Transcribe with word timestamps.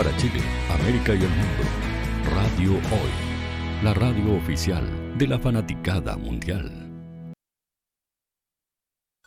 para 0.00 0.16
Chile, 0.16 0.40
América 0.70 1.12
y 1.12 1.18
el 1.18 1.28
mundo. 1.28 1.62
Radio 2.34 2.70
Hoy, 2.70 3.84
la 3.84 3.92
radio 3.92 4.34
oficial 4.34 4.82
de 5.18 5.26
la 5.26 5.38
fanaticada 5.38 6.16
mundial. 6.16 6.88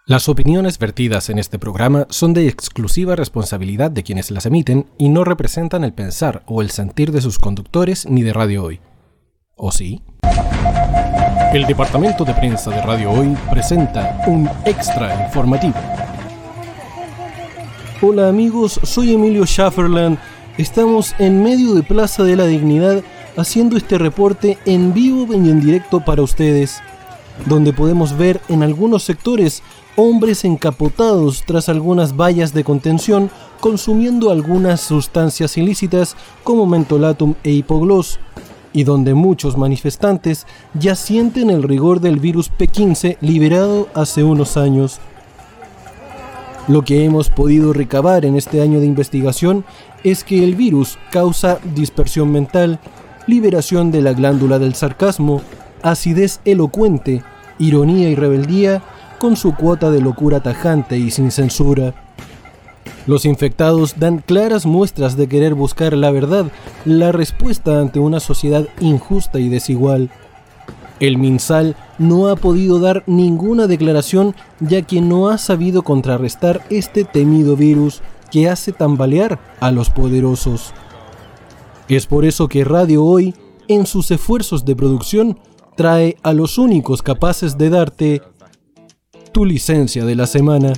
Las 0.07 0.27
opiniones 0.29 0.79
vertidas 0.79 1.29
en 1.29 1.37
este 1.37 1.59
programa 1.59 2.07
son 2.09 2.33
de 2.33 2.47
exclusiva 2.47 3.15
responsabilidad 3.15 3.91
de 3.91 4.01
quienes 4.01 4.31
las 4.31 4.47
emiten 4.47 4.87
y 4.97 5.09
no 5.09 5.23
representan 5.23 5.83
el 5.83 5.93
pensar 5.93 6.41
o 6.47 6.63
el 6.63 6.71
sentir 6.71 7.11
de 7.11 7.21
sus 7.21 7.37
conductores 7.37 8.07
ni 8.09 8.23
de 8.23 8.33
Radio 8.33 8.63
Hoy. 8.63 8.79
¿O 9.55 9.71
sí? 9.71 10.01
El 11.53 11.67
departamento 11.67 12.25
de 12.25 12.33
prensa 12.33 12.71
de 12.71 12.81
Radio 12.81 13.11
Hoy 13.11 13.37
presenta 13.51 14.23
un 14.25 14.49
extra 14.65 15.23
informativo. 15.23 15.75
Hola 18.01 18.27
amigos, 18.27 18.79
soy 18.83 19.13
Emilio 19.13 19.45
Schafferland. 19.45 20.32
Estamos 20.57 21.15
en 21.17 21.41
medio 21.41 21.73
de 21.73 21.81
Plaza 21.81 22.23
de 22.23 22.35
la 22.35 22.45
Dignidad 22.45 23.01
haciendo 23.35 23.75
este 23.75 23.97
reporte 23.97 24.59
en 24.65 24.93
vivo 24.93 25.25
y 25.33 25.49
en 25.49 25.59
directo 25.59 26.01
para 26.01 26.21
ustedes, 26.21 26.79
donde 27.47 27.73
podemos 27.73 28.15
ver 28.15 28.39
en 28.49 28.61
algunos 28.61 29.01
sectores 29.01 29.63
hombres 29.95 30.45
encapotados 30.45 31.43
tras 31.47 31.69
algunas 31.69 32.15
vallas 32.15 32.53
de 32.53 32.63
contención 32.63 33.31
consumiendo 33.59 34.29
algunas 34.29 34.81
sustancias 34.81 35.57
ilícitas 35.57 36.15
como 36.43 36.67
mentolatum 36.67 37.33
e 37.43 37.49
hipogloss, 37.49 38.19
y 38.73 38.83
donde 38.83 39.15
muchos 39.15 39.57
manifestantes 39.57 40.45
ya 40.75 40.95
sienten 40.95 41.49
el 41.49 41.63
rigor 41.63 41.99
del 41.99 42.19
virus 42.19 42.51
P15 42.51 43.17
liberado 43.21 43.87
hace 43.95 44.23
unos 44.23 44.55
años. 44.57 44.99
Lo 46.67 46.83
que 46.83 47.03
hemos 47.03 47.29
podido 47.29 47.73
recabar 47.73 48.23
en 48.23 48.37
este 48.37 48.61
año 48.61 48.79
de 48.79 48.85
investigación 48.85 49.65
es 50.03 50.23
que 50.23 50.43
el 50.43 50.55
virus 50.55 50.97
causa 51.11 51.59
dispersión 51.75 52.31
mental, 52.31 52.79
liberación 53.27 53.91
de 53.91 54.01
la 54.01 54.13
glándula 54.13 54.59
del 54.59 54.75
sarcasmo, 54.75 55.41
acidez 55.81 56.39
elocuente, 56.45 57.23
ironía 57.59 58.09
y 58.09 58.15
rebeldía, 58.15 58.81
con 59.19 59.37
su 59.37 59.55
cuota 59.55 59.89
de 59.89 60.01
locura 60.01 60.41
tajante 60.41 60.97
y 60.97 61.09
sin 61.09 61.31
censura. 61.31 61.93
Los 63.05 63.25
infectados 63.25 63.95
dan 63.97 64.19
claras 64.19 64.65
muestras 64.65 65.17
de 65.17 65.27
querer 65.27 65.55
buscar 65.55 65.93
la 65.93 66.11
verdad, 66.11 66.45
la 66.85 67.11
respuesta 67.11 67.79
ante 67.79 67.99
una 67.99 68.19
sociedad 68.19 68.67
injusta 68.79 69.39
y 69.39 69.49
desigual. 69.49 70.09
El 70.99 71.17
MinSal 71.17 71.75
no 71.97 72.29
ha 72.29 72.35
podido 72.35 72.79
dar 72.79 73.03
ninguna 73.07 73.67
declaración 73.67 74.35
ya 74.61 74.83
que 74.83 75.01
no 75.01 75.29
ha 75.29 75.37
sabido 75.37 75.83
contrarrestar 75.83 76.61
este 76.69 77.03
temido 77.03 77.57
virus 77.57 78.01
que 78.33 78.49
hace 78.49 78.71
tambalear 78.71 79.39
a 79.59 79.69
los 79.69 79.91
poderosos. 79.91 80.73
Es 81.87 82.07
por 82.07 82.25
eso 82.25 82.47
que 82.47 82.63
Radio 82.63 83.05
Hoy, 83.05 83.35
en 83.67 83.85
sus 83.85 84.09
esfuerzos 84.09 84.65
de 84.65 84.75
producción, 84.75 85.39
trae 85.77 86.17
a 86.23 86.33
los 86.33 86.57
únicos 86.57 87.03
capaces 87.03 87.59
de 87.59 87.69
darte 87.69 88.21
tu 89.31 89.45
licencia 89.45 90.03
de 90.03 90.15
la 90.15 90.25
semana. 90.25 90.73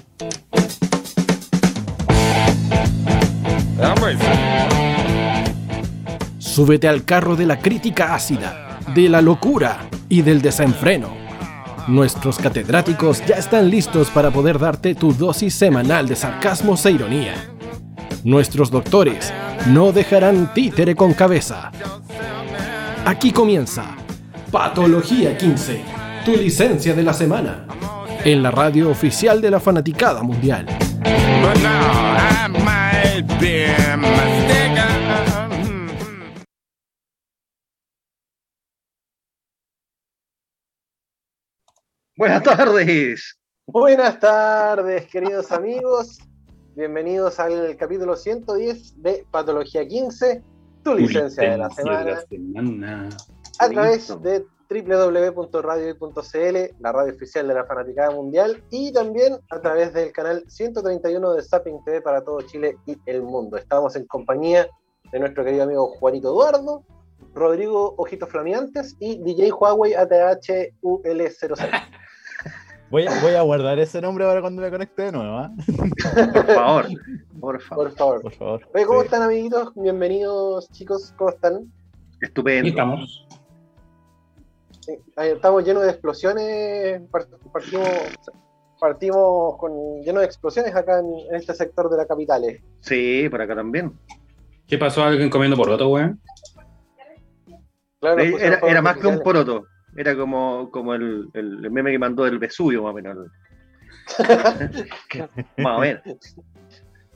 Súbete 6.37 6.89
al 6.89 7.05
carro 7.05 7.37
de 7.37 7.45
la 7.45 7.59
crítica 7.59 8.15
ácida, 8.15 8.81
de 8.93 9.07
la 9.07 9.21
locura 9.21 9.89
y 10.09 10.23
del 10.23 10.41
desenfreno. 10.41 11.24
Nuestros 11.87 12.39
catedráticos 12.39 13.23
ya 13.25 13.35
están 13.35 13.69
listos 13.69 14.09
para 14.09 14.31
poder 14.31 14.57
darte 14.57 14.95
tu 14.95 15.13
dosis 15.13 15.53
semanal 15.53 16.07
de 16.07 16.15
sarcasmo 16.15 16.75
e 16.83 16.91
ironía. 16.91 17.33
Nuestros 18.23 18.71
doctores 18.71 19.31
no 19.67 19.91
dejarán 19.91 20.51
títere 20.53 20.95
con 20.95 21.13
cabeza. 21.13 21.71
Aquí 23.05 23.31
comienza 23.31 23.95
Patología 24.51 25.37
15, 25.37 25.81
tu 26.25 26.31
licencia 26.31 26.95
de 26.95 27.03
la 27.03 27.13
semana, 27.13 27.67
en 28.23 28.41
la 28.41 28.49
radio 28.49 28.89
oficial 28.89 29.39
de 29.39 29.51
la 29.51 29.59
fanaticada 29.59 30.23
mundial. 30.23 30.65
Buenas 42.17 42.43
tardes. 42.43 43.37
Buenas 43.67 44.17
tardes, 44.21 45.05
queridos 45.07 45.51
amigos. 45.51 46.19
Bienvenidos 46.73 47.41
al 47.41 47.75
capítulo 47.75 48.15
110 48.15 49.01
de 49.01 49.25
Patología 49.31 49.85
15, 49.85 50.41
tu 50.81 50.95
licencia 50.95 51.51
de 51.51 51.57
la 51.57 51.69
semana. 51.69 53.09
A 53.59 53.69
través 53.69 54.07
de 54.21 54.45
www.radio.cl, 54.69 56.57
la 56.79 56.91
radio 56.93 57.13
oficial 57.13 57.49
de 57.49 57.53
la 57.53 57.65
Fanaticada 57.65 58.11
Mundial, 58.11 58.63
y 58.71 58.93
también 58.93 59.35
a 59.49 59.59
través 59.59 59.93
del 59.93 60.13
canal 60.13 60.45
131 60.47 61.33
de 61.33 61.43
Zapping 61.43 61.83
TV 61.83 62.01
para 62.01 62.23
todo 62.23 62.39
Chile 62.43 62.77
y 62.85 62.95
el 63.07 63.23
mundo. 63.23 63.57
Estamos 63.57 63.93
en 63.97 64.05
compañía 64.07 64.69
de 65.11 65.19
nuestro 65.19 65.43
querido 65.43 65.63
amigo 65.63 65.87
Juanito 65.99 66.29
Eduardo, 66.29 66.81
Rodrigo 67.35 67.93
Ojitos 67.97 68.29
Flameantes 68.29 68.95
y 68.99 69.21
DJ 69.21 69.51
Huawei 69.51 69.93
ATHUL06. 69.93 71.57
Voy 72.91 73.07
a, 73.07 73.19
voy 73.19 73.33
a 73.33 73.41
guardar 73.41 73.79
ese 73.79 73.99
nombre 73.99 74.25
para 74.25 74.41
cuando 74.41 74.61
me 74.61 74.69
conecte 74.69 75.01
de 75.01 75.11
nuevo. 75.11 75.37
¿ah? 75.37 75.51
Por 75.75 76.45
favor, 76.53 76.85
por 77.41 77.61
favor. 77.61 77.83
Por 77.89 77.91
favor. 77.97 78.21
Por 78.21 78.33
favor. 78.33 78.61
Oye, 78.75 78.85
¿cómo 78.85 78.99
Sí. 78.99 79.05
están, 79.05 79.21
amiguitos? 79.23 79.73
Bienvenidos, 79.75 80.69
chicos. 80.71 81.11
¿Cómo 81.17 81.31
están? 81.31 81.71
Estupendo. 82.21 82.69
estamos. 82.69 83.27
Sí, 84.81 84.93
Estamos 85.17 85.65
llenos 85.65 85.83
de 85.83 85.89
explosiones. 85.89 87.01
Part- 87.09 87.27
Partimos, 87.51 87.89
partimos 88.79 89.57
con 89.57 90.01
lleno 90.03 90.19
de 90.19 90.27
explosiones 90.27 90.73
acá 90.75 90.99
en, 90.99 91.07
en 91.29 91.35
este 91.35 91.55
sector 91.55 91.89
de 91.89 91.97
la 91.97 92.05
capital. 92.05 92.43
eh. 92.45 92.63
Sí, 92.81 93.27
por 93.29 93.41
acá 93.41 93.55
también. 93.55 93.97
¿Qué 94.67 94.77
pasó? 94.77 95.03
¿Alguien 95.03 95.31
comiendo 95.31 95.57
por 95.57 95.69
otro, 95.71 95.89
weón? 95.89 96.21
Claro, 98.13 98.31
pusieron 98.31 98.69
Era, 98.69 98.81
más 98.81 98.97
que 98.97 99.07
un 99.07 99.19
poroto. 99.21 99.65
Era 99.95 100.15
como, 100.15 100.69
como 100.69 100.93
el, 100.93 101.29
el 101.33 101.71
meme 101.71 101.91
que 101.91 101.97
mandó 101.97 102.23
del 102.23 102.37
Vesubio, 102.37 102.83
más 102.83 102.91
o 102.91 102.93
menos. 102.93 103.17
más 105.57 105.77
o 105.77 105.79
menos. 105.79 106.01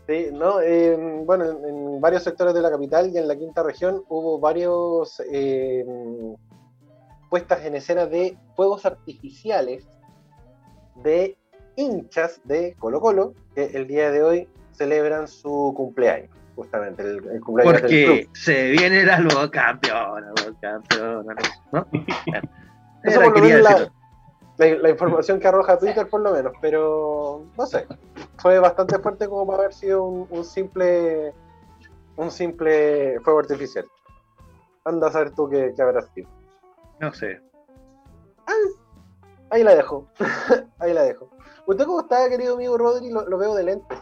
Sí, 0.07 0.29
no, 0.31 0.59
eh, 0.61 0.97
bueno, 1.23 1.45
en, 1.45 1.66
en 1.66 2.01
varios 2.01 2.23
sectores 2.23 2.55
de 2.55 2.61
la 2.61 2.72
capital 2.72 3.11
y 3.13 3.17
en 3.19 3.27
la 3.27 3.35
quinta 3.35 3.61
región 3.61 4.03
hubo 4.09 4.39
varios 4.39 5.22
eh, 5.31 5.85
puestas 7.29 7.63
en 7.66 7.75
escena 7.75 8.07
de 8.07 8.35
fuegos 8.56 8.88
artificiales 8.88 9.88
de 11.03 11.38
hinchas 11.75 12.41
de 12.44 12.75
Colo 12.79 13.00
Colo 13.00 13.35
que 13.53 13.66
el 13.66 13.85
día 13.85 14.09
de 14.09 14.23
hoy 14.23 14.50
celebran 14.71 15.27
su 15.27 15.73
cumpleaños, 15.77 16.31
justamente 16.59 17.01
el, 17.03 17.25
el 17.29 17.41
cumpleaños 17.41 17.73
del 17.73 17.81
Porque 17.81 18.21
club. 18.23 18.35
se 18.35 18.69
viene 18.71 19.03
la 19.05 19.19
nueva 19.19 19.49
campeona, 19.49 20.31
campeona, 20.61 21.35
¿no? 21.71 21.87
Eso 23.03 23.21
Era, 23.21 23.23
por 23.23 23.27
lo 23.27 23.33
quería 23.33 23.55
menos 23.57 23.71
la-. 23.71 23.91
La, 24.57 24.75
la 24.75 24.89
información 24.89 25.39
que 25.39 25.47
arroja 25.47 25.79
Twitter 25.79 26.07
por 26.09 26.19
lo 26.19 26.33
menos, 26.33 26.51
pero 26.61 27.45
no 27.57 27.65
sé, 27.65 27.87
fue 28.39 28.59
bastante 28.59 28.99
fuerte 28.99 29.29
como 29.29 29.47
para 29.47 29.59
haber 29.59 29.73
sido 29.73 30.03
un, 30.03 30.27
un 30.29 30.43
simple 30.43 31.33
un 32.17 32.29
simple 32.29 33.17
fuego 33.21 33.39
artificial. 33.39 33.85
Anda 34.83 35.07
a 35.07 35.11
saber 35.13 35.31
tú 35.31 35.47
qué, 35.49 35.71
qué 35.73 35.81
habrá 35.81 36.01
sido. 36.01 36.29
No 36.99 37.13
sé. 37.13 37.39
Ahí 39.51 39.63
la 39.63 39.75
dejo. 39.75 40.07
Ahí 40.79 40.93
la 40.93 41.03
dejo. 41.03 41.29
¿Usted 41.65 41.85
cómo 41.85 42.01
está, 42.01 42.27
querido 42.29 42.55
amigo 42.55 42.77
Rodri? 42.77 43.09
Lo, 43.09 43.27
lo 43.29 43.37
veo 43.37 43.55
de 43.55 43.63
lentes. 43.63 43.99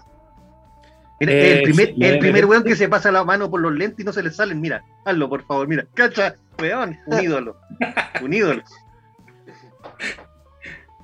Mira, 1.19 1.31
Eh, 1.31 1.53
el 1.57 1.63
primer, 1.63 1.87
sí, 1.87 1.95
el 2.03 2.13
me- 2.13 2.19
primer 2.19 2.45
weón 2.45 2.63
que 2.63 2.75
se 2.75 2.87
pasa 2.87 3.11
la 3.11 3.23
mano 3.23 3.49
por 3.49 3.59
los 3.61 3.73
lentes 3.73 3.99
y 3.99 4.03
no 4.03 4.13
se 4.13 4.21
le 4.23 4.29
salen, 4.31 4.61
mira, 4.61 4.83
hazlo 5.05 5.27
por 5.29 5.43
favor, 5.45 5.67
mira, 5.67 5.85
cacha, 5.95 6.35
weón, 6.59 6.97
un 7.07 7.23
ídolo, 7.23 7.57
un 8.21 8.33
ídolo. 8.33 8.61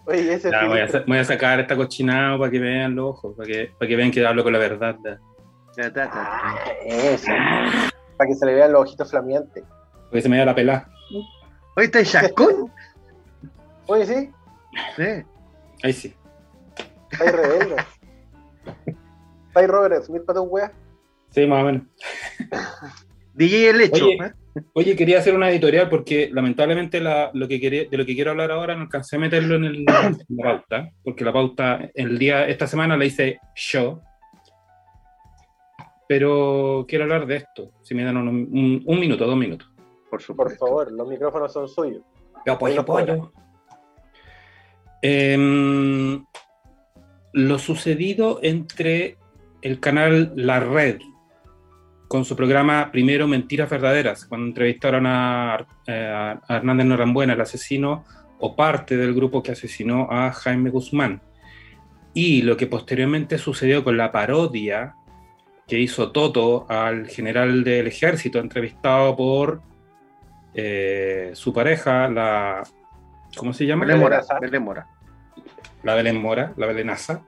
Oye, 0.05 0.33
ese 0.33 0.51
Ya, 0.51 0.65
voy, 0.67 0.79
a, 0.81 0.87
voy 1.07 1.17
a 1.17 1.23
sacar 1.23 1.59
esta 1.61 1.75
cochinada 1.75 2.37
para 2.37 2.51
que 2.51 2.59
vean 2.59 2.93
los 2.95 3.05
ojos, 3.11 3.35
para 3.37 3.47
que, 3.47 3.71
para 3.79 3.87
que 3.87 3.95
vean 3.95 4.11
que 4.11 4.25
hablo 4.25 4.43
con 4.43 4.51
la 4.53 4.59
verdad. 4.59 4.97
ya. 5.03 5.17
Ya, 5.77 5.91
ta, 5.93 6.09
ta. 6.11 6.55
Eso. 6.85 7.31
Para 8.17 8.27
que 8.27 8.35
se 8.35 8.45
le 8.45 8.53
vean 8.53 8.71
los 8.73 8.81
ojitos 8.81 9.09
flameantes. 9.09 9.63
Porque 10.09 10.21
se 10.21 10.29
me 10.29 10.37
da 10.37 10.45
la 10.45 10.53
pelada. 10.53 10.87
Oye, 11.75 11.85
está 11.85 11.99
en 11.99 12.05
Chascón. 12.05 12.71
Oye, 13.87 14.05
sí, 14.05 14.29
Sí. 14.95 15.03
Ahí 15.83 15.93
sí. 15.93 16.15
ahí 17.19 17.27
rebelde. 17.29 17.75
Está 19.53 19.59
ahí 19.59 19.67
Robert 19.67 20.03
Smith 20.03 20.23
para 20.25 20.39
tu 20.39 20.45
wea. 20.45 20.71
Sí, 21.29 21.45
más 21.45 21.61
o 21.61 21.65
menos. 21.67 21.83
DJ 23.35 23.69
El 23.69 23.81
Hecho. 23.81 24.05
Oye. 24.05 24.17
¿eh? 24.23 24.31
Oye, 24.73 24.95
quería 24.95 25.19
hacer 25.19 25.35
una 25.35 25.49
editorial 25.51 25.89
porque 25.89 26.29
lamentablemente 26.31 26.99
la- 26.99 27.29
lo 27.35 27.47
que 27.47 27.59
quería, 27.59 27.85
de 27.89 27.97
lo 27.97 28.05
que 28.05 28.15
quiero 28.15 28.31
hablar 28.31 28.51
ahora 28.51 28.75
no 28.75 28.81
alcancé 28.83 29.15
a 29.15 29.19
meterlo 29.19 29.55
en, 29.55 29.63
el- 29.65 29.75
en 29.79 29.85
la 30.37 30.43
pauta, 30.43 30.89
porque 31.03 31.23
la 31.23 31.33
pauta 31.33 31.89
el 31.93 32.17
día, 32.17 32.47
esta 32.47 32.65
semana 32.67 32.97
la 32.97 33.05
hice 33.05 33.39
yo. 33.55 34.01
pero 36.07 36.85
quiero 36.87 37.03
hablar 37.05 37.25
de 37.27 37.37
esto. 37.37 37.71
Si 37.83 37.93
me 37.95 38.03
dan 38.03 38.17
un, 38.17 38.27
un- 38.27 38.83
un 38.85 38.99
minuto, 38.99 39.25
dos 39.25 39.37
minutos. 39.37 39.69
Por 40.09 40.35
Por 40.35 40.55
favor, 40.57 40.91
los 40.91 41.07
micrófonos 41.07 41.51
son 41.53 41.67
suyos. 41.67 42.03
Yo 42.45 42.53
apoyo, 42.53 42.81
apoyo. 42.81 43.31
Em, 45.01 46.23
lo 47.33 47.57
sucedido 47.59 48.39
entre 48.43 49.17
el 49.63 49.79
canal 49.79 50.33
La 50.35 50.59
Red 50.59 50.99
con 52.09 52.25
su 52.25 52.35
programa 52.35 52.91
Primero 52.91 53.27
Mentiras 53.27 53.69
Verdaderas, 53.69 54.25
cuando 54.25 54.47
entrevistaron 54.47 55.05
a, 55.07 55.65
eh, 55.87 56.37
a 56.47 56.55
Hernández 56.57 56.85
Norambuena, 56.85 57.33
el 57.33 57.41
asesino 57.41 58.03
o 58.39 58.55
parte 58.55 58.97
del 58.97 59.13
grupo 59.13 59.41
que 59.41 59.53
asesinó 59.53 60.09
a 60.11 60.31
Jaime 60.33 60.69
Guzmán. 60.69 61.21
Y 62.13 62.43
lo 62.43 62.57
que 62.57 62.67
posteriormente 62.67 63.37
sucedió 63.37 63.83
con 63.83 63.97
la 63.97 64.11
parodia 64.11 64.95
que 65.65 65.79
hizo 65.79 66.11
Toto 66.11 66.65
al 66.69 67.07
general 67.07 67.63
del 67.63 67.87
ejército, 67.87 68.39
entrevistado 68.39 69.15
por 69.15 69.61
eh, 70.53 71.31
su 71.33 71.53
pareja, 71.53 72.09
la. 72.09 72.63
¿Cómo 73.37 73.53
se 73.53 73.65
llama? 73.65 73.85
Belén 73.85 74.01
Mora, 74.01 74.21
Belén 74.29 74.51
Belén 74.51 74.63
Mora. 74.63 74.87
la 75.81 75.95
Belén 75.95 76.21
Mora, 76.21 76.53
la 76.57 76.67
Belenaza. 76.67 77.23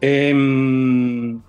Em, 0.00 1.40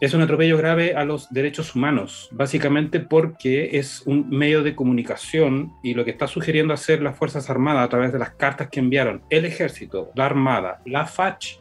es 0.00 0.14
un 0.14 0.22
atropello 0.22 0.56
grave 0.56 0.94
a 0.96 1.04
los 1.04 1.32
derechos 1.32 1.76
humanos, 1.76 2.28
básicamente 2.32 2.98
porque 2.98 3.78
es 3.78 4.02
un 4.04 4.28
medio 4.30 4.62
de 4.62 4.74
comunicación 4.74 5.74
y 5.82 5.94
lo 5.94 6.04
que 6.04 6.10
está 6.10 6.26
sugiriendo 6.26 6.74
hacer 6.74 7.02
las 7.02 7.16
Fuerzas 7.16 7.48
Armadas 7.50 7.84
a 7.84 7.88
través 7.88 8.12
de 8.12 8.18
las 8.18 8.30
cartas 8.30 8.68
que 8.68 8.80
enviaron 8.80 9.22
el 9.30 9.44
ejército, 9.44 10.10
la 10.16 10.26
Armada, 10.26 10.82
la 10.86 11.06
FACH 11.06 11.60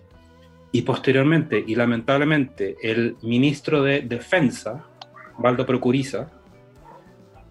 y 0.71 0.81
posteriormente 0.83 1.63
y 1.65 1.75
lamentablemente 1.75 2.77
el 2.81 3.17
ministro 3.21 3.83
de 3.83 4.01
Defensa, 4.01 4.85
Valdo 5.37 5.65
Procuriza, 5.65 6.31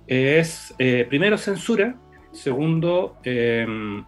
es 0.07 0.75
eh, 0.79 1.07
primero 1.09 1.39
censura, 1.39 1.95
segundo 2.33 3.17
em, 3.23 4.05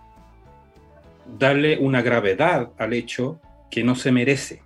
darle 1.38 1.78
una 1.78 2.02
gravedad 2.02 2.70
al 2.76 2.92
hecho 2.92 3.40
que 3.72 3.82
no 3.82 3.96
se 3.96 4.12
merece. 4.12 4.62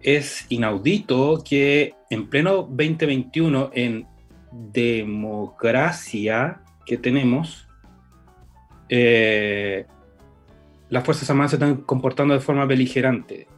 Es 0.00 0.46
inaudito 0.50 1.42
que 1.42 1.94
en 2.10 2.28
pleno 2.28 2.56
2021, 2.56 3.70
en 3.72 4.06
democracia 4.52 6.60
que 6.84 6.98
tenemos, 6.98 7.66
eh, 8.90 9.86
las 10.90 11.04
Fuerzas 11.04 11.30
Armadas 11.30 11.52
se 11.52 11.56
están 11.56 11.78
comportando 11.78 12.34
de 12.34 12.40
forma 12.40 12.66
beligerante. 12.66 13.48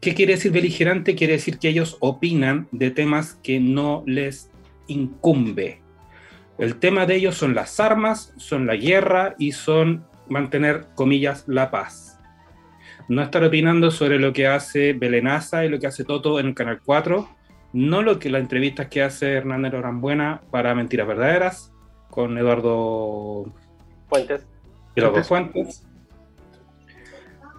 ¿Qué 0.00 0.14
quiere 0.14 0.34
decir 0.34 0.50
beligerante? 0.50 1.14
Quiere 1.14 1.34
decir 1.34 1.58
que 1.58 1.68
ellos 1.68 1.96
opinan 2.00 2.66
de 2.72 2.90
temas 2.90 3.38
que 3.42 3.60
no 3.60 4.02
les 4.06 4.50
incumbe. 4.88 5.80
El 6.58 6.76
tema 6.76 7.06
de 7.06 7.16
ellos 7.16 7.36
son 7.36 7.54
las 7.54 7.78
armas, 7.78 8.34
son 8.36 8.66
la 8.66 8.74
guerra 8.74 9.36
y 9.38 9.52
son 9.52 10.04
mantener, 10.28 10.88
comillas, 10.96 11.44
la 11.46 11.70
paz. 11.70 12.05
No 13.08 13.22
estar 13.22 13.44
opinando 13.44 13.90
sobre 13.90 14.18
lo 14.18 14.32
que 14.32 14.46
hace 14.46 14.92
Belenaza 14.92 15.64
y 15.64 15.68
lo 15.68 15.78
que 15.78 15.86
hace 15.86 16.04
Toto 16.04 16.40
en 16.40 16.46
el 16.48 16.54
Canal 16.54 16.80
4, 16.84 17.28
no 17.72 18.02
lo 18.02 18.18
que 18.18 18.30
las 18.30 18.40
entrevistas 18.40 18.88
que 18.88 19.02
hace 19.02 19.34
Hernández 19.34 19.74
Orambuena 19.74 20.42
para 20.50 20.74
Mentiras 20.74 21.06
Verdaderas 21.06 21.72
con 22.10 22.36
Eduardo 22.38 23.52
Fuentes. 24.08 24.46
Eduardo 24.94 25.22
Fuentes. 25.22 25.86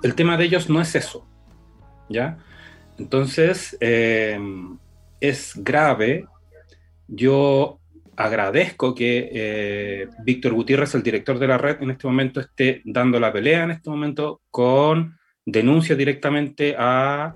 El 0.04 0.16
tema 0.16 0.38
de 0.38 0.46
ellos 0.46 0.70
no 0.70 0.82
es 0.82 0.96
eso, 0.96 1.26
¿ya? 2.10 2.38
Entonces, 2.98 3.78
eh, 3.80 4.40
es 5.20 5.54
grave. 5.56 6.26
Yo 7.08 7.80
agradezco 8.16 8.96
que 8.96 9.30
eh, 9.32 10.08
Víctor 10.24 10.54
Gutiérrez, 10.54 10.96
el 10.96 11.04
director 11.04 11.40
de 11.40 11.48
la 11.48 11.58
red, 11.58 11.82
en 11.82 11.92
este 11.92 12.08
momento 12.08 12.40
esté 12.40 12.82
dando 12.84 13.20
la 13.20 13.32
pelea 13.32 13.64
en 13.64 13.72
este 13.72 13.90
momento 13.90 14.42
con 14.50 15.17
denuncia 15.48 15.96
directamente 15.96 16.76
a, 16.78 17.34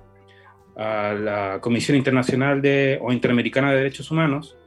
a 0.75 1.13
la 1.13 1.59
Comisión 1.61 1.97
Internacional 1.97 2.61
de, 2.61 2.99
o 3.01 3.11
Interamericana 3.11 3.71
de 3.71 3.77
Derechos 3.77 4.11
Humanos, 4.11 4.57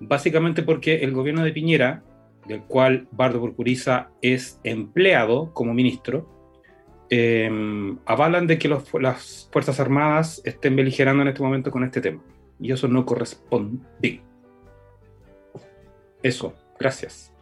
básicamente 0.00 0.62
porque 0.64 0.96
el 1.04 1.12
gobierno 1.12 1.44
de 1.44 1.52
Piñera, 1.52 2.02
del 2.46 2.62
cual 2.64 3.06
Bardo 3.12 3.38
Burcuriza 3.40 4.10
es 4.20 4.60
empleado 4.64 5.52
como 5.54 5.72
ministro, 5.72 6.28
eh, 7.10 7.48
avalan 8.06 8.46
de 8.48 8.58
que 8.58 8.66
los- 8.68 8.92
las 8.94 9.48
Fuerzas 9.52 9.78
Armadas 9.78 10.42
estén 10.44 10.74
beligerando 10.74 11.22
en 11.22 11.28
este 11.28 11.42
momento 11.42 11.70
con 11.70 11.84
este 11.84 12.00
tema. 12.00 12.20
Y 12.60 12.72
eso 12.72 12.88
no 12.88 13.06
corresponde. 13.06 13.78
Eso, 16.22 16.54
gracias. 16.78 17.32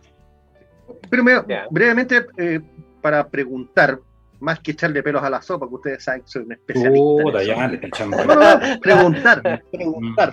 Pero 1.09 1.25
me- 1.25 1.33
Ya. 1.49 1.67
brevemente, 1.71 2.27
eh, 2.37 2.61
para 3.01 3.29
preguntar, 3.29 3.99
más 4.43 4.61
que 4.61 4.73
echarle 4.73 5.03
pelos 5.03 5.23
a 5.23 5.31
la 5.31 5.41
sopa, 5.41 5.67
que 5.69 5.75
ustedes 5.75 6.05
saben 6.05 6.23
que 6.23 6.29
soy 6.29 6.43
un 6.43 6.53
especialista. 6.53 7.01
No, 8.07 8.35
no, 8.35 8.81
preguntar, 8.81 9.63
preguntar. 9.73 10.33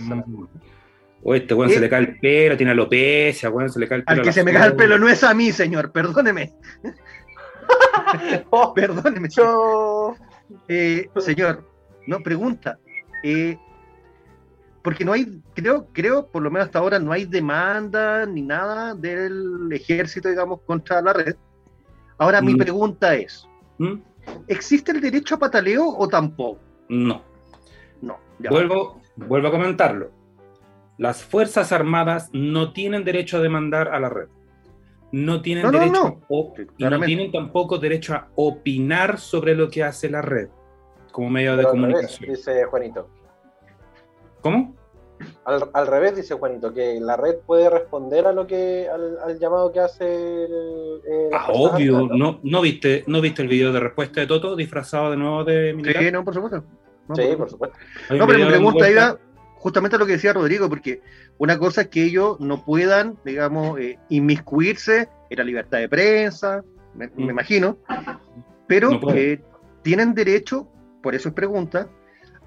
O 1.21 1.35
este 1.35 1.53
weón 1.53 1.69
se 1.69 1.79
le 1.81 1.89
cae 1.89 1.99
el 1.99 2.19
pelo, 2.19 2.55
tiene 2.57 2.71
alopecia, 2.71 3.49
weón, 3.49 3.69
se 3.69 3.79
le 3.79 3.87
cae 3.87 3.99
el 3.99 4.03
pelo. 4.05 4.19
Al 4.21 4.25
que 4.25 4.31
se 4.33 4.43
me 4.43 4.53
cae 4.53 4.67
el 4.67 4.75
pelo 4.75 4.97
no 4.97 5.07
es 5.09 5.23
a 5.23 5.33
mí, 5.33 5.51
señor, 5.51 5.91
perdóneme, 5.91 6.53
Oh, 8.49 8.73
perdóneme. 8.75 9.29
yo- 9.29 10.15
Eh, 10.67 11.07
señor, 11.17 11.63
no, 12.07 12.19
pregunta. 12.21 12.79
eh, 13.23 13.57
porque 14.81 15.03
no 15.05 15.11
hay, 15.11 15.41
creo, 15.53 15.87
creo, 15.91 16.25
por 16.27 16.41
lo 16.41 16.49
menos 16.49 16.67
hasta 16.67 16.79
ahora, 16.79 16.97
no 16.99 17.11
hay 17.11 17.25
demanda 17.25 18.25
ni 18.25 18.41
nada 18.41 18.95
del 18.95 19.67
ejército, 19.71 20.29
digamos, 20.29 20.61
contra 20.65 21.01
la 21.01 21.11
red. 21.13 21.35
Ahora, 22.17 22.41
mi 22.41 22.53
Mm. 22.53 22.57
pregunta 22.57 23.13
es, 23.15 23.45
¿Mm? 23.79 24.01
¿existe 24.47 24.91
el 24.91 25.01
derecho 25.01 25.35
a 25.35 25.39
pataleo 25.39 25.87
o 25.87 26.07
tampoco? 26.07 26.59
No. 26.89 27.23
No. 28.01 28.17
ya. 28.39 28.49
Vuelvo, 28.51 29.01
vuelvo 29.15 29.47
a 29.47 29.51
comentarlo. 29.51 30.11
Las 30.97 31.23
Fuerzas 31.23 31.71
Armadas 31.71 32.29
no 32.33 32.73
tienen 32.73 33.03
derecho 33.03 33.37
a 33.37 33.41
demandar 33.41 33.87
a 33.87 33.99
la 33.99 34.09
red. 34.09 34.27
No 35.11 35.41
tienen 35.41 35.63
No, 35.63 35.71
no, 35.71 35.79
derecho 35.79 36.21
no. 36.29 36.53
Sí, 36.55 36.67
y 36.77 36.83
no 36.83 36.99
tienen 36.99 37.31
tampoco 37.31 37.77
derecho 37.79 38.13
a 38.13 38.27
opinar 38.35 39.19
sobre 39.19 39.55
lo 39.55 39.69
que 39.69 39.83
hace 39.83 40.09
la 40.09 40.21
red 40.21 40.49
como 41.11 41.29
medio 41.29 41.51
de 41.51 41.63
Pero 41.63 41.69
comunicación. 41.71 42.29
dice 42.29 42.65
Juanito. 42.65 43.09
¿Cómo? 44.41 44.75
Al, 45.45 45.69
al 45.73 45.87
revés, 45.87 46.15
dice 46.15 46.35
Juanito, 46.35 46.73
que 46.73 46.99
la 47.01 47.17
red 47.17 47.35
puede 47.45 47.69
responder 47.69 48.25
a 48.27 48.31
lo 48.31 48.47
que 48.47 48.87
al, 48.87 49.17
al 49.19 49.39
llamado 49.39 49.71
que 49.71 49.79
hace 49.79 50.05
el, 50.45 51.01
Ah, 51.33 51.47
obvio. 51.51 52.07
¿no? 52.07 52.15
¿No, 52.15 52.39
no, 52.43 52.61
viste, 52.61 53.03
¿No 53.07 53.19
viste 53.21 53.41
el 53.41 53.47
video 53.47 53.71
de 53.73 53.79
respuesta 53.79 54.21
de 54.21 54.27
Toto 54.27 54.55
disfrazado 54.55 55.11
de 55.11 55.17
nuevo 55.17 55.43
de 55.43 55.73
militar? 55.73 56.03
Sí, 56.03 56.11
no, 56.11 56.23
por 56.23 56.33
supuesto. 56.33 56.63
No, 57.07 57.15
Sí, 57.15 57.23
por 57.29 57.37
por 57.37 57.49
supuesto. 57.49 57.77
No, 58.11 58.27
pero 58.27 58.39
dando 58.39 58.47
pregunta 58.49 58.89
iba 58.89 59.17
justamente 59.55 59.95
a 59.95 59.99
lo 59.99 60.05
que 60.05 60.13
decía 60.13 60.31
Rodrigo, 60.31 60.69
porque 60.69 61.01
una 61.37 61.57
cosa 61.57 61.81
es 61.81 61.87
que 61.89 62.03
ellos 62.05 62.39
no 62.39 62.63
puedan, 62.63 63.17
digamos, 63.25 63.77
eh, 63.79 63.97
inmiscuirse 64.09 65.09
en 65.29 65.37
la 65.37 65.43
libertad 65.43 65.79
de 65.79 65.89
prensa, 65.89 66.63
me, 66.93 67.07
me 67.07 67.25
Mm. 67.25 67.29
imagino, 67.31 67.77
pero 68.67 68.91
No 68.91 69.13
eh, 69.13 69.41
tienen 69.81 70.13
derecho, 70.13 70.67
por 71.03 71.13
eso 71.15 71.29
es 71.29 71.35
pregunta, 71.35 71.89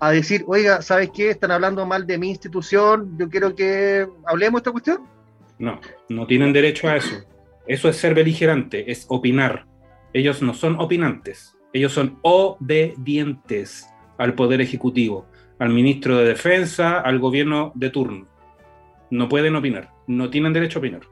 a 0.04 0.11
decir, 0.11 0.42
oiga, 0.49 0.82
¿sabes 0.82 1.11
qué? 1.14 1.30
Están 1.30 1.52
hablando 1.52 1.87
mal 1.87 2.04
de 2.09 2.18
mi 2.18 2.28
institución, 2.30 3.16
yo 3.16 3.28
quiero 3.28 3.54
que 3.54 4.04
hablemos 4.26 4.59
de 4.59 4.62
esta 4.62 4.73
cuestión. 4.73 4.99
No, 5.61 5.80
no 6.09 6.26
tienen 6.26 6.52
derecho 6.52 6.88
a 6.88 6.97
eso. 6.97 7.14
Eso 7.68 7.88
es 7.88 7.97
ser 7.99 8.12
beligerante, 8.12 8.90
es 8.90 9.06
opinar. 9.09 9.64
Ellos 10.12 10.42
no 10.42 10.54
son 10.54 10.75
opinantes, 10.80 11.56
ellos 11.73 11.92
son 11.92 12.18
obedientes 12.23 13.88
al 14.18 14.35
Poder 14.35 14.61
Ejecutivo, 14.61 15.26
al 15.61 15.68
ministro 15.71 16.18
de 16.18 16.25
Defensa, 16.26 16.99
al 17.00 17.21
gobierno 17.21 17.71
de 17.76 17.90
turno. 17.90 18.26
No 19.11 19.28
pueden 19.28 19.54
opinar, 19.54 19.90
no 20.09 20.30
tienen 20.30 20.52
derecho 20.52 20.78
a 20.78 20.80
opinar, 20.80 21.02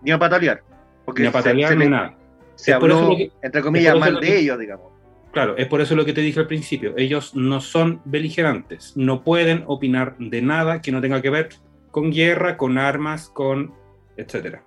Ni 0.00 0.10
a 0.10 0.18
patalear. 0.18 0.62
Porque 1.04 1.20
ni 1.22 1.28
a 1.28 1.32
patalear 1.32 1.70
se, 1.72 1.76
ni 1.76 1.86
nada. 1.88 2.16
se 2.54 2.72
habló, 2.72 3.10
que- 3.14 3.30
entre 3.42 3.60
comillas, 3.60 3.98
mal 3.98 4.18
de 4.20 4.38
ellos, 4.38 4.58
digamos. 4.58 4.92
Claro, 5.36 5.54
es 5.58 5.66
por 5.66 5.82
eso 5.82 5.94
lo 5.94 6.06
que 6.06 6.14
te 6.14 6.22
dije 6.22 6.40
al 6.40 6.46
principio. 6.46 6.94
Ellos 6.96 7.34
no 7.34 7.60
son 7.60 8.00
beligerantes, 8.06 8.96
no 8.96 9.22
pueden 9.22 9.64
opinar 9.66 10.16
de 10.18 10.40
nada 10.40 10.80
que 10.80 10.90
no 10.90 11.02
tenga 11.02 11.20
que 11.20 11.28
ver 11.28 11.50
con 11.90 12.10
guerra, 12.10 12.56
con 12.56 12.78
armas, 12.78 13.28
con 13.28 13.74
etcétera. 14.16 14.64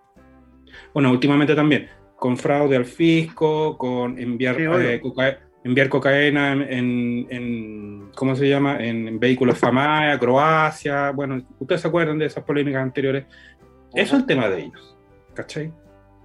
Bueno, 0.93 1.09
últimamente 1.09 1.55
también 1.55 1.87
con 2.17 2.37
fraude 2.37 2.75
al 2.75 2.85
fisco, 2.85 3.79
con 3.79 4.19
enviar 4.19 4.57
Sí, 4.57 4.61
eh, 4.61 4.99
coca- 5.01 5.39
enviar 5.63 5.89
cocaína 5.89 6.53
en, 6.53 6.61
en- 6.61 7.27
en- 7.31 8.11
¿cómo 8.15 8.35
se 8.35 8.47
llama? 8.47 8.77
En 8.79 9.19
vehículos 9.19 9.57
FAMAE 9.73 10.11
a 10.11 10.19
Croacia. 10.19 11.09
Bueno, 11.09 11.41
ustedes 11.57 11.81
se 11.81 11.87
acuerdan 11.87 12.19
de 12.19 12.27
esas 12.27 12.43
polémicas 12.43 12.83
anteriores. 12.83 13.25
Eso 13.95 14.15
es 14.17 14.21
el 14.21 14.27
tema 14.27 14.47
de 14.49 14.65
ellos, 14.65 14.95
¿cachai? 15.33 15.73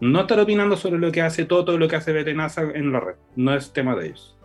No 0.00 0.20
estar 0.20 0.38
opinando 0.40 0.76
sobre 0.76 0.98
lo 0.98 1.12
que 1.12 1.22
hace 1.22 1.44
Toto, 1.44 1.78
lo 1.78 1.88
que 1.88 1.96
hace 1.96 2.12
Betenaza 2.12 2.62
en 2.62 2.92
la 2.92 3.00
red. 3.00 3.14
No 3.36 3.54
es 3.54 3.72
tema 3.72 3.94
de 3.94 4.06
ellos. 4.06 4.36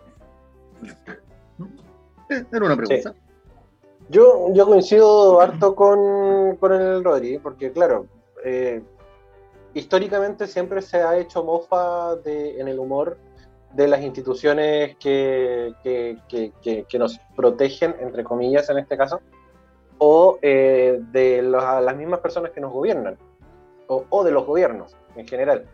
Eh, 2.30 2.44
Era 2.52 2.64
una 2.64 2.76
pregunta. 2.76 3.14
Yo, 4.08 4.52
yo 4.54 4.66
coincido 4.66 5.40
harto 5.40 5.74
con, 5.74 6.56
con 6.56 6.72
el 6.72 7.04
Rodri, 7.04 7.38
porque 7.38 7.70
claro, 7.72 8.06
eh, 8.44 8.82
históricamente 9.74 10.46
siempre 10.46 10.82
se 10.82 10.98
ha 11.02 11.16
hecho 11.18 11.44
mofa 11.44 12.16
de, 12.16 12.60
en 12.60 12.68
el 12.68 12.78
humor 12.78 13.18
de 13.74 13.86
las 13.86 14.02
instituciones 14.02 14.96
que, 14.96 15.74
que, 15.82 16.18
que, 16.60 16.84
que 16.88 16.98
nos 16.98 17.20
protegen, 17.36 17.94
entre 18.00 18.24
comillas 18.24 18.68
en 18.70 18.78
este 18.78 18.96
caso, 18.96 19.20
o 19.98 20.38
eh, 20.42 20.98
de 21.12 21.42
las 21.42 21.96
mismas 21.96 22.20
personas 22.20 22.50
que 22.50 22.60
nos 22.60 22.72
gobiernan, 22.72 23.16
o, 23.86 24.04
o 24.08 24.24
de 24.24 24.32
los 24.32 24.44
gobiernos 24.44 24.96
en 25.16 25.26
general. 25.26 25.66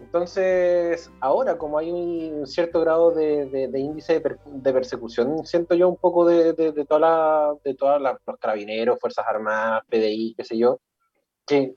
Entonces, 0.00 1.10
ahora 1.20 1.56
como 1.56 1.78
hay 1.78 1.90
un 1.90 2.46
cierto 2.46 2.80
grado 2.80 3.12
de, 3.12 3.46
de, 3.46 3.80
índice 3.80 4.20
de, 4.20 4.72
persecución, 4.72 5.46
siento 5.46 5.74
yo 5.74 5.88
un 5.88 5.96
poco 5.96 6.26
de, 6.26 6.52
de 6.52 6.84
todas 6.84 7.00
la, 7.00 7.54
de 7.64 7.74
todas 7.74 8.00
los 8.00 8.38
carabineros, 8.38 9.00
Fuerzas 9.00 9.26
Armadas, 9.26 9.84
PDI, 9.88 10.34
qué 10.36 10.44
sé 10.44 10.58
yo, 10.58 10.80
que 11.46 11.74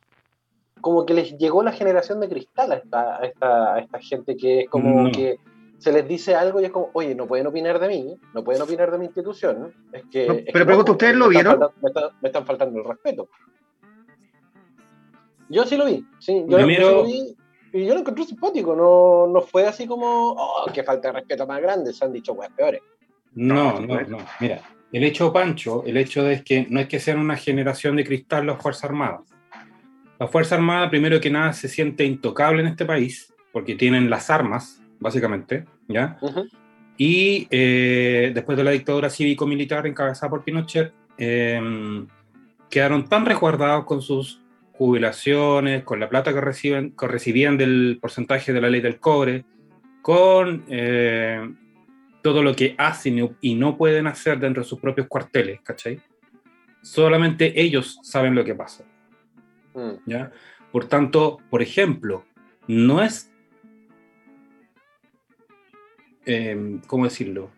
como 0.81 1.05
que 1.05 1.13
les 1.13 1.37
llegó 1.37 1.63
la 1.63 1.71
generación 1.71 2.19
de 2.19 2.29
cristal 2.29 2.71
a 2.71 2.75
esta, 2.75 3.17
a 3.17 3.25
esta, 3.25 3.73
a 3.75 3.79
esta 3.79 3.99
gente 3.99 4.35
que 4.35 4.61
es 4.61 4.69
como 4.69 5.11
que 5.11 5.37
se 5.77 5.91
les 5.93 6.07
dice 6.07 6.35
algo 6.35 6.59
y 6.59 6.65
es 6.65 6.71
como, 6.71 6.89
oye, 6.93 7.15
no 7.15 7.25
pueden 7.25 7.47
opinar 7.47 7.79
de 7.79 7.87
mí, 7.87 8.17
no 8.33 8.43
pueden 8.43 8.61
opinar 8.61 8.91
de 8.91 8.97
mi 8.97 9.05
institución. 9.05 9.73
Es 9.93 10.03
que, 10.11 10.45
pero 10.51 10.65
pregunto, 10.65 10.91
¿ustedes 10.91 11.15
lo 11.15 11.29
vieron? 11.29 11.59
me, 12.21 12.27
están 12.27 12.45
faltando 12.45 12.79
el 12.79 12.85
respeto. 12.85 13.29
Yo 15.49 15.65
sí 15.65 15.75
lo 15.75 15.85
vi, 15.85 16.05
sí, 16.19 16.43
yo, 16.47 16.59
sí 16.59 16.75
lo 16.75 17.03
vi 17.05 17.35
y 17.71 17.85
yo 17.85 17.93
lo 17.93 17.99
encontré 17.99 18.25
simpático, 18.25 18.75
no, 18.75 19.27
no 19.27 19.41
fue 19.41 19.67
así 19.67 19.85
como, 19.85 20.31
oh, 20.31 20.65
que 20.73 20.83
falta 20.83 21.09
de 21.09 21.19
respeto 21.19 21.45
más 21.45 21.61
grande, 21.61 21.93
se 21.93 22.03
han 22.03 22.11
dicho 22.11 22.35
cosas 22.35 22.51
peores. 22.55 22.81
No, 23.35 23.79
no, 23.79 24.01
no, 24.01 24.17
mira, 24.39 24.61
el 24.91 25.03
hecho, 25.03 25.31
Pancho, 25.31 25.83
el 25.85 25.97
hecho 25.97 26.23
de 26.23 26.43
que 26.43 26.65
no 26.69 26.79
es 26.79 26.87
que 26.87 26.99
sean 26.99 27.19
una 27.19 27.35
generación 27.35 27.95
de 27.95 28.03
cristal 28.03 28.47
las 28.47 28.61
Fuerzas 28.61 28.85
Armadas. 28.85 29.21
La 30.19 30.27
Fuerza 30.27 30.55
Armada, 30.55 30.89
primero 30.89 31.21
que 31.21 31.29
nada, 31.29 31.53
se 31.53 31.67
siente 31.67 32.03
intocable 32.03 32.61
en 32.61 32.67
este 32.67 32.85
país, 32.85 33.33
porque 33.51 33.75
tienen 33.75 34.09
las 34.09 34.29
armas, 34.29 34.81
básicamente, 34.99 35.65
¿ya? 35.87 36.17
Y 36.97 37.47
eh, 37.51 38.31
después 38.33 38.57
de 38.57 38.63
la 38.63 38.71
dictadura 38.71 39.09
cívico-militar 39.09 39.85
encabezada 39.87 40.29
por 40.29 40.43
Pinochet, 40.43 40.91
eh, 41.17 41.61
quedaron 42.69 43.07
tan 43.07 43.25
resguardados 43.25 43.85
con 43.85 44.01
sus 44.01 44.41
jubilaciones, 44.79 45.83
con 45.83 45.99
la 45.99 46.07
plata 46.07 46.33
que, 46.33 46.39
reciben, 46.39 46.95
que 46.95 47.05
recibían 47.05 47.57
del 47.57 47.97
porcentaje 48.01 48.53
de 48.53 48.61
la 48.61 48.69
ley 48.69 48.79
del 48.79 48.97
cobre, 48.97 49.43
con 50.01 50.63
eh, 50.69 51.53
todo 52.21 52.41
lo 52.41 52.55
que 52.55 52.75
hacen 52.77 53.35
y 53.41 53.55
no 53.55 53.75
pueden 53.75 54.07
hacer 54.07 54.39
dentro 54.39 54.63
de 54.63 54.69
sus 54.69 54.79
propios 54.79 55.07
cuarteles, 55.07 55.59
¿cachai? 55.59 55.99
Solamente 56.81 57.61
ellos 57.61 57.99
saben 58.03 58.33
lo 58.33 58.45
que 58.45 58.55
pasa. 58.55 58.85
Mm. 59.73 59.95
¿ya? 60.05 60.31
Por 60.71 60.85
tanto, 60.85 61.39
por 61.49 61.61
ejemplo, 61.61 62.23
no 62.65 63.03
es, 63.03 63.29
eh, 66.25 66.79
¿cómo 66.87 67.03
decirlo? 67.03 67.51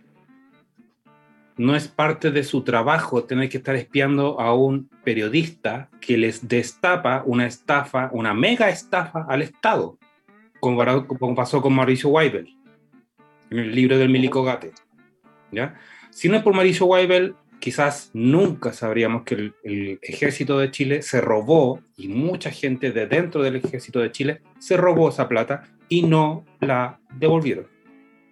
No 1.62 1.76
es 1.76 1.88
parte 1.88 2.32
de 2.32 2.44
su 2.44 2.64
trabajo 2.64 3.24
tener 3.26 3.48
que 3.48 3.58
estar 3.58 3.76
espiando 3.76 4.40
a 4.40 4.56
un 4.56 4.90
periodista 5.04 5.90
que 6.00 6.18
les 6.18 6.48
destapa 6.48 7.22
una 7.24 7.46
estafa, 7.46 8.10
una 8.14 8.34
mega 8.34 8.68
estafa 8.70 9.28
al 9.30 9.44
Estado, 9.44 10.00
como, 10.60 11.36
pasó 11.36 11.62
con 11.62 11.74
Mauricio 11.74 12.10
Weibel 12.10 12.58
en 13.52 13.60
el 13.60 13.76
libro 13.76 14.00
del 14.00 14.10
Milico 14.10 14.44
Gate. 14.44 14.72
¿ya? 15.52 15.76
Si 16.10 16.30
no 16.30 16.38
es 16.38 16.42
por 16.42 16.56
Mauricio 16.56 16.88
Weibel, 16.88 17.36
quizás 17.60 18.10
nunca 18.16 18.74
sabríamos 18.74 19.22
que 19.22 19.36
el, 19.36 19.54
el, 19.64 20.00
ejército 20.02 20.58
de 20.58 20.72
Chile 20.72 21.04
se 21.04 21.22
robó, 21.22 21.80
y 21.96 22.08
mucha 22.08 22.50
gente 22.50 22.92
de 22.92 23.06
dentro 23.06 23.44
del 23.44 23.58
ejército 23.58 24.00
de 24.00 24.12
Chile 24.12 24.42
se 24.58 24.78
robó 24.78 25.10
esa 25.10 25.30
plata 25.30 25.66
y 25.90 26.02
no 26.02 26.44
la 26.60 27.00
devolvieron. 27.20 27.68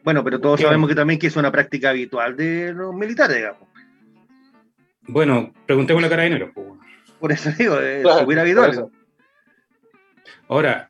Bueno, 0.09 0.23
pero 0.23 0.41
todos 0.41 0.59
sabemos 0.59 0.89
que 0.89 0.95
también 0.95 1.19
que 1.19 1.27
es 1.27 1.35
una 1.35 1.51
práctica 1.51 1.91
habitual 1.91 2.35
de 2.35 2.73
los 2.73 2.95
militares, 2.95 3.37
digamos. 3.37 3.61
Bueno, 5.03 5.53
preguntémosle 5.67 6.07
a 6.07 6.09
Carabineros. 6.09 6.49
Pues, 6.51 6.65
Por 7.19 7.31
eso 7.31 7.51
digo, 7.55 7.79
es 7.79 8.07
súper 8.17 8.39
habitual. 8.39 8.89
Ahora, 10.47 10.89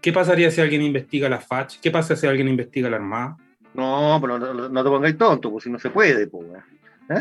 ¿qué 0.00 0.12
pasaría 0.12 0.50
si 0.50 0.60
alguien 0.60 0.82
investiga 0.82 1.28
la 1.28 1.38
FACH? 1.38 1.78
¿Qué 1.80 1.92
pasa 1.92 2.16
si 2.16 2.26
alguien 2.26 2.48
investiga 2.48 2.90
la 2.90 2.96
Armada? 2.96 3.36
No, 3.72 4.18
pero 4.20 4.36
no, 4.36 4.68
no, 4.68 4.82
te 4.82 4.90
pongáis 4.90 5.16
tonto, 5.16 5.52
pues 5.52 5.62
si 5.62 5.70
no 5.70 5.78
se 5.78 5.90
puede, 5.90 6.26
pues. 6.26 6.48
¿Eh? 7.08 7.20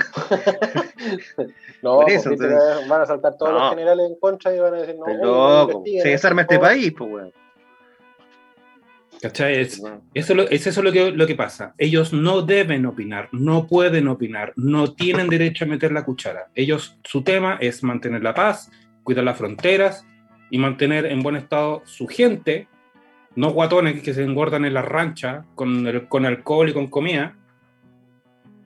no, 1.83 1.97
Por 1.97 2.09
eso, 2.09 2.31
entonces... 2.31 2.89
van 2.89 3.01
a 3.03 3.05
saltar 3.05 3.37
todos 3.37 3.53
los 3.53 3.69
generales 3.69 4.07
en 4.09 4.15
contra 4.19 4.51
y 4.51 4.57
van 4.57 4.73
a 4.73 4.77
decir, 4.77 4.95
no, 4.95 5.67
no 5.67 5.83
se 5.85 6.09
desarma 6.09 6.41
este 6.41 6.57
país, 6.57 6.91
pues, 6.97 7.07
weón. 7.07 7.44
¿Cachai? 9.25 9.55
Es, 9.55 9.81
eso, 10.13 10.39
es 10.51 10.67
eso 10.67 10.83
lo 10.83 10.91
que, 10.91 11.09
lo 11.09 11.25
que 11.25 11.33
pasa. 11.33 11.73
Ellos 11.79 12.13
no 12.13 12.43
deben 12.43 12.85
opinar, 12.85 13.27
no 13.31 13.65
pueden 13.65 14.07
opinar, 14.07 14.53
no 14.55 14.93
tienen 14.93 15.29
derecho 15.29 15.65
a 15.65 15.67
meter 15.67 15.91
la 15.91 16.05
cuchara. 16.05 16.49
Ellos, 16.53 16.99
su 17.03 17.23
tema 17.23 17.57
es 17.59 17.81
mantener 17.81 18.21
la 18.21 18.35
paz, 18.35 18.69
cuidar 19.01 19.23
las 19.23 19.39
fronteras 19.39 20.05
y 20.51 20.59
mantener 20.59 21.07
en 21.07 21.23
buen 21.23 21.37
estado 21.37 21.81
su 21.85 22.05
gente, 22.05 22.67
no 23.35 23.49
guatones 23.49 23.99
que 24.03 24.13
se 24.13 24.23
engordan 24.23 24.63
en 24.63 24.75
la 24.75 24.83
rancha 24.83 25.43
con, 25.55 25.87
el, 25.87 26.07
con 26.07 26.27
alcohol 26.27 26.69
y 26.69 26.73
con 26.73 26.85
comida, 26.85 27.35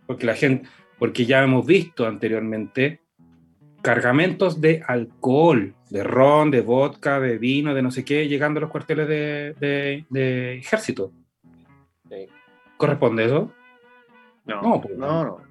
porque 0.08 0.26
la 0.26 0.36
gente, 0.36 0.68
porque 0.98 1.26
ya 1.26 1.42
hemos 1.42 1.66
visto 1.66 2.06
anteriormente 2.06 3.00
cargamentos 3.82 4.60
de 4.60 4.84
alcohol, 4.86 5.74
de 5.90 6.04
ron, 6.04 6.52
de 6.52 6.62
vodka, 6.62 7.20
de 7.20 7.38
vino, 7.38 7.74
de 7.74 7.82
no 7.82 7.92
sé 7.92 8.06
qué, 8.06 8.28
llegando 8.28 8.60
a 8.60 8.62
los 8.62 8.70
cuarteles 8.70 9.08
de, 9.08 10.58
ejército. 10.60 11.12
¿Corresponde 12.78 13.26
eso? 13.26 13.52
No, 14.46 14.62
no, 14.62 14.82
pues, 14.82 14.98
no, 14.98 15.42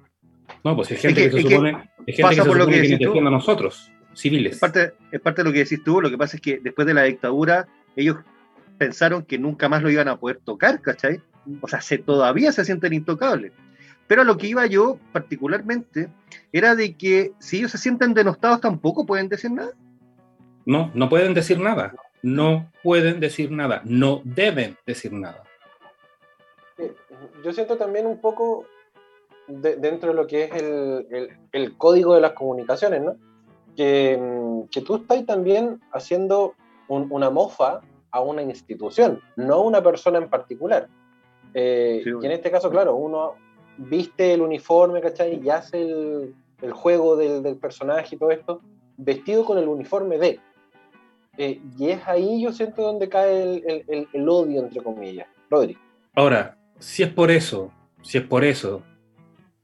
no. 0.63 0.75
pues 0.75 0.91
es 0.91 1.01
gente 1.01 1.29
que, 1.29 1.41
se 1.41 1.49
supone, 1.49 1.89
es 2.05 2.15
gente 2.15 2.29
que 2.29 2.35
se 2.35 2.43
supone 2.43 2.81
que, 2.81 2.97
que 2.97 3.19
a 3.19 3.21
nosotros, 3.21 3.91
civiles. 4.13 4.53
Es 4.53 4.59
parte, 4.59 4.93
es 5.11 5.21
parte 5.21 5.41
de 5.41 5.47
lo 5.47 5.53
que 5.53 5.59
decís 5.59 5.83
tú, 5.83 6.01
lo 6.01 6.09
que 6.09 6.17
pasa 6.17 6.37
es 6.37 6.41
que 6.41 6.59
después 6.59 6.87
de 6.87 6.93
la 6.93 7.03
dictadura, 7.03 7.67
ellos 7.95 8.17
pensaron 8.77 9.23
que 9.23 9.37
nunca 9.37 9.69
más 9.69 9.83
lo 9.83 9.91
iban 9.91 10.07
a 10.07 10.17
poder 10.17 10.39
tocar, 10.43 10.81
¿cachai? 10.81 11.21
O 11.61 11.67
sea, 11.67 11.81
se, 11.81 11.97
todavía 11.97 12.51
se 12.51 12.65
sienten 12.65 12.93
intocables. 12.93 13.51
Pero 14.07 14.23
a 14.23 14.25
lo 14.25 14.37
que 14.37 14.47
iba 14.47 14.65
yo 14.65 14.97
particularmente 15.11 16.09
era 16.51 16.73
de 16.75 16.95
que 16.95 17.33
si 17.39 17.57
ellos 17.57 17.71
se 17.71 17.77
sienten 17.77 18.15
denostados 18.15 18.59
tampoco 18.59 19.05
pueden 19.05 19.29
decir 19.29 19.51
nada. 19.51 19.71
No, 20.65 20.91
no 20.93 21.09
pueden 21.09 21.33
decir 21.33 21.59
nada. 21.59 21.93
No 22.21 22.69
pueden 22.83 23.19
decir 23.19 23.51
nada. 23.51 23.81
No 23.85 24.21
deben 24.23 24.77
decir 24.85 25.13
nada. 25.13 25.43
Yo 27.43 27.53
siento 27.53 27.77
también 27.77 28.05
un 28.05 28.19
poco 28.19 28.65
dentro 29.47 30.09
de 30.09 30.15
lo 30.15 30.27
que 30.27 30.43
es 30.43 30.51
el, 31.51 31.77
código 31.77 32.13
de 32.13 32.21
las 32.21 32.33
comunicaciones, 32.33 33.01
¿no? 33.01 33.15
Que, 33.75 34.17
mm, 34.17 34.69
tú 34.85 34.95
estás 34.97 35.25
también 35.25 35.81
haciendo 35.91 36.53
una 36.87 37.29
mofa 37.29 37.81
a 38.11 38.21
una 38.21 38.41
institución, 38.41 39.21
no 39.35 39.55
a 39.55 39.61
una 39.61 39.83
persona 39.83 40.17
en 40.17 40.29
particular. 40.29 40.87
Eh, 41.53 42.03
y 42.05 42.25
en 42.25 42.31
este 42.31 42.51
caso, 42.51 42.69
claro, 42.69 42.95
uno, 42.95 43.35
viste 43.77 44.33
el 44.33 44.41
uniforme, 44.41 45.01
¿cachai? 45.01 45.39
Y 45.43 45.49
hace 45.49 45.81
el, 45.81 46.35
el 46.61 46.73
juego 46.73 47.15
del, 47.15 47.43
del, 47.43 47.57
personaje 47.57 48.15
y 48.15 48.17
todo 48.17 48.31
esto, 48.31 48.61
vestido 48.97 49.45
con 49.45 49.57
el 49.57 49.67
uniforme 49.67 50.17
de. 50.17 50.39
Eh, 51.41 51.61
y 51.77 51.89
es 51.89 52.05
ahí 52.05 52.41
yo 52.43 52.51
siento 52.51 52.81
donde 52.81 53.07
cae 53.07 53.43
el, 53.43 53.85
el, 53.87 54.07
el, 54.11 54.29
odio, 54.29 54.61
entre 54.61 54.83
comillas. 54.83 55.25
Rodri. 55.49 55.77
Ahora, 56.13 56.57
si 56.79 57.01
es 57.01 57.09
por 57.09 57.31
eso, 57.31 57.71
si 58.01 58.17
es 58.17 58.25
por 58.25 58.43
eso, 58.43 58.83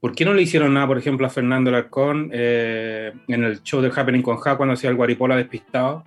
¿por 0.00 0.14
qué 0.14 0.24
no 0.24 0.32
le 0.32 0.40
hicieron 0.40 0.72
nada, 0.72 0.86
por 0.86 0.96
ejemplo, 0.96 1.26
a 1.26 1.30
Fernando 1.30 1.70
Larcón 1.70 2.30
eh, 2.32 3.12
en 3.28 3.44
el 3.44 3.62
show 3.62 3.82
del 3.82 3.92
Happening 3.94 4.22
con 4.22 4.38
Ja 4.38 4.56
cuando 4.56 4.72
hacía 4.72 4.88
el 4.88 4.96
Guaripola 4.96 5.36
despistado? 5.36 6.02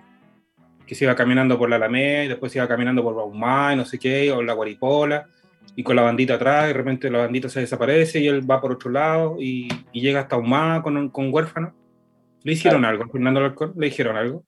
Que 0.88 0.96
se 0.96 1.04
iba 1.04 1.14
caminando 1.14 1.56
por 1.56 1.70
la 1.70 1.76
Alameda 1.76 2.24
y 2.24 2.28
después 2.28 2.50
se 2.50 2.58
iba 2.58 2.66
caminando 2.66 3.04
por 3.04 3.14
Baumá 3.14 3.72
y 3.72 3.76
no 3.76 3.84
sé 3.84 3.96
qué, 3.96 4.32
o 4.32 4.42
la 4.42 4.54
Guaripola 4.54 5.28
y 5.76 5.84
con 5.84 5.94
la 5.94 6.02
bandita 6.02 6.34
atrás, 6.34 6.64
y 6.64 6.68
de 6.68 6.74
repente 6.74 7.10
la 7.10 7.18
bandita 7.18 7.48
se 7.48 7.60
desaparece 7.60 8.18
y 8.18 8.26
él 8.26 8.50
va 8.50 8.60
por 8.60 8.72
otro 8.72 8.90
lado 8.90 9.36
y, 9.38 9.68
y 9.92 10.00
llega 10.00 10.18
hasta 10.18 10.36
Humada 10.36 10.82
con, 10.82 11.10
con 11.10 11.32
huérfano. 11.32 11.72
¿Le 12.42 12.54
hicieron 12.54 12.84
algo 12.84 13.04
a 13.04 13.08
Fernando 13.08 13.38
Alarcón? 13.38 13.72
¿Le 13.76 13.86
dijeron 13.86 14.16
algo? 14.16 14.44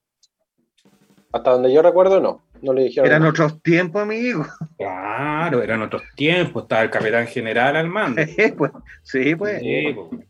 Hasta 1.32 1.50
donde 1.50 1.72
yo 1.72 1.82
recuerdo, 1.82 2.20
no. 2.20 2.42
No 2.60 2.72
le 2.72 2.84
dijeron 2.84 3.08
Eran 3.08 3.24
otros 3.24 3.60
tiempos, 3.62 4.02
amigo. 4.02 4.46
Claro, 4.78 5.62
eran 5.62 5.82
otros 5.82 6.02
tiempos. 6.14 6.62
Estaba 6.62 6.82
el 6.82 6.90
capitán 6.90 7.26
general 7.26 7.76
al 7.76 7.88
mando. 7.88 8.22
pues, 8.56 8.70
sí, 9.02 9.34
pues. 9.34 9.60
Sí, 9.60 9.94
pues. 9.94 10.22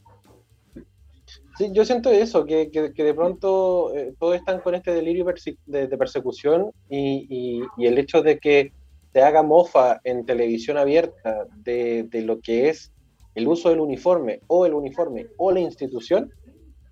Sí, 1.58 1.70
yo 1.72 1.84
siento 1.84 2.10
eso, 2.10 2.46
que, 2.46 2.70
que, 2.70 2.94
que 2.94 3.04
de 3.04 3.12
pronto 3.12 3.94
eh, 3.94 4.14
todos 4.18 4.36
están 4.36 4.60
con 4.60 4.74
este 4.74 4.94
delirio 4.94 5.26
de, 5.66 5.86
de 5.86 5.98
persecución 5.98 6.70
y, 6.88 7.26
y, 7.28 7.62
y, 7.76 7.86
el 7.86 7.98
hecho 7.98 8.22
de 8.22 8.38
que 8.38 8.72
se 9.12 9.22
haga 9.22 9.42
mofa 9.42 10.00
en 10.04 10.24
televisión 10.24 10.78
abierta 10.78 11.46
de, 11.56 12.04
de, 12.04 12.22
lo 12.22 12.40
que 12.40 12.70
es 12.70 12.90
el 13.34 13.46
uso 13.48 13.68
del 13.68 13.80
uniforme 13.80 14.40
o 14.46 14.64
el 14.64 14.72
uniforme 14.72 15.26
o 15.36 15.52
la 15.52 15.60
institución, 15.60 16.32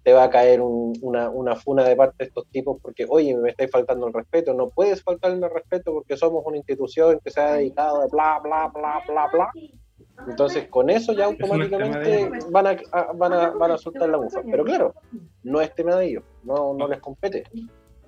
te 0.02 0.12
va 0.12 0.24
a 0.24 0.30
caer 0.30 0.60
un- 0.60 0.92
una, 1.02 1.28
una 1.30 1.56
funa 1.56 1.84
de 1.84 1.94
parte 1.96 2.14
de 2.20 2.24
estos 2.26 2.46
tipos 2.50 2.78
porque, 2.80 3.06
oye, 3.08 3.36
me 3.36 3.50
estáis 3.50 3.70
faltando 3.70 4.06
el 4.06 4.12
respeto, 4.14 4.54
no 4.54 4.70
puedes 4.70 5.02
faltarme 5.02 5.46
el 5.46 5.52
respeto 5.52 5.92
porque 5.92 6.16
somos 6.16 6.42
una 6.46 6.56
institución 6.56 7.20
que 7.22 7.30
se 7.30 7.40
ha 7.40 7.52
dedicado 7.54 8.02
a 8.02 8.06
bla, 8.06 8.40
bla, 8.42 8.70
bla, 8.74 9.02
bla, 9.06 9.28
bla. 9.32 9.50
Entonces, 10.26 10.68
con 10.68 10.90
eso 10.90 11.12
ya 11.12 11.24
automáticamente 11.26 12.30
van 12.50 12.66
a, 12.66 12.76
a- 12.92 13.12
van, 13.14 13.32
a, 13.32 13.50
van 13.50 13.70
a 13.72 13.78
soltar 13.78 14.08
la 14.08 14.16
bufa. 14.18 14.40
Pero 14.50 14.64
claro, 14.64 14.94
no 15.42 15.60
es 15.60 15.74
tema 15.74 15.96
de 15.96 16.06
ellos, 16.06 16.24
no, 16.44 16.74
no 16.74 16.88
les 16.88 17.00
compete. 17.00 17.44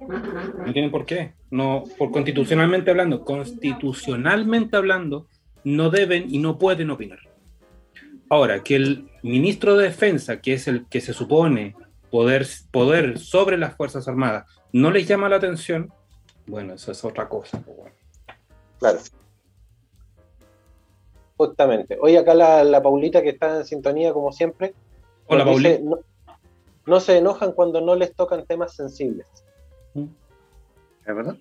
No 0.09 0.73
tienen 0.73 0.91
por 0.91 1.05
qué. 1.07 1.35
No, 1.51 1.85
por 1.99 2.11
constitucionalmente 2.11 2.91
hablando, 2.91 3.23
constitucionalmente 3.25 4.77
hablando, 4.77 5.27
no 5.65 5.91
deben 5.91 6.27
y 6.29 6.39
no 6.39 6.59
pueden 6.59 6.91
opinar. 6.91 7.19
Ahora, 8.33 8.62
que 8.62 8.77
el 8.77 9.11
ministro 9.23 9.77
de 9.77 9.85
Defensa, 9.85 10.41
que 10.41 10.55
es 10.55 10.67
el 10.67 10.87
que 10.87 11.03
se 11.03 11.12
supone 11.12 11.77
poder, 12.11 12.47
poder 12.71 13.19
sobre 13.19 13.59
las 13.59 13.77
Fuerzas 13.77 14.09
Armadas, 14.09 14.47
no 14.73 14.91
les 14.91 15.07
llama 15.07 15.29
la 15.29 15.37
atención, 15.37 15.93
bueno, 16.47 16.73
eso 16.73 16.93
es 16.93 17.05
otra 17.05 17.29
cosa. 17.29 17.61
pues, 17.61 17.77
bueno. 17.77 17.95
Claro. 18.79 18.99
Justamente. 21.37 21.99
Hoy 22.01 22.17
acá 22.17 22.33
la, 22.33 22.65
la 22.65 22.83
Paulita 22.83 23.21
que 23.21 23.29
está 23.29 23.59
en 23.59 23.67
sintonía 23.67 24.15
como 24.15 24.33
siempre. 24.33 24.73
Hola, 25.27 25.45
nos 25.45 25.59
dice, 25.59 25.75
Pauli. 25.75 25.91
No, 25.91 25.99
no 26.87 27.01
se 27.01 27.19
enojan 27.19 27.53
cuando 27.53 27.83
no 27.83 27.95
les 27.97 28.15
tocan 28.15 28.47
temas 28.47 28.75
sensibles. 28.75 29.27
¿Es 29.95 31.15
verdad? 31.15 31.37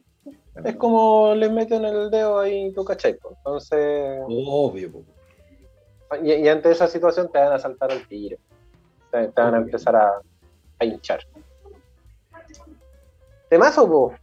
Es 0.66 0.76
como 0.76 1.36
les 1.36 1.54
meten 1.54 1.86
el 1.86 2.12
dedo 2.12 2.38
ahí, 2.38 2.74
tú 2.74 2.84
cachai. 2.84 3.18
Entonces, 3.38 4.20
Obvio. 4.28 4.92
Y, 6.24 6.32
y 6.34 6.48
ante 6.48 6.72
esa 6.72 6.88
situación 6.88 7.30
te 7.32 7.40
van 7.40 7.54
a 7.54 7.60
saltar 7.60 7.92
el 7.92 8.08
tiro. 8.08 8.38
Te, 9.12 9.28
te 9.28 9.42
van 9.42 9.56
a 9.56 9.58
empezar 9.58 9.96
a, 9.96 10.22
a 10.80 10.86
hinchar. 10.86 11.20
Temazo, 13.50 13.88
po. 13.90 14.14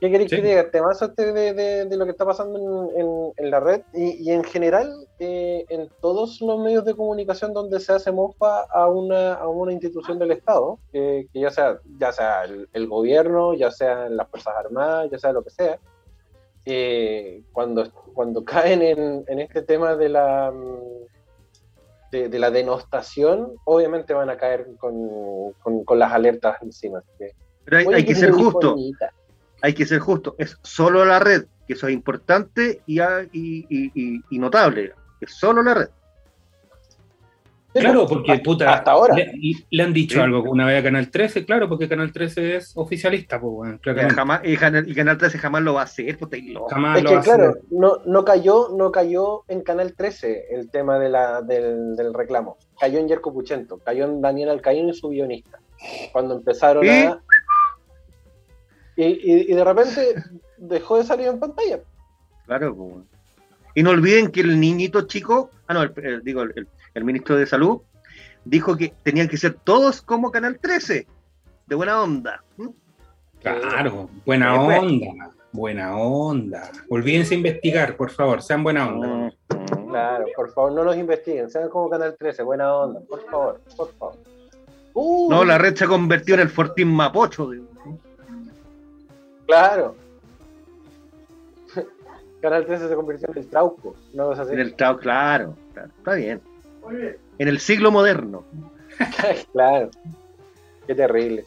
¿Qué 0.00 0.10
queréis 0.10 0.30
Sí. 0.30 0.36
que 0.36 0.42
diga? 0.42 0.68
Temazo 0.68 1.04
este 1.04 1.32
de, 1.32 1.54
de- 1.54 1.84
de 1.84 1.96
lo 1.96 2.04
que 2.04 2.10
está 2.10 2.24
pasando 2.26 2.90
en, 2.90 3.00
en- 3.00 3.32
en 3.36 3.50
la 3.52 3.60
red 3.60 3.82
y, 3.94 4.28
y 4.28 4.32
en 4.32 4.42
general 4.42 5.06
eh, 5.20 5.64
en 5.68 5.88
todos 6.00 6.40
los 6.40 6.58
medios 6.58 6.84
de 6.84 6.94
comunicación 6.96 7.52
donde 7.52 7.78
se 7.78 7.92
hace 7.92 8.10
mofa 8.10 8.62
a 8.62 8.88
una, 8.88 9.34
a 9.34 9.46
una 9.46 9.72
institución 9.72 10.18
del 10.18 10.32
Estado, 10.32 10.80
que, 10.90 11.28
que 11.32 11.38
ya 11.40 11.50
sea, 11.50 11.78
ya 12.00 12.10
sea 12.10 12.42
el, 12.44 12.68
el 12.72 12.88
gobierno, 12.88 13.54
ya 13.54 13.70
sea 13.70 14.08
las 14.08 14.28
Fuerzas 14.28 14.54
Armadas, 14.56 15.08
ya 15.12 15.18
sea 15.18 15.32
lo 15.32 15.44
que 15.44 15.50
sea, 15.50 15.78
eh, 16.64 17.42
cuando, 17.52 17.88
cuando 18.12 18.44
caen 18.44 18.82
en, 18.82 19.24
en 19.28 19.38
este 19.38 19.62
tema 19.62 19.94
de 19.94 20.08
la, 20.08 20.52
de, 22.12 22.28
de 22.28 22.38
la 22.38 22.50
denostación, 22.50 23.52
obviamente 23.64 24.12
van 24.14 24.30
a 24.30 24.36
caer 24.36 24.66
con, 24.78 25.52
con- 25.62 25.82
con 25.84 25.98
las 25.98 26.12
alertas 26.12 26.58
encima. 26.62 27.02
Pero 27.64 27.90
hay, 27.90 28.04
que 28.04 28.14
ser 28.14 28.30
bonita. 28.32 28.50
justo. 28.52 28.76
Hay 29.62 29.72
que 29.74 29.86
ser 29.86 29.98
justo. 30.00 30.34
Es 30.38 30.58
solo 30.62 31.04
la 31.04 31.18
red, 31.18 31.46
que 31.66 31.72
eso 31.72 31.88
es 31.88 31.94
importante 31.94 32.82
y, 32.86 33.00
y, 33.00 33.66
y- 33.68 33.90
y- 33.94 34.20
y 34.30 34.38
notable. 34.38 34.92
Es 35.20 35.32
solo 35.34 35.62
la 35.62 35.74
red. 35.74 35.88
Claro, 37.74 38.06
porque 38.06 38.32
hasta- 38.32 38.42
puta, 38.42 38.72
hasta 38.74 38.90
ahora. 38.90 39.14
Le, 39.14 39.32
le 39.70 39.82
han 39.82 39.92
dicho 39.92 40.16
Sí. 40.16 40.20
algo 40.20 40.42
una 40.50 40.66
vez 40.66 40.80
a 40.80 40.82
Canal 40.82 41.10
13, 41.10 41.44
claro, 41.46 41.68
porque 41.68 41.88
Canal 41.88 42.12
13 42.12 42.56
es 42.56 42.72
oficialista, 42.76 43.40
pues, 43.40 43.52
bueno. 43.52 43.78
Jamás, 44.14 44.40
y, 44.44 44.56
Canal, 44.58 44.88
y 44.88 44.94
Canal 44.94 45.16
13 45.16 45.38
jamás 45.38 45.62
lo 45.62 45.74
va 45.74 45.80
a 45.80 45.84
hacer. 45.84 46.18
puta, 46.18 46.36
y 46.36 46.48
lo- 46.52 46.66
Jamás 46.66 46.98
Es 46.98 47.04
lo 47.04 47.10
que 47.10 47.18
claro, 47.20 47.54
no, 47.70 47.98
no 48.04 48.24
cayó, 48.24 48.68
no 48.76 48.92
cayó 48.92 49.44
en 49.48 49.62
Canal 49.62 49.94
13 49.94 50.46
el 50.50 50.70
tema 50.70 50.98
de 50.98 51.08
la, 51.08 51.40
del, 51.40 51.96
del 51.96 52.12
reclamo. 52.12 52.58
Cayó 52.78 52.98
en 52.98 53.08
Yerko 53.08 53.32
Puchento, 53.32 53.78
cayó 53.78 54.04
en 54.04 54.20
Daniel 54.20 54.50
Alcaíno 54.50 54.90
y 54.90 54.94
su 54.94 55.08
guionista. 55.08 55.58
Cuando 56.12 56.36
empezaron 56.36 56.84
¿Y? 56.84 56.88
a. 56.90 57.18
Y, 58.96 59.04
y- 59.04 59.50
y 59.50 59.54
de 59.54 59.64
repente 59.64 60.14
dejó 60.58 60.98
de 60.98 61.04
salir 61.04 61.26
en 61.28 61.40
pantalla. 61.40 61.80
Claro, 62.46 62.74
pues, 62.76 62.90
bueno. 62.90 63.06
Y 63.74 63.82
no 63.82 63.90
olviden 63.90 64.30
que 64.30 64.42
el 64.42 64.60
niñito 64.60 65.02
chico, 65.06 65.50
ah, 65.66 65.72
no, 65.74 65.82
el, 65.82 65.92
el- 66.04 66.22
digo, 66.22 66.42
el, 66.42 66.52
el 66.56 66.68
ministro 67.04 67.36
de 67.36 67.46
Salud, 67.46 67.80
dijo 68.44 68.76
que 68.76 68.92
tenían 69.02 69.28
que 69.28 69.36
ser 69.36 69.54
todos 69.54 70.02
como 70.02 70.30
Canal 70.30 70.58
13, 70.60 71.06
de 71.66 71.74
buena 71.74 72.02
onda. 72.02 72.42
¿Mm? 72.56 72.68
Claro, 73.40 74.08
buena 74.24 74.52
Sí, 74.54 74.60
pues. 74.66 74.78
onda, 74.78 75.30
buena 75.52 75.96
onda. 75.96 76.70
Olvídense 76.88 77.34
investigar, 77.34 77.96
por 77.96 78.10
favor, 78.10 78.42
sean 78.42 78.62
buena 78.62 78.88
onda. 78.88 79.32
Claro, 79.88 80.24
por 80.36 80.52
favor, 80.52 80.72
no 80.72 80.84
nos 80.84 80.96
investiguen, 80.96 81.50
sean 81.50 81.68
como 81.68 81.88
Canal 81.90 82.14
13, 82.18 82.42
buena 82.42 82.74
onda, 82.74 83.00
por 83.08 83.24
favor, 83.30 83.60
por 83.76 83.92
favor. 83.94 84.16
Uh, 84.94 85.30
No, 85.30 85.44
la 85.44 85.56
red 85.58 85.74
se 85.74 85.86
convirtió 85.86 86.34
en 86.34 86.40
el 86.42 86.48
Fortín 86.50 86.88
Mapocho. 86.88 87.50
digo. 87.50 87.66
Claro. 89.46 89.96
Canal 92.40 92.66
13 92.66 92.88
se 92.88 92.94
convirtió 92.94 93.28
en 93.32 93.38
el 93.38 93.48
Trauco, 93.48 93.94
no 94.14 94.32
es 94.32 94.38
así. 94.38 94.52
En 94.52 94.60
el 94.60 94.74
claro, 94.74 94.98
claro, 94.98 95.56
está 95.98 96.14
bien. 96.14 96.40
En 97.38 97.48
el 97.48 97.58
siglo 97.60 97.90
moderno. 97.90 98.44
claro. 99.52 99.90
Qué 100.86 100.94
terrible. 100.94 101.44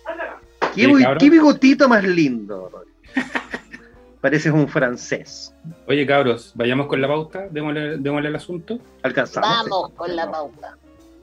¿Qué, 0.75 0.85
Sí, 1.19 1.29
bigotito 1.29 1.87
más 1.87 2.03
lindo. 2.03 2.83
Pareces 4.21 4.51
un 4.51 4.67
francés. 4.67 5.53
Oye, 5.87 6.05
cabros, 6.05 6.51
vayamos 6.55 6.87
con 6.87 6.99
la 6.99 7.07
pauta, 7.07 7.47
démosle, 7.49 7.97
démosle 7.97 8.29
el 8.29 8.35
asunto. 8.35 8.79
Alcanzamos. 9.03 9.49
Vamos 9.69 9.91
con 9.93 10.15
la 10.15 10.31
pauta. 10.31 10.77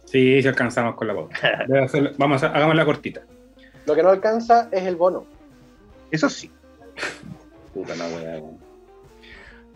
Sí, 0.05 0.41
si 0.41 0.47
alcanzamos 0.49 0.95
con 0.95 1.09
la 1.09 1.15
pauta. 1.15 1.65
Voy 1.69 1.79
a 1.79 1.83
hacer- 1.85 2.15
vamos 2.17 2.43
a, 2.43 2.49
hagámosla 2.49 2.85
cortita. 2.85 3.23
Lo 3.87 3.95
que 3.95 4.03
no 4.03 4.11
alcanza 4.11 4.69
es 4.71 4.85
el 4.85 4.97
bono. 4.97 5.25
Eso 6.11 6.29
sí. 6.29 6.51
Puta 7.75 7.97
la 7.97 8.07
wea. 8.07 8.41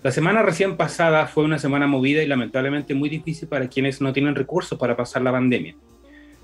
La 0.03 0.13
semana 0.13 0.43
recién 0.43 0.77
pasada 0.77 1.27
fue 1.27 1.45
una 1.45 1.59
semana 1.59 1.87
movida 1.87 2.23
y 2.23 2.27
lamentablemente 2.27 2.95
muy 2.95 3.09
difícil 3.09 3.49
para 3.49 3.69
quienes 3.69 4.01
no 4.01 4.13
tienen 4.13 4.35
recursos 4.35 4.79
para 4.79 4.97
pasar 4.97 5.23
la 5.23 5.33
pandemia. 5.33 5.77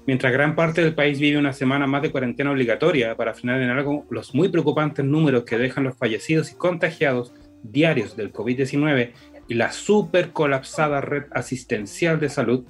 Mientras 0.05 0.33
gran 0.33 0.57
parte 0.57 0.83
del 0.83 0.95
país 0.95 1.21
vive 1.21 1.39
una 1.39 1.53
semana 1.53 1.87
más 1.87 2.03
de 2.03 2.11
cuarentena 2.11 2.51
obligatoria 2.51 3.17
para 3.17 3.35
frenar 3.35 3.63
en 3.63 3.71
algo 3.71 4.05
los 4.11 4.35
muy 4.35 4.49
preocupantes 4.49 5.05
números 5.05 5.45
que 5.45 5.59
dejan 5.59 5.85
los 5.85 5.97
fallecidos 5.97 6.51
y 6.51 6.57
contagiados 6.57 7.33
diarios 7.63 8.17
del 8.17 8.33
COVID-19 8.33 9.13
y 9.47 9.55
la 9.55 9.71
super 9.71 10.33
colapsada 10.33 11.01
red 11.01 11.25
asistencial 11.31 12.19
de 12.19 12.29
salud, 12.29 12.65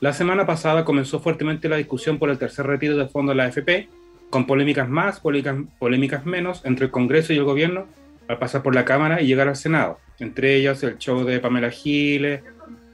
la 0.00 0.12
semana 0.12 0.44
pasada 0.44 0.84
comenzó 0.84 1.20
fuertemente 1.20 1.68
la 1.68 1.76
discusión 1.76 2.18
por 2.18 2.28
el 2.28 2.38
tercer 2.38 2.66
retiro 2.66 2.96
de 2.96 3.08
fondo 3.08 3.32
de 3.32 3.36
la 3.36 3.44
AFP, 3.44 3.88
con 4.28 4.46
polémicas 4.46 4.88
más, 4.88 5.20
polémicas, 5.20 5.56
polémicas 5.78 6.26
menos 6.26 6.60
entre 6.64 6.86
el 6.86 6.90
Congreso 6.90 7.32
y 7.32 7.36
el 7.38 7.44
gobierno 7.44 7.86
al 8.28 8.38
pasar 8.38 8.62
por 8.62 8.74
la 8.74 8.84
Cámara 8.84 9.22
y 9.22 9.26
llegar 9.26 9.48
al 9.48 9.56
Senado. 9.56 9.98
Entre 10.20 10.54
ellas 10.56 10.82
el 10.82 10.98
show 10.98 11.24
de 11.24 11.40
Pamela 11.40 11.70
Giles, 11.70 12.42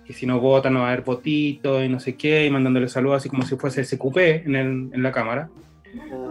que 0.07 0.13
si 0.13 0.27
no 0.27 0.41
votan 0.41 0.75
no 0.75 0.81
va 0.81 0.87
a 0.89 0.93
haber 0.93 1.05
votito 1.05 1.83
y 1.85 1.89
no 1.89 2.01
sé 2.01 2.17
qué, 2.17 2.47
y 2.47 2.51
mandándole 2.51 2.89
saludos 2.89 3.19
así 3.19 3.29
como 3.29 3.43
si 3.45 3.57
fuese 3.57 3.85
SQP 3.85 4.17
en, 4.47 4.57
el- 4.57 4.91
en 4.93 5.03
la 5.03 5.13
Cámara. 5.13 5.49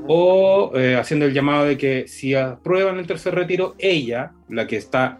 O 0.07 0.71
eh, 0.75 0.95
haciendo 0.95 1.25
el 1.25 1.33
llamado 1.33 1.65
de 1.65 1.77
que 1.77 2.07
si 2.07 2.33
aprueban 2.33 2.97
el 2.97 3.05
tercer 3.07 3.35
retiro, 3.35 3.75
ella, 3.77 4.31
la 4.47 4.65
que 4.67 4.77
está, 4.77 5.19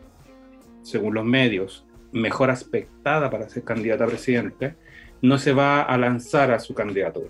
según 0.82 1.14
los 1.14 1.26
medios, 1.26 1.86
mejor 2.12 2.50
aspectada 2.50 3.30
para 3.30 3.48
ser 3.50 3.64
candidata 3.64 4.06
a 4.06 4.08
presidente, 4.08 4.76
no 5.22 5.38
se 5.38 5.52
va 5.54 5.82
a 5.84 5.98
lanzar 5.98 6.52
a 6.52 6.60
su 6.60 6.74
candidatura. 6.74 7.30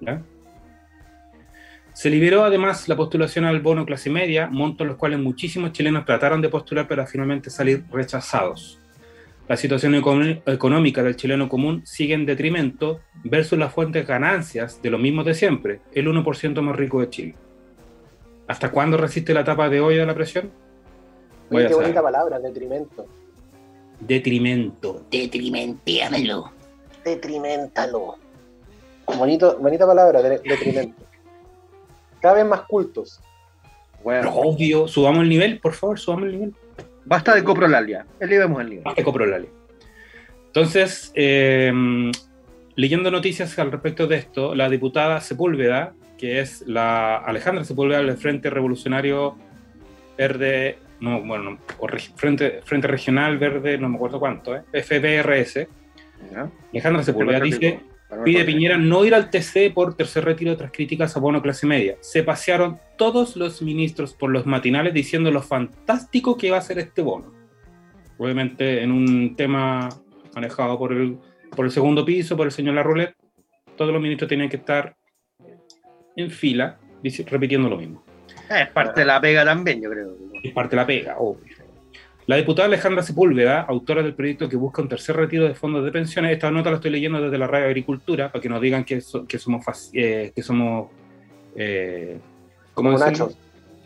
¿ya? 0.00 0.22
Se 2.00 2.08
liberó 2.08 2.44
además 2.44 2.88
la 2.88 2.96
postulación 2.96 3.44
al 3.44 3.60
bono 3.60 3.84
clase 3.84 4.08
media, 4.08 4.46
montos 4.46 4.86
los 4.86 4.96
cuales 4.96 5.18
muchísimos 5.18 5.72
chilenos 5.72 6.06
trataron 6.06 6.40
de 6.40 6.48
postular 6.48 6.88
para 6.88 7.06
finalmente 7.06 7.50
salir 7.50 7.84
rechazados. 7.92 8.78
La 9.46 9.58
situación 9.58 9.94
económica 9.94 11.02
del 11.02 11.16
chileno 11.16 11.50
común 11.50 11.82
sigue 11.84 12.14
en 12.14 12.24
detrimento 12.24 13.00
versus 13.22 13.58
las 13.58 13.74
fuentes 13.74 14.06
ganancias 14.06 14.80
de 14.80 14.88
los 14.88 14.98
mismos 14.98 15.26
de 15.26 15.34
siempre, 15.34 15.80
el 15.92 16.08
1% 16.08 16.62
más 16.62 16.74
rico 16.74 17.02
de 17.02 17.10
Chile. 17.10 17.34
¿Hasta 18.48 18.70
cuándo 18.70 18.96
resiste 18.96 19.34
la 19.34 19.44
tapa 19.44 19.68
de 19.68 19.82
olla 19.82 20.00
de 20.00 20.06
la 20.06 20.14
presión? 20.14 20.50
Voy 21.50 21.64
Oye, 21.64 21.68
qué 21.68 21.74
bonita 21.74 22.00
palabra, 22.00 22.38
detrimento. 22.38 23.06
Detrimento. 24.00 25.04
Detrimentíamelo. 25.10 26.50
Detrimentalo. 27.04 28.16
Bonito, 29.18 29.58
bonita 29.58 29.86
palabra, 29.86 30.22
de- 30.22 30.38
detrimento. 30.38 31.09
Cada 32.20 32.34
vez 32.34 32.46
más 32.46 32.62
cultos. 32.62 33.20
Bueno, 34.02 34.32
Obvio, 34.34 34.88
subamos 34.88 35.22
el 35.22 35.28
nivel, 35.28 35.58
por 35.58 35.74
favor, 35.74 35.98
subamos 35.98 36.26
el 36.26 36.32
nivel. 36.32 36.54
basta 37.04 37.34
de 37.34 37.44
coprolalia. 37.44 38.06
Elevemos 38.18 38.60
el 38.60 38.68
nivel. 38.70 38.84
Basta 38.84 39.00
de 39.00 39.04
coprolale. 39.04 39.48
Entonces, 40.46 41.12
eh, 41.14 41.72
leyendo 42.76 43.10
noticias 43.10 43.58
al 43.58 43.70
respecto 43.70 44.06
de 44.06 44.16
esto, 44.16 44.54
la 44.54 44.68
diputada 44.68 45.20
Sepúlveda, 45.20 45.92
que 46.18 46.40
es 46.40 46.62
la 46.66 47.16
Alejandra 47.18 47.64
Sepúlveda 47.64 47.98
del 48.02 48.16
Frente 48.16 48.50
Revolucionario 48.50 49.36
Verde, 50.18 50.78
no, 51.00 51.22
bueno, 51.22 51.52
no, 51.52 51.58
o 51.78 51.88
Frente, 52.16 52.60
Frente 52.64 52.88
Regional 52.88 53.38
Verde, 53.38 53.78
no 53.78 53.88
me 53.88 53.96
acuerdo 53.96 54.18
cuánto, 54.18 54.54
¿eh? 54.54 54.62
FBRS, 54.72 55.66
¿Ya? 56.32 56.50
Alejandra 56.72 57.02
Sepúlveda 57.02 57.40
dice, 57.40 57.80
Pide 58.10 58.40
Rodríguez. 58.40 58.44
Piñera 58.46 58.78
no 58.78 59.04
ir 59.04 59.14
al 59.14 59.30
TC 59.30 59.72
por 59.72 59.94
tercer 59.94 60.24
retiro 60.24 60.56
tras 60.56 60.72
críticas 60.72 61.16
a 61.16 61.20
bono 61.20 61.40
clase 61.40 61.66
media. 61.66 61.96
Se 62.00 62.22
pasearon 62.22 62.78
todos 62.96 63.36
los 63.36 63.62
ministros 63.62 64.14
por 64.14 64.30
los 64.30 64.46
matinales 64.46 64.92
diciendo 64.92 65.30
lo 65.30 65.42
fantástico 65.42 66.36
que 66.36 66.50
va 66.50 66.58
a 66.58 66.62
ser 66.62 66.78
este 66.78 67.02
bono. 67.02 67.32
Obviamente 68.18 68.82
en 68.82 68.90
un 68.90 69.36
tema 69.36 69.88
manejado 70.34 70.78
por 70.78 70.92
el, 70.92 71.18
por 71.54 71.64
el 71.64 71.70
segundo 71.70 72.04
piso, 72.04 72.36
por 72.36 72.46
el 72.46 72.52
señor 72.52 72.74
Larroulet, 72.74 73.14
todos 73.76 73.92
los 73.92 74.02
ministros 74.02 74.28
tenían 74.28 74.48
que 74.48 74.56
estar 74.56 74.94
en 76.16 76.30
fila 76.30 76.78
repitiendo 77.26 77.68
lo 77.68 77.76
mismo. 77.78 78.04
Eh, 78.50 78.62
Es 78.62 78.68
parte 78.70 79.00
de 79.00 79.06
la 79.06 79.20
pega 79.20 79.44
también, 79.44 79.80
yo 79.80 79.90
creo. 79.90 80.16
Es 80.42 80.52
parte 80.52 80.76
de 80.76 80.82
la 80.82 80.86
pega, 80.86 81.16
obvio. 81.18 81.54
La 82.30 82.36
diputada 82.36 82.66
Alejandra 82.68 83.02
Sepúlveda, 83.02 83.62
autora 83.62 84.04
del 84.04 84.14
proyecto 84.14 84.48
que 84.48 84.54
busca 84.54 84.80
un 84.80 84.88
tercer 84.88 85.16
retiro 85.16 85.48
de 85.48 85.54
fondos 85.56 85.84
de 85.84 85.90
pensiones, 85.90 86.30
esta 86.30 86.48
nota 86.52 86.70
la 86.70 86.76
estoy 86.76 86.92
leyendo 86.92 87.20
desde 87.20 87.36
la 87.36 87.48
radio 87.48 87.66
Agricultura, 87.66 88.30
para 88.30 88.40
que 88.40 88.48
nos 88.48 88.60
digan 88.60 88.84
que, 88.84 89.00
so- 89.00 89.26
que 89.26 89.36
somos, 89.36 89.90
eh, 89.94 90.30
que 90.32 90.40
somos 90.40 90.90
eh, 91.56 92.20
¿cómo 92.72 92.92
Como? 92.92 93.04
Nachos. 93.04 93.36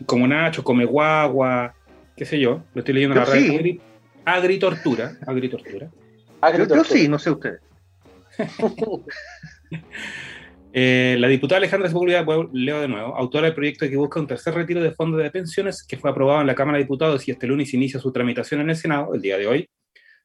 Como 0.05 0.27
Nacho, 0.27 0.63
come 0.63 0.85
guagua, 0.85 1.73
qué 2.15 2.23
sé 2.23 2.39
yo. 2.39 2.61
Lo 2.75 2.81
estoy 2.81 2.93
leyendo 2.93 3.15
en 3.15 3.19
la 3.21 3.25
radio 3.25 3.41
sí. 3.47 3.57
Agri- 3.57 3.81
Agritortura. 4.25 5.17
Agritortura. 5.25 5.89
Ah, 6.39 6.55
Yo, 6.55 6.67
yo 6.67 6.83
sí, 6.83 7.07
no 7.07 7.17
sé 7.17 7.31
ustedes. 7.31 7.61
Eh, 10.77 11.15
la 11.19 11.29
diputada 11.29 11.59
Alejandra 11.59 11.87
Sepúlveda, 11.87 12.25
leo 12.51 12.81
de 12.81 12.89
nuevo, 12.89 13.15
autora 13.15 13.45
del 13.45 13.55
proyecto 13.55 13.87
que 13.87 13.95
busca 13.95 14.19
un 14.19 14.27
tercer 14.27 14.53
retiro 14.53 14.83
de 14.83 14.91
fondos 14.91 15.23
de 15.23 15.31
pensiones 15.31 15.81
que 15.87 15.95
fue 15.95 16.09
aprobado 16.09 16.41
en 16.41 16.47
la 16.47 16.53
Cámara 16.53 16.77
de 16.77 16.83
Diputados 16.83 17.25
y 17.25 17.31
este 17.31 17.47
lunes 17.47 17.73
inicia 17.73 17.97
su 17.97 18.11
tramitación 18.11 18.59
en 18.59 18.69
el 18.71 18.75
Senado, 18.75 19.13
el 19.13 19.21
día 19.21 19.37
de 19.37 19.47
hoy, 19.47 19.69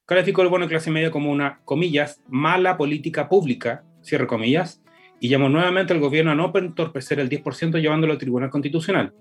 calificó 0.05 0.43
el 0.43 0.49
bono 0.49 0.65
de 0.65 0.71
clase 0.71 0.91
media 0.91 1.13
como 1.13 1.31
una, 1.31 1.61
comillas, 1.65 2.21
mala 2.27 2.77
política 2.77 3.29
pública, 3.29 3.85
cierre 4.03 4.27
comillas, 4.27 4.83
y 5.21 5.29
llamó 5.29 5.49
nuevamente 5.49 5.93
al 5.93 6.01
gobierno 6.01 6.33
a 6.33 6.35
no 6.35 6.51
entorpecer 6.53 7.21
el 7.21 7.29
10% 7.29 7.81
llevándolo 7.81 8.13
al 8.13 8.19
Tribunal 8.19 8.51
Constitucional. 8.51 9.15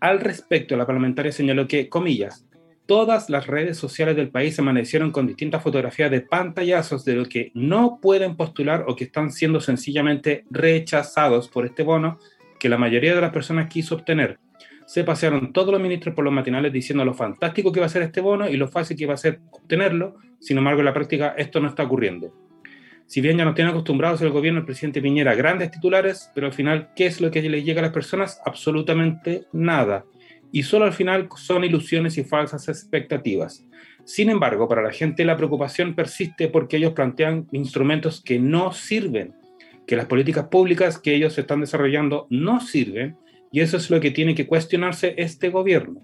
Al 0.00 0.18
respecto, 0.18 0.78
la 0.78 0.86
parlamentaria 0.86 1.30
señaló 1.30 1.68
que, 1.68 1.90
comillas, 1.90 2.47
todas 2.88 3.28
las 3.28 3.46
redes 3.46 3.76
sociales 3.76 4.16
del 4.16 4.30
país 4.30 4.58
amanecieron 4.58 5.10
con 5.10 5.26
distintas 5.26 5.62
fotografías 5.62 6.10
de 6.10 6.22
pantallazos 6.22 7.04
de 7.04 7.16
lo 7.16 7.26
que 7.26 7.52
no 7.52 7.98
pueden 8.00 8.34
postular 8.34 8.86
o 8.88 8.96
que 8.96 9.04
están 9.04 9.30
siendo 9.30 9.60
sencillamente 9.60 10.46
rechazados 10.50 11.48
por 11.48 11.66
este 11.66 11.82
bono 11.82 12.18
que 12.58 12.70
la 12.70 12.78
mayoría 12.78 13.14
de 13.14 13.20
las 13.20 13.30
personas 13.30 13.68
quiso 13.68 13.94
obtener. 13.94 14.38
Se 14.86 15.04
pasearon 15.04 15.52
todos 15.52 15.70
los 15.70 15.82
ministros 15.82 16.14
por 16.14 16.24
los 16.24 16.32
matinales 16.32 16.72
diciendo 16.72 17.04
lo 17.04 17.12
fantástico 17.12 17.72
que 17.72 17.80
va 17.80 17.86
a 17.86 17.90
ser 17.90 18.00
este 18.00 18.22
bono 18.22 18.48
y 18.48 18.56
lo 18.56 18.68
fácil 18.68 18.96
que 18.96 19.04
va 19.04 19.14
a 19.14 19.18
ser 19.18 19.40
obtenerlo. 19.50 20.16
Sin 20.40 20.56
embargo, 20.56 20.80
en 20.80 20.86
la 20.86 20.94
práctica 20.94 21.34
esto 21.36 21.60
no 21.60 21.68
está 21.68 21.82
ocurriendo. 21.82 22.32
Si 23.04 23.20
bien 23.20 23.36
ya 23.36 23.44
nos 23.44 23.54
tiene 23.54 23.70
acostumbrados 23.70 24.22
el 24.22 24.30
gobierno, 24.30 24.60
el 24.60 24.66
presidente 24.66 25.02
Piñera, 25.02 25.32
a 25.32 25.34
grandes 25.34 25.70
titulares, 25.70 26.30
pero 26.34 26.46
al 26.46 26.54
final, 26.54 26.88
¿qué 26.96 27.04
es 27.04 27.20
lo 27.20 27.30
que 27.30 27.42
le 27.42 27.62
llega 27.62 27.80
a 27.80 27.82
las 27.82 27.92
personas? 27.92 28.40
Absolutamente 28.46 29.44
nada 29.52 30.06
y 30.52 30.62
solo 30.62 30.84
al 30.84 30.92
final 30.92 31.28
son 31.36 31.64
ilusiones 31.64 32.18
y 32.18 32.24
falsas 32.24 32.68
expectativas. 32.68 33.66
Sin 34.04 34.30
embargo, 34.30 34.68
para 34.68 34.82
la 34.82 34.92
gente 34.92 35.24
la 35.24 35.36
preocupación 35.36 35.94
persiste 35.94 36.48
porque 36.48 36.78
ellos 36.78 36.92
plantean 36.92 37.46
instrumentos 37.52 38.22
que 38.22 38.38
no 38.38 38.72
sirven, 38.72 39.34
que 39.86 39.96
las 39.96 40.06
políticas 40.06 40.48
públicas 40.48 40.98
que 40.98 41.14
ellos 41.14 41.36
están 41.38 41.60
desarrollando 41.60 42.26
no 42.30 42.60
sirven, 42.60 43.16
y 43.52 43.60
eso 43.60 43.76
es 43.76 43.90
lo 43.90 44.00
que 44.00 44.10
tiene 44.10 44.34
que 44.34 44.46
cuestionarse 44.46 45.14
este 45.18 45.50
gobierno. 45.50 46.02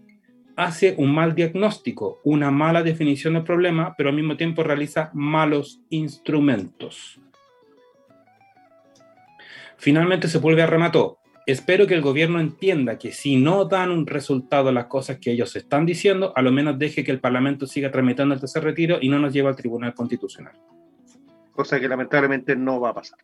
Hace 0.57 0.95
un 0.99 1.15
mal 1.15 1.35
diagnóstico, 1.35 2.21
una 2.25 2.51
mala 2.51 2.83
definición 2.83 3.35
del 3.35 3.45
problema, 3.45 3.95
pero 3.97 4.11
al 4.11 4.15
mismo 4.15 4.37
tiempo 4.37 4.63
realiza 4.63 5.11
malos 5.13 5.81
instrumentos. 5.91 7.21
Finalmente 9.77 10.29
Sepúlveda 10.29 10.67
remató, 10.67 11.19
espero 11.47 11.87
que 11.87 11.95
el 11.95 12.01
gobierno 12.01 12.41
entienda 12.41 12.99
que 12.99 13.13
si 13.13 13.37
no 13.37 13.65
dan 13.67 13.91
un 13.91 14.07
resultado 14.07 14.71
a 14.71 14.73
las 14.73 14.87
cosas 14.87 15.19
que 15.19 15.33
ellos 15.33 15.55
están 15.57 15.87
diciendo, 15.87 16.33
a 16.35 16.43
lo 16.43 16.53
menos 16.53 16.79
deje 16.79 17.05
que 17.05 17.13
el 17.13 17.21
Parlamento 17.21 17.67
siga 17.67 17.91
tramitando 17.91 18.35
el 18.35 18.41
tercer 18.41 18.65
retiro 18.65 18.99
y 19.01 19.09
no 19.09 19.19
nos 19.19 19.33
lleve 19.33 19.49
al 19.49 19.57
Tribunal 19.57 19.95
Constitucional. 19.95 20.55
Cosa 21.53 21.79
que 21.79 21.89
lamentablemente 21.89 22.57
no 22.57 22.81
va 22.81 22.91
a 22.91 22.95
pasar. 22.95 23.19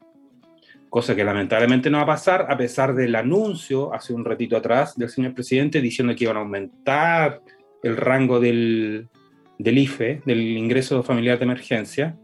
Cosa 0.88 1.14
que 1.14 1.24
lamentablemente 1.24 1.88
no 1.88 1.98
va 1.98 2.02
a 2.02 2.06
pasar, 2.06 2.46
a 2.48 2.56
pesar 2.56 2.94
del 2.94 3.14
anuncio 3.14 3.94
hace 3.94 4.12
un 4.12 4.24
ratito 4.24 4.56
atrás 4.56 4.96
del 4.96 5.08
señor 5.08 5.34
presidente 5.34 5.80
diciendo 5.80 6.14
que 6.14 6.24
iban 6.24 6.36
a 6.36 6.40
aumentar 6.40 7.40
el 7.82 7.96
rango 7.96 8.40
del, 8.40 9.08
del 9.58 9.78
IFE, 9.78 10.22
del 10.26 10.40
ingreso 10.40 11.02
familiar 11.02 11.38
de 11.38 11.44
emergencia, 11.44 12.18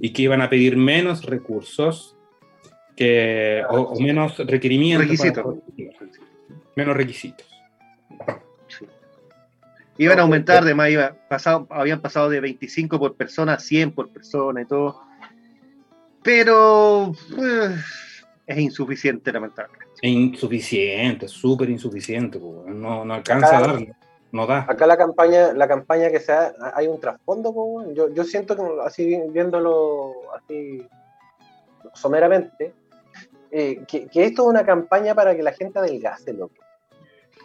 y 0.00 0.12
que 0.12 0.22
iban 0.22 0.42
a 0.42 0.50
pedir 0.50 0.76
menos 0.76 1.24
recursos 1.24 2.17
que, 2.98 3.62
o, 3.70 3.80
o 3.80 4.00
menos 4.00 4.36
requerimientos. 4.38 5.06
Requisitos. 5.08 5.56
menos 6.74 6.96
requisitos. 6.96 7.46
Sí. 8.66 8.86
Iban 9.98 10.18
a 10.18 10.22
aumentar, 10.22 10.64
de 10.64 10.74
más, 10.74 10.90
iba, 10.90 11.14
pasado, 11.28 11.66
habían 11.70 12.00
pasado 12.00 12.28
de 12.28 12.40
25 12.40 12.98
por 12.98 13.14
persona 13.14 13.54
a 13.54 13.58
100 13.60 13.92
por 13.92 14.08
persona 14.12 14.62
y 14.62 14.64
todo. 14.64 15.00
Pero 16.22 17.12
eh, 17.40 17.76
es 18.46 18.58
insuficiente, 18.58 19.32
lamentablemente. 19.32 19.86
Es 20.02 20.10
insuficiente, 20.10 21.28
súper 21.28 21.70
insuficiente, 21.70 22.38
no, 22.40 23.04
no 23.04 23.14
alcanza 23.14 23.56
a 23.56 23.58
Acá- 23.58 23.66
dar, 23.72 23.86
no 24.32 24.46
da. 24.46 24.66
Acá 24.68 24.86
la 24.86 24.96
campaña, 24.96 25.52
la 25.52 25.68
campaña 25.68 26.10
que 26.10 26.20
se 26.20 26.32
ha, 26.32 26.52
hay 26.74 26.86
un 26.88 27.00
trasfondo, 27.00 27.52
yo, 27.94 28.12
yo 28.12 28.24
siento 28.24 28.56
que 28.56 28.62
así 28.84 29.04
vi- 29.06 29.30
viéndolo 29.32 30.12
así 30.36 30.84
someramente, 31.94 32.72
eh, 33.50 33.82
que, 33.86 34.06
que 34.08 34.24
esto 34.24 34.42
es 34.42 34.48
una 34.48 34.64
campaña 34.64 35.14
para 35.14 35.34
que 35.36 35.42
la 35.42 35.52
gente 35.52 35.78
adelgace, 35.78 36.32
loco. 36.32 36.54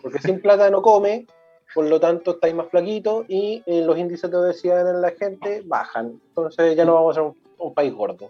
Porque 0.01 0.19
sin 0.19 0.41
plata 0.41 0.69
no 0.69 0.81
come, 0.81 1.25
por 1.73 1.85
lo 1.85 1.99
tanto 1.99 2.31
estáis 2.31 2.53
más 2.53 2.67
flaquitos 2.69 3.25
y 3.27 3.63
eh, 3.65 3.83
los 3.85 3.97
índices 3.97 4.29
de 4.29 4.37
obesidad 4.37 4.89
en 4.89 5.01
la 5.01 5.11
gente 5.11 5.61
bajan. 5.65 6.19
Entonces 6.29 6.75
ya 6.75 6.85
no 6.85 6.95
vamos 6.95 7.11
a 7.11 7.21
ser 7.21 7.23
un, 7.23 7.37
un 7.57 7.73
país 7.73 7.93
gordo. 7.93 8.29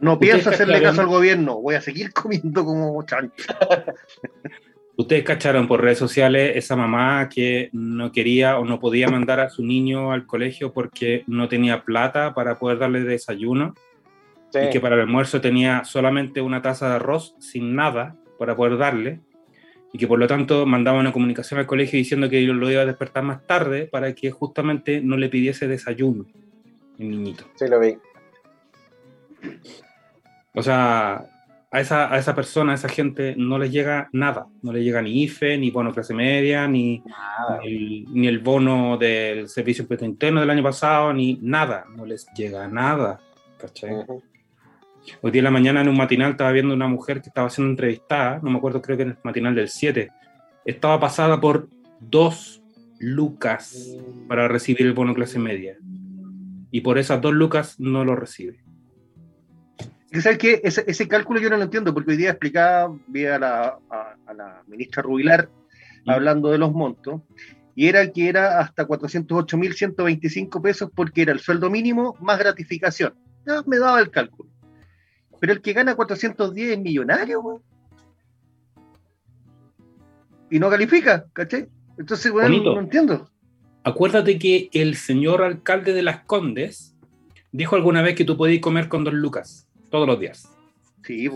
No 0.00 0.18
pienso 0.18 0.50
hacerle 0.50 0.74
cacharon- 0.80 0.90
caso 0.96 1.00
al 1.02 1.06
gobierno, 1.06 1.60
voy 1.60 1.76
a 1.76 1.80
seguir 1.80 2.12
comiendo 2.14 2.64
como 2.64 3.02
chancho. 3.04 3.52
Ustedes 4.96 5.24
cacharon 5.24 5.66
por 5.66 5.80
redes 5.80 5.98
sociales 5.98 6.54
esa 6.56 6.76
mamá 6.76 7.28
que 7.28 7.70
no 7.72 8.12
quería 8.12 8.58
o 8.58 8.64
no 8.64 8.78
podía 8.78 9.08
mandar 9.08 9.40
a 9.40 9.48
su 9.48 9.64
niño 9.64 10.12
al 10.12 10.26
colegio 10.26 10.72
porque 10.72 11.24
no 11.26 11.48
tenía 11.48 11.82
plata 11.84 12.34
para 12.34 12.58
poder 12.58 12.78
darle 12.78 13.00
desayuno 13.00 13.74
Sí. 14.52 14.58
y 14.66 14.70
que 14.70 14.80
para 14.80 14.96
el 14.96 15.02
almuerzo 15.02 15.40
tenía 15.40 15.84
solamente 15.84 16.42
una 16.42 16.60
taza 16.60 16.88
de 16.88 16.96
arroz 16.96 17.34
sin 17.38 17.74
nada 17.74 18.16
para 18.38 18.54
poder 18.54 18.76
darle 18.76 19.20
y 19.92 19.98
que 19.98 20.06
por 20.06 20.18
lo 20.18 20.26
tanto 20.26 20.66
mandaba 20.66 21.00
una 21.00 21.12
comunicación 21.12 21.58
al 21.58 21.66
colegio 21.66 21.96
diciendo 21.98 22.28
que 22.28 22.40
lo 22.42 22.70
iba 22.70 22.82
a 22.82 22.86
despertar 22.86 23.22
más 23.22 23.46
tarde 23.46 23.86
para 23.86 24.14
que 24.14 24.30
justamente 24.30 25.00
no 25.00 25.16
le 25.16 25.28
pidiese 25.28 25.68
desayuno 25.68 26.26
el 26.98 27.10
niñito. 27.10 27.44
Sí, 27.54 27.66
lo 27.66 27.80
vi. 27.80 27.96
O 30.54 30.62
sea, 30.62 31.24
a 31.70 31.80
esa, 31.80 32.12
a 32.12 32.18
esa 32.18 32.34
persona, 32.34 32.72
a 32.72 32.74
esa 32.74 32.88
gente 32.88 33.34
no 33.36 33.58
les 33.58 33.72
llega 33.72 34.08
nada, 34.12 34.46
no 34.62 34.72
le 34.72 34.84
llega 34.84 35.00
ni 35.00 35.22
IFE, 35.22 35.56
ni 35.56 35.70
bono 35.70 35.92
clase 35.92 36.12
media, 36.12 36.68
ni, 36.68 37.02
ni 37.62 37.66
el, 37.66 38.04
ni 38.12 38.28
el 38.28 38.38
bono 38.40 38.98
del 38.98 39.48
servicio 39.48 39.86
interno 40.02 40.40
del 40.40 40.50
año 40.50 40.62
pasado, 40.62 41.12
ni 41.14 41.38
nada, 41.40 41.86
no 41.96 42.04
les 42.04 42.26
llega 42.34 42.68
nada. 42.68 43.18
¿cachai? 43.58 43.94
Ujú. 43.94 44.22
Hoy 45.20 45.30
día 45.30 45.40
en 45.40 45.44
la 45.44 45.50
mañana 45.50 45.80
en 45.80 45.88
un 45.88 45.96
matinal 45.96 46.32
estaba 46.32 46.52
viendo 46.52 46.74
una 46.74 46.88
mujer 46.88 47.20
que 47.20 47.28
estaba 47.28 47.50
siendo 47.50 47.70
entrevistada, 47.70 48.40
no 48.42 48.50
me 48.50 48.58
acuerdo, 48.58 48.80
creo 48.80 48.96
que 48.96 49.02
en 49.04 49.10
el 49.10 49.18
matinal 49.22 49.54
del 49.54 49.68
7, 49.68 50.10
estaba 50.64 51.00
pasada 51.00 51.40
por 51.40 51.68
dos 52.00 52.62
lucas 52.98 53.96
para 54.28 54.48
recibir 54.48 54.86
el 54.86 54.92
bono 54.92 55.14
clase 55.14 55.38
media. 55.38 55.76
Y 56.70 56.80
por 56.80 56.98
esas 56.98 57.20
dos 57.20 57.34
lucas 57.34 57.78
no 57.78 58.04
lo 58.04 58.16
recibe. 58.16 58.62
Y 60.10 60.20
¿Sabes 60.20 60.38
qué? 60.38 60.60
Ese, 60.62 60.84
ese 60.86 61.08
cálculo 61.08 61.40
yo 61.40 61.50
no 61.50 61.56
lo 61.56 61.64
entiendo, 61.64 61.92
porque 61.92 62.12
hoy 62.12 62.16
día 62.16 62.30
explicaba, 62.30 62.94
vi 63.06 63.26
a 63.26 63.38
la, 63.38 63.78
a, 63.90 64.16
a 64.26 64.34
la 64.34 64.62
ministra 64.66 65.02
Rubilar 65.02 65.48
Mm. 66.04 66.10
hablando 66.10 66.50
de 66.50 66.58
los 66.58 66.72
montos, 66.72 67.22
y 67.74 67.88
era 67.88 68.10
que 68.10 68.28
era 68.28 68.60
hasta 68.60 68.86
408.125 68.86 70.60
pesos 70.60 70.90
porque 70.94 71.22
era 71.22 71.32
el 71.32 71.40
sueldo 71.40 71.70
mínimo 71.70 72.16
más 72.20 72.38
gratificación. 72.38 73.14
Ya 73.46 73.62
me 73.66 73.78
daba 73.78 74.00
el 74.00 74.10
cálculo. 74.10 74.50
Pero 75.42 75.54
el 75.54 75.60
que 75.60 75.72
gana 75.72 75.96
410 75.96 76.70
es 76.70 76.78
millonario, 76.78 77.40
weón. 77.40 77.62
Y 80.52 80.60
no 80.60 80.70
califica, 80.70 81.26
¿cachai? 81.32 81.68
Entonces, 81.98 82.30
weón, 82.30 82.52
Bonito. 82.52 82.74
no 82.76 82.80
entiendo. 82.80 83.28
Acuérdate 83.82 84.38
que 84.38 84.70
el 84.72 84.94
señor 84.94 85.42
alcalde 85.42 85.94
de 85.94 86.04
Las 86.04 86.20
Condes 86.26 86.94
dijo 87.50 87.74
alguna 87.74 88.02
vez 88.02 88.14
que 88.14 88.24
tú 88.24 88.36
podías 88.36 88.60
comer 88.62 88.88
con 88.88 89.02
dos 89.02 89.14
lucas 89.14 89.66
todos 89.90 90.06
los 90.06 90.20
días. 90.20 90.48
Sí, 91.04 91.28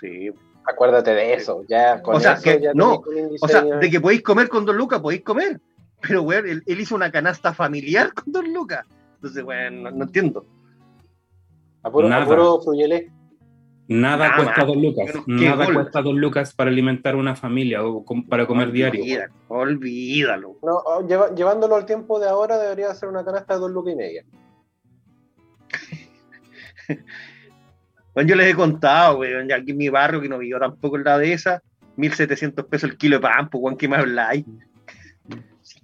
sí. 0.00 0.30
Acuérdate 0.66 1.10
de 1.14 1.34
eso. 1.34 1.66
Ya, 1.68 2.00
con 2.00 2.14
O 2.16 2.20
sea, 2.20 2.32
eso 2.32 2.44
que 2.44 2.60
ya 2.62 2.72
no, 2.72 3.02
O 3.42 3.46
sea, 3.46 3.60
de- 3.62 3.90
que 3.90 4.00
podéis 4.00 4.22
comer 4.22 4.48
con 4.48 4.64
dos 4.64 4.74
lucas, 4.74 5.00
podéis 5.00 5.22
comer. 5.22 5.60
Pero, 6.00 6.22
weón, 6.22 6.48
él, 6.48 6.62
él 6.64 6.80
hizo 6.80 6.94
una 6.94 7.12
canasta 7.12 7.52
familiar 7.52 8.10
con 8.14 8.32
dos 8.32 8.48
lucas. 8.48 8.86
Entonces, 9.16 9.44
weón, 9.44 9.82
no, 9.82 9.90
no 9.90 10.04
entiendo. 10.04 10.46
nada. 12.08 12.24
Nada 13.86 14.28
Nada. 14.28 14.36
cuesta 14.42 14.64
dos 14.64 14.76
lucas. 14.76 15.10
Nada 15.26 15.66
gol. 15.66 15.74
cuesta 15.74 16.00
dos 16.02 16.14
lucas 16.14 16.54
para 16.54 16.70
alimentar 16.70 17.16
una 17.16 17.36
familia 17.36 17.84
o 17.84 18.04
com- 18.04 18.26
para 18.26 18.46
comer 18.46 18.72
diario. 18.72 19.02
Olvídalo, 19.02 19.32
olvídalo. 19.48 20.56
No, 20.62 20.76
oh, 20.86 21.06
lleva- 21.06 21.34
llevándolo 21.34 21.76
al 21.76 21.84
tiempo 21.84 22.18
de 22.18 22.28
ahora, 22.28 22.56
debería 22.58 22.94
ser 22.94 23.10
una 23.10 23.24
canasta 23.24 23.54
de 23.54 23.60
dos 23.60 23.70
lucas 23.70 23.92
y 23.92 23.96
media. 23.96 24.24
Bueno, 28.14 28.28
yo 28.28 28.36
les 28.36 28.52
he 28.52 28.54
contado, 28.54 29.18
weón, 29.18 29.50
aquí 29.52 29.72
en 29.72 29.76
mi 29.76 29.88
barrio, 29.88 30.20
que 30.20 30.28
no 30.28 30.38
vivo 30.38 30.60
tampoco 30.60 30.96
en 30.96 31.02
la 31.02 31.18
de 31.18 31.32
esa, 31.32 31.60
1700 31.96 32.64
pesos 32.66 32.88
el 32.90 32.96
kilo 32.96 33.16
de 33.16 33.22
pan, 33.22 33.50
pues, 33.50 33.60
weón, 33.60 33.76
¿qué 33.76 33.88
me 33.88 33.96
habláis? 33.96 34.44
Sí. 35.62 35.80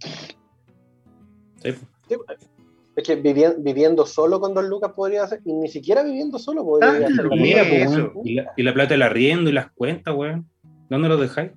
Es 3.01 3.07
que 3.07 3.23
vivi- 3.23 3.55
viviendo 3.59 4.05
solo 4.05 4.41
con 4.41 4.53
dos 4.53 4.65
lucas 4.65 4.93
podría 4.95 5.27
ser, 5.27 5.41
y 5.47 5.53
ni 5.55 5.69
siquiera 5.69 6.03
viviendo 6.03 6.39
solo 6.39 6.65
podría 6.65 6.91
Ah, 6.91 7.09
ser. 7.17 7.25
la 7.27 7.37
Mira, 7.37 7.63
Eso. 7.63 7.95
pues, 7.95 7.97
weón, 8.15 8.27
y, 8.27 8.35
la, 8.35 8.53
y 8.57 8.63
la 8.63 8.75
plata 8.75 8.91
del 8.95 9.03
arriendo 9.03 9.49
y 9.49 9.53
las 9.55 9.71
cuentas, 9.73 10.15
weón. 10.15 10.47
¿Dónde 10.91 11.09
lo 11.09 11.17
dejáis? 11.17 11.53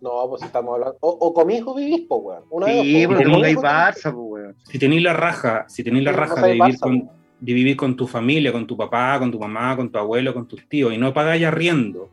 No, 0.00 0.26
pues 0.30 0.42
estamos 0.42 0.72
hablando. 0.74 0.96
O, 1.00 1.10
o 1.10 1.34
comís 1.34 1.62
o 1.66 1.74
vivís, 1.74 2.06
pues, 2.08 2.20
weón. 2.24 2.44
Una 2.50 2.66
de 2.68 2.76
dos, 2.76 2.84
Sí, 2.86 3.02
po. 3.02 3.08
pero 3.08 3.18
te 3.18 3.24
¿Cómo? 3.24 3.36
pongáis 3.36 3.56
Barça, 3.58 4.02
pues, 4.04 4.14
weón. 4.14 4.56
Si 4.64 4.78
tenéis 4.78 5.02
la 5.02 5.12
raja, 5.12 5.64
si 5.68 5.84
tenéis 5.84 6.04
la 6.04 6.12
raja 6.12 6.40
no 6.40 6.46
de 6.46 6.52
vivir, 6.54 6.74
Barça, 6.74 6.80
con, 6.80 7.00
po. 7.06 7.12
de 7.40 7.52
vivir 7.52 7.76
con 7.76 7.96
tu 7.96 8.06
familia, 8.06 8.52
con 8.52 8.66
tu 8.66 8.76
papá, 8.76 9.18
con 9.18 9.30
tu 9.30 9.38
mamá, 9.38 9.76
con 9.76 9.90
tu 9.92 9.98
abuelo, 9.98 10.32
con 10.32 10.48
tus 10.48 10.66
tíos, 10.68 10.94
y 10.94 10.98
no 10.98 11.12
pagáis 11.12 11.44
arriendo, 11.44 12.08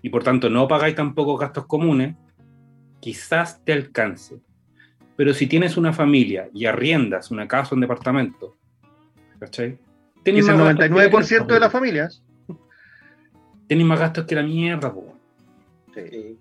y 0.00 0.10
por 0.10 0.22
tanto 0.22 0.48
no 0.48 0.68
pagáis 0.68 0.94
tampoco 0.94 1.36
gastos 1.36 1.66
comunes, 1.66 2.14
quizás 3.00 3.64
te 3.64 3.72
alcance. 3.72 4.36
Pero 5.16 5.32
si 5.34 5.46
tienes 5.46 5.76
una 5.76 5.92
familia 5.92 6.48
y 6.52 6.66
arriendas 6.66 7.30
una 7.30 7.46
casa 7.46 7.70
o 7.72 7.74
un 7.74 7.80
departamento, 7.82 8.56
¿cachai? 9.38 9.78
Y 10.16 10.20
Tenéis 10.24 10.44
es 10.46 10.50
el 10.50 10.56
más 10.56 10.66
gastos 10.76 10.84
que 10.84 10.94
la 10.94 10.96
99% 11.10 11.46
de 11.46 11.60
las 11.60 11.72
familias. 11.72 12.22
Tenéis 13.68 13.86
más 13.88 14.00
gastos 14.00 14.24
que 14.26 14.34
la 14.34 14.42
mierda, 14.42 14.92
po. 14.92 15.14
Sí. 15.94 16.36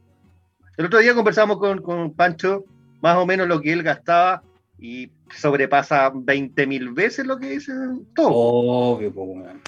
El 0.78 0.86
otro 0.86 1.00
día 1.00 1.14
conversamos 1.14 1.58
con, 1.60 1.82
con 1.82 2.14
Pancho 2.14 2.66
más 3.02 3.18
o 3.18 3.26
menos 3.26 3.48
lo 3.48 3.62
que 3.62 3.72
él 3.74 3.84
gastaba 3.84 4.42
y 4.80 5.12
sobrepasa 5.36 6.12
20 6.14 6.66
mil 6.68 6.90
veces 6.94 7.26
lo 7.28 7.38
que 7.38 7.50
dicen 7.52 8.08
todos. 8.16 8.32
Obvio, 8.34 9.14
po, 9.14 9.24
weón. 9.24 9.62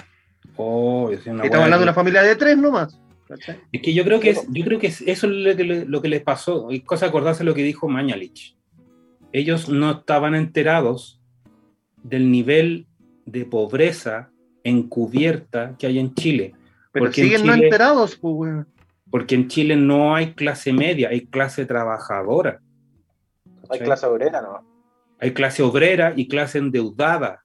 Obvio, 0.56 1.20
sí, 1.22 1.30
una 1.30 1.44
Estamos 1.44 1.64
hablando 1.64 1.78
de 1.78 1.90
una 1.90 1.94
familia 1.94 2.22
de 2.22 2.34
tres 2.36 2.56
nomás. 2.58 2.98
¿cachai? 3.28 3.58
Es 3.72 3.82
que 3.82 3.94
yo 3.94 4.04
creo 4.04 4.18
que, 4.20 4.30
es, 4.30 4.46
yo 4.50 4.64
creo 4.64 4.78
que 4.78 4.86
es- 4.88 5.02
eso 5.02 5.26
es 5.26 5.32
lo 5.32 5.56
que, 5.56 5.64
le- 5.64 5.84
lo 5.84 6.02
que 6.02 6.08
les 6.08 6.22
pasó. 6.22 6.70
Y 6.70 6.80
cosa 6.80 7.06
de 7.06 7.10
acordarse 7.10 7.44
lo 7.44 7.54
que 7.54 7.62
dijo 7.62 7.88
Mañalich. 7.88 8.55
Ellos 9.32 9.68
no 9.68 9.90
estaban 9.90 10.34
enterados 10.34 11.20
del 12.02 12.30
nivel 12.30 12.86
de 13.24 13.44
pobreza 13.44 14.30
encubierta 14.64 15.76
que 15.78 15.86
hay 15.86 15.98
en 15.98 16.14
Chile. 16.14 16.54
Pero 16.92 17.06
Porque 17.06 17.20
en 17.22 17.26
siguen 17.28 17.46
no 17.46 17.52
Chile- 17.54 17.66
enterados, 17.66 18.16
pues, 18.16 18.34
weón. 18.36 18.68
Porque 19.10 19.34
en 19.34 19.48
Chile 19.48 19.76
no 19.76 20.14
hay 20.16 20.34
clase 20.34 20.72
media, 20.72 21.10
hay 21.10 21.26
clase 21.26 21.64
trabajadora. 21.66 22.60
Hay 23.44 23.68
¿cachai? 23.68 23.86
clase 23.86 24.06
obrera, 24.06 24.42
¿no? 24.42 24.64
Hay 25.20 25.32
clase 25.32 25.62
obrera 25.62 26.12
y 26.16 26.28
clase 26.28 26.58
endeudada, 26.58 27.44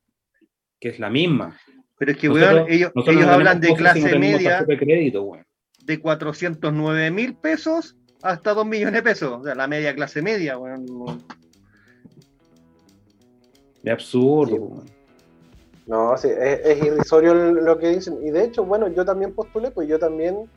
que 0.79 0.89
es 0.89 0.99
la 0.99 1.09
misma. 1.09 1.57
Pero 1.97 2.11
es 2.11 2.17
que, 2.17 2.27
Nosotros- 2.27 2.53
weón, 2.55 2.71
ellos, 2.71 2.91
nosotros 2.95 3.15
ellos 3.15 3.27
no 3.27 3.33
hablan 3.33 3.59
de 3.61 3.69
no 3.69 3.75
clase 3.75 4.19
media 4.19 4.63
de 4.63 4.77
crédito, 4.77 5.23
weón. 5.23 5.45
de 5.85 5.99
409 5.99 7.11
mil 7.11 7.35
pesos 7.35 7.95
hasta 8.21 8.53
2 8.53 8.65
millones 8.65 8.93
de 8.93 9.03
pesos. 9.03 9.39
O 9.39 9.43
sea, 9.43 9.55
la 9.55 9.67
media 9.67 9.95
clase 9.95 10.21
media, 10.21 10.57
weón. 10.57 10.85
Es 13.83 13.91
absurdo, 13.93 14.81
Sí. 14.85 14.91
No, 15.87 16.15
sí, 16.15 16.27
es, 16.29 16.59
es 16.63 16.83
irrisorio 16.85 17.33
lo 17.33 17.77
que 17.77 17.89
dicen. 17.89 18.19
Y 18.25 18.29
de 18.29 18.43
hecho, 18.45 18.63
bueno, 18.63 18.87
yo 18.87 19.03
también 19.03 19.33
postulé, 19.33 19.71
pues 19.71 19.87
yo 19.89 19.97
también, 19.99 20.49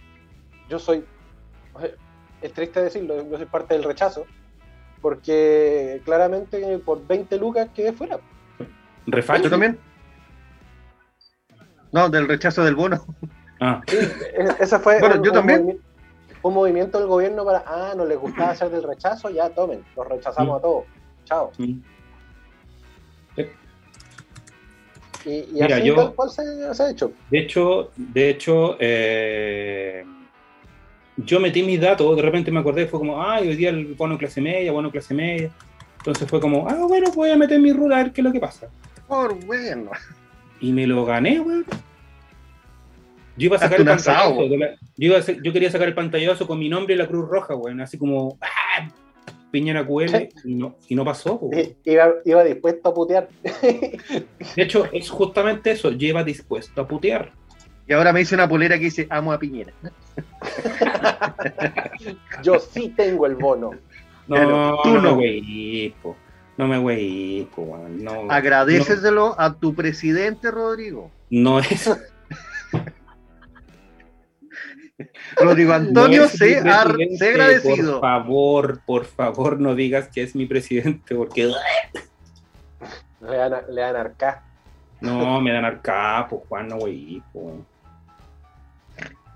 yo 0.69 0.79
soy, 0.79 1.03
es 2.43 2.53
triste 2.53 2.83
decirlo, 2.83 3.29
yo 3.29 3.37
soy 3.39 3.47
parte 3.47 3.75
del 3.75 3.83
rechazo, 3.85 4.27
porque 5.01 6.03
claramente 6.05 6.79
por 6.79 7.05
20 7.07 7.39
lucas 7.39 7.69
quedé 7.75 7.93
fuera. 7.93 8.21
Refacho 9.07 9.45
¿Tú 9.45 9.51
también? 9.51 9.79
No, 11.91 12.09
del 12.11 12.29
rechazo 12.29 12.63
del 12.65 12.75
bono. 12.77 13.05
Ah, 13.61 13.81
Sí, 13.89 13.97
e- 13.97 14.49
ese 14.61 14.79
fue 14.79 15.01
Bueno, 15.01 15.17
un, 15.17 15.23
yo 15.25 15.31
un 15.31 15.35
también. 15.37 15.81
un 16.43 16.55
movimiento 16.55 16.99
del 16.99 17.09
gobierno 17.09 17.45
para, 17.45 17.65
ah, 17.67 17.95
no 17.97 18.05
les 18.05 18.19
gustaba 18.19 18.51
hacer 18.51 18.69
del 18.71 18.83
rechazo, 18.83 19.31
ya 19.31 19.49
tomen, 19.51 19.83
los 19.97 20.07
rechazamos 20.07 20.55
Mm. 20.55 20.59
a 20.59 20.61
todos. 20.61 20.85
Chao. 21.25 21.51
Y, 23.37 25.31
y 25.31 25.49
Mira, 25.53 25.77
así 25.77 25.87
yo- 25.87 25.95
tal 25.95 26.15
cual 26.15 26.31
se, 26.31 26.75
se 26.75 26.83
ha 26.83 26.91
hecho. 26.91 27.13
De 27.31 27.39
hecho, 27.39 27.91
de 27.97 28.29
hecho, 28.31 28.77
eh, 28.79 30.05
yo 31.17 31.41
metí 31.41 31.63
mis 31.63 31.81
datos, 31.81 32.15
de 32.17 32.23
repente 32.23 32.51
me 32.51 32.61
acordé, 32.61 32.87
fue 32.87 32.99
como, 32.99 33.23
ay, 33.23 33.49
hoy 33.49 33.57
día 33.57 33.71
el 33.71 33.95
bono 33.95 34.19
clase 34.19 34.41
media, 34.43 34.71
bono 34.73 34.91
clase 34.91 35.15
media. 35.15 35.51
Entonces 35.99 36.29
fue 36.29 36.41
como, 36.41 36.69
ah, 36.69 36.75
bueno, 36.87 37.11
voy 37.15 37.31
a 37.31 37.37
meter 37.39 37.59
mi 37.59 37.73
rula 37.73 37.97
a 37.99 38.03
ver 38.03 38.13
qué 38.13 38.21
es 38.21 38.25
lo 38.27 38.33
que 38.33 38.41
pasa. 38.41 38.69
Por 39.09 39.35
bueno. 39.47 39.91
Y 40.61 40.73
me 40.73 40.87
lo 40.87 41.05
gané, 41.07 41.41
weón. 41.41 41.65
Yo 43.37 43.47
iba 43.47 43.57
a 43.57 43.61
sacar 43.61 43.81
el 43.81 43.87
pantallazo. 43.87 44.43
la- 44.59 44.75
yo, 44.75 44.77
iba 44.97 45.17
a 45.17 45.21
yo 45.23 45.53
quería 45.53 45.71
sacar 45.71 45.89
el 45.89 45.95
pantallazo 45.95 46.47
con 46.47 46.59
mi 46.59 46.69
nombre 46.69 46.95
y 46.95 46.99
la 46.99 47.07
Cruz 47.09 47.27
Roja, 47.29 47.55
weón. 47.57 47.81
Así 47.81 47.97
como, 47.97 48.37
ah, 48.43 48.89
Piñera 49.55 49.87
QL, 49.87 50.31
y 50.43 50.57
no, 50.57 50.75
y 50.89 50.97
no 50.97 51.05
pasó, 51.05 51.41
Iba, 51.85 52.15
iba 52.25 52.43
dispuesto 52.43 52.89
a 52.89 52.93
putear. 52.93 53.29
De 53.63 54.63
hecho, 54.63 54.87
es 54.93 55.09
justamente 55.09 55.71
eso, 55.71 55.93
lleva 55.93 56.25
dispuesto 56.25 56.81
a 56.81 56.89
putear. 56.89 57.31
Y 57.87 57.93
ahora 57.93 58.13
me 58.13 58.23
hice 58.23 58.35
una 58.35 58.49
polera 58.49 58.77
que 58.79 58.87
dice 58.87 59.07
amo 59.11 59.33
a 59.33 59.39
Piñera. 59.39 59.73
Yo 62.43 62.59
sí 62.59 62.93
tengo 62.97 63.27
el 63.27 63.37
bono. 63.37 63.71
No, 64.27 64.35
Pero 64.35 64.81
tú 64.83 64.89
no, 64.91 65.01
no. 65.01 65.11
me 65.11 65.15
güey, 65.15 65.95
po. 66.03 66.17
No 66.57 66.67
me 66.67 66.79
güey, 66.79 67.49
po. 67.55 67.79
No, 67.89 68.29
Agradeceselo 68.31 69.37
a 69.39 69.55
tu 69.55 69.73
presidente, 69.77 70.51
Rodrigo. 70.51 71.13
no 71.31 71.61
es. 71.61 71.89
Rodrigo 75.37 75.73
Antonio, 75.73 76.23
no 76.23 76.29
sé, 76.29 76.59
agradecido. 76.59 78.01
Por 78.01 78.01
favor, 78.01 78.81
por 78.87 79.05
favor, 79.05 79.61
no 79.61 79.75
digas 79.75 80.09
que 80.09 80.23
es 80.23 80.37
mi 80.37 80.47
presidente, 80.47 81.15
porque 81.17 81.51
Le 83.21 83.37
dan, 83.37 83.55
a- 83.55 83.63
le 83.63 83.81
dan 83.81 83.97
arca. 83.97 84.43
no 85.01 85.41
me 85.41 85.53
dan 85.53 85.65
arca, 85.65 86.27
pues 86.31 86.43
Juan, 86.49 86.69
no 86.69 86.79
güey, 86.79 87.21
po. 87.33 87.53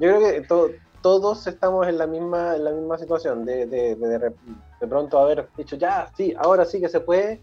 Yo 0.01 0.17
creo 0.17 0.21
que 0.21 0.41
to- 0.43 0.71
todos 1.03 1.47
estamos 1.47 1.87
en 1.89 1.99
la 1.99 2.07
misma, 2.07 2.55
en 2.55 2.65
la 2.65 2.71
misma 2.71 2.99
situación 2.99 3.45
de, 3.45 3.67
de, 3.67 3.97
de, 3.97 4.19
de- 4.19 4.33
de 4.81 4.87
pronto 4.87 5.19
haber 5.19 5.49
dicho, 5.57 5.75
ya, 5.77 6.09
sí, 6.17 6.35
ahora 6.39 6.65
sí 6.65 6.81
que 6.81 6.89
se 6.89 7.01
puede, 7.01 7.41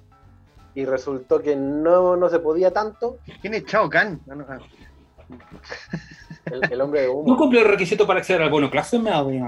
y 0.73 0.86
resultó 0.86 1.41
que 1.41 1.56
no, 1.56 2.15
no 2.15 2.30
se 2.30 2.39
podía 2.39 2.71
tanto. 2.71 3.17
¿Quién 3.41 3.56
es 3.56 3.65
Chao 3.65 3.89
Can? 3.89 4.21
No, 4.25 4.45
ah. 4.47 4.60
El, 6.46 6.72
el 6.72 6.82
hombre 6.82 7.02
de 7.02 7.08
No 7.08 7.14
humo. 7.14 7.38
cumplió 7.38 7.62
el 7.62 7.68
requisito 7.68 8.06
para 8.06 8.20
acceder 8.20 8.42
al 8.42 8.50
bono 8.50 8.70
clase 8.70 9.00
media. 9.00 9.48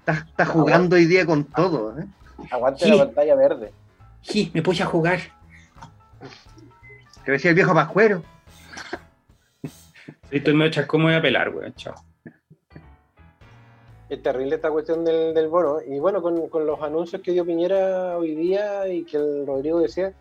Está, 0.00 0.24
está 0.28 0.46
jugando 0.46 0.96
hoy 0.96 1.06
día 1.06 1.26
con 1.26 1.44
todo. 1.44 1.98
¿eh? 1.98 2.04
Aguante 2.50 2.84
Sí. 2.84 2.90
la 2.90 3.04
pantalla 3.06 3.34
verde. 3.34 3.72
Sí, 4.22 4.50
me 4.54 4.60
voy 4.60 4.80
a 4.80 4.86
jugar. 4.86 5.20
Te 7.24 7.32
decía 7.32 7.50
el 7.50 7.54
viejo 7.56 7.74
Pascuero. 7.74 8.22
Sí, 9.62 10.36
estoy 10.36 10.54
medio 10.54 10.70
chasco, 10.70 10.98
me 10.98 11.04
voy 11.04 11.14
a 11.14 11.22
pelar, 11.22 11.48
weón. 11.54 11.74
Chao. 11.74 11.94
Es 14.08 14.22
terrible 14.22 14.54
esta 14.56 14.70
cuestión 14.70 15.04
del, 15.04 15.34
del 15.34 15.48
bono. 15.48 15.78
Y 15.86 15.98
bueno, 15.98 16.22
con, 16.22 16.48
con 16.48 16.66
los 16.66 16.80
anuncios 16.82 17.20
que 17.20 17.32
dio 17.32 17.44
Piñera 17.44 18.16
hoy 18.16 18.34
día 18.34 18.88
y 18.88 19.04
que 19.04 19.18
el 19.18 19.46
Rodrigo 19.46 19.80
decía, 19.80 20.14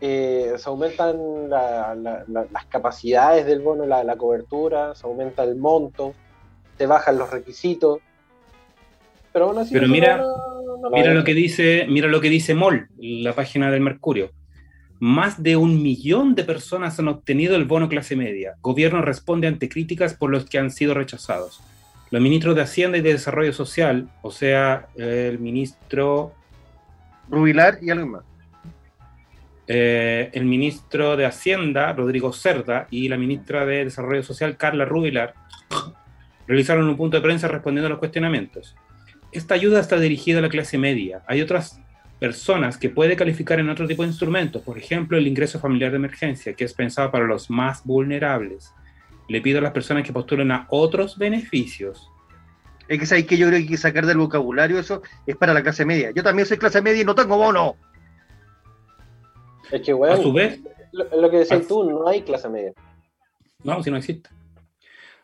eh, 0.00 0.54
se 0.56 0.68
aumentan 0.68 1.48
la- 1.50 1.94
la- 1.94 2.24
la- 2.26 2.46
las 2.50 2.64
capacidades 2.66 3.44
del 3.46 3.60
bono, 3.60 3.84
la, 3.86 4.02
la 4.04 4.16
cobertura, 4.16 4.94
se 4.94 5.06
aumenta 5.06 5.42
el 5.44 5.56
monto, 5.56 6.14
se 6.78 6.86
bajan 6.86 7.18
los 7.18 7.30
requisitos. 7.30 7.98
Pero 9.32 9.46
aún 9.46 9.58
así, 9.58 9.74
Pero 9.74 9.88
mira- 9.88 10.16
no- 10.16 10.62
no- 10.62 10.76
no 10.78 10.90
Mira 10.90 11.12
lo 11.12 11.22
que 11.24 11.34
dice, 11.34 11.86
mira 11.88 12.08
lo 12.08 12.20
que 12.20 12.30
dice 12.30 12.54
MOL, 12.54 12.88
la 12.98 13.34
página 13.34 13.70
del 13.70 13.80
Mercurio. 13.82 14.30
Más 14.98 15.42
de 15.42 15.56
un 15.56 15.82
millón 15.82 16.34
de 16.34 16.44
personas 16.44 16.98
han 16.98 17.08
obtenido 17.08 17.56
el 17.56 17.64
bono 17.64 17.88
clase 17.88 18.16
media. 18.16 18.54
Gobierno 18.60 19.02
responde 19.02 19.46
ante 19.46 19.68
críticas 19.68 20.14
por 20.14 20.30
los 20.30 20.44
que 20.46 20.58
han 20.58 20.70
sido 20.70 20.94
rechazados. 20.94 21.60
Los 22.10 22.20
ministros 22.20 22.56
de 22.56 22.62
Hacienda 22.62 22.98
y 22.98 23.02
de 23.02 23.12
Desarrollo 23.12 23.52
Social, 23.52 24.08
o 24.22 24.30
sea, 24.30 24.88
el 24.96 25.38
ministro, 25.38 26.32
Rubilar 27.28 27.78
y 27.80 27.90
algo 27.90 28.06
más. 28.06 28.24
Eh, 29.72 30.30
el 30.32 30.46
ministro 30.46 31.16
de 31.16 31.26
Hacienda, 31.26 31.92
Rodrigo 31.92 32.32
Cerda, 32.32 32.88
y 32.90 33.08
la 33.08 33.16
ministra 33.16 33.64
de 33.64 33.84
Desarrollo 33.84 34.24
Social, 34.24 34.56
Carla 34.56 34.84
Rubilar, 34.84 35.34
realizaron 36.48 36.88
un 36.88 36.96
punto 36.96 37.16
de 37.16 37.22
prensa 37.22 37.46
respondiendo 37.46 37.86
a 37.86 37.90
los 37.90 38.00
cuestionamientos. 38.00 38.74
Esta 39.30 39.54
ayuda 39.54 39.78
está 39.78 40.00
dirigida 40.00 40.40
a 40.40 40.42
la 40.42 40.48
clase 40.48 40.76
media. 40.76 41.22
Hay 41.28 41.40
otras 41.40 41.80
personas 42.18 42.78
que 42.78 42.90
puede 42.90 43.14
calificar 43.14 43.60
en 43.60 43.70
otro 43.70 43.86
tipo 43.86 44.02
de 44.02 44.08
instrumentos, 44.08 44.60
por 44.60 44.76
ejemplo, 44.76 45.16
el 45.16 45.28
ingreso 45.28 45.60
familiar 45.60 45.92
de 45.92 45.98
emergencia, 45.98 46.54
que 46.54 46.64
es 46.64 46.74
pensado 46.74 47.12
para 47.12 47.26
los 47.26 47.48
más 47.48 47.84
vulnerables. 47.84 48.72
Le 49.28 49.40
pido 49.40 49.60
a 49.60 49.62
las 49.62 49.72
personas 49.72 50.02
que 50.02 50.12
postulen 50.12 50.50
a 50.50 50.66
otros 50.70 51.16
beneficios. 51.16 52.10
Es 52.88 53.08
que 53.08 53.24
que 53.24 53.36
yo 53.36 53.46
creo 53.46 53.58
que 53.58 53.62
hay 53.62 53.68
que 53.68 53.76
sacar 53.76 54.04
del 54.04 54.18
vocabulario 54.18 54.80
eso 54.80 55.00
es 55.28 55.36
para 55.36 55.54
la 55.54 55.62
clase 55.62 55.84
media. 55.84 56.10
Yo 56.10 56.24
también 56.24 56.46
soy 56.48 56.58
clase 56.58 56.82
media 56.82 57.02
y 57.02 57.04
no 57.04 57.14
tengo 57.14 57.36
bono. 57.36 57.76
Es 59.72 59.82
que, 59.82 59.92
A 59.92 60.16
su 60.16 60.32
vez, 60.32 60.60
lo, 60.92 61.20
lo 61.20 61.30
que 61.30 61.38
decías 61.38 61.66
tú, 61.66 61.84
no 61.84 62.06
hay 62.08 62.22
clase 62.22 62.48
media. 62.48 62.72
no, 63.62 63.82
si 63.82 63.90
no 63.90 63.96
existe. 63.96 64.28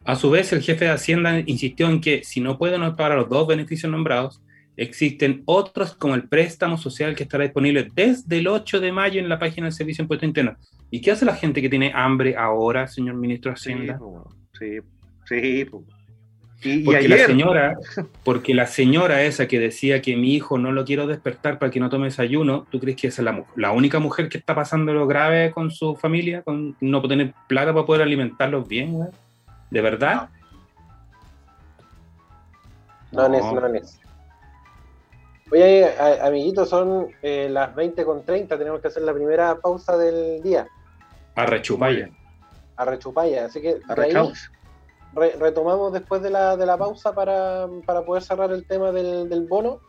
A 0.05 0.15
su 0.15 0.31
vez, 0.31 0.53
el 0.53 0.63
jefe 0.63 0.85
de 0.85 0.93
Hacienda 0.93 1.41
insistió 1.47 1.89
en 1.89 2.01
que 2.01 2.23
si 2.23 2.41
no 2.41 2.59
pueden 2.59 2.83
a 2.83 3.17
los 3.17 3.29
dos 3.29 3.47
beneficios 3.49 3.91
nombrados, 3.91 4.41
existen 4.77 5.43
otros 5.47 5.95
como 5.95 6.15
el 6.15 6.29
préstamo 6.29 6.77
social 6.79 7.17
que 7.17 7.25
estará 7.25 7.45
disponible 7.45 7.89
desde 7.95 8.39
el 8.39 8.47
8 8.47 8.79
de 8.79 8.93
mayo 8.93 9.21
en 9.21 9.29
la 9.29 9.39
página 9.39 9.67
del 9.67 9.73
Servicio 9.73 10.03
de 10.03 10.05
Impuesto 10.05 10.27
Interno. 10.27 10.57
¿Y 10.91 11.01
qué 11.01 11.11
hace 11.11 11.25
la 11.25 11.35
gente 11.35 11.61
que 11.61 11.69
tiene 11.69 11.91
hambre 11.95 12.37
ahora, 12.37 12.87
señor 12.87 13.17
ministro 13.17 13.51
de 13.51 13.57
Sí, 13.57 13.73
Hacienda? 13.73 13.99
po, 13.99 14.29
sí, 14.59 14.79
sí. 15.25 15.67
Y 16.62 16.85
Porque 16.85 17.09
la 17.09 17.19
señora, 17.19 17.77
porque 18.25 18.55
la 18.55 18.66
señora 18.66 19.23
esa 19.23 19.47
que 19.47 19.59
decía 19.61 20.01
que 20.03 20.16
mi 20.16 20.35
hijo 20.35 20.59
no 20.59 20.73
lo 20.73 20.85
quiero 20.85 21.07
despertar 21.07 21.59
para 21.59 21.71
que 21.71 21.79
no 21.81 21.88
tome 21.90 22.07
desayuno, 22.07 22.66
¿tú 22.71 22.81
crees 22.81 22.97
que 22.97 23.09
esa 23.09 23.23
es 23.23 23.25
la, 23.27 23.45
la 23.57 23.73
única 23.73 23.99
mujer 23.99 24.29
que 24.29 24.38
está 24.38 24.55
pasando 24.55 24.92
lo 24.95 25.07
grave 25.07 25.51
con 25.53 25.71
su 25.71 25.95
familia, 25.97 26.42
con 26.42 26.77
no 26.81 27.03
tener 27.07 27.35
plata 27.47 27.73
para 27.73 27.87
poder 27.87 28.03
alimentarlos 28.03 28.66
bien, 28.66 28.92
güey? 28.95 29.09
¿De 29.71 29.81
verdad? 29.81 30.29
No, 33.12 33.29
No. 33.29 33.37
es, 33.37 33.45
no 33.45 33.66
es. 33.75 34.01
Oye, 35.53 35.85
a- 35.99 36.27
amiguitos, 36.27 36.69
son 36.69 37.07
eh, 37.23 37.49
las 37.51 37.75
20 37.75 38.05
con 38.05 38.25
30, 38.25 38.59
tenemos 38.59 38.81
que 38.81 38.88
hacer 38.88 39.03
la 39.03 39.14
primera 39.14 39.55
pausa 39.61 39.97
del 39.97 40.42
día, 40.42 40.66
A 41.37 41.47
rechupalla. 41.47 42.09
a 42.77 42.85
rechupalla, 42.85 43.47
así 43.47 43.61
que 43.62 43.75
de 43.77 44.03
ahí. 44.03 44.12
Re- 45.17 45.35
retomamos 45.41 45.93
después 45.93 46.23
de 46.23 46.31
la, 46.31 46.57
de 46.57 46.67
la 46.67 46.77
pausa 46.77 47.13
para, 47.15 47.67
para 47.85 48.03
poder 48.05 48.23
cerrar 48.23 48.53
el 48.53 48.67
tema 48.67 48.93
del, 48.93 49.29
del 49.29 49.47
bono, 49.47 49.81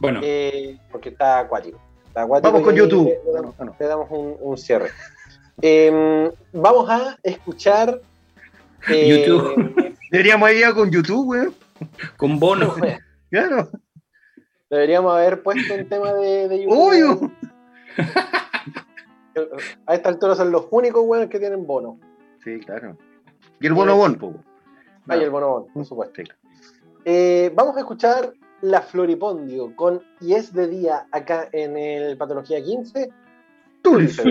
Bueno, 0.00 0.20
eh, 0.22 0.78
porque 0.90 1.08
está 1.10 1.38
acuático. 1.38 1.80
Está 2.08 2.22
acuático 2.22 2.52
Vamos 2.52 2.66
con 2.66 2.74
YouTube. 2.76 3.06
Le, 3.06 3.20
le 3.24 3.32
damos, 3.32 3.54
Ah, 3.58 3.64
no. 3.64 3.76
le 3.78 3.86
damos 3.86 4.10
un, 4.10 4.36
un 4.40 4.58
cierre. 4.58 4.90
Eh, 5.62 6.30
vamos 6.52 6.90
a 6.90 7.16
escuchar... 7.22 8.00
eh, 8.88 9.08
YouTube. 9.24 9.96
Deberíamos 10.10 10.50
ir 10.52 10.64
a 10.66 10.74
con 10.74 10.90
YouTube, 10.90 11.28
weón. 11.28 11.54
con 12.16 12.38
bono. 12.38 12.74
Claro. 13.30 13.70
Deberíamos 14.68 15.14
haber 15.14 15.42
puesto 15.42 15.72
un 15.74 15.88
tema 15.88 16.12
de, 16.12 16.48
de 16.48 16.62
YouTube. 16.64 16.78
Obvio. 16.78 17.32
A 19.86 19.94
esta 19.94 20.08
altura 20.10 20.34
son 20.34 20.50
los 20.52 20.66
únicos 20.70 21.04
buenos 21.06 21.28
que 21.30 21.38
tienen 21.38 21.66
bono. 21.66 21.98
Sí, 22.44 22.60
claro. 22.60 22.96
Y 23.60 23.66
el 23.66 23.72
bono 23.72 23.96
bon, 23.96 24.16
po. 24.16 24.34
Ah, 25.08 25.16
y 25.16 25.22
el 25.22 25.30
bono, 25.30 25.66
por 25.72 25.84
supuesto. 25.84 26.22
Eh, 27.04 27.50
vamos 27.54 27.76
a 27.76 27.80
escuchar 27.80 28.32
La 28.60 28.80
Floripondio 28.82 29.74
con 29.74 30.02
Y 30.20 30.34
es 30.34 30.52
de 30.52 30.68
día 30.68 31.06
acá 31.10 31.48
en 31.52 31.76
el 31.76 32.16
Patología 32.16 32.62
15. 32.62 33.10
Tú, 33.82 34.00
Cerca 34.08 34.30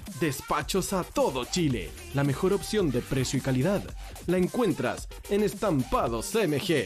Despachos 0.21 0.93
a 0.93 1.03
todo 1.03 1.45
Chile. 1.45 1.89
La 2.13 2.23
mejor 2.23 2.53
opción 2.53 2.91
de 2.91 3.01
precio 3.01 3.39
y 3.39 3.41
calidad 3.41 3.81
la 4.27 4.37
encuentras 4.37 5.09
en 5.31 5.41
Estampados 5.41 6.35
MG. 6.35 6.85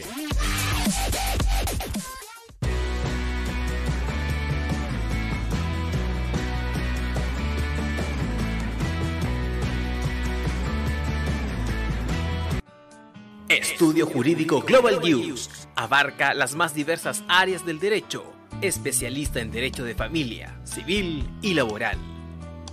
Estudio 13.50 14.06
Jurídico 14.06 14.62
Global 14.62 15.00
News 15.02 15.68
abarca 15.74 16.32
las 16.32 16.54
más 16.54 16.74
diversas 16.74 17.22
áreas 17.28 17.66
del 17.66 17.80
derecho, 17.80 18.32
especialista 18.62 19.40
en 19.40 19.50
derecho 19.50 19.84
de 19.84 19.94
familia, 19.94 20.58
civil 20.64 21.28
y 21.42 21.52
laboral. 21.52 22.15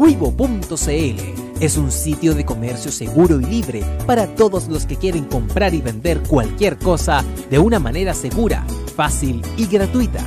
Cuivo.cl 0.00 1.60
es 1.60 1.76
un 1.76 1.92
sitio 1.92 2.34
de 2.34 2.46
comercio 2.46 2.90
seguro 2.90 3.38
y 3.38 3.44
libre 3.44 3.84
para 4.06 4.34
todos 4.34 4.66
los 4.66 4.86
que 4.86 4.96
quieren 4.96 5.26
comprar 5.26 5.74
y 5.74 5.82
vender 5.82 6.22
cualquier 6.22 6.78
cosa 6.78 7.22
de 7.50 7.58
una 7.58 7.78
manera 7.78 8.14
segura, 8.14 8.64
fácil 8.96 9.42
y 9.58 9.66
gratuita. 9.66 10.24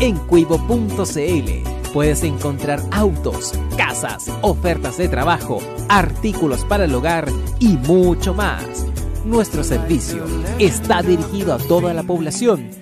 En 0.00 0.16
cuivo.cl 0.16 1.92
puedes 1.92 2.24
encontrar 2.24 2.82
autos, 2.90 3.52
casas, 3.76 4.28
ofertas 4.40 4.98
de 4.98 5.06
trabajo, 5.06 5.60
artículos 5.88 6.64
para 6.64 6.86
el 6.86 6.94
hogar 6.96 7.28
y 7.60 7.76
mucho 7.76 8.34
más. 8.34 8.88
Nuestro 9.24 9.62
servicio 9.62 10.24
está 10.58 11.00
dirigido 11.00 11.54
a 11.54 11.58
toda 11.58 11.94
la 11.94 12.02
población 12.02 12.81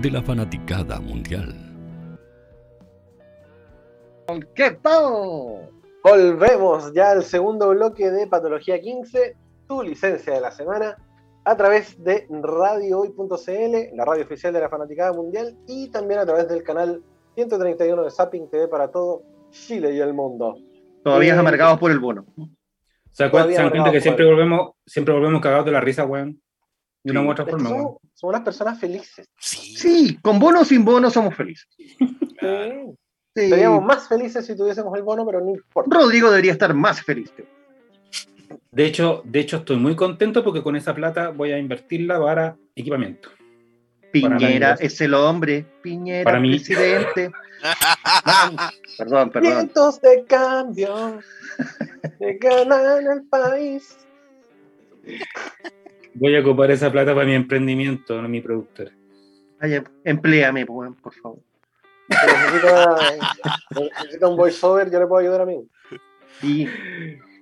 de 0.00 0.10
la 0.10 0.22
fanaticada 0.22 0.98
mundial. 1.00 1.54
¿Qué 4.54 4.70
tal? 4.82 5.70
Volvemos 6.02 6.92
ya 6.94 7.10
al 7.10 7.22
segundo 7.22 7.70
bloque 7.70 8.10
de 8.10 8.26
Patología 8.26 8.80
15, 8.80 9.36
tu 9.68 9.82
licencia 9.82 10.32
de 10.32 10.40
la 10.40 10.50
semana, 10.52 10.96
a 11.44 11.56
través 11.56 12.02
de 12.02 12.26
radiohoy.cl, 12.30 13.96
la 13.96 14.04
radio 14.04 14.24
oficial 14.24 14.52
de 14.54 14.60
la 14.60 14.70
fanaticada 14.70 15.12
mundial, 15.12 15.56
y 15.66 15.90
también 15.90 16.20
a 16.20 16.26
través 16.26 16.48
del 16.48 16.62
canal 16.62 17.02
131 17.34 18.02
de 18.02 18.10
Zapping 18.10 18.48
TV 18.48 18.68
para 18.68 18.90
todo 18.90 19.22
Chile 19.50 19.92
y 19.94 20.00
el 20.00 20.14
mundo. 20.14 20.56
Todavía 21.04 21.34
eh, 21.34 21.38
amargados 21.38 21.78
por 21.78 21.90
el 21.90 21.98
bono. 21.98 22.24
¿Se 23.10 23.24
dan 23.24 23.30
cuenta 23.30 23.90
que 23.90 24.00
siempre 24.00 24.24
volvemos, 24.24 24.70
siempre 24.86 25.12
volvemos 25.12 25.42
cagados 25.42 25.66
de 25.66 25.72
la 25.72 25.80
risa, 25.80 26.06
weón? 26.06 26.40
De 27.02 27.12
una 27.12 27.22
u 27.22 27.30
otra 27.30 27.46
forma, 27.46 27.68
somos, 27.68 27.96
somos, 28.14 28.34
unas 28.34 28.42
personas 28.42 28.78
felices. 28.78 29.26
Sí. 29.38 29.76
sí, 29.76 30.18
con 30.20 30.38
bono 30.38 30.60
o 30.60 30.64
sin 30.64 30.84
bono 30.84 31.10
somos 31.10 31.34
felices. 31.34 31.68
Sí. 31.78 33.48
Seríamos 33.48 33.82
más 33.84 34.08
felices 34.08 34.44
si 34.44 34.56
tuviésemos 34.56 34.94
el 34.96 35.02
bono, 35.02 35.24
pero 35.24 35.40
no 35.40 35.50
importa. 35.50 35.96
Rodrigo 35.96 36.30
debería 36.30 36.52
estar 36.52 36.74
más 36.74 37.00
feliz. 37.02 37.32
De 38.72 38.84
hecho, 38.84 39.22
de 39.24 39.40
hecho, 39.40 39.58
estoy 39.58 39.76
muy 39.76 39.96
contento 39.96 40.44
porque 40.44 40.62
con 40.62 40.76
esa 40.76 40.94
plata 40.94 41.30
voy 41.30 41.52
a 41.52 41.58
invertirla 41.58 42.20
para 42.20 42.56
equipamiento. 42.74 43.30
Piñera 44.12 44.76
es 44.80 45.00
el 45.00 45.14
hombre. 45.14 45.64
Piñera, 45.82 46.24
para 46.24 46.40
presidente. 46.40 47.30
perdón, 48.98 49.30
perdón. 49.30 49.52
Vientos 49.52 50.00
de 50.00 50.24
cambio 50.24 51.20
que 52.18 52.38
ganan 52.40 53.06
el 53.06 53.22
país. 53.28 53.96
Voy 56.14 56.36
a 56.36 56.40
ocupar 56.40 56.70
esa 56.70 56.90
plata 56.90 57.14
para 57.14 57.26
mi 57.26 57.34
emprendimiento, 57.34 58.20
no 58.20 58.28
mi 58.28 58.40
productor. 58.40 58.90
Vaya, 59.60 59.84
empléame, 60.04 60.66
por 60.66 61.14
favor. 61.14 61.38
necesita, 63.70 64.28
un 64.28 64.36
voiceover, 64.36 64.90
yo 64.90 64.98
le 64.98 65.06
puedo 65.06 65.20
ayudar 65.20 65.42
a 65.42 65.46
mí. 65.46 65.62
Sí. 66.40 66.66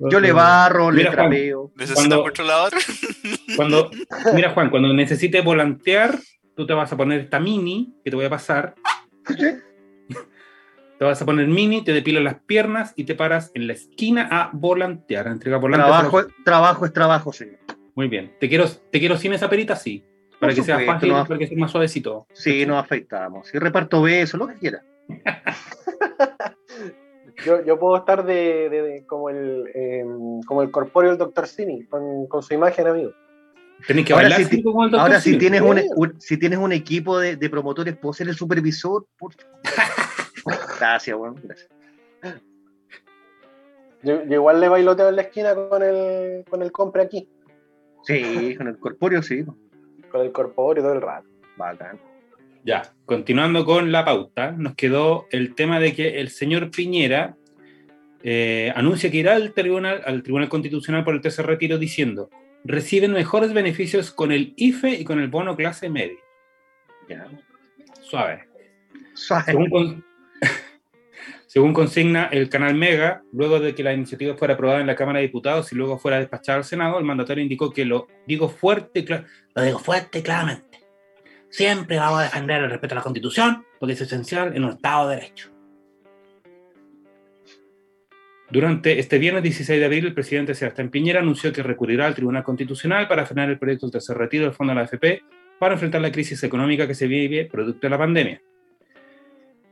Yo 0.00 0.20
le 0.20 0.32
barro, 0.32 0.90
le 0.90 1.06
trapeo. 1.06 1.72
¿Necesita 1.76 2.16
controlador? 2.16 2.72
Cuando, 3.56 3.90
mira, 4.34 4.50
Juan, 4.50 4.70
cuando 4.70 4.92
necesites 4.92 5.44
volantear, 5.44 6.18
tú 6.54 6.66
te 6.66 6.74
vas 6.74 6.92
a 6.92 6.96
poner 6.96 7.20
esta 7.20 7.40
mini 7.40 7.94
que 8.04 8.10
te 8.10 8.16
voy 8.16 8.26
a 8.26 8.30
pasar. 8.30 8.74
Te 10.98 11.04
vas 11.04 11.22
a 11.22 11.24
poner 11.24 11.46
mini, 11.46 11.82
te 11.82 11.92
depilas 11.92 12.22
las 12.22 12.40
piernas 12.40 12.92
y 12.96 13.04
te 13.04 13.14
paras 13.14 13.52
en 13.54 13.68
la 13.68 13.72
esquina 13.72 14.28
a 14.30 14.50
volantear, 14.52 15.28
a 15.28 15.30
entregar 15.30 15.60
Trabajo, 15.60 16.26
trabajo 16.44 16.86
es 16.86 16.92
trabajo, 16.92 17.32
sí. 17.32 17.46
Muy 17.99 18.07
bien. 18.07 18.30
¿Te 18.38 18.49
quiero, 18.49 18.64
¿Te 18.68 19.01
quiero 19.01 19.16
sin 19.16 19.32
esa 19.32 19.51
perita? 19.51 19.74
Sí. 19.74 20.05
Para 20.38 20.55
que 20.55 20.62
sea 20.62 20.78
fácil, 20.86 21.11
para 21.11 21.36
que 21.36 21.49
sea 21.49 21.59
más 21.59 21.72
suavecito. 21.72 22.28
Sí, 22.32 22.64
nos 22.64 22.84
afeitamos. 22.84 23.53
Y 23.53 23.59
reparto 23.59 24.01
besos, 24.01 24.38
lo 24.38 24.46
que 24.46 24.55
quiera. 24.55 24.84
yo, 27.44 27.64
yo, 27.64 27.76
puedo 27.76 27.96
estar 27.96 28.24
de, 28.24 28.70
de, 28.70 29.05
como 29.05 29.30
el 29.30 29.68
em, 29.74 30.40
como 30.42 30.62
el 30.62 30.70
corpóreo 30.70 31.11
del 31.11 31.18
Dr. 31.18 31.49
Simi, 31.49 31.86
con, 31.86 32.28
con, 32.28 32.40
su 32.40 32.55
imagen, 32.55 32.86
amigo. 32.86 33.11
Tenés 33.84 34.05
que 34.05 34.12
ahora, 34.12 34.44
si, 34.44 34.62
como 34.62 34.84
el 34.84 34.94
ahora 34.94 35.20
si, 35.20 35.36
tienes 35.36 35.61
un, 35.61 36.20
si 36.20 36.36
tienes 36.36 36.61
un 36.61 36.70
equipo 36.70 37.18
de, 37.18 37.34
de 37.34 37.51
promotores, 37.51 37.96
¿puedo 37.96 38.12
ser 38.12 38.28
el 38.28 38.36
supervisor? 38.36 39.07
Por... 39.18 39.32
gracias, 40.78 41.18
bueno, 41.18 41.34
gracias. 41.42 41.68
Yo, 44.05 44.22
yo, 44.22 44.34
igual 44.34 44.61
le 44.61 44.68
bailoteo 44.68 45.09
en 45.09 45.16
la 45.16 45.22
esquina 45.22 45.57
con 45.57 45.82
el, 45.82 46.44
con 46.49 46.62
el 46.62 46.70
compre 46.70 47.03
aquí. 47.03 47.28
Sí, 48.03 48.55
con 48.57 48.68
el 48.68 48.78
corpóreo, 48.78 49.22
sí 49.22 49.44
con 50.11 50.22
el 50.22 50.32
corpóreo 50.32 50.82
todo 50.82 50.94
el 50.94 51.03
rato. 51.03 51.28
Bacán. 51.57 51.99
Ya, 52.64 52.82
continuando 53.05 53.64
con 53.64 53.92
la 53.92 54.05
pauta, 54.05 54.53
nos 54.53 54.74
quedó 54.74 55.26
el 55.30 55.55
tema 55.55 55.80
de 55.80 55.94
que 55.94 56.20
el 56.20 56.28
señor 56.28 56.70
Piñera 56.70 57.36
eh, 58.22 58.72
anuncia 58.74 59.11
que 59.11 59.18
irá 59.18 59.36
al 59.36 59.53
tribunal, 59.53 60.03
al 60.05 60.22
Tribunal 60.22 60.49
Constitucional 60.49 61.05
por 61.05 61.14
el 61.14 61.20
tercer 61.20 61.46
retiro 61.46 61.78
diciendo 61.78 62.30
reciben 62.64 63.12
mejores 63.12 63.53
beneficios 63.53 64.11
con 64.11 64.32
el 64.32 64.53
IFE 64.57 64.90
y 64.90 65.05
con 65.05 65.20
el 65.20 65.28
bono 65.28 65.57
clase 65.57 65.88
media. 65.88 66.18
Ya. 67.09 67.28
Suave. 68.03 68.46
Suave. 69.14 69.44
Según, 69.44 70.05
según, 71.49 71.72
consigna 71.72 72.26
el 72.26 72.51
canal 72.51 72.74
Mega, 72.74 73.22
luego 73.32 73.59
de 73.59 73.74
que 73.74 73.82
la 73.82 73.94
iniciativa 73.94 74.36
fuera 74.36 74.53
aprobada 74.53 74.82
en 74.82 74.86
la 74.86 74.94
Cámara 74.94 75.18
de 75.18 75.26
Diputados 75.26 75.72
y 75.72 75.76
luego 75.76 75.99
fuera 75.99 76.18
despachada 76.18 76.59
al 76.59 76.64
Senado, 76.64 76.99
el 76.99 77.07
mandatario 77.07 77.42
indicó 77.42 77.72
que 77.72 77.86
lo 77.86 78.07
digo 78.26 78.51
fuerte, 78.51 79.07
lo 79.55 79.62
digo 79.62 79.78
fuerte 79.78 80.18
y 80.18 80.22
claramente. 80.22 80.80
Siempre 81.49 81.96
vamos 81.96 82.20
a 82.20 82.24
defender 82.24 82.62
el 82.62 82.70
respeto 82.70 82.94
a 82.94 82.96
la 82.96 83.03
Constitución 83.03 83.64
porque 83.80 83.94
es 83.94 84.01
esencial 84.03 84.55
en 84.55 84.64
un 84.64 84.72
Estado 84.72 85.09
de 85.09 85.16
Derecho. 85.16 85.51
Durante 88.51 88.99
este 88.99 89.16
viernes 89.16 89.42
16 89.42 89.80
de 89.80 89.86
abril, 89.86 90.05
el 90.05 90.14
presidente 90.14 90.55
Sebastián 90.55 90.90
Piñera 90.90 91.20
anunció 91.20 91.51
que 91.51 91.62
recurrirá 91.62 92.07
al 92.07 92.14
Tribunal 92.14 92.44
Constitucional 92.44 93.09
para 93.09 93.24
frenar 93.24 93.49
el 93.49 93.59
proyecto 93.59 93.86
del 93.86 93.92
tercer 93.92 94.18
retiro 94.18 94.44
del 94.44 94.53
Fondo 94.53 94.72
de 94.72 94.74
la 94.74 94.82
AFP 94.82 95.22
para 95.59 95.72
enfrentar 95.72 96.03
la 96.03 96.12
crisis 96.12 96.42
económica 96.42 96.86
que 96.86 96.94
se 96.94 97.07
vive 97.07 97.46
producto 97.46 97.86
de 97.86 97.90
la 97.90 97.99
pandemia. 97.99 98.42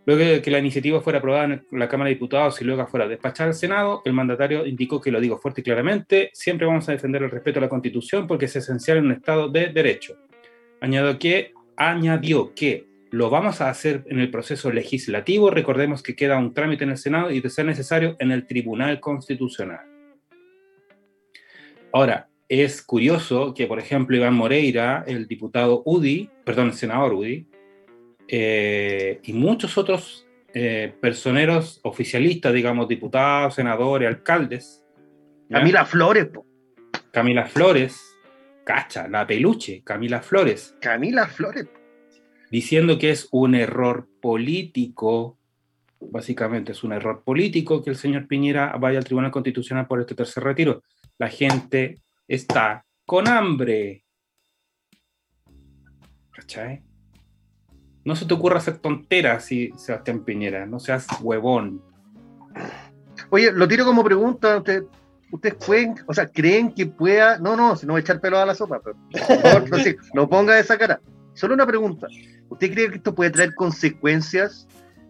Luego 0.06 0.22
de 0.22 0.40
que 0.40 0.52
la 0.52 0.60
iniciativa 0.60 1.00
fuera 1.00 1.18
aprobada 1.18 1.44
en 1.44 1.66
la 1.72 1.88
Cámara 1.88 2.08
de 2.08 2.14
Diputados 2.14 2.62
y 2.62 2.64
luego 2.64 2.86
fuera 2.86 3.08
despachada 3.08 3.48
al 3.48 3.54
Senado, 3.54 4.02
el 4.04 4.12
mandatario 4.12 4.64
indicó 4.64 5.00
que 5.00 5.10
lo 5.10 5.20
digo 5.20 5.36
fuerte 5.36 5.62
y 5.62 5.64
claramente, 5.64 6.30
siempre 6.32 6.64
vamos 6.64 6.88
a 6.88 6.92
defender 6.92 7.24
el 7.24 7.30
respeto 7.30 7.58
a 7.58 7.62
la 7.62 7.68
Constitución 7.68 8.28
porque 8.28 8.44
es 8.44 8.54
esencial 8.54 8.98
en 8.98 9.06
un 9.06 9.12
Estado 9.12 9.48
de 9.48 9.66
Derecho. 9.66 10.16
Añadió 10.80 11.18
que, 11.18 11.52
añadió 11.76 12.54
que 12.54 12.86
lo 13.10 13.30
vamos 13.30 13.60
a 13.60 13.68
hacer 13.68 14.04
en 14.06 14.20
el 14.20 14.30
proceso 14.30 14.70
legislativo, 14.70 15.50
recordemos 15.50 16.04
que 16.04 16.14
queda 16.14 16.38
un 16.38 16.54
trámite 16.54 16.84
en 16.84 16.90
el 16.90 16.98
Senado 16.98 17.32
y 17.32 17.40
de 17.40 17.50
ser 17.50 17.66
necesario 17.66 18.14
en 18.20 18.30
el 18.30 18.46
Tribunal 18.46 19.00
Constitucional. 19.00 19.86
Ahora, 21.92 22.28
es 22.48 22.80
curioso 22.80 23.54
que, 23.54 23.66
por 23.66 23.80
ejemplo, 23.80 24.16
Iván 24.16 24.34
Moreira, 24.34 25.02
el 25.08 25.26
diputado 25.26 25.82
UDI, 25.84 26.30
perdón, 26.44 26.68
el 26.68 26.74
senador 26.74 27.14
UDI, 27.14 27.48
eh, 28.28 29.20
y 29.22 29.32
muchos 29.32 29.78
otros 29.78 30.26
eh, 30.54 30.94
personeros 31.00 31.80
oficialistas, 31.82 32.52
digamos, 32.52 32.88
diputados, 32.88 33.54
senadores, 33.54 34.08
alcaldes. 34.08 34.82
Camila 35.50 35.84
Flores, 35.84 36.28
Camila 37.12 37.46
Flores, 37.46 38.18
cacha, 38.64 39.06
la 39.06 39.26
peluche, 39.26 39.82
Camila 39.84 40.20
Flores. 40.20 40.74
Camila 40.80 41.26
Flores. 41.28 41.66
Diciendo 42.50 42.98
que 42.98 43.10
es 43.10 43.28
un 43.30 43.54
error 43.54 44.08
político, 44.20 45.38
básicamente 46.00 46.72
es 46.72 46.82
un 46.84 46.92
error 46.92 47.22
político 47.22 47.82
que 47.82 47.90
el 47.90 47.96
señor 47.96 48.26
Piñera 48.26 48.76
vaya 48.78 48.98
al 48.98 49.04
Tribunal 49.04 49.30
Constitucional 49.30 49.86
por 49.86 50.00
este 50.00 50.14
tercer 50.14 50.42
retiro. 50.42 50.82
La 51.18 51.28
gente 51.28 52.00
está 52.26 52.84
con 53.04 53.28
hambre. 53.28 54.04
¿Cachai? 56.32 56.85
No 58.06 58.14
se 58.14 58.24
te 58.24 58.34
ocurra 58.34 58.58
hacer 58.58 58.78
tonteras, 58.78 59.46
Sebastián 59.46 60.20
Piñera, 60.20 60.64
no 60.64 60.78
seas 60.78 61.08
huevón. 61.20 61.82
Oye, 63.30 63.50
lo 63.50 63.66
tiro 63.66 63.84
como 63.84 64.04
pregunta, 64.04 64.62
ustedes 65.32 65.54
pueden, 65.66 65.96
o 66.06 66.14
sea, 66.14 66.28
creen 66.28 66.72
que 66.72 66.86
pueda, 66.86 67.38
no, 67.38 67.56
no, 67.56 67.74
si 67.74 67.84
no 67.84 67.94
voy 67.94 67.98
a 67.98 68.02
echar 68.02 68.20
pelo 68.20 68.38
a 68.38 68.46
la 68.46 68.54
sopa, 68.54 68.80
pero 68.80 68.96
no, 69.70 69.76
no 70.14 70.28
ponga 70.28 70.56
esa 70.56 70.78
cara. 70.78 71.00
Solo 71.34 71.54
una 71.54 71.66
pregunta, 71.66 72.06
¿usted 72.48 72.72
cree 72.72 72.90
que 72.90 72.96
esto 72.98 73.12
puede 73.12 73.30
traer 73.30 73.56
consecuencias 73.56 74.68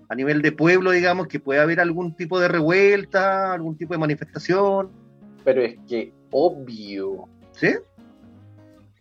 a 0.09 0.14
nivel 0.14 0.40
de 0.40 0.53
pueblo, 0.53 0.90
digamos, 0.90 1.26
que 1.28 1.38
puede 1.38 1.61
haber 1.61 1.80
algún 1.80 2.16
tipo 2.16 2.40
de 2.40 2.49
revuelta, 2.49 3.53
algún 3.53 3.76
tipo 3.76 3.92
de 3.92 3.99
manifestación? 3.99 4.90
Pero 5.44 5.61
es 5.61 5.76
que 5.86 6.14
obvio. 6.30 7.28
¿Sí? 7.53 7.74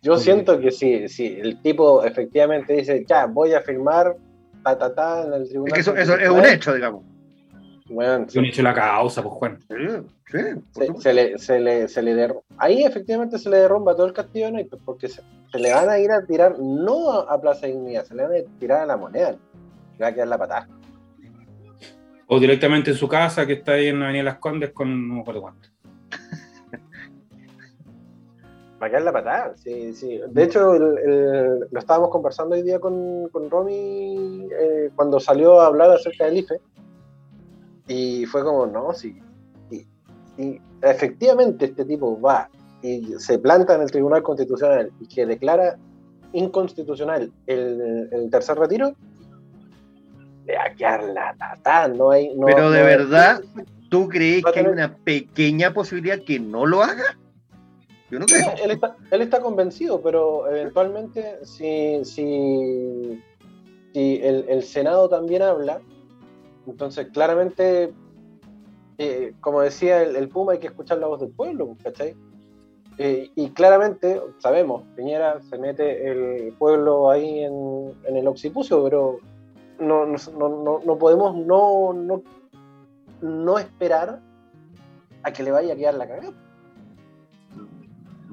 Yo 0.02 0.16
siento 0.16 0.60
que 0.60 0.70
si, 0.70 1.08
si 1.08 1.26
el 1.26 1.60
tipo 1.62 2.04
efectivamente 2.04 2.74
dice, 2.74 3.04
ya, 3.08 3.26
voy 3.26 3.54
a 3.54 3.60
firmar 3.60 4.16
ta, 4.62 4.78
ta, 4.78 4.94
ta 4.94 5.24
en 5.24 5.32
el 5.32 5.48
tribunal. 5.48 5.78
Es 5.78 5.84
que 5.86 5.90
eso, 5.90 5.96
eso 5.96 6.16
es 6.16 6.28
un 6.28 6.44
hecho, 6.44 6.74
digamos. 6.74 7.04
Bueno, 7.88 8.26
un 8.34 8.44
hecho 8.44 8.62
la 8.62 8.74
causa, 8.74 9.22
pues 9.22 9.34
Juan. 9.34 9.58
Sí, 9.68 10.38
sí, 10.72 10.82
se, 10.98 11.14
le, 11.14 11.38
se, 11.38 11.60
le, 11.60 11.88
se 11.88 12.02
le 12.02 12.34
Ahí 12.58 12.82
efectivamente 12.82 13.38
se 13.38 13.48
le 13.48 13.58
derrumba 13.58 13.94
todo 13.94 14.06
el 14.06 14.12
castillo 14.12 14.50
¿no? 14.50 14.58
porque 14.84 15.08
se, 15.08 15.22
le 15.54 15.72
van 15.72 15.88
a 15.88 15.98
ir 15.98 16.10
a 16.10 16.24
tirar, 16.26 16.58
no 16.58 17.12
a, 17.12 17.40
Plaza 17.40 17.68
Dignidad, 17.68 18.04
se 18.04 18.14
le 18.16 18.24
van 18.24 18.32
a 18.32 18.58
tirar 18.58 18.80
a 18.80 18.86
la 18.86 18.96
moneda. 18.96 19.36
Y 19.96 20.02
va 20.02 20.08
a 20.08 20.12
quedar 20.12 20.28
la 20.28 20.38
patada. 20.38 20.68
O 22.26 22.40
directamente 22.40 22.90
en 22.90 22.96
su 22.96 23.06
casa, 23.06 23.46
que 23.46 23.52
está 23.52 23.72
ahí 23.72 23.86
en 23.86 24.02
Avenida 24.02 24.24
Las 24.24 24.38
Condes, 24.38 24.70
con 24.72 25.08
no 25.08 25.14
me 25.14 25.20
acuerdo 25.20 25.42
cuánto. 25.42 25.68
Para 28.86 28.90
quedar 28.90 29.02
la 29.02 29.12
patada. 29.12 29.54
Sí, 29.56 29.92
sí. 29.94 30.20
De 30.28 30.44
hecho, 30.44 30.74
lo 30.78 31.78
estábamos 31.78 32.10
conversando 32.10 32.54
hoy 32.54 32.62
día 32.62 32.78
con, 32.78 33.28
con 33.30 33.50
Romy 33.50 34.48
eh, 34.52 34.90
cuando 34.94 35.18
salió 35.18 35.60
a 35.60 35.66
hablar 35.66 35.90
acerca 35.90 36.26
del 36.26 36.38
IFE. 36.38 36.60
Y 37.88 38.26
fue 38.26 38.44
como, 38.44 38.66
no, 38.66 38.92
sí. 38.92 39.20
Y, 40.38 40.60
efectivamente 40.82 41.64
este 41.64 41.86
tipo 41.86 42.20
va 42.20 42.50
y 42.82 43.14
se 43.16 43.38
planta 43.38 43.74
en 43.74 43.80
el 43.80 43.90
Tribunal 43.90 44.22
Constitucional 44.22 44.92
y 45.00 45.08
que 45.08 45.24
declara 45.24 45.78
inconstitucional 46.32 47.32
el, 47.46 48.28
tercer 48.30 48.58
retiro, 48.58 48.94
le 50.44 50.56
va 50.56 50.64
a 50.64 50.74
quedar 50.74 51.04
la 51.04 51.34
patada. 51.38 51.88
No 51.88 52.10
hay, 52.10 52.36
Pero 52.44 52.70
de 52.70 52.82
verdad, 52.82 53.40
¿tú 53.88 54.08
crees 54.08 54.44
que 54.44 54.60
hay 54.60 54.66
una 54.66 54.94
pequeña 54.94 55.72
posibilidad 55.72 56.18
que 56.18 56.38
no 56.38 56.66
lo 56.66 56.82
haga? 56.82 57.16
Yo 58.10 58.18
no 58.20 58.26
creo. 58.26 58.54
Él 58.62 58.70
está, 58.72 58.96
él 59.10 59.22
está 59.22 59.40
convencido, 59.40 60.00
pero 60.00 60.48
eventualmente 60.48 61.44
si, 61.44 62.04
si, 62.04 63.22
si 63.92 64.20
el, 64.22 64.62
Senado 64.62 65.08
también 65.08 65.42
habla, 65.42 65.80
entonces 66.66 67.08
claramente, 67.12 67.92
eh, 68.98 69.32
como 69.40 69.60
decía 69.60 70.02
el, 70.02 70.28
Puma, 70.28 70.52
hay 70.52 70.58
que 70.58 70.68
escuchar 70.68 70.98
la 70.98 71.08
voz 71.08 71.20
del 71.20 71.30
pueblo, 71.30 71.76
¿cachai? 71.82 72.14
Eh, 72.98 73.30
y 73.34 73.50
claramente, 73.50 74.22
sabemos, 74.38 74.82
Piñera 74.94 75.40
se 75.42 75.58
mete 75.58 76.10
el 76.10 76.54
pueblo 76.54 77.10
ahí 77.10 77.40
en, 77.40 77.92
en 78.04 78.16
el 78.16 78.26
occipucio, 78.26 78.82
pero 78.84 79.18
no, 79.78 80.06
no, 80.06 80.16
no, 80.48 80.80
no 80.84 80.98
podemos 80.98 81.36
no, 81.36 81.92
no, 81.92 82.22
no 83.20 83.58
esperar 83.58 84.20
a 85.22 85.32
que 85.32 85.42
le 85.42 85.50
vaya 85.50 85.74
a 85.74 85.76
quedar 85.76 85.94
la 85.94 86.08
cagada. 86.08 86.45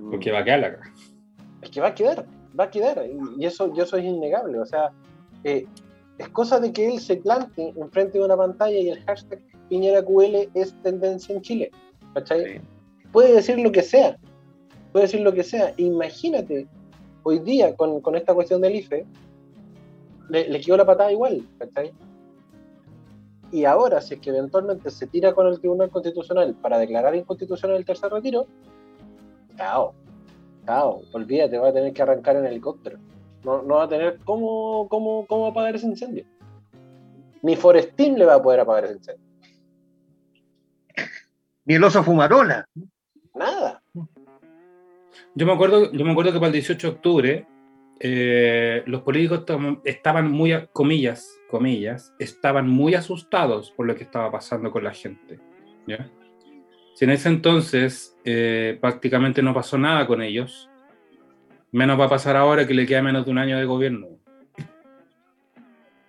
Porque 0.09 0.31
va 0.31 0.39
a 0.39 0.43
quedar 0.43 0.59
la 0.59 0.79
Es 1.61 1.69
que 1.69 1.81
va 1.81 1.87
a 1.87 1.95
quedar, 1.95 2.25
va 2.57 2.65
a 2.65 2.69
quedar. 2.69 3.03
Y 3.37 3.45
eso, 3.45 3.71
eso 3.75 3.97
es 3.97 4.03
innegable. 4.03 4.59
O 4.59 4.65
sea, 4.65 4.91
eh, 5.43 5.65
es 6.17 6.29
cosa 6.29 6.59
de 6.59 6.71
que 6.71 6.87
él 6.87 6.99
se 6.99 7.17
plante 7.17 7.73
enfrente 7.75 8.17
de 8.17 8.25
una 8.25 8.37
pantalla 8.37 8.77
y 8.77 8.89
el 8.89 9.03
hashtag 9.05 9.39
Piñera 9.69 10.03
QL 10.03 10.49
es 10.53 10.73
tendencia 10.81 11.35
en 11.35 11.41
Chile. 11.41 11.71
¿Cachai? 12.13 12.61
Puede 13.11 13.33
decir 13.33 13.59
lo 13.59 13.71
que 13.71 13.81
sea. 13.81 14.17
Puede 14.91 15.05
decir 15.05 15.21
lo 15.21 15.33
que 15.33 15.43
sea. 15.43 15.73
Imagínate, 15.77 16.67
hoy 17.23 17.39
día 17.39 17.75
con, 17.75 18.15
esta 18.15 18.33
cuestión 18.33 18.61
del 18.61 18.75
IFE, 18.75 19.05
le, 20.29 20.49
le 20.49 20.61
quedó 20.61 20.77
la 20.77 20.85
patada 20.85 21.11
igual. 21.11 21.47
¿Cachai? 21.57 21.91
Y 23.51 23.65
ahora, 23.65 24.01
si 24.01 24.15
es 24.15 24.19
que 24.19 24.31
eventualmente 24.31 24.89
se 24.89 25.05
tira 25.05 25.31
con 25.31 25.45
el 25.45 25.59
Tribunal 25.59 25.91
Constitucional 25.91 26.55
para 26.55 26.79
declarar 26.79 27.15
inconstitucional 27.15 27.77
el 27.77 27.85
tercer 27.85 28.11
retiro, 28.11 28.47
Chao. 29.57 29.93
Chao. 30.65 31.01
Olvídate, 31.11 31.57
va 31.57 31.69
a 31.69 31.73
tener 31.73 31.93
que 31.93 32.01
arrancar 32.01 32.35
en 32.35 32.45
helicóptero. 32.45 32.97
No, 33.43 33.61
no 33.61 33.75
va 33.75 33.83
a 33.83 33.89
tener 33.89 34.19
cómo, 34.23 34.87
cómo, 34.89 35.25
cómo 35.27 35.47
apagar 35.47 35.75
ese 35.75 35.87
incendio. 35.87 36.25
Ni 37.41 37.55
Forestín 37.55 38.17
le 38.17 38.25
va 38.25 38.35
a 38.35 38.41
poder 38.41 38.61
apagar 38.61 38.85
ese 38.85 38.93
incendio. 38.93 39.25
Ni 41.65 41.75
el 41.75 41.83
oso 41.83 42.03
fumarola. 42.03 42.65
Nada. 43.33 43.81
Yo 45.35 45.45
me 45.45 45.53
acuerdo, 45.53 45.91
yo 45.91 46.05
me 46.05 46.11
acuerdo 46.11 46.31
que 46.31 46.39
para 46.39 46.47
el 46.47 46.53
18 46.53 46.87
de 46.87 46.93
octubre 46.93 47.47
eh, 47.99 48.83
los 48.85 49.01
políticos 49.01 49.43
estaban 49.83 50.31
muy, 50.31 50.67
comillas, 50.73 51.39
comillas, 51.49 52.13
estaban 52.19 52.67
muy 52.67 52.95
asustados 52.95 53.71
por 53.71 53.87
lo 53.87 53.95
que 53.95 54.03
estaba 54.03 54.31
pasando 54.31 54.71
con 54.71 54.83
la 54.83 54.93
gente. 54.93 55.39
¿ya? 55.87 56.09
Si 56.93 57.05
en 57.05 57.11
ese 57.11 57.29
entonces 57.29 58.15
eh, 58.23 58.77
prácticamente 58.79 59.41
no 59.41 59.53
pasó 59.53 59.77
nada 59.77 60.05
con 60.05 60.21
ellos, 60.21 60.69
menos 61.71 61.99
va 61.99 62.05
a 62.05 62.09
pasar 62.09 62.35
ahora 62.35 62.67
que 62.67 62.73
le 62.73 62.85
queda 62.85 63.01
menos 63.01 63.25
de 63.25 63.31
un 63.31 63.39
año 63.39 63.57
de 63.57 63.65
gobierno. 63.65 64.07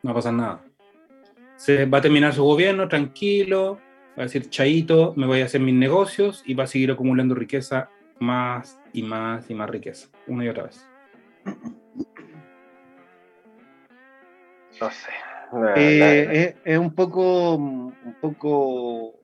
No 0.02 0.08
va 0.08 0.10
a 0.10 0.14
pasar 0.14 0.34
nada. 0.34 0.64
Se 1.56 1.86
va 1.86 1.98
a 1.98 2.02
terminar 2.02 2.34
su 2.34 2.44
gobierno 2.44 2.88
tranquilo, 2.88 3.80
va 4.18 4.22
a 4.22 4.26
decir, 4.26 4.50
chaito, 4.50 5.14
me 5.16 5.26
voy 5.26 5.40
a 5.40 5.46
hacer 5.46 5.62
mis 5.62 5.74
negocios 5.74 6.42
y 6.44 6.54
va 6.54 6.64
a 6.64 6.66
seguir 6.66 6.90
acumulando 6.90 7.34
riqueza 7.34 7.88
más 8.18 8.78
y 8.92 9.02
más 9.02 9.48
y 9.50 9.54
más 9.54 9.70
riqueza, 9.70 10.08
una 10.26 10.44
y 10.44 10.48
otra 10.48 10.64
vez. 10.64 10.86
No 14.80 14.90
sé. 14.90 15.10
Eh, 15.76 16.56
es, 16.64 16.78
un 16.78 16.94
poco, 16.94 17.54
un 17.54 18.16
poco 18.20 19.14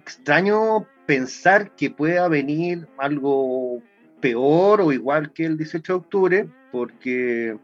extraño 0.00 0.86
pensar 1.06 1.74
que 1.74 1.90
pueda 1.90 2.28
venir 2.28 2.86
algo 2.98 3.82
peor 4.20 4.80
o 4.80 4.92
igual 4.92 5.32
que 5.32 5.44
el 5.44 5.56
18 5.56 5.92
de 5.92 5.98
octubre, 5.98 6.48
porque 6.72 7.56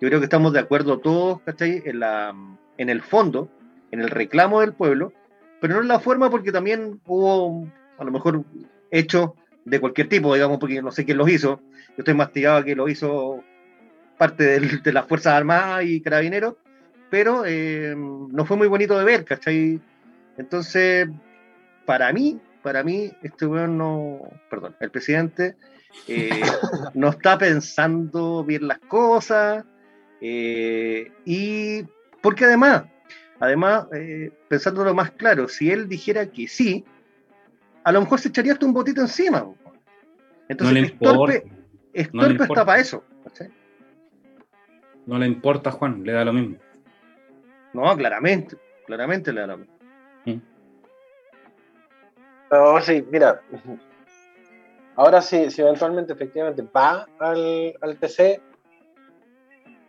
yo 0.00 0.08
creo 0.08 0.20
que 0.20 0.24
estamos 0.24 0.52
de 0.52 0.60
acuerdo 0.60 0.98
todos, 0.98 1.40
¿cachai? 1.42 1.82
En, 1.84 2.00
la, 2.00 2.34
en 2.78 2.90
el 2.90 3.02
fondo, 3.02 3.48
en 3.90 4.00
el 4.00 4.10
reclamo 4.10 4.60
del 4.60 4.72
pueblo, 4.72 5.12
pero 5.60 5.74
no 5.74 5.80
en 5.82 5.88
la 5.88 6.00
forma 6.00 6.30
porque 6.30 6.52
también 6.52 7.00
hubo 7.06 7.66
a 7.98 8.04
lo 8.04 8.10
mejor 8.10 8.44
hechos 8.90 9.30
de 9.64 9.80
cualquier 9.80 10.08
tipo, 10.08 10.34
digamos, 10.34 10.58
porque 10.58 10.82
no 10.82 10.92
sé 10.92 11.04
quién 11.04 11.18
los 11.18 11.28
hizo. 11.28 11.60
Yo 11.88 11.94
estoy 11.98 12.14
mastigado 12.14 12.64
que 12.64 12.76
lo 12.76 12.88
hizo 12.88 13.42
parte 14.18 14.60
de 14.60 14.92
las 14.92 15.06
Fuerzas 15.06 15.34
Armadas 15.34 15.84
y 15.84 16.00
Carabineros, 16.00 16.54
pero 17.10 17.44
eh, 17.46 17.94
no 17.96 18.44
fue 18.44 18.56
muy 18.56 18.68
bonito 18.68 18.98
de 18.98 19.04
ver, 19.04 19.24
¿cachai? 19.24 19.80
Entonces, 20.36 21.08
para 21.84 22.12
mí, 22.12 22.40
para 22.62 22.82
mí, 22.82 23.12
este 23.22 23.46
weón 23.46 23.78
no, 23.78 24.20
perdón, 24.50 24.76
el 24.80 24.90
presidente 24.90 25.56
eh, 26.08 26.30
no 26.94 27.10
está 27.10 27.38
pensando 27.38 28.44
bien 28.44 28.66
las 28.68 28.78
cosas 28.80 29.64
eh, 30.20 31.12
y 31.24 31.82
porque 32.22 32.46
además, 32.46 32.84
además, 33.38 33.86
eh, 33.92 34.32
pensándolo 34.48 34.94
más 34.94 35.10
claro, 35.10 35.48
si 35.48 35.70
él 35.70 35.88
dijera 35.88 36.26
que 36.26 36.48
sí, 36.48 36.84
a 37.84 37.92
lo 37.92 38.00
mejor 38.00 38.18
se 38.18 38.28
echaría 38.28 38.54
hasta 38.54 38.64
un 38.64 38.72
botito 38.72 39.02
encima. 39.02 39.46
Entonces, 40.48 40.94
no 41.00 41.10
estorpe, 41.10 41.44
está 41.92 42.64
para 42.64 42.80
eso. 42.80 43.04
No 45.06 45.18
le 45.18 45.26
importa, 45.26 45.70
Juan, 45.70 46.02
le 46.02 46.12
da 46.12 46.24
lo 46.24 46.32
mismo. 46.32 46.56
No, 47.74 47.94
claramente, 47.96 48.56
claramente 48.86 49.32
le 49.32 49.40
da 49.42 49.46
lo 49.48 49.58
mismo. 49.58 49.73
No, 52.54 52.80
sí, 52.80 53.04
mira. 53.10 53.40
Ahora 54.94 55.20
sí, 55.20 55.50
si 55.50 55.60
eventualmente 55.60 56.12
efectivamente 56.12 56.62
va 56.62 57.04
al, 57.18 57.74
al 57.80 57.96
TC, 57.98 58.40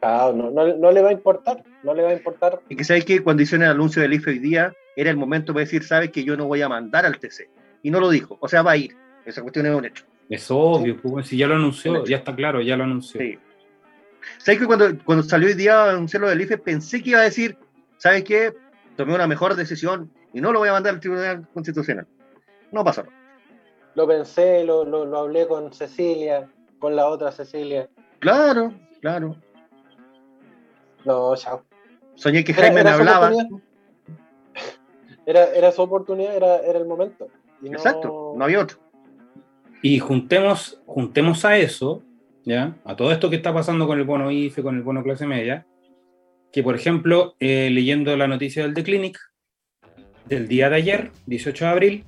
no, 0.01 0.51
no, 0.51 0.91
le 0.91 1.01
va 1.01 1.09
a 1.09 1.11
importar, 1.11 1.63
no 1.83 1.93
le 1.93 2.01
va 2.01 2.09
a 2.09 2.13
importar. 2.13 2.59
Y 2.69 2.75
que 2.75 2.83
sabes 2.83 3.05
que 3.05 3.21
cuando 3.21 3.43
hicieron 3.43 3.65
el 3.65 3.71
anuncio 3.71 4.01
del 4.01 4.13
IFE 4.13 4.31
hoy 4.31 4.39
día, 4.39 4.73
era 4.95 5.11
el 5.11 5.17
momento 5.17 5.53
para 5.53 5.63
decir, 5.63 5.83
sabes 5.83 6.09
que 6.09 6.23
yo 6.23 6.35
no 6.35 6.47
voy 6.47 6.63
a 6.63 6.69
mandar 6.69 7.05
al 7.05 7.19
TC. 7.19 7.49
Y 7.83 7.91
no 7.91 7.99
lo 7.99 8.09
dijo, 8.09 8.37
o 8.41 8.47
sea, 8.47 8.63
va 8.63 8.71
a 8.71 8.77
ir. 8.77 8.95
Esa 9.25 9.41
cuestión 9.43 9.67
es 9.67 9.75
un 9.75 9.85
hecho. 9.85 10.05
Es 10.27 10.49
obvio, 10.49 10.99
pues, 10.99 11.27
si 11.27 11.37
ya 11.37 11.45
lo 11.45 11.55
anunció, 11.55 12.03
ya 12.05 12.17
está 12.17 12.35
claro, 12.35 12.61
ya 12.61 12.75
lo 12.75 12.83
anunció. 12.83 13.21
Sí. 13.21 13.37
¿Sabes 14.39 14.59
que 14.59 14.65
cuando, 14.65 14.97
cuando 15.03 15.23
salió 15.23 15.47
hoy 15.47 15.53
día 15.53 15.83
a 15.83 15.91
anunciar 15.91 16.21
lo 16.21 16.29
del 16.29 16.41
IFE, 16.41 16.57
pensé 16.57 17.03
que 17.03 17.11
iba 17.11 17.19
a 17.19 17.23
decir, 17.23 17.57
¿sabes 17.97 18.23
qué? 18.23 18.53
Tomé 18.95 19.13
una 19.13 19.27
mejor 19.27 19.53
decisión 19.55 20.11
y 20.33 20.41
no 20.41 20.51
lo 20.51 20.59
voy 20.59 20.69
a 20.69 20.73
mandar 20.73 20.95
al 20.95 20.99
Tribunal 20.99 21.47
Constitucional 21.53 22.07
no 22.75 22.83
pasó. 22.83 23.03
Lo 23.95 24.05
pensé, 24.05 24.65
lo, 24.65 24.83
lo, 24.83 25.17
hablé 25.17 25.47
con 25.47 25.71
Cecilia, 25.73 26.49
con 26.77 26.95
la 26.95 27.07
otra 27.07 27.31
Cecilia. 27.31 27.89
Claro, 28.19 28.73
claro. 28.99 29.37
No, 31.05 31.35
chao. 31.37 31.63
Soñé 32.15 32.43
que 32.43 32.53
Jaime 32.53 32.83
me 32.83 32.89
hablaba. 32.89 33.31
Era, 35.25 35.45
era, 35.55 35.71
su 35.71 35.81
oportunidad, 35.81 36.35
era, 36.35 36.57
era 36.57 36.77
el 36.77 36.85
momento. 36.85 37.29
Exacto, 37.63 38.33
no 38.35 38.43
había 38.43 38.59
otro. 38.59 38.77
Y 39.81 39.99
juntemos, 39.99 40.81
juntemos 40.85 41.45
a 41.45 41.57
eso, 41.57 42.03
¿ya? 42.43 42.75
A 42.83 42.95
todo 42.95 43.11
esto 43.11 43.29
que 43.29 43.37
está 43.37 43.53
pasando 43.53 43.87
con 43.87 43.97
el 43.97 44.05
bono 44.05 44.29
IFE, 44.29 44.61
con 44.61 44.75
el 44.75 44.83
bono 44.83 45.01
clase 45.03 45.25
media, 45.25 45.65
que 46.51 46.61
por 46.61 46.75
ejemplo, 46.75 47.35
eh, 47.39 47.69
leyendo 47.71 48.15
la 48.17 48.27
noticia 48.27 48.63
del 48.63 48.73
The 48.73 48.83
Clinic, 48.83 49.19
del 50.25 50.47
día 50.47 50.69
de 50.69 50.75
ayer, 50.75 51.11
18 51.25 51.65
de 51.65 51.71
abril, 51.71 52.05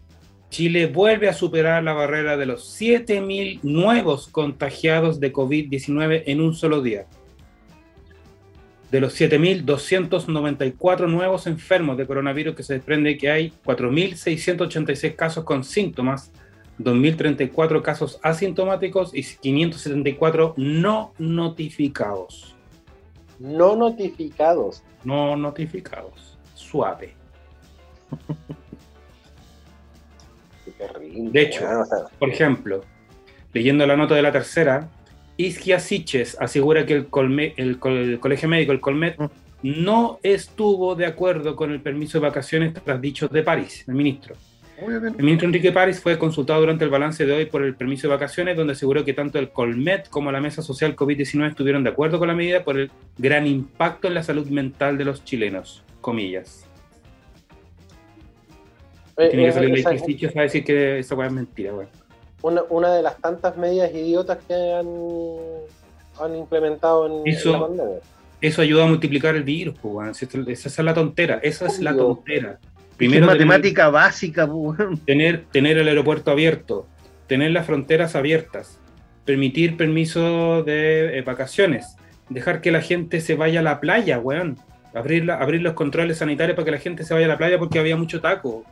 Chile 0.49 0.87
vuelve 0.87 1.27
a 1.27 1.33
superar 1.33 1.83
la 1.83 1.93
barrera 1.93 2.37
de 2.37 2.45
los 2.45 2.79
7.000 2.79 3.59
nuevos 3.63 4.27
contagiados 4.27 5.19
de 5.19 5.33
COVID-19 5.33 6.23
en 6.25 6.41
un 6.41 6.53
solo 6.55 6.81
día. 6.81 7.05
De 8.91 9.01
los 9.01 9.19
7.294 9.19 11.09
nuevos 11.09 11.45
enfermos 11.47 11.97
de 11.97 12.07
coronavirus 12.07 12.55
que 12.55 12.63
se 12.63 12.75
desprende 12.75 13.17
que 13.17 13.29
hay 13.29 13.53
4.686 13.65 15.15
casos 15.15 15.43
con 15.43 15.65
síntomas, 15.65 16.31
2.034 16.79 17.81
casos 17.81 18.19
asintomáticos 18.23 19.13
y 19.13 19.23
574 19.23 20.53
no 20.55 21.13
notificados. 21.17 22.55
No 23.39 23.75
notificados. 23.75 24.83
No 25.03 25.35
notificados. 25.35 26.37
Suave. 26.55 27.13
De 30.79 31.41
hecho, 31.41 31.65
por 32.19 32.29
ejemplo, 32.29 32.83
leyendo 33.53 33.85
la 33.87 33.95
nota 33.95 34.15
de 34.15 34.21
la 34.21 34.31
tercera, 34.31 34.89
Isquia 35.37 35.79
Siches 35.79 36.37
asegura 36.39 36.85
que 36.85 36.93
el, 36.93 37.07
el, 37.57 37.79
Colegio 38.19 38.49
Médico, 38.49 38.71
el 38.71 38.79
Colmet, 38.79 39.17
mm. 39.19 39.29
no 39.63 40.19
estuvo 40.23 40.95
de 40.95 41.05
acuerdo 41.05 41.55
con 41.55 41.71
el 41.71 41.81
permiso 41.81 42.19
de 42.19 42.27
vacaciones 42.27 42.73
tras 42.73 42.99
dichos 42.99 43.31
de 43.31 43.43
París, 43.43 43.83
el 43.87 43.95
ministro. 43.95 44.35
El 44.79 45.23
ministro 45.23 45.47
Enrique 45.47 45.71
París 45.71 45.99
fue 45.99 46.19
consultado 46.19 46.59
durante 46.59 46.83
el 46.83 46.91
balance 46.91 47.25
de 47.25 47.33
hoy 47.33 47.45
por 47.45 47.63
el 47.63 47.73
permiso 47.73 48.07
de 48.07 48.13
vacaciones, 48.13 48.55
donde 48.55 48.73
aseguró 48.73 49.03
que 49.03 49.13
tanto 49.13 49.39
el 49.39 49.49
Colmet 49.49 50.07
como 50.07 50.31
la 50.31 50.39
Mesa 50.39 50.61
Social 50.61 50.95
COVID-19 50.95 51.49
estuvieron 51.49 51.83
de 51.83 51.89
acuerdo 51.89 52.19
con 52.19 52.27
la 52.27 52.35
medida 52.35 52.63
por 52.63 52.77
el 52.77 52.91
gran 53.17 53.47
impacto 53.47 54.07
en 54.07 54.13
la 54.13 54.21
salud 54.21 54.47
mental 54.49 54.99
de 54.99 55.05
los 55.05 55.23
chilenos. 55.23 55.83
Comillas. 55.99 56.66
Eh, 59.17 59.29
Tiene 59.29 59.43
que 59.43 59.49
eh, 59.49 59.53
salir 59.53 59.83
la 59.83 59.89
a 59.89 60.43
decir 60.43 60.63
que 60.63 60.99
esa 60.99 61.25
es 61.25 61.31
mentira, 61.31 61.73
Una, 62.43 62.61
una, 62.69 62.93
de 62.93 63.01
las 63.01 63.17
tantas 63.17 63.57
medidas 63.57 63.91
idiotas 63.91 64.37
que 64.47 64.53
han, 64.53 64.87
han 66.19 66.35
implementado 66.35 67.07
en, 67.07 67.27
eso, 67.27 67.51
la 67.51 67.59
pandemia. 67.61 67.97
Eso 68.39 68.61
ayuda 68.61 68.83
a 68.83 68.87
multiplicar 68.87 69.35
el 69.35 69.43
virus, 69.43 69.75
pues, 69.81 70.21
esa 70.21 70.69
es 70.69 70.79
la 70.79 70.93
tontera, 70.93 71.39
esa 71.41 71.65
es 71.65 71.79
la 71.79 71.95
tontera. 71.95 72.59
Primero, 72.95 73.25
matemática 73.25 73.89
básica. 73.89 74.49
Tener, 75.05 75.45
tener 75.51 75.77
el 75.77 75.87
aeropuerto 75.87 76.31
abierto, 76.31 76.87
tener 77.27 77.51
las 77.51 77.65
fronteras 77.65 78.15
abiertas, 78.15 78.79
permitir 79.25 79.77
permiso 79.77 80.63
de 80.63 81.17
eh, 81.17 81.21
vacaciones, 81.23 81.95
dejar 82.29 82.61
que 82.61 82.71
la 82.71 82.81
gente 82.81 83.21
se 83.21 83.35
vaya 83.35 83.61
a 83.61 83.63
la 83.63 83.79
playa, 83.79 84.19
weón. 84.19 84.57
Abrir, 84.93 85.29
abrir 85.29 85.61
los 85.61 85.73
controles 85.73 86.17
sanitarios 86.17 86.55
para 86.55 86.65
que 86.65 86.71
la 86.71 86.79
gente 86.79 87.03
se 87.03 87.13
vaya 87.13 87.27
a 87.27 87.29
la 87.29 87.37
playa 87.37 87.59
porque 87.59 87.77
había 87.77 87.95
mucho 87.97 88.19
taco. 88.19 88.63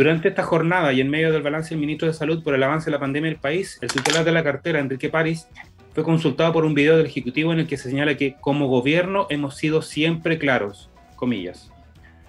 Durante 0.00 0.28
esta 0.28 0.44
jornada 0.44 0.94
y 0.94 1.02
en 1.02 1.10
medio 1.10 1.30
del 1.30 1.42
balance 1.42 1.74
del 1.74 1.78
ministro 1.78 2.08
de 2.08 2.14
Salud 2.14 2.42
por 2.42 2.54
el 2.54 2.62
avance 2.62 2.86
de 2.86 2.92
la 2.92 2.98
pandemia 2.98 3.28
del 3.28 3.38
país, 3.38 3.78
el 3.82 3.92
titular 3.92 4.24
de 4.24 4.32
la 4.32 4.42
cartera, 4.42 4.80
Enrique 4.80 5.10
París, 5.10 5.46
fue 5.92 6.02
consultado 6.02 6.54
por 6.54 6.64
un 6.64 6.72
video 6.72 6.96
del 6.96 7.04
Ejecutivo 7.04 7.52
en 7.52 7.58
el 7.58 7.66
que 7.66 7.76
se 7.76 7.90
señala 7.90 8.16
que 8.16 8.34
como 8.40 8.66
gobierno 8.66 9.26
hemos 9.28 9.58
sido 9.58 9.82
siempre 9.82 10.38
claros, 10.38 10.88
comillas. 11.16 11.70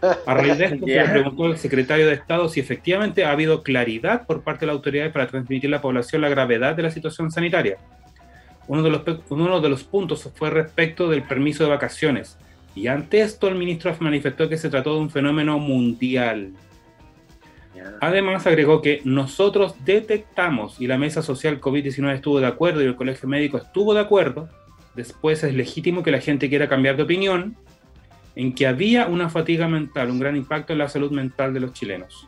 A 0.01 0.33
raíz 0.33 0.57
de 0.57 0.65
esto, 0.65 0.85
se 0.85 0.95
le 0.95 1.07
preguntó 1.11 1.45
al 1.45 1.57
secretario 1.57 2.07
de 2.07 2.15
Estado 2.15 2.49
si 2.49 2.59
efectivamente 2.59 3.23
ha 3.23 3.31
habido 3.31 3.63
claridad 3.63 4.27
por 4.27 4.43
parte 4.43 4.65
de 4.65 4.67
las 4.67 4.75
autoridades 4.75 5.13
para 5.13 5.27
transmitir 5.27 5.69
a 5.69 5.77
la 5.77 5.81
población 5.81 6.23
la 6.23 6.27
gravedad 6.27 6.75
de 6.75 6.83
la 6.83 6.91
situación 6.91 7.31
sanitaria. 7.31 7.77
Uno 8.67 8.83
de, 8.83 8.89
los, 8.89 9.01
uno 9.29 9.61
de 9.61 9.69
los 9.69 9.85
puntos 9.85 10.29
fue 10.35 10.49
respecto 10.49 11.09
del 11.09 11.23
permiso 11.23 11.63
de 11.63 11.69
vacaciones. 11.69 12.37
Y 12.75 12.87
ante 12.87 13.21
esto, 13.21 13.47
el 13.47 13.55
ministro 13.55 13.95
manifestó 14.01 14.49
que 14.49 14.57
se 14.57 14.69
trató 14.69 14.95
de 14.95 14.99
un 14.99 15.09
fenómeno 15.09 15.57
mundial 15.57 16.51
Además, 17.99 18.47
agregó 18.47 18.81
que 18.81 19.01
nosotros 19.03 19.75
detectamos 19.85 20.79
y 20.79 20.87
la 20.87 20.97
mesa 20.97 21.21
social 21.21 21.61
COVID-19 21.61 22.15
estuvo 22.15 22.39
de 22.39 22.47
acuerdo 22.47 22.81
y 22.81 22.85
el 22.85 22.95
colegio 22.95 23.29
médico 23.29 23.57
estuvo 23.57 23.93
de 23.93 24.01
acuerdo. 24.01 24.49
Después 24.95 25.43
es 25.43 25.53
legítimo 25.53 26.03
que 26.03 26.11
la 26.11 26.19
gente 26.19 26.49
quiera 26.49 26.67
cambiar 26.67 26.97
de 26.97 27.03
opinión 27.03 27.55
en 28.35 28.53
que 28.53 28.67
había 28.67 29.07
una 29.07 29.29
fatiga 29.29 29.67
mental, 29.67 30.09
un 30.09 30.19
gran 30.19 30.35
impacto 30.35 30.73
en 30.73 30.79
la 30.79 30.89
salud 30.89 31.11
mental 31.11 31.53
de 31.53 31.59
los 31.59 31.73
chilenos. 31.73 32.27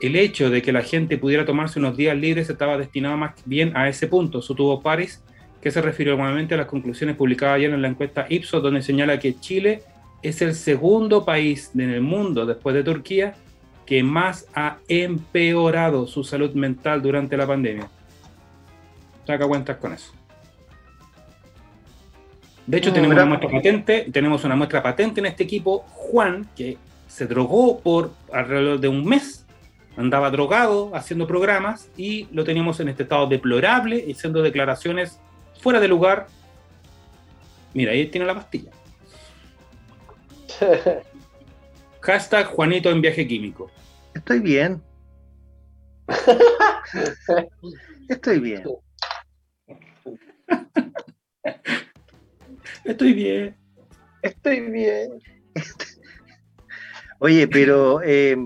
El 0.00 0.14
hecho 0.14 0.48
de 0.48 0.62
que 0.62 0.72
la 0.72 0.82
gente 0.82 1.18
pudiera 1.18 1.44
tomarse 1.44 1.80
unos 1.80 1.96
días 1.96 2.16
libres 2.16 2.48
estaba 2.48 2.78
destinado 2.78 3.16
más 3.16 3.32
bien 3.44 3.76
a 3.76 3.88
ese 3.88 4.06
punto, 4.06 4.40
sostuvo 4.40 4.80
Paris, 4.80 5.22
que 5.60 5.72
se 5.72 5.82
refirió 5.82 6.16
nuevamente 6.16 6.54
a 6.54 6.58
las 6.58 6.66
conclusiones 6.66 7.16
publicadas 7.16 7.56
ayer 7.56 7.72
en 7.72 7.82
la 7.82 7.88
encuesta 7.88 8.26
Ipsos, 8.28 8.62
donde 8.62 8.82
señala 8.82 9.18
que 9.18 9.40
Chile 9.40 9.82
es 10.22 10.40
el 10.40 10.54
segundo 10.54 11.24
país 11.24 11.72
en 11.74 11.90
el 11.90 12.00
mundo, 12.00 12.46
después 12.46 12.74
de 12.76 12.84
Turquía, 12.84 13.34
que 13.88 14.02
más 14.02 14.46
ha 14.54 14.76
empeorado 14.86 16.06
su 16.06 16.22
salud 16.22 16.52
mental 16.52 17.00
durante 17.00 17.38
la 17.38 17.46
pandemia. 17.46 17.88
Saca 19.26 19.46
cuentas 19.46 19.78
con 19.78 19.94
eso. 19.94 20.12
De 22.66 22.76
hecho, 22.76 22.92
tenemos 22.92 23.14
una 23.14 23.24
muestra 23.24 23.48
patente, 23.50 24.06
tenemos 24.12 24.44
una 24.44 24.56
muestra 24.56 24.82
patente 24.82 25.20
en 25.20 25.26
este 25.26 25.44
equipo, 25.44 25.86
Juan, 25.88 26.46
que 26.54 26.76
se 27.06 27.26
drogó 27.26 27.80
por 27.80 28.12
alrededor 28.30 28.78
de 28.78 28.88
un 28.88 29.06
mes, 29.06 29.46
andaba 29.96 30.30
drogado 30.30 30.94
haciendo 30.94 31.26
programas 31.26 31.88
y 31.96 32.28
lo 32.30 32.44
teníamos 32.44 32.80
en 32.80 32.90
este 32.90 33.04
estado 33.04 33.26
deplorable, 33.26 34.04
haciendo 34.12 34.42
declaraciones 34.42 35.18
fuera 35.62 35.80
de 35.80 35.88
lugar. 35.88 36.26
Mira, 37.72 37.92
ahí 37.92 38.06
tiene 38.08 38.26
la 38.26 38.34
pastilla. 38.34 38.70
Hashtag 42.00 42.46
Juanito 42.46 42.90
en 42.90 43.00
viaje 43.00 43.26
químico. 43.26 43.70
Estoy 44.14 44.40
bien. 44.40 44.82
Estoy 48.08 48.40
bien. 48.40 48.62
Estoy 52.84 53.12
bien. 53.12 53.56
Estoy 54.22 54.60
bien. 54.60 55.20
Oye, 57.20 57.48
pero 57.48 58.00
eh, 58.02 58.36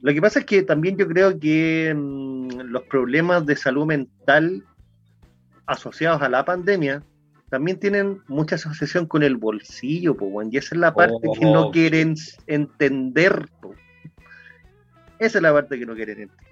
lo 0.00 0.14
que 0.14 0.20
pasa 0.20 0.40
es 0.40 0.46
que 0.46 0.62
también 0.62 0.96
yo 0.96 1.08
creo 1.08 1.38
que 1.38 1.92
mm, 1.94 2.60
los 2.60 2.84
problemas 2.84 3.44
de 3.44 3.56
salud 3.56 3.86
mental 3.86 4.64
asociados 5.66 6.22
a 6.22 6.28
la 6.28 6.44
pandemia 6.44 7.02
también 7.48 7.78
tienen 7.78 8.22
mucha 8.26 8.56
asociación 8.56 9.06
con 9.06 9.22
el 9.22 9.36
bolsillo, 9.36 10.16
pues, 10.16 10.48
y 10.50 10.56
esa 10.56 10.74
es 10.74 10.80
la 10.80 10.94
parte 10.94 11.28
que 11.38 11.44
no 11.44 11.68
oh, 11.68 11.70
quieren 11.70 12.14
entender. 12.46 13.48
Esa 15.18 15.38
es 15.38 15.42
la 15.42 15.52
parte 15.52 15.78
que 15.78 15.86
no 15.86 15.94
quieren 15.94 16.22
entender. 16.22 16.46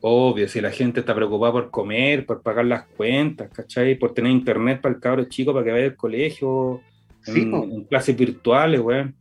Obvio, 0.00 0.46
si 0.48 0.60
la 0.60 0.70
gente 0.70 1.00
está 1.00 1.14
preocupada 1.14 1.52
por 1.52 1.70
comer, 1.70 2.26
por 2.26 2.42
pagar 2.42 2.66
las 2.66 2.84
cuentas, 2.84 3.50
¿cachai? 3.50 3.94
Por 3.94 4.12
tener 4.12 4.30
internet 4.32 4.82
para 4.82 4.94
el 4.94 5.00
cabro 5.00 5.24
chico 5.24 5.54
para 5.54 5.64
que 5.64 5.72
vaya 5.72 5.86
al 5.86 5.96
colegio, 5.96 6.82
en, 7.26 7.84
clases 7.84 8.14
virtuales, 8.14 8.80
weón. 8.80 9.14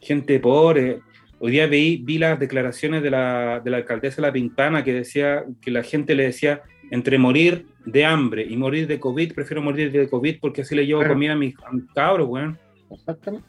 Gente 0.00 0.40
pobre. 0.40 0.98
Hoy 1.38 1.52
día 1.52 1.68
vi, 1.68 2.02
vi 2.04 2.18
las 2.18 2.40
declaraciones 2.40 3.04
de 3.04 3.10
la, 3.10 3.60
de 3.60 3.70
la 3.70 3.76
alcaldesa 3.76 4.16
de 4.16 4.22
La 4.22 4.32
Pintana 4.32 4.82
que 4.82 4.92
decía 4.92 5.44
que 5.60 5.70
la 5.70 5.84
gente 5.84 6.16
le 6.16 6.24
decía, 6.24 6.62
entre 6.90 7.18
morir 7.18 7.66
de 7.84 8.04
hambre 8.04 8.44
y 8.44 8.56
morir 8.56 8.86
de 8.86 9.00
COVID, 9.00 9.34
prefiero 9.34 9.62
morir 9.62 9.90
de 9.92 10.08
COVID 10.08 10.40
porque 10.40 10.62
así 10.62 10.74
le 10.74 10.86
llevo 10.86 11.06
comida 11.06 11.32
a 11.32 11.36
mis, 11.36 11.54
cabros, 11.94 12.28
weón. 12.28 12.58
Exactamente. 12.90 13.48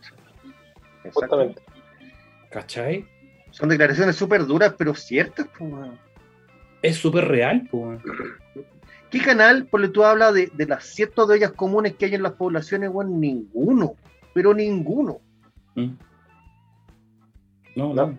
Exactamente. 1.03 1.61
¿Cachai? 2.51 3.05
Son 3.49 3.67
declaraciones 3.67 4.15
súper 4.15 4.45
duras, 4.45 4.75
pero 4.77 4.93
ciertas, 4.93 5.47
pues. 5.57 5.73
Es 6.81 6.97
súper 6.97 7.27
real, 7.27 7.67
pues. 7.69 7.99
¿Qué 9.09 9.19
canal, 9.19 9.65
por 9.65 9.87
tú 9.89 10.05
hablas 10.05 10.33
de, 10.33 10.51
de 10.53 10.65
las 10.65 10.85
ciertas 10.85 11.27
de 11.27 11.37
ellas 11.37 11.51
comunes 11.51 11.95
que 11.95 12.05
hay 12.05 12.15
en 12.15 12.23
las 12.23 12.33
poblaciones, 12.33 12.89
weón? 12.91 13.19
Ninguno, 13.19 13.95
pero 14.33 14.53
ninguno. 14.53 15.19
Mm. 15.75 15.91
No, 17.75 17.93
no. 17.93 18.17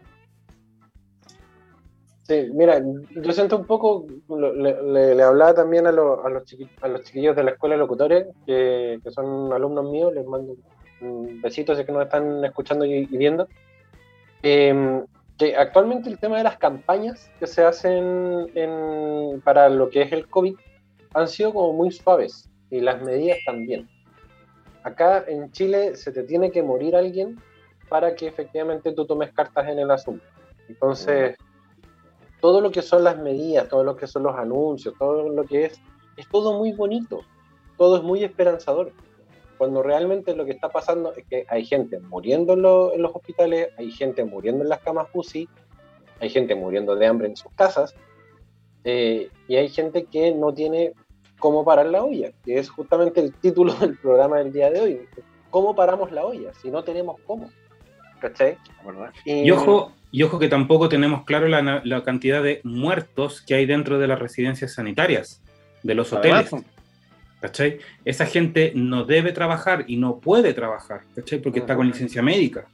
Sí, 2.23 2.51
mira, 2.55 2.81
yo 3.11 3.33
siento 3.33 3.57
un 3.57 3.67
poco, 3.67 4.07
le, 4.29 5.23
hablaba 5.23 5.55
también 5.55 5.89
a, 5.89 5.93
los, 5.93 6.25
a, 6.25 6.29
los 6.29 6.45
chiquillos 6.45 7.35
de 7.35 7.43
la 7.43 7.51
escuela 7.51 7.75
de 7.75 7.81
locutores, 7.81 8.27
que, 8.47 9.01
son 9.11 9.53
alumnos 9.53 9.91
míos, 9.91 10.15
les 10.15 10.25
mando 10.25 10.55
un 11.01 11.43
besito, 11.43 11.75
sé 11.75 11.85
que 11.85 11.91
nos 11.91 12.05
están 12.05 12.45
escuchando 12.45 12.85
y, 12.85 13.07
viendo. 13.07 13.49
Em, 14.43 15.05
que 15.37 15.57
actualmente 15.57 16.11
el 16.11 16.19
tema 16.19 16.39
de 16.39 16.45
las 16.45 16.59
campañas 16.59 17.29
que 17.41 17.49
se 17.49 17.65
hacen 17.65 18.53
para 19.45 19.69
lo 19.69 19.91
que 19.91 20.03
es 20.03 20.13
el 20.13 20.29
COVID 20.29 20.55
han 21.15 21.29
sido 21.29 21.53
como 21.53 21.73
muy 21.73 21.91
suaves 21.91 22.49
y 22.71 22.81
las 22.81 23.03
medidas 23.03 23.39
también. 23.45 23.89
Acá 24.85 25.25
en 25.27 25.51
Chile 25.51 25.97
se 25.97 26.13
te 26.13 26.23
tiene 26.23 26.53
que 26.53 26.63
morir 26.63 26.95
alguien 26.95 27.41
para 27.89 28.15
que 28.15 28.29
efectivamente 28.29 28.93
tú 28.93 29.07
tomes 29.07 29.33
cartas 29.33 29.69
en 29.69 29.79
el 29.81 29.91
asunto. 29.91 30.25
Entonces 30.69 31.37
todo 32.43 32.61
lo 32.61 32.73
que 32.73 32.83
son 32.83 33.05
las 33.05 33.19
medidas, 33.19 33.69
todo 33.69 33.85
lo 33.85 33.95
que 33.95 34.09
son 34.09 34.25
los 34.25 34.37
anuncios, 34.37 34.95
todo 34.99 35.29
lo 35.29 35.45
que 35.45 35.67
es, 35.67 35.81
es 36.17 36.29
todo 36.29 36.59
muy 36.59 36.73
bonito, 36.73 37.21
todo 37.79 37.97
es 37.97 38.03
muy 38.03 38.25
esperanzador. 38.25 38.91
Cuando 39.57 39.81
realmente 39.81 40.35
lo 40.35 40.45
que 40.45 40.51
está 40.51 40.69
pasando 40.69 41.15
es 41.15 41.25
que 41.25 41.47
hay 41.49 41.65
gente 41.65 42.01
muriendo 42.01 42.55
en, 42.55 43.01
los 43.01 43.15
hospitales, 43.15 43.69
hay 43.79 43.93
gente 43.93 44.25
muriendo 44.25 44.65
en 44.65 44.71
las 44.71 44.81
camas 44.81 45.07
UCI, 45.15 45.49
hay 46.19 46.31
gente 46.31 46.57
muriendo 46.57 46.97
de 46.97 47.07
hambre 47.07 47.29
en 47.29 47.37
sus 47.37 47.53
casas, 47.53 47.95
eh, 48.83 49.31
y 49.47 49.55
hay 49.55 49.69
gente 49.69 50.07
que 50.07 50.35
no 50.35 50.53
tiene 50.53 50.95
cómo 51.39 51.65
parar 51.65 51.87
la 51.87 52.03
olla, 52.03 52.33
que 52.45 52.59
es 52.59 52.69
justamente 52.69 53.21
el 53.21 53.33
título 53.35 53.73
del 53.81 53.97
programa 53.99 54.39
del 54.39 54.53
día 54.53 54.69
de 54.69 54.81
hoy. 54.81 55.09
¿Cómo 55.51 55.77
paramos 55.77 56.11
la 56.11 56.25
olla 56.25 56.53
si 56.55 56.73
no 56.73 56.83
tenemos 56.83 57.21
cómo? 57.25 57.49
¿Cachai? 58.23 58.57
Y, 59.25 59.51
ojo, 59.51 59.93
y 60.13 60.23
ojo 60.23 60.39
que 60.39 60.49
tampoco 60.49 60.89
tenemos 60.89 61.25
claro 61.25 61.49
la, 61.49 62.03
cantidad 62.05 62.41
de 62.41 62.61
muertos 62.63 63.43
que 63.43 63.55
hay 63.55 63.67
dentro 63.67 63.99
de 63.99 64.07
las 64.07 64.21
residencias 64.21 64.75
sanitarias, 64.75 65.43
de 65.83 65.95
los 65.97 66.13
hoteles. 66.13 66.51
¿Cachai? 67.41 67.79
Esa 68.05 68.25
gente 68.27 68.73
no 68.77 69.03
debe 69.03 69.33
trabajar 69.33 69.85
y 69.89 69.97
no 69.97 70.21
puede 70.21 70.55
trabajar, 70.55 71.01
¿cachai? 71.17 71.41
Porque 71.41 71.59
está 71.59 71.75
con 71.75 71.89
licencia 71.89 72.23
médica. 72.23 72.67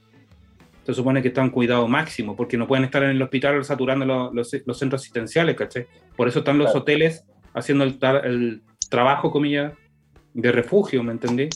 se 0.85 0.93
supone 0.93 1.23
que 1.23 1.29
están 1.29 1.47
en 1.47 1.51
cuidado 1.51 1.89
máximo, 1.89 2.37
porque 2.37 2.59
no 2.59 2.67
pueden 2.67 2.85
estar 2.85 3.03
en 3.03 3.11
el 3.11 3.23
hospital 3.23 3.65
saturando 3.65 4.05
los, 4.05 4.53
los, 4.67 4.79
centros 4.79 5.01
asistenciales, 5.01 5.57
¿cachai? 5.57 5.87
Por 6.15 6.29
eso 6.29 6.41
están 6.41 6.59
los 6.59 6.75
hoteles 6.75 7.25
haciendo 7.55 7.85
el, 7.85 7.99
el 8.25 8.63
trabajo, 8.91 9.31
comillas, 9.31 9.73
de 10.35 10.53
refugio, 10.53 11.03
¿me 11.03 11.13
entendí? 11.13 11.49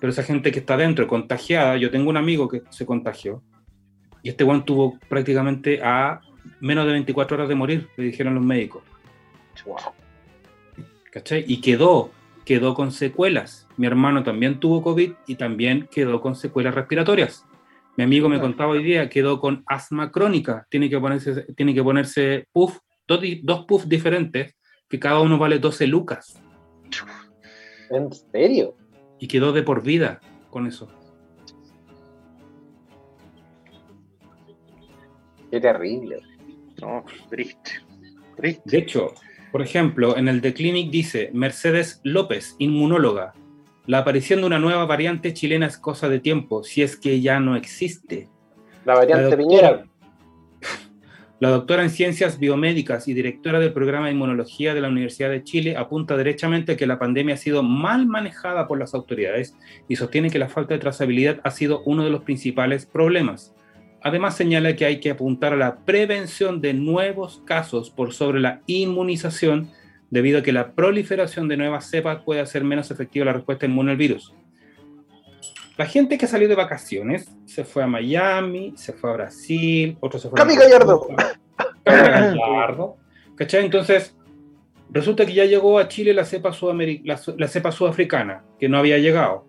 Pero 0.00 0.10
esa 0.10 0.22
gente 0.22 0.50
que 0.50 0.60
está 0.60 0.76
dentro, 0.76 1.06
contagiada, 1.06 1.76
yo 1.76 1.90
tengo 1.90 2.08
un 2.08 2.16
amigo 2.16 2.48
que 2.48 2.62
se 2.70 2.86
contagió, 2.86 3.42
y 4.22 4.30
este 4.30 4.44
Juan 4.44 4.64
tuvo 4.64 4.98
prácticamente 5.08 5.80
a 5.82 6.20
menos 6.60 6.86
de 6.86 6.92
24 6.92 7.36
horas 7.36 7.48
de 7.48 7.54
morir, 7.54 7.88
le 7.96 8.04
dijeron 8.04 8.34
los 8.34 8.44
médicos. 8.44 8.82
¿Cachai? 11.12 11.44
Y 11.46 11.60
quedó, 11.60 12.10
quedó 12.44 12.74
con 12.74 12.92
secuelas. 12.92 13.66
Mi 13.76 13.86
hermano 13.86 14.22
también 14.22 14.60
tuvo 14.60 14.82
COVID 14.82 15.12
y 15.26 15.34
también 15.34 15.88
quedó 15.90 16.20
con 16.20 16.34
secuelas 16.34 16.74
respiratorias. 16.74 17.46
Mi 17.96 18.04
amigo 18.04 18.28
me 18.28 18.40
contaba 18.40 18.72
hoy 18.72 18.82
día, 18.82 19.08
quedó 19.08 19.40
con 19.40 19.62
asma 19.66 20.10
crónica. 20.10 20.66
Tiene 20.70 20.88
que 20.88 20.98
ponerse, 20.98 21.46
tiene 21.54 21.74
que 21.74 21.82
ponerse 21.82 22.46
puff, 22.52 22.78
dos, 23.06 23.20
dos 23.42 23.66
puffs 23.66 23.88
diferentes, 23.88 24.54
que 24.88 24.98
cada 24.98 25.20
uno 25.20 25.38
vale 25.38 25.58
12 25.58 25.86
lucas. 25.86 26.40
¿En 27.90 28.12
serio? 28.12 28.76
Y 29.20 29.28
quedó 29.28 29.52
de 29.52 29.62
por 29.62 29.82
vida 29.82 30.20
con 30.50 30.66
eso. 30.66 30.88
Qué 35.50 35.60
terrible. 35.60 36.20
No, 36.80 37.04
triste. 37.28 37.82
De 38.64 38.78
hecho, 38.78 39.12
por 39.52 39.62
ejemplo, 39.62 40.16
en 40.16 40.28
el 40.28 40.40
The 40.40 40.54
Clinic 40.54 40.90
dice 40.90 41.30
Mercedes 41.32 42.00
López, 42.04 42.56
inmunóloga. 42.58 43.34
La 43.86 43.98
aparición 43.98 44.40
de 44.40 44.46
una 44.46 44.58
nueva 44.58 44.86
variante 44.86 45.34
chilena 45.34 45.66
es 45.66 45.76
cosa 45.76 46.08
de 46.08 46.20
tiempo, 46.20 46.62
si 46.62 46.82
es 46.82 46.96
que 46.96 47.20
ya 47.20 47.40
no 47.40 47.56
existe. 47.56 48.28
La 48.84 48.94
variante 48.94 49.36
Piñera. 49.36 49.84
La 51.40 51.48
doctora 51.48 51.82
en 51.82 51.88
ciencias 51.88 52.38
biomédicas 52.38 53.08
y 53.08 53.14
directora 53.14 53.60
del 53.60 53.72
programa 53.72 54.06
de 54.06 54.12
inmunología 54.12 54.74
de 54.74 54.82
la 54.82 54.88
Universidad 54.90 55.30
de 55.30 55.42
Chile 55.42 55.74
apunta 55.74 56.18
derechamente 56.18 56.76
que 56.76 56.86
la 56.86 56.98
pandemia 56.98 57.32
ha 57.34 57.38
sido 57.38 57.62
mal 57.62 58.06
manejada 58.06 58.68
por 58.68 58.78
las 58.78 58.92
autoridades 58.92 59.56
y 59.88 59.96
sostiene 59.96 60.28
que 60.28 60.38
la 60.38 60.50
falta 60.50 60.74
de 60.74 60.80
trazabilidad 60.80 61.40
ha 61.42 61.50
sido 61.50 61.82
uno 61.86 62.04
de 62.04 62.10
los 62.10 62.24
principales 62.24 62.84
problemas. 62.84 63.54
Además 64.02 64.36
señala 64.36 64.76
que 64.76 64.84
hay 64.84 65.00
que 65.00 65.12
apuntar 65.12 65.54
a 65.54 65.56
la 65.56 65.76
prevención 65.86 66.60
de 66.60 66.74
nuevos 66.74 67.42
casos 67.46 67.88
por 67.88 68.12
sobre 68.12 68.40
la 68.40 68.60
inmunización, 68.66 69.70
debido 70.10 70.40
a 70.40 70.42
que 70.42 70.52
la 70.52 70.72
proliferación 70.72 71.48
de 71.48 71.56
nuevas 71.56 71.88
cepas 71.88 72.20
puede 72.22 72.42
hacer 72.42 72.64
menos 72.64 72.90
efectiva 72.90 73.24
la 73.24 73.32
respuesta 73.32 73.64
inmune 73.64 73.92
al 73.92 73.96
virus. 73.96 74.34
La 75.80 75.86
gente 75.86 76.18
que 76.18 76.26
salió 76.26 76.46
de 76.46 76.54
vacaciones 76.54 77.34
se 77.46 77.64
fue 77.64 77.82
a 77.82 77.86
Miami, 77.86 78.74
se 78.76 78.92
fue 78.92 79.08
a 79.08 79.14
Brasil, 79.14 79.96
otros 80.00 80.20
se 80.20 80.28
fueron 80.28 80.46
¡Cami 80.46 80.60
Gallardo! 80.60 81.08
Gallardo. 81.86 82.96
¿Cachai? 83.34 83.64
Entonces, 83.64 84.14
resulta 84.90 85.24
que 85.24 85.32
ya 85.32 85.46
llegó 85.46 85.78
a 85.78 85.88
Chile 85.88 86.12
la 86.12 86.26
cepa, 86.26 86.50
la, 87.04 87.18
la 87.38 87.48
cepa 87.48 87.72
sudafricana, 87.72 88.44
que 88.58 88.68
no 88.68 88.76
había 88.76 88.98
llegado. 88.98 89.46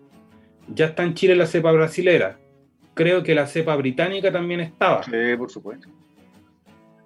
Ya 0.68 0.86
está 0.86 1.02
en 1.02 1.12
Chile 1.12 1.36
la 1.36 1.44
cepa 1.44 1.70
brasilera 1.70 2.38
creo 2.94 3.22
que 3.22 3.34
la 3.34 3.46
cepa 3.46 3.76
británica 3.76 4.30
también 4.30 4.60
estaba. 4.60 5.02
Sí, 5.02 5.10
por 5.36 5.50
supuesto. 5.50 5.88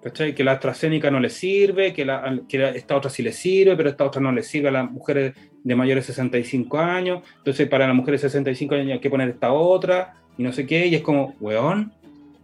¿Cachai? 0.01 0.35
Que 0.35 0.43
la 0.43 0.53
AstraZeneca 0.53 1.09
no 1.11 1.19
le 1.19 1.29
sirve, 1.29 1.93
que, 1.93 2.05
la, 2.05 2.39
que 2.47 2.69
esta 2.75 2.95
otra 2.95 3.09
sí 3.09 3.23
le 3.23 3.33
sirve, 3.33 3.75
pero 3.75 3.89
esta 3.89 4.05
otra 4.05 4.21
no 4.21 4.31
le 4.31 4.43
sirve 4.43 4.69
a 4.69 4.71
las 4.71 4.91
mujeres 4.91 5.35
de 5.63 5.75
mayores 5.75 6.07
de 6.07 6.13
65 6.13 6.77
años. 6.77 7.23
Entonces, 7.37 7.67
para 7.67 7.87
las 7.87 7.95
mujeres 7.95 8.21
de 8.21 8.29
65 8.29 8.75
años 8.75 8.91
hay 8.93 8.99
que 8.99 9.09
poner 9.09 9.29
esta 9.29 9.51
otra, 9.51 10.15
y 10.37 10.43
no 10.43 10.53
sé 10.53 10.65
qué. 10.65 10.85
Y 10.87 10.95
es 10.95 11.01
como, 11.01 11.35
weón, 11.39 11.91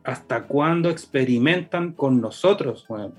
¿hasta 0.03 0.43
cuándo 0.43 0.89
experimentan 0.89 1.93
con 1.93 2.19
nosotros, 2.19 2.85
weón? 2.89 3.13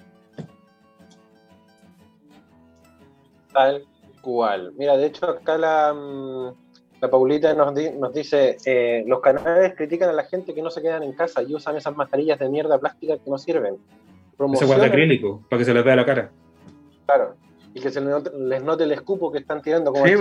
Tal 3.53 3.85
cual. 4.21 4.73
Mira, 4.77 4.97
de 4.97 5.07
hecho, 5.07 5.27
acá 5.27 5.57
la, 5.57 5.95
mm, 5.95 7.01
la 7.01 7.11
Paulita 7.11 7.55
nos, 7.55 7.75
dice, 8.13 8.57
eh, 8.65 9.05
los 9.07 9.21
canales 9.21 9.75
critican 9.77 10.09
a 10.09 10.13
la 10.13 10.25
gente 10.25 10.55
que 10.55 10.63
no 10.63 10.71
se 10.71 10.83
quedan 10.83 11.03
en 11.03 11.13
casa 11.13 11.43
y 11.43 11.55
usan 11.55 11.77
esas 11.77 11.95
mascarillas 11.95 12.39
de 12.39 12.49
mierda 12.49 12.79
plástica 12.79 13.19
que 13.19 13.31
no 13.31 13.39
sirven. 13.39 13.77
Ese 14.53 14.65
guante 14.67 14.87
acrílico, 14.87 15.43
para 15.49 15.59
que 15.59 15.65
se 15.65 15.75
les 15.75 15.85
vea 15.85 15.97
la 15.97 16.05
cara. 16.05 16.31
Claro, 17.07 17.37
y 17.75 17.81
que 17.81 17.91
se 17.91 18.01
les 18.01 18.63
note, 18.63 18.85
el 18.85 18.93
escupo 18.93 19.33
que 19.33 19.39
están 19.39 19.61
tirando 19.61 19.93
como 19.93 20.07
sí, 20.07 20.15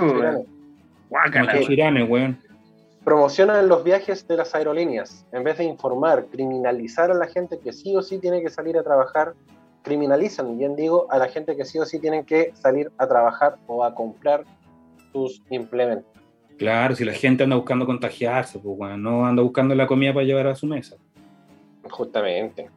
chiranes. 1.67 2.09
weón. 2.09 2.37
Promocionan 3.03 3.67
los 3.67 3.83
viajes 3.83 4.27
de 4.27 4.37
las 4.37 4.55
aerolíneas. 4.55 5.25
En 5.31 5.43
vez 5.43 5.57
de 5.57 5.65
informar, 5.65 6.25
criminalizar 6.31 7.11
a 7.11 7.13
la 7.13 7.27
gente 7.27 7.59
que 7.59 7.73
sí 7.73 7.95
o 7.95 8.01
sí 8.01 8.17
tiene 8.17 8.41
que 8.41 8.49
salir 8.49 8.77
a 8.77 8.83
trabajar, 8.83 9.33
criminalizan, 9.83 10.57
bien 10.57 10.75
digo, 10.75 11.07
a 11.11 11.17
la 11.17 11.27
gente 11.27 11.55
que 11.55 11.65
sí 11.65 11.77
o 11.79 11.85
sí 11.85 11.99
tienen 11.99 12.23
que 12.23 12.53
salir 12.55 12.91
a 12.97 13.07
trabajar 13.07 13.57
o 13.67 13.83
a 13.83 13.93
comprar 13.93 14.45
sus 15.11 15.41
implementos. 15.49 16.11
Claro, 16.57 16.95
si 16.95 17.03
la 17.03 17.13
gente 17.13 17.43
anda 17.43 17.55
buscando 17.55 17.85
contagiarse, 17.85 18.57
pues 18.59 18.77
bueno, 18.77 18.97
no 18.97 19.25
anda 19.25 19.43
buscando 19.43 19.75
la 19.75 19.85
comida 19.85 20.13
para 20.13 20.25
llevar 20.25 20.47
a 20.47 20.55
su 20.55 20.65
mesa. 20.65 20.95
Justamente. 21.89 22.69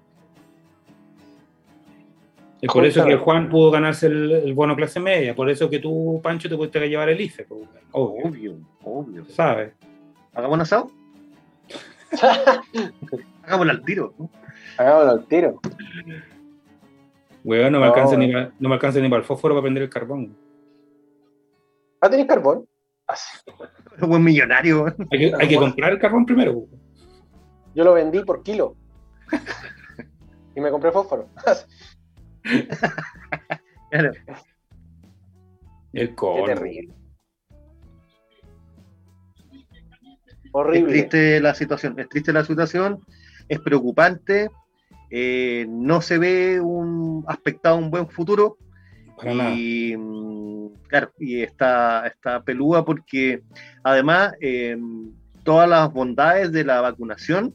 Es 2.67 2.73
por 2.73 2.85
eso 2.85 3.05
que 3.05 3.17
Juan 3.17 3.49
pudo 3.49 3.71
ganarse 3.71 4.09
el, 4.09 4.53
bono 4.55 4.75
clase 4.75 4.99
media, 4.99 5.37
por 5.37 5.49
eso 5.49 5.71
que 5.71 5.79
tú, 5.79 6.21
Pancho, 6.21 6.49
te 6.49 6.57
pudiste 6.57 6.89
llevar 6.89 7.09
el 7.09 7.21
IFE. 7.21 7.45
Pues, 7.45 7.69
obvio, 7.93 8.59
obvio. 8.83 9.25
¿Sabes? 9.27 9.73
¿Hagamos 10.35 10.57
un 10.57 10.61
asado? 10.62 10.91
Hagámoslo 13.45 13.73
al 13.73 13.85
tiro. 13.85 14.14
¿no? 14.19 14.29
Hagámoslo 14.79 15.11
al 15.12 15.27
tiro. 15.27 15.61
Weón, 17.45 17.73
no, 17.73 17.79
me 17.79 17.87
alcanza 17.87 18.17
ni 18.17 18.33
para, 18.33 18.51
no 18.59 18.69
me 18.69 18.75
alcanza 18.75 18.99
ni 18.99 19.09
para 19.09 19.21
el 19.21 19.27
fósforo 19.27 19.55
para 19.55 19.62
prender 19.62 19.85
el 19.85 19.91
carbón. 19.91 20.37
¿Ah, 22.01 22.11
tenés 22.11 22.27
carbón? 22.27 22.67
Un 24.03 24.09
buen 24.09 24.25
millonario. 24.25 24.87
Hay 25.12 25.49
que, 25.49 25.57
comprar 25.57 25.93
el 25.93 26.01
carbón 26.01 26.27
primero. 26.27 26.67
Yo 27.77 27.85
lo 27.85 27.95
vendí 27.95 28.25
por 28.25 28.43
kilo. 28.43 28.75
y 30.57 30.61
me 30.61 30.73
compré 30.73 30.91
fósforo. 30.91 31.29
El 35.92 36.14
colmo. 36.14 36.47
terrible. 36.47 36.94
Horrible. 40.53 40.80
Es 40.80 41.09
triste 41.09 41.40
la 41.40 41.55
situación, 41.55 41.99
es 41.99 42.09
triste 42.09 42.32
la 42.32 42.44
situación, 42.44 43.01
es 43.49 43.61
preocupante, 43.61 44.51
eh, 45.11 45.66
no 45.68 46.01
se 46.01 46.18
ve 46.18 46.61
un 46.61 47.24
aspectado 47.28 47.76
un 47.76 47.90
buen 47.90 48.09
futuro 48.09 48.59
y 49.24 49.97
mm, 49.97 50.68
claro, 50.88 51.12
y 51.18 51.42
está, 51.42 52.07
está 52.07 52.42
peluda 52.42 52.84
porque 52.84 53.42
además 53.82 54.34
em, 54.40 55.12
todas 55.42 55.68
las 55.68 55.92
bondades 55.92 56.53
de 56.53 56.64
la 56.64 56.80
vacunación, 56.80 57.55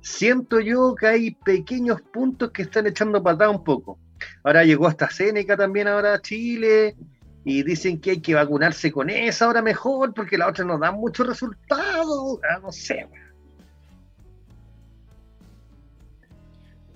siento 0.00 0.60
yo 0.60 0.94
que 0.94 1.06
hay 1.06 1.30
pequeños 1.30 2.00
puntos 2.12 2.50
que 2.50 2.62
están 2.62 2.86
echando 2.86 3.22
patada 3.22 3.50
un 3.50 3.64
poco. 3.64 3.98
Ahora 4.42 4.64
llegó 4.64 4.86
hasta 4.86 5.10
Seneca 5.10 5.56
también 5.56 5.88
ahora 5.88 6.14
a 6.14 6.22
Chile 6.22 6.96
y 7.44 7.62
dicen 7.62 8.00
que 8.00 8.12
hay 8.12 8.20
que 8.20 8.34
vacunarse 8.34 8.92
con 8.92 9.10
esa 9.10 9.46
ahora 9.46 9.62
mejor 9.62 10.14
porque 10.14 10.38
la 10.38 10.48
otra 10.48 10.64
no 10.64 10.78
da 10.78 10.92
muchos 10.92 11.26
resultados. 11.26 12.38
Ah, 12.48 12.58
no 12.62 12.70
sé. 12.70 13.08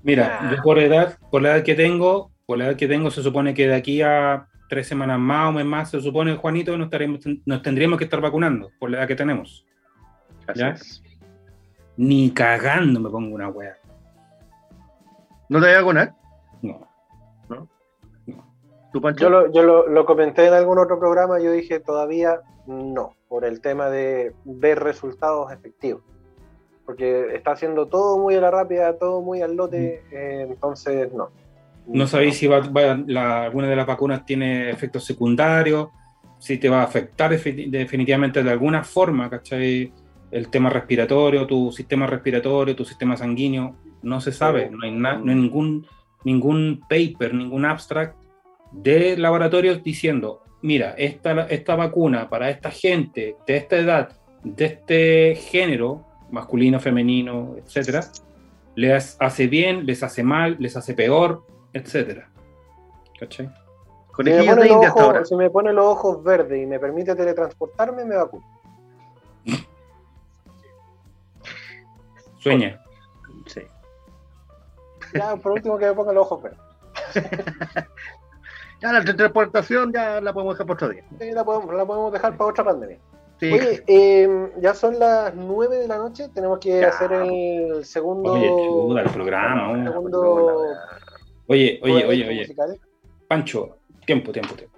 Mira, 0.03 0.51
yo 0.55 0.63
por 0.63 0.79
edad, 0.79 1.19
por 1.31 1.43
la 1.43 1.57
edad 1.57 1.65
que 1.65 1.75
tengo, 1.75 2.31
por 2.47 2.59
la 2.59 2.67
edad 2.67 2.77
que 2.77 2.87
tengo, 2.87 3.11
se 3.11 3.25
supone 3.25 3.55
que 3.55 3.67
de 3.67 3.75
aquí 3.75 4.03
a 4.03 4.47
tres 4.69 4.87
semanas 4.87 5.19
más 5.19 5.49
o 5.49 5.53
mes 5.53 5.65
más, 5.65 5.91
se 5.91 6.01
supone, 6.01 6.37
Juanito, 6.37 6.77
nos, 6.79 6.89
nos 7.45 7.63
tendríamos 7.63 7.99
que 7.99 8.05
estar 8.05 8.21
vacunando, 8.21 8.71
por 8.79 8.91
la 8.91 8.99
edad 8.99 9.09
que 9.09 9.17
tenemos. 9.17 9.67
¿Ya? 10.55 10.77
Ni 11.97 12.31
cagando 12.31 13.01
me 13.01 13.11
pongo 13.11 13.35
una 13.35 13.49
wea. 13.49 13.77
¿No 15.49 15.61
te 15.61 15.67
voy 15.67 15.75
a 15.75 15.79
vacunar? 15.79 16.15
Yo, 19.17 19.31
lo, 19.31 19.53
yo 19.53 19.63
lo, 19.63 20.07
comenté 20.07 20.47
en 20.47 20.55
algún 20.55 20.79
otro 20.79 20.99
programa, 20.99 21.41
yo 21.41 21.53
dije 21.53 21.81
todavía 21.81 22.41
no, 22.67 23.15
por 23.29 23.45
el 23.45 23.61
tema 23.61 23.91
de 23.91 24.33
ver 24.45 24.81
resultados 24.81 25.53
efectivos. 25.53 26.03
Porque 26.85 27.35
está 27.35 27.53
haciendo 27.53 27.87
todo 27.87 28.19
muy 28.19 28.37
a 28.37 28.41
la 28.41 28.51
rápida, 28.51 28.97
todo 28.97 29.21
muy 29.21 29.43
al 29.43 29.57
lote, 29.57 30.03
eh, 30.13 30.47
entonces 30.49 31.13
no. 31.13 31.31
No 31.87 32.07
sabéis 32.07 32.39
si 32.39 32.47
alguna 32.53 33.69
de 33.69 33.77
las 33.77 33.87
vacunas 33.87 34.25
tiene 34.25 34.71
efectos 34.71 35.05
secundarios, 35.05 35.89
si 36.39 36.59
te 36.59 36.69
va 36.69 36.81
a 36.81 36.85
afectar 36.85 37.31
definitivamente 37.31 38.43
de 38.43 38.51
alguna 38.51 38.83
forma, 38.85 39.31
¿cachai? 39.31 39.93
El 40.31 40.49
tema 40.49 40.71
respiratorio, 40.71 41.47
tu 41.47 41.71
sistema 41.71 42.07
respiratorio, 42.07 42.75
tu 42.75 42.85
sistema 42.85 43.17
sanguíneo, 43.17 43.77
no 44.03 44.21
se 44.21 44.33
sabe, 44.33 44.69
no 44.71 44.79
hay, 44.83 44.93
no 44.93 45.19
ningún, 45.25 45.87
ningún 46.25 46.81
paper, 46.89 47.35
ningún 47.35 47.65
abstract 47.65 48.17
de 48.73 49.17
laboratorios 49.17 49.83
diciendo, 49.83 50.43
mira, 50.63 50.95
esta, 50.99 51.43
esta 51.43 51.77
vacuna 51.77 52.29
para 52.29 52.51
esta 52.51 52.71
gente 52.71 53.37
de 53.47 53.57
esta 53.57 53.77
edad, 53.77 54.09
de 54.43 54.65
este 54.65 55.35
género, 55.37 56.05
masculino, 56.31 56.81
femenino, 56.81 57.55
etcétera, 57.57 58.07
les 58.75 59.17
hace 59.21 59.47
bien, 59.47 59.87
les 59.87 60.03
hace 60.03 60.23
mal, 60.23 60.57
les 60.59 60.77
hace 60.77 60.95
peor, 60.95 61.45
etcétera. 61.73 62.29
¿Cachai? 63.19 63.51
Si 64.17 64.23
me, 64.23 64.45
pone 64.45 64.69
los 64.69 64.87
ojos, 64.87 65.29
si 65.29 65.35
me 65.35 65.51
pone 65.51 65.73
los 65.75 65.85
ojos 65.85 66.25
verdes 66.25 66.63
y 66.63 66.67
me 66.67 66.79
permite 66.79 67.15
teletransportarme, 67.15 68.05
me 68.05 68.17
vacuno. 68.17 68.47
Sueña. 72.39 72.83
Sí. 73.47 73.61
Ya, 75.15 75.37
por 75.37 75.53
último, 75.53 75.77
que 75.77 75.87
me 75.87 75.93
ponga 75.93 76.13
los 76.13 76.27
ojos 76.27 76.43
verdes. 76.43 76.59
ya 78.81 78.93
la 78.93 79.01
teletransportación 79.01 79.93
ya 79.93 80.21
la 80.21 80.33
podemos 80.33 80.55
dejar 80.55 80.67
para 80.67 80.75
otro 80.75 80.89
día. 80.91 81.05
Sí, 81.19 81.31
la 81.33 81.45
podemos, 81.45 81.75
la 81.75 81.87
podemos 81.87 82.13
dejar 82.13 82.37
para 82.37 82.51
otra 82.51 82.65
pandemia. 82.65 82.99
Sí. 83.41 83.53
Oye, 83.53 83.85
eh, 83.87 84.53
ya 84.61 84.75
son 84.75 84.99
las 84.99 85.35
9 85.35 85.77
de 85.77 85.89
la 85.89 85.99
noche, 85.99 86.29
tenemos 86.35 86.59
que 86.59 86.81
ya. 86.81 86.89
hacer 86.89 87.13
el 87.13 87.85
segundo. 87.85 88.33
Oye, 88.33 88.49
chuda, 88.49 89.03
el 89.03 89.11
programa. 89.11 89.73
El 89.73 89.89
segundo... 89.89 90.57
Oye, 91.49 91.81
oye, 91.83 92.05
oye, 92.07 92.29
oye. 92.29 92.41
Musical. 92.41 92.81
Pancho, 93.29 93.77
tiempo, 94.07 94.33
tiempo, 94.33 94.55
tiempo. 94.55 94.77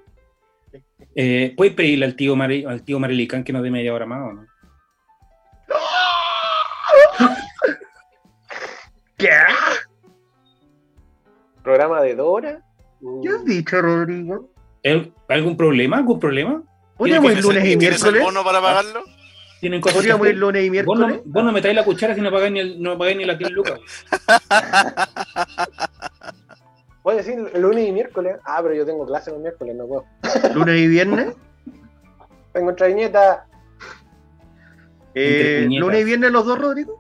Eh, 1.15 1.55
¿Puedes 1.57 1.75
pedirle 1.75 2.05
al 2.05 2.17
tío, 2.17 2.37
Mari, 2.37 2.65
al 2.65 2.83
tío 2.83 2.99
Marilicán 2.99 3.45
que 3.45 3.53
nos 3.53 3.63
dé 3.63 3.71
media 3.71 3.95
hora 3.95 4.07
más 4.07 4.31
o 4.31 4.33
no? 4.33 4.47
¿Qué? 9.17 9.31
¿Programa 11.63 12.03
de 12.03 12.15
Dora? 12.15 12.68
¿Qué 13.23 13.29
has 13.29 13.45
dicho, 13.45 13.81
Rodrigo? 13.81 14.51
¿Algún 15.29 15.57
problema? 15.57 15.99
¿Algún 15.99 16.19
problema? 16.19 16.63
¿Podríamos 16.97 17.33
ir 17.33 17.43
lunes 17.43 17.65
y 17.65 17.77
miércoles? 17.77 18.15
el 18.15 18.23
bono 18.23 18.43
para 18.45 18.61
pagarlo? 18.61 19.03
¿Tienen 19.61 19.81
cosas 19.81 19.97
¿Podríamos 19.97 20.29
ir 20.29 20.37
lunes 20.37 20.65
y 20.65 20.71
miércoles? 20.71 21.17
Vos 21.17 21.17
no, 21.27 21.33
vos 21.33 21.45
no 21.45 21.53
me 21.53 21.61
traes 21.61 21.77
la 21.77 21.85
cuchara 21.85 22.15
si 22.15 22.21
no 22.21 22.31
pagáis 22.31 22.53
ni, 22.53 22.61
el, 22.61 22.83
no 22.83 22.97
pagáis 22.97 23.17
ni 23.17 23.25
la 23.25 23.35
10 23.35 23.51
lucas. 23.51 23.81
Voy 27.03 27.15
a 27.15 27.17
decir 27.17 27.39
lunes 27.55 27.89
y 27.89 27.93
miércoles. 27.93 28.37
Ah, 28.45 28.61
pero 28.63 28.75
yo 28.75 28.85
tengo 28.85 29.07
clase 29.07 29.31
los 29.31 29.41
miércoles, 29.41 29.75
no 29.77 29.87
puedo. 29.87 30.05
¿Lunes 30.55 30.81
y 30.81 30.89
viernes? 30.89 31.35
Tengo 32.53 32.71
otra 32.71 32.89
viñeta. 32.89 33.47
Eh, 35.15 35.67
¿Lunes 35.71 36.01
y 36.01 36.05
viernes 36.05 36.31
los 36.31 36.47
dos, 36.47 36.59
Rodrigo? 36.59 36.98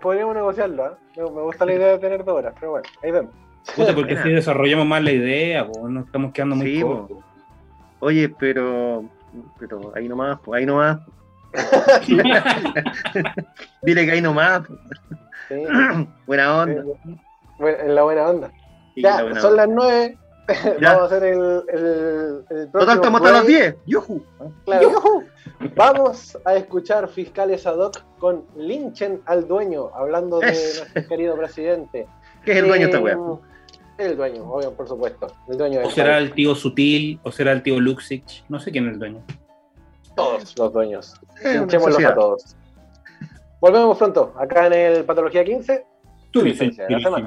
Podríamos 0.00 0.34
negociarlo, 0.34 0.86
¿eh? 0.86 0.92
me, 1.16 1.42
gusta 1.42 1.66
la 1.66 1.74
idea 1.74 1.88
de 1.88 1.98
tener 1.98 2.24
dos 2.24 2.36
horas, 2.36 2.54
pero 2.58 2.72
bueno, 2.72 2.88
ahí 3.02 3.10
vemos. 3.10 3.32
Puta, 3.74 3.94
porque 3.94 4.16
si 4.22 4.30
desarrollamos 4.30 4.86
más 4.86 5.02
la 5.02 5.12
idea, 5.12 5.66
pues 5.66 5.92
nos 5.92 6.06
estamos 6.06 6.32
quedando 6.32 6.56
muy 6.56 6.76
sí, 6.76 6.82
cortos. 6.82 7.18
Oye, 8.00 8.28
pero, 8.28 9.04
pero 9.58 9.92
ahí 9.94 10.08
nomás, 10.08 10.38
pues 10.44 10.60
ahí 10.60 10.66
nomás. 10.66 11.00
Dile 13.82 14.06
que 14.06 14.12
ahí 14.12 14.20
nomás. 14.20 14.62
Sí. 15.48 15.54
buena 16.26 16.62
onda. 16.62 16.84
Bueno, 17.58 17.78
en 17.80 17.94
la 17.94 18.02
buena 18.02 18.28
onda. 18.28 18.50
Sí, 18.94 19.02
ya, 19.02 19.16
la 19.16 19.22
buena 19.22 19.40
son 19.40 19.50
onda. 19.52 19.66
las 19.66 19.74
9. 19.74 20.18
Vamos 20.82 21.02
a 21.02 21.04
hacer 21.04 21.22
el, 21.24 21.62
el, 21.68 22.44
el 22.50 22.70
Total, 22.72 22.96
estamos 22.96 23.20
hasta 23.20 23.32
las 23.32 23.46
10. 23.46 23.76
Yuhu. 23.86 24.22
Claro. 24.64 24.92
Vamos 25.76 26.38
a 26.44 26.54
escuchar 26.56 27.08
fiscales 27.08 27.66
ad 27.66 27.76
hoc 27.78 28.02
con 28.18 28.44
linchen 28.56 29.20
al 29.26 29.46
dueño, 29.46 29.90
hablando 29.94 30.38
de 30.40 30.48
Es. 30.48 30.78
nuestro 30.80 31.08
querido 31.08 31.36
presidente. 31.36 32.06
¿Qué 32.44 32.52
es 32.52 32.58
el 32.58 32.68
dueño 32.68 32.86
de 32.88 32.92
esta 32.92 32.98
Eh, 32.98 33.02
wea? 33.02 33.18
El 33.98 34.16
dueño, 34.16 34.44
obvio, 34.50 34.72
por 34.72 34.86
supuesto. 34.88 35.26
El 35.48 35.58
dueño 35.58 35.80
O 35.84 35.90
será 35.90 36.14
país. 36.14 36.28
el 36.28 36.34
tío 36.34 36.54
Sutil, 36.54 37.20
o 37.24 37.32
será 37.32 37.52
el 37.52 37.62
tío 37.62 37.80
Luxich. 37.80 38.44
No 38.48 38.60
sé 38.60 38.70
quién 38.70 38.86
es 38.86 38.92
el 38.94 38.98
dueño. 39.00 39.22
Todos 40.16 40.56
los 40.56 40.72
dueños. 40.72 41.14
Linchémoslos 41.44 42.04
a 42.04 42.14
todos. 42.14 42.56
Volvemos 43.60 43.98
pronto, 43.98 44.32
acá 44.38 44.68
en 44.68 44.72
el 44.72 45.04
Patología 45.04 45.44
15. 45.44 45.84
Tu 46.30 46.42
licencia 46.42 46.86
de 46.86 46.92
la 46.92 47.00
semana. 47.00 47.26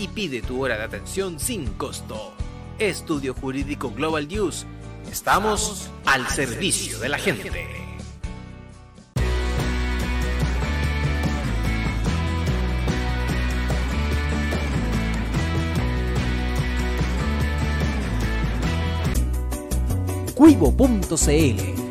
y 0.00 0.08
pide 0.08 0.40
tu 0.40 0.64
hora 0.64 0.78
de 0.78 0.84
atención 0.84 1.38
sin 1.38 1.66
costo. 1.74 2.32
Estudio 2.78 3.34
Jurídico 3.34 3.90
Global 3.90 4.26
News. 4.26 4.66
Estamos 5.10 5.90
al 6.06 6.26
servicio 6.28 6.98
de 6.98 7.08
la 7.10 7.18
gente. 7.18 7.50
Cuivo.cl 20.34 21.79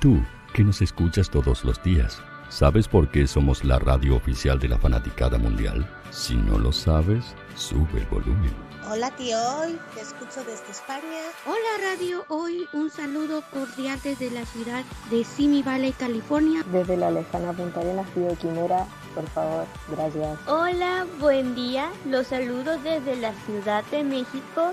Tú, 0.00 0.18
que 0.54 0.64
nos 0.64 0.80
escuchas 0.80 1.28
todos 1.28 1.62
los 1.62 1.82
días, 1.82 2.22
¿sabes 2.48 2.88
por 2.88 3.10
qué 3.10 3.26
somos 3.26 3.64
la 3.64 3.78
radio 3.78 4.16
oficial 4.16 4.58
de 4.58 4.66
la 4.66 4.78
fanaticada 4.78 5.36
mundial? 5.36 5.86
Si 6.10 6.36
no 6.36 6.58
lo 6.58 6.72
sabes, 6.72 7.34
sube 7.54 7.98
el 8.00 8.06
volumen. 8.06 8.50
Hola 8.90 9.10
tío, 9.10 9.36
hoy 9.58 9.78
te 9.94 10.00
escucho 10.00 10.40
desde 10.40 10.70
España. 10.70 11.20
Hola 11.44 11.90
Radio 11.90 12.24
Hoy, 12.28 12.66
un 12.72 12.90
saludo 12.90 13.42
cordial 13.52 14.00
desde 14.02 14.30
la 14.30 14.46
ciudad 14.46 14.84
de 15.10 15.22
Simi 15.22 15.62
Valley, 15.62 15.92
California. 15.92 16.64
Desde 16.72 16.96
la 16.96 17.10
lejana 17.10 17.52
Punta 17.52 17.80
Arenas, 17.80 18.08
Tío 18.14 18.34
Quimera, 18.38 18.86
por 19.14 19.28
favor, 19.28 19.66
gracias. 19.90 20.38
Hola, 20.46 21.06
buen 21.20 21.54
día, 21.54 21.90
los 22.06 22.28
saludos 22.28 22.82
desde 22.82 23.16
la 23.16 23.34
Ciudad 23.44 23.84
de 23.90 24.02
México. 24.02 24.72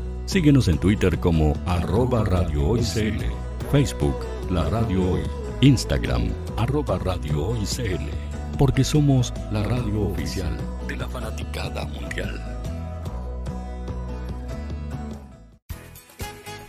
Síguenos 0.25 0.67
en 0.67 0.77
Twitter 0.77 1.19
como 1.19 1.53
arroba 1.65 2.23
Radio 2.23 2.67
Hoy 2.67 2.81
CL, 2.81 3.25
Facebook 3.71 4.15
La 4.49 4.69
Radio 4.69 5.11
Hoy, 5.11 5.21
Instagram 5.61 6.29
arroba 6.57 6.99
Radio 6.99 7.47
Hoy 7.47 7.65
CL 7.65 8.31
porque 8.61 8.83
somos 8.83 9.33
la 9.51 9.63
radio 9.63 10.01
oficial 10.01 10.55
de 10.87 10.95
la 10.95 11.07
fanaticada 11.07 11.83
mundial. 11.85 12.39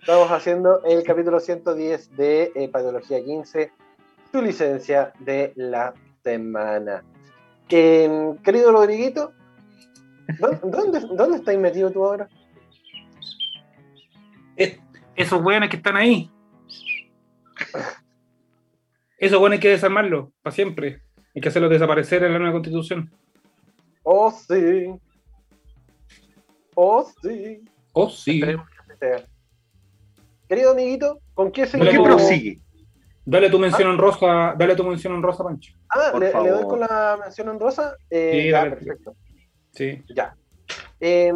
Estamos 0.00 0.30
haciendo 0.30 0.82
el 0.84 1.02
capítulo 1.02 1.40
110 1.40 2.16
de 2.16 2.52
eh, 2.54 2.68
Patología 2.68 3.22
15, 3.24 3.72
tu 4.32 4.42
licencia 4.42 5.12
de 5.20 5.52
la 5.56 5.94
semana. 6.22 7.02
Eh, 7.70 8.34
querido 8.42 8.72
Rodriguito, 8.72 9.32
¿dónde, 10.62 11.00
¿dónde 11.12 11.38
estáis 11.38 11.58
metido 11.58 11.90
tú 11.90 12.04
ahora? 12.04 12.28
esos 15.16 15.42
buenos 15.42 15.68
que 15.68 15.76
están 15.76 15.96
ahí. 15.96 16.30
Esos 19.18 19.38
buenos 19.38 19.56
hay 19.56 19.60
que 19.60 19.68
desarmarlos 19.68 20.30
para 20.42 20.54
siempre. 20.54 21.02
Hay 21.34 21.42
que 21.42 21.48
hacerlos 21.48 21.70
desaparecer 21.70 22.22
en 22.24 22.32
la 22.32 22.38
nueva 22.38 22.54
constitución. 22.54 23.10
Oh, 24.02 24.30
sí. 24.30 24.86
Oh, 26.74 27.06
sí. 27.22 27.62
Oh, 27.92 28.08
sí. 28.08 28.42
Querido 30.48 30.72
amiguito, 30.72 31.20
¿con 31.34 31.52
qué 31.52 31.66
seguimos? 31.66 31.94
¿Qué 31.94 32.02
prosigue? 32.02 32.60
Dale 33.24 33.50
tu 33.50 33.58
mención 33.58 33.90
en 33.90 33.98
rosa, 33.98 34.54
dale 34.58 34.74
tu 34.74 34.84
mención 34.84 35.14
en 35.14 35.22
rosa, 35.22 35.44
Pancho. 35.44 35.74
Ah, 35.88 36.12
le, 36.18 36.32
le, 36.32 36.50
doy 36.50 36.64
con 36.64 36.80
la 36.80 37.18
mención 37.22 37.48
en 37.48 37.60
rosa. 37.60 37.96
Eh, 38.08 38.30
sí, 38.32 38.50
ya, 38.50 38.62
perfecto. 38.62 39.14
Sí. 39.72 40.02
Ya. 40.14 40.36
Eh, 41.02 41.32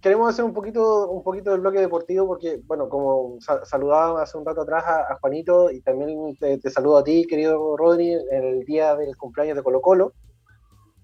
queremos 0.00 0.28
hacer 0.28 0.44
un 0.44 0.52
poquito, 0.52 1.08
un 1.08 1.22
poquito 1.22 1.52
del 1.52 1.60
bloque 1.60 1.80
deportivo 1.80 2.26
porque, 2.26 2.60
bueno, 2.64 2.88
como 2.88 3.38
saludaba 3.40 4.22
hace 4.22 4.38
un 4.38 4.44
rato 4.44 4.62
atrás 4.62 4.84
a, 4.86 5.18
Juanito 5.20 5.70
y 5.70 5.80
también 5.80 6.36
te, 6.36 6.70
saludo 6.70 6.98
a 6.98 7.04
ti, 7.04 7.26
querido 7.26 7.76
Rodri, 7.76 8.12
en 8.12 8.44
el 8.44 8.64
día 8.64 8.96
del 8.96 9.16
cumpleaños 9.16 9.56
de 9.56 9.62
Colo 9.62 9.80
Colo. 9.80 10.12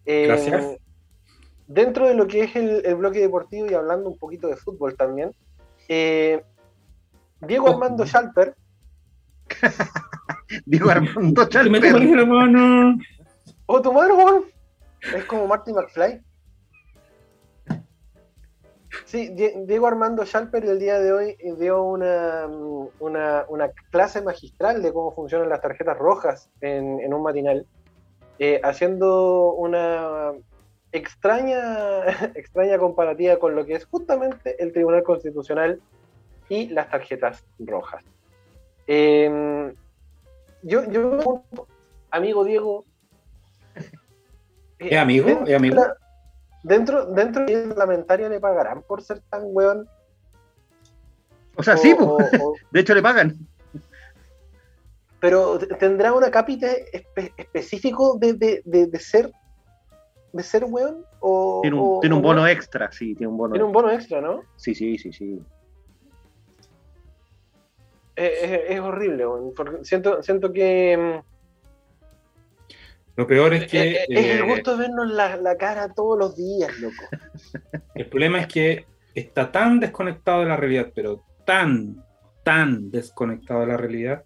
Eh, 0.04 0.26
Gracias. 0.26 0.78
Dentro 1.68 2.06
de 2.06 2.14
lo 2.14 2.26
que 2.26 2.44
es 2.44 2.54
el, 2.54 2.94
bloque 2.94 3.20
deportivo 3.20 3.66
y 3.66 3.74
hablando 3.74 4.08
un 4.08 4.18
poquito 4.18 4.46
de 4.46 4.56
fútbol 4.56 4.96
también, 4.96 5.32
eh, 5.88 6.42
Diego 7.40 7.66
oh. 7.66 7.70
Armando 7.70 8.06
Schalper. 8.06 8.54
Diego 10.66 10.90
Armando 10.90 11.44
Schalper. 11.50 11.94
¿O 13.66 13.82
tu 13.82 13.92
mano, 13.92 14.44
Es 15.14 15.24
como 15.24 15.46
Marty 15.46 15.72
McFly. 15.72 16.22
Sí, 19.04 19.28
Diego 19.28 19.86
Armando 19.86 20.24
Schalper 20.24 20.64
el 20.64 20.78
día 20.78 20.98
de 20.98 21.12
hoy 21.12 21.36
dio 21.58 21.82
una, 21.82 22.46
una, 22.98 23.70
clase 23.90 24.22
magistral 24.22 24.82
de 24.82 24.92
cómo 24.92 25.12
funcionan 25.12 25.48
las 25.48 25.60
tarjetas 25.60 25.98
rojas 25.98 26.48
en, 26.60 27.12
un 27.12 27.22
matinal, 27.22 27.66
eh, 28.38 28.60
haciendo 28.64 29.52
una 29.52 30.32
extraña, 30.92 32.04
extraña 32.34 32.78
comparativa 32.78 33.38
con 33.38 33.54
lo 33.54 33.64
que 33.66 33.74
es 33.74 33.84
justamente 33.86 34.62
el 34.62 34.72
Tribunal 34.72 35.02
Constitucional 35.02 35.80
y 36.48 36.68
las 36.68 36.90
tarjetas 36.90 37.44
rojas. 37.58 38.04
Em, 38.86 39.74
yo, 40.62 40.84
yo, 40.90 41.42
amigo 42.10 42.44
Diego. 42.44 42.84
¿Es 44.78 44.98
amigo? 44.98 45.28
¿Es 45.46 45.56
amigo? 45.56 45.82
dentro, 46.66 47.06
dentro 47.06 47.46
de 47.46 47.66
la 47.66 47.74
parlamentaria 47.74 48.28
le 48.28 48.40
pagarán 48.40 48.82
por 48.82 49.02
ser 49.02 49.20
tan 49.30 49.42
weón. 49.44 49.88
O 51.56 51.62
sea, 51.62 51.76
sí, 51.76 51.96
de 52.70 52.80
hecho 52.80 52.94
le 52.94 53.02
pagan. 53.02 53.38
Pero 55.20 55.58
tendrá 55.58 56.12
una 56.12 56.30
cápita 56.30 56.68
específico 57.36 58.18
de, 58.18 58.62
de, 58.64 58.98
ser 58.98 59.32
de 60.32 60.42
ser 60.42 60.64
weón 60.64 61.04
o 61.20 61.60
tiene 61.62 61.76
un, 61.78 62.00
tiene 62.00 62.16
un 62.16 62.22
bono 62.22 62.46
extra, 62.46 62.90
sí, 62.92 63.14
tiene 63.14 63.28
un 63.28 63.38
bono. 63.38 63.52
Tiene 63.52 63.64
un 63.64 63.72
bono 63.72 63.90
extra, 63.90 64.20
¿no? 64.20 64.42
Sí, 64.56 64.74
sí, 64.74 64.98
sí, 64.98 65.12
sí. 65.12 65.40
Es, 68.14 68.80
horrible, 68.80 69.24
porque 69.54 69.84
siento, 69.84 70.22
siento 70.22 70.50
que 70.50 70.96
mm, 70.96 71.36
lo 73.16 73.26
peor 73.26 73.54
es 73.54 73.66
que. 73.66 73.92
Es, 73.92 74.08
el 74.08 74.16
eh, 74.16 74.42
gusto 74.42 74.76
de 74.76 74.82
vernos 74.82 75.10
la, 75.10 75.56
cara 75.56 75.92
todos 75.92 76.18
los 76.18 76.36
días, 76.36 76.70
loco. 76.78 77.02
El 77.94 78.06
problema 78.06 78.40
es 78.40 78.46
que 78.46 78.86
está 79.14 79.50
tan 79.50 79.80
desconectado 79.80 80.40
de 80.40 80.46
la 80.46 80.56
realidad, 80.56 80.92
pero 80.94 81.24
tan, 81.46 82.04
tan 82.42 82.90
desconectado 82.90 83.60
de 83.60 83.66
la 83.68 83.76
realidad, 83.78 84.24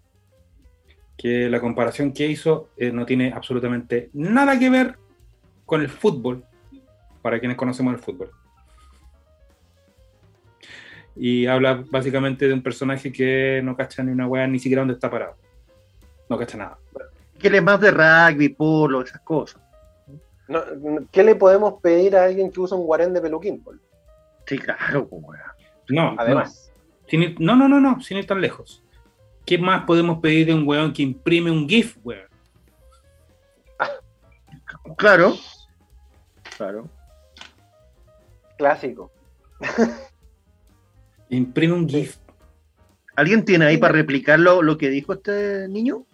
que 1.17 1.49
la 1.49 1.61
comparación 1.61 2.11
que 2.11 2.27
hizo 2.27 2.69
eh, 2.75 2.91
no 2.91 3.05
tiene 3.05 3.31
absolutamente 3.31 4.09
nada 4.13 4.59
que 4.59 4.69
ver 4.69 4.97
con 5.71 5.79
el 5.79 5.87
fútbol, 5.87 6.43
para 7.21 7.39
quienes 7.39 7.55
conocemos 7.55 7.93
el 7.93 7.99
fútbol. 8.01 8.29
Y 11.15 11.45
habla 11.45 11.81
básicamente 11.89 12.45
de 12.45 12.53
un 12.53 12.61
personaje 12.61 13.09
que 13.09 13.61
no 13.63 13.77
cacha 13.77 14.03
ni 14.03 14.11
una 14.11 14.27
weá, 14.27 14.47
ni 14.47 14.59
siquiera 14.59 14.81
dónde 14.81 14.95
está 14.95 15.09
parado. 15.09 15.37
No 16.27 16.37
cacha 16.37 16.57
nada 16.57 16.77
que 17.39 17.47
él 17.47 17.55
es 17.55 17.63
más 17.63 17.79
de 17.79 17.89
rugby, 17.89 18.49
polo, 18.49 19.01
esas 19.01 19.21
cosas. 19.21 19.61
¿Qué 21.09 21.23
le 21.23 21.35
podemos 21.35 21.81
pedir 21.81 22.17
a 22.17 22.25
alguien 22.25 22.51
que 22.51 22.59
usa 22.59 22.77
un 22.77 22.85
guarén 22.85 23.13
de 23.13 23.21
peluquín? 23.21 23.63
Sí, 24.45 24.59
claro, 24.59 25.07
pues, 25.07 25.39
No, 25.87 26.15
además. 26.17 26.69
No. 27.39 27.55
no, 27.55 27.69
no, 27.69 27.79
no, 27.79 28.01
sin 28.01 28.17
ir 28.17 28.27
tan 28.27 28.41
lejos. 28.41 28.83
¿Qué 29.45 29.57
más 29.57 29.85
podemos 29.85 30.19
pedir 30.19 30.47
de 30.47 30.53
un 30.53 30.67
weón 30.67 30.91
que 30.91 31.01
imprime 31.01 31.49
un 31.49 31.67
GIF, 31.67 31.97
weón? 32.03 32.27
Claro. 34.97 35.33
Claro. 36.61 36.87
Clásico. 38.55 39.11
imprime 41.29 41.73
un 41.73 41.89
GIF. 41.89 42.17
¿Alguien 43.15 43.43
tiene 43.43 43.65
ahí 43.65 43.77
para 43.77 43.93
replicar 43.93 44.39
lo 44.39 44.77
que 44.77 44.89
dijo 44.89 45.13
este 45.13 45.67
niño? 45.69 46.05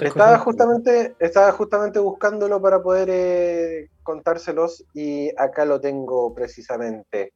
estaba 0.00 0.38
justamente, 0.38 1.14
estaba 1.18 1.52
justamente 1.52 1.98
buscándolo 1.98 2.62
para 2.62 2.82
poder 2.82 3.08
eh, 3.10 3.90
contárselos 4.02 4.82
y 4.94 5.28
acá 5.36 5.66
lo 5.66 5.80
tengo 5.80 6.34
precisamente. 6.34 7.34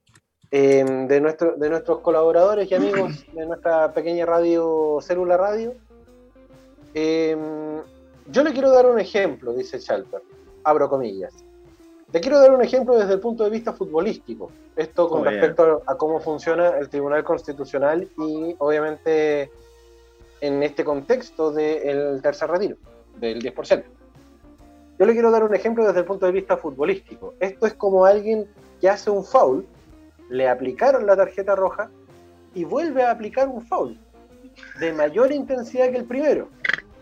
Em, 0.51 1.07
de, 1.07 1.21
nuestro, 1.21 1.57
de 1.57 1.69
nuestros 1.69 2.01
colaboradores 2.01 2.71
y 2.71 2.75
amigos 2.75 3.27
de 3.35 3.45
nuestra 3.45 3.93
pequeña 3.93 4.25
radio, 4.25 4.99
Célula 5.03 5.37
Radio. 5.37 5.75
Em, 6.95 7.83
yo 8.31 8.43
le 8.43 8.53
quiero 8.53 8.71
dar 8.71 8.87
un 8.87 8.99
ejemplo, 8.99 9.53
dice 9.53 9.79
Chalper, 9.79 10.23
abro 10.65 10.89
comillas. 10.89 11.35
Le 12.11 12.21
quiero 12.21 12.41
dar 12.41 12.53
un 12.53 12.63
ejemplo 12.63 12.97
desde 12.97 13.15
el 13.15 13.21
punto 13.21 13.45
de 13.45 13.51
vista 13.51 13.75
futbolístico. 13.75 14.51
Esto 14.77 15.09
con 15.11 15.25
respecto 15.25 15.83
a, 15.87 15.97
cómo 15.99 16.21
funciona 16.21 16.79
el 16.79 16.89
Tribunal 16.89 17.23
Constitucional 17.23 18.09
y 18.17 18.55
obviamente 18.59 19.51
en 20.41 20.63
este 20.63 20.85
contexto 20.85 21.51
del 21.51 22.23
tercer 22.23 22.51
retiro, 22.51 22.77
del 23.21 23.43
10%. 23.43 23.85
Yo 24.99 25.07
le 25.07 25.13
quiero 25.13 25.31
dar 25.31 25.45
un 25.45 25.55
ejemplo 25.55 25.87
desde 25.87 26.01
el 26.01 26.07
punto 26.07 26.25
de 26.25 26.33
vista 26.33 26.57
futbolístico. 26.57 27.35
Esto 27.41 27.67
es 27.67 27.75
como 27.75 28.07
alguien 28.07 28.49
que 28.81 28.89
hace 28.89 29.11
un 29.11 29.23
foul, 29.23 29.67
le 30.31 30.49
aplicaron 30.49 31.07
la 31.07 31.15
tarjeta 31.15 31.55
roja 31.55 31.91
y 32.55 32.65
vuelve 32.65 33.03
a 33.03 33.11
aplicar 33.11 33.49
un 33.49 33.67
foul 33.67 33.99
de 34.81 34.93
mayor 34.93 35.31
intensidad 35.31 35.91
que 35.91 35.99
el 35.99 36.05
primero 36.05 36.49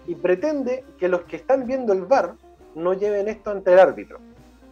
y 0.07 0.17
pretende 0.17 0.85
que 0.99 1.09
los 1.09 1.23
que 1.23 1.37
están 1.37 1.65
viendo 1.65 1.93
el 1.93 2.03
VAR 2.03 2.35
no 2.75 2.93
lleven 2.93 3.29
esto 3.29 3.51
ante 3.51 3.73
el 3.73 3.79
árbitro. 3.79 4.19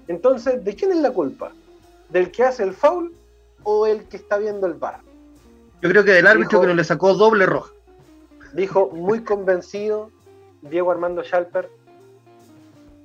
Entonces, 0.08 0.64
¿de 0.64 0.74
quién 0.74 0.92
es 0.92 0.98
la 0.98 1.10
culpa? 1.10 1.52
¿Del 2.08 2.30
que 2.30 2.44
hace 2.44 2.62
el 2.62 2.72
foul 2.72 3.14
o 3.62 3.86
el 3.86 4.04
que 4.04 4.16
está 4.16 4.38
viendo 4.38 4.66
el 4.66 4.74
VAR? 4.74 5.00
Yo 5.82 5.88
creo 5.88 6.04
que 6.04 6.12
del 6.12 6.26
árbitro 6.26 6.60
que 6.60 6.66
no 6.66 6.74
le 6.74 6.84
sacó 6.84 7.14
doble 7.14 7.46
roja 7.46 7.74
dijo 8.54 8.90
muy 8.90 9.22
convencido 9.22 10.10
Diego 10.62 10.90
Armando 10.90 11.22
Schalper 11.22 11.68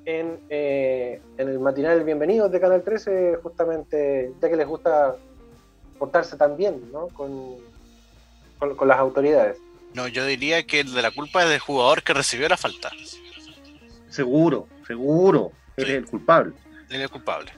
en, 0.05 0.39
eh, 0.49 1.21
en 1.37 1.49
el 1.49 1.59
matinal 1.59 2.03
Bienvenidos 2.03 2.51
de 2.51 2.59
Canal 2.59 2.83
13, 2.83 3.37
justamente 3.43 4.31
ya 4.41 4.49
que 4.49 4.55
les 4.55 4.67
gusta 4.67 5.15
portarse 5.97 6.37
tan 6.37 6.55
bien 6.55 6.81
¿no? 6.91 7.07
con, 7.07 7.57
con, 8.57 8.87
las 8.87 8.97
autoridades. 8.97 9.57
No, 9.93 10.07
yo 10.07 10.25
diría 10.25 10.65
que 10.65 10.81
el 10.81 10.93
de 10.93 11.01
la 11.01 11.11
culpa 11.11 11.43
es 11.43 11.49
del 11.49 11.59
jugador 11.59 12.03
que 12.03 12.13
recibió 12.13 12.47
la 12.47 12.57
falta. 12.57 12.91
Seguro, 14.09 14.67
seguro, 14.87 15.51
él 15.77 15.89
es 15.89 15.95
el 15.97 16.05
culpable. 16.05 16.53
Él 16.89 17.01
es 17.01 17.09
culpable. 17.09 17.51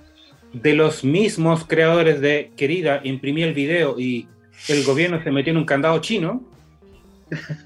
De 0.54 0.74
los 0.74 1.04
mismos 1.04 1.66
creadores 1.66 2.20
de 2.20 2.52
Querida, 2.58 3.02
imprimí 3.04 3.44
el 3.44 3.54
video 3.54 3.98
y 3.98 4.28
el 4.68 4.84
gobierno 4.84 5.24
se 5.24 5.32
metió 5.32 5.52
en 5.52 5.58
un 5.58 5.66
candado 5.66 6.00
chino, 6.00 6.44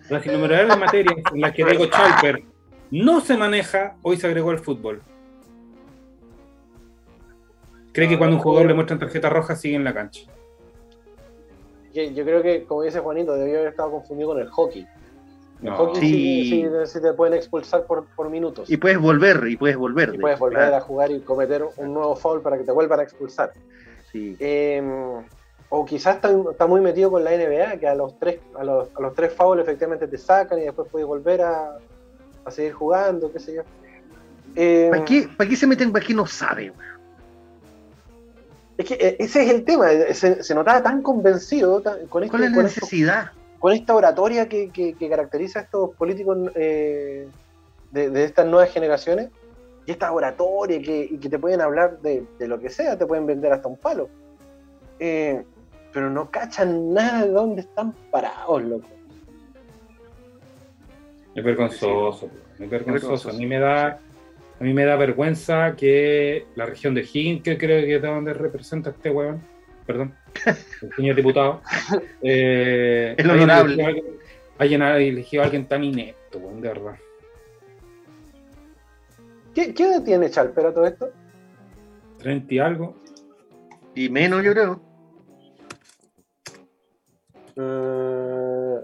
las 0.10 0.26
innumerables 0.26 0.78
materias 0.78 1.16
en 1.34 1.42
las 1.42 1.54
que 1.54 1.66
Diego 1.66 1.88
Chalper 1.88 2.44
no 2.92 3.22
se 3.22 3.36
maneja, 3.36 3.96
hoy 4.04 4.18
se 4.18 4.28
agregó 4.28 4.52
el 4.52 4.60
fútbol. 4.60 5.02
Cree 7.92 8.08
que 8.08 8.18
cuando 8.18 8.36
un 8.36 8.42
jugador 8.42 8.68
le 8.68 8.74
muestran 8.74 9.00
tarjeta 9.00 9.30
roja 9.30 9.56
sigue 9.56 9.76
en 9.76 9.84
la 9.84 9.94
cancha. 9.94 10.22
Yo 11.94 12.26
creo 12.26 12.44
que, 12.44 12.66
como 12.66 12.84
dice 12.84 13.00
Juanito, 13.00 13.36
debió 13.36 13.56
haber 13.56 13.70
estado 13.70 13.90
confundido 13.90 14.30
con 14.30 14.40
el 14.40 14.50
hockey. 14.50 14.86
No. 15.62 15.76
hockey 15.78 16.50
Sí. 16.50 16.66
sí, 16.86 17.02
te 17.02 17.14
pueden 17.14 17.34
expulsar 17.34 17.86
por, 17.86 18.06
por 18.16 18.30
minutos. 18.30 18.70
Y 18.70 18.78
puedes 18.78 19.00
volver, 19.00 19.48
y 19.48 19.56
puedes 19.58 19.78
volver. 19.78 20.10
Y 20.10 20.12
de 20.14 20.20
puedes 20.20 20.38
volver 20.40 20.60
claro. 20.60 20.76
a 20.76 20.82
jugar 20.82 21.12
y 21.12 21.22
cometer 21.22 21.64
un 21.78 21.94
nuevo 21.94 22.16
foul 22.16 22.42
para 22.42 22.58
que 22.58 22.64
te 22.64 22.72
vuelvan 22.72 23.00
a 23.00 23.04
expulsar. 23.04 23.52
Sí. 24.12 24.36
Eh, 24.40 24.84
o 25.70 25.84
quizás 25.86 26.16
está, 26.18 26.30
está 26.52 26.68
muy 26.68 26.82
metido 26.82 27.10
con 27.10 27.24
la 27.24 27.32
NBA, 27.32 27.78
que 27.80 27.88
a 27.88 27.96
los 27.96 28.18
tres, 28.20 28.40
a 28.58 28.64
los, 28.64 28.90
a 28.96 29.02
los 29.02 29.14
tres 29.16 29.34
fouls 29.34 29.62
efectivamente 29.62 30.08
te 30.08 30.18
sacan 30.18 30.60
y 30.60 30.64
después 30.64 30.88
puedes 30.92 31.08
volver 31.08 31.42
a, 31.42 31.78
a 32.46 32.52
seguir 32.52 32.74
jugando, 32.74 33.32
qué 33.32 33.40
sé 33.40 33.56
yo. 33.56 33.62
Eh, 34.56 34.88
¿Para 34.92 35.04
qué, 35.06 35.28
¿Para 35.36 35.50
qué 35.50 35.56
se 35.56 35.68
meten? 35.68 35.92
¿Para 35.92 36.06
qué 36.06 36.14
no 36.14 36.26
sabe? 36.28 36.70
weón? 36.72 36.96
Es 38.78 38.86
que 38.86 38.94
eh, 38.96 39.16
ese 39.20 39.44
es 39.44 39.50
el 39.52 39.64
tema, 39.64 39.92
eh, 39.92 40.14
se, 40.14 40.44
se 40.44 40.54
notaba 40.54 40.84
tan 40.84 41.02
convencido 41.02 41.82
tan- 41.82 42.06
con, 42.08 42.24
este, 42.24 42.32
¿Cuál 42.32 42.44
es 42.44 42.50
la 42.52 42.56
con, 42.56 42.66
esto- 42.66 42.82
necesidad? 42.82 43.32
Con 43.60 43.74
esta 43.74 43.96
oratoria 43.96 44.48
que, 44.48 44.70
que- 44.70 44.94
que 44.94 45.10
caracteriza 45.10 45.60
a 45.60 45.62
estos 45.64 45.96
políticos 45.96 46.38
eh, 46.56 47.28
de, 47.92 48.10
de 48.10 48.24
estas 48.24 48.46
nuevas 48.46 48.72
generaciones, 48.72 49.30
y 49.86 49.92
esta 49.92 50.12
oratoria 50.12 50.82
que, 50.82 51.08
y 51.12 51.18
que 51.18 51.30
te 51.30 51.38
pueden 51.38 51.62
hablar 51.62 52.00
de, 52.02 52.24
de 52.40 52.48
lo 52.48 52.60
que 52.60 52.70
sea, 52.70 52.98
te 52.98 53.06
pueden 53.06 53.26
vender 53.26 53.54
hasta 53.54 53.68
un 53.68 53.78
palo. 53.78 54.10
Eh, 55.00 55.44
pero 55.94 56.10
no 56.10 56.30
cachan 56.32 56.94
nada 56.94 57.24
de 57.26 57.32
dónde 57.32 57.62
están 57.62 57.94
parados, 58.12 58.64
loco. 58.64 58.88
Es 61.36 61.44
vergonzoso, 61.44 62.30
es 62.60 62.70
vergonzoso. 62.70 63.30
A 63.30 63.34
mí 63.34 63.46
me 63.46 63.60
da, 63.60 64.00
a 64.60 64.64
mí 64.64 64.74
me 64.74 64.86
da 64.86 64.96
vergüenza 64.96 65.76
que 65.76 66.46
la 66.56 66.66
región 66.66 66.96
de 66.96 67.02
Higgins, 67.02 67.44
que 67.44 67.58
creo 67.58 67.86
que 67.86 67.96
es 67.96 68.02
de 68.02 68.08
donde 68.08 68.34
representa 68.34 68.90
este 68.90 69.10
huevón, 69.12 69.42
perdón, 69.86 70.16
el 70.82 70.94
señor 70.96 71.16
diputado, 71.16 71.62
eh, 72.22 73.16
El 73.18 73.30
honorable. 73.30 73.84
alguien- 73.84 74.06
hayan 74.58 74.82
elegido 74.84 75.44
a 75.44 75.46
alguien 75.46 75.68
tan 75.68 75.84
inepto, 75.84 76.40
weón, 76.40 76.62
de 76.62 76.68
verdad. 76.70 76.96
¿Qué, 79.54 79.74
qué 79.74 79.88
edad 79.88 80.04
tiene 80.04 80.30
Chalper 80.30 80.68
a 80.68 80.74
todo 80.74 80.86
esto? 80.86 81.10
30 82.20 82.54
y 82.54 82.60
algo. 82.60 82.96
Y 83.94 84.10
menos, 84.10 84.44
yo 84.44 84.52
creo. 84.52 84.82
Eh, 87.58 88.80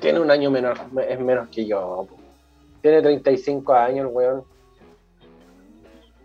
tiene 0.00 0.20
un 0.20 0.30
año 0.30 0.50
menor, 0.50 0.76
es 1.08 1.20
menos 1.20 1.48
que 1.48 1.66
yo. 1.66 2.06
Tiene 2.82 3.02
35 3.02 3.72
años, 3.74 4.08
el 4.08 4.14
weón. 4.14 4.44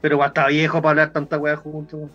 Pero 0.01 0.17
va 0.17 0.27
está 0.27 0.47
viejo 0.47 0.81
para 0.81 0.89
hablar 0.89 1.13
tanta 1.13 1.37
weá 1.37 1.55
juntos. 1.55 2.09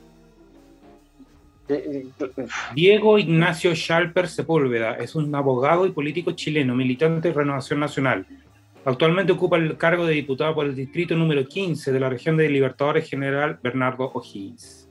Diego 2.75 3.19
Ignacio 3.19 3.75
Schalper 3.75 4.29
Sepúlveda 4.29 4.95
es 4.95 5.15
un 5.15 5.35
abogado 5.35 5.87
y 5.87 5.91
político 5.91 6.33
chileno, 6.33 6.75
militante 6.75 7.29
de 7.29 7.35
Renovación 7.35 7.81
Nacional. 7.81 8.27
Actualmente 8.85 9.33
ocupa 9.33 9.57
el 9.57 9.77
cargo 9.77 10.07
de 10.07 10.15
diputado 10.15 10.55
por 10.55 10.67
el 10.67 10.77
distrito 10.77 11.17
número 11.17 11.45
15 11.45 11.93
de 11.93 12.01
la 12.01 12.09
región 12.09 12.37
de 12.37 12.49
Libertadores 12.49 13.09
General 13.11 13.59
Bernardo 13.61 14.13
O'Higgins. 14.15 14.89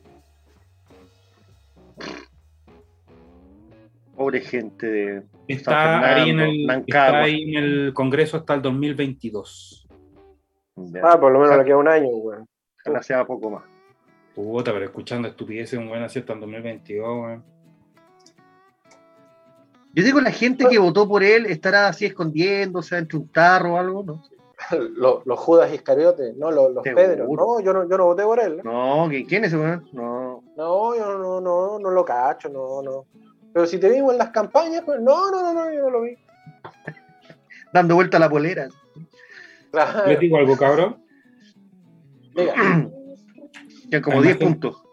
Pobre 4.15 4.41
gente 4.41 4.85
de 4.88 5.23
Está 5.47 6.15
ahí, 6.15 6.30
en 6.30 6.39
el, 6.39 6.69
está 6.88 7.22
ahí 7.22 7.56
en 7.56 7.64
el 7.64 7.93
Congreso 7.93 8.38
hasta 8.38 8.56
el 8.56 8.61
2022. 8.61 9.88
Ah, 11.03 11.19
por 11.19 11.31
lo 11.31 11.39
menos 11.39 11.57
le 11.57 11.64
queda 11.64 11.77
un 11.77 11.88
año, 11.88 12.07
weón. 12.07 12.47
Ojalá 12.81 13.03
sea 13.03 13.26
poco 13.26 13.49
más. 13.49 13.74
Puta, 14.36 14.74
pero 14.74 14.86
escuchando 14.86 15.28
estupideces, 15.28 15.80
un 15.80 15.88
buen 15.88 16.03
acierto 16.03 16.34
en 16.34 16.41
2022, 16.41 17.07
weón. 17.07 17.44
Yo 19.94 20.03
digo, 20.03 20.20
la 20.20 20.32
gente 20.32 20.66
que 20.70 20.78
votó 20.78 21.07
por 21.07 21.24
él 21.24 21.45
estará 21.45 21.88
así 21.88 22.06
escondiéndose 22.06 22.98
entre 22.98 23.18
un 23.18 23.30
tarro 23.30 23.76
o 23.76 23.78
algo, 23.78 24.03
¿no? 24.03 24.24
Los, 24.95 25.26
los 25.26 25.40
Judas 25.40 25.74
Iscariotes, 25.74 26.36
no, 26.38 26.49
los, 26.49 26.74
los. 26.74 26.84
Pedros. 26.84 27.30
No, 27.30 27.60
yo 27.60 27.72
no, 27.74 27.88
yo 27.88 27.98
no 27.98 28.06
voté 28.06 28.24
por 28.24 28.40
él. 28.40 28.62
No, 28.64 29.07
¿qui- 29.10 29.28
¿quién 29.28 29.44
es 29.44 29.53
ese 29.53 29.62
weón? 29.62 29.88
No. 29.91 30.44
No, 30.57 30.95
yo 30.95 31.18
no, 31.18 31.40
no, 31.41 31.78
no 31.78 31.91
lo 31.91 32.03
cacho, 32.06 32.49
no, 32.49 32.82
no. 32.82 33.06
Pero 33.53 33.66
si 33.68 33.78
te 33.78 33.90
vimos 33.90 34.14
en 34.14 34.18
las 34.18 34.30
campañas, 34.32 34.82
pues 34.86 34.99
no, 35.02 35.30
no, 35.30 35.41
no, 35.41 35.53
no, 35.53 35.72
yo 35.74 35.82
no 35.84 35.90
lo 35.91 36.02
vi. 36.02 36.18
Dando 37.74 37.95
vuelta 37.95 38.18
a 38.18 38.22
la 38.22 38.30
polera. 38.30 38.68
Claro. 39.72 40.07
Les 40.07 40.20
digo 40.20 40.38
algo, 40.38 40.57
cabrón. 40.57 40.98
Diga. 42.34 42.90
Ya 43.95 44.01
como 44.01 44.17
Hay 44.17 44.23
10 44.23 44.35
más 44.35 44.39
gente- 44.43 44.67
puntos. 44.67 44.84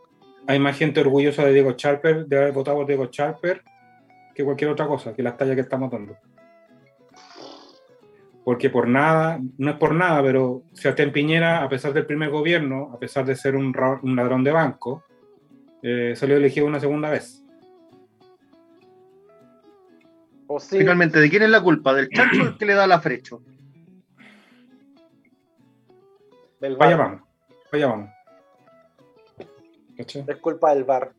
Hay 0.47 0.59
más 0.59 0.77
gente 0.77 1.01
orgullosa 1.01 1.45
de 1.45 1.53
Diego 1.53 1.73
Charper, 1.73 2.27
de 2.27 2.37
haber 2.39 2.53
votado 2.53 2.79
por 2.79 2.87
Diego 2.87 3.07
Charper, 3.07 3.63
que 4.35 4.45
cualquier 4.45 4.71
otra 4.71 4.87
cosa, 4.87 5.13
que 5.13 5.23
las 5.23 5.37
tallas 5.37 5.55
que 5.57 5.61
estamos 5.61 5.91
dando. 5.91 6.17
Porque 8.45 8.71
por 8.71 8.89
nada, 8.89 9.41
no 9.59 9.71
es 9.71 9.77
por 9.77 9.95
nada, 9.95 10.23
pero 10.23 10.63
Sebastián 10.73 11.13
Piñera, 11.13 11.63
a 11.63 11.69
pesar 11.69 11.93
del 11.93 12.07
primer 12.07 12.31
gobierno, 12.31 12.91
a 12.93 12.99
pesar 12.99 13.25
de 13.25 13.37
ser 13.37 13.57
un, 13.57 13.73
ladrón 14.17 14.43
de 14.45 14.51
banco, 14.53 15.05
eh, 15.83 16.15
salió 16.17 16.37
elegido 16.37 16.67
una 16.67 16.81
segunda 16.81 17.11
vez. 17.11 17.45
Sí, 20.59 20.79
Finalmente, 20.79 21.19
¿de 21.19 21.31
quién 21.31 21.43
es 21.45 21.51
la 21.51 21.63
culpa? 21.63 21.95
¿Del 21.95 22.09
chancho 22.09 22.43
o 22.43 22.47
el 22.47 22.59
que 22.59 22.67
le 22.67 22.75
da 22.75 22.87
la 22.87 23.01
frecho? 23.01 23.43
del 26.61 26.77
Vaya 26.77 26.97
vamos, 26.97 27.23
vaya 27.73 27.87
vamos. 27.89 28.11
¿Cachai? 30.03 30.25
Es 30.29 30.37
culpa 30.39 30.75
del 30.75 30.85
VAR. 30.85 31.13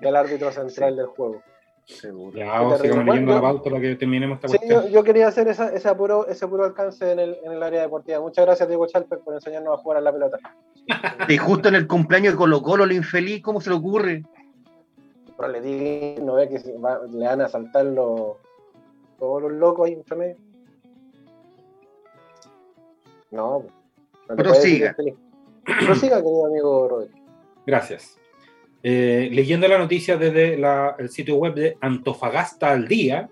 Del 0.00 0.16
árbitro 0.16 0.50
central 0.52 0.96
del 0.96 1.06
juego. 1.06 1.42
Seguro. 1.84 2.36
Ya, 2.38 2.46
vamos, 2.46 2.78
sigamos 2.80 2.80
terrible. 2.82 3.04
leyendo 3.12 3.32
la 3.34 3.40
Bueno, 3.40 3.54
pauta 3.56 3.70
para 3.70 3.80
que 3.82 3.96
terminemos 3.96 4.36
esta 4.36 4.48
Sí, 4.48 4.56
cuestión. 4.58 4.82
yo, 4.84 4.88
yo 4.90 5.02
quería 5.04 5.26
hacer 5.28 5.48
esa, 5.48 5.72
ese, 5.72 5.94
puro, 5.94 6.26
ese 6.28 6.46
puro 6.46 6.64
alcance 6.64 7.10
en 7.12 7.18
el, 7.18 7.38
en 7.42 7.52
el 7.52 7.62
área 7.62 7.80
deportiva. 7.82 8.20
Muchas 8.20 8.44
gracias, 8.44 8.68
Diego 8.68 8.86
Chalper, 8.86 9.20
por 9.20 9.34
enseñarnos 9.34 9.72
a 9.78 9.82
jugar 9.82 9.98
a 9.98 10.00
la 10.02 10.12
pelota. 10.12 10.38
Y 11.28 11.36
justo 11.38 11.68
en 11.68 11.74
el 11.76 11.86
cumpleaños 11.88 12.34
de 12.34 12.38
Colo 12.38 12.62
Colo, 12.62 12.84
lo 12.86 12.92
infeliz, 12.94 13.42
¿cómo 13.42 13.60
se 13.60 13.70
le 13.70 13.76
ocurre? 13.76 14.22
Pero 15.36 15.48
le 15.48 15.60
di, 15.62 16.20
no 16.22 16.34
ve 16.34 16.48
que 16.48 16.58
va- 16.78 17.00
le 17.08 17.26
van 17.26 17.40
a 17.40 17.48
saltar 17.48 17.86
los, 17.86 18.36
todos 19.18 19.42
los 19.42 19.52
locos 19.52 19.86
ahí 19.86 19.94
entre 19.94 20.16
medio. 20.16 20.36
No, 23.30 23.64
no 24.28 24.36
Prosiga. 24.36 24.88
decir 24.88 24.94
feliz. 24.94 25.14
Prosiga, 25.84 26.16
querido 26.22 26.46
amigo 26.46 26.88
Rodri. 26.88 27.10
Gracias. 27.66 28.18
Eh, 28.82 29.28
leyendo 29.32 29.66
la 29.68 29.78
noticia 29.78 30.16
desde 30.16 30.56
la- 30.56 30.94
el 30.98 31.08
sitio 31.10 31.36
web 31.36 31.54
de 31.54 31.76
Antofagasta 31.80 32.70
al 32.70 32.86
día, 32.88 33.28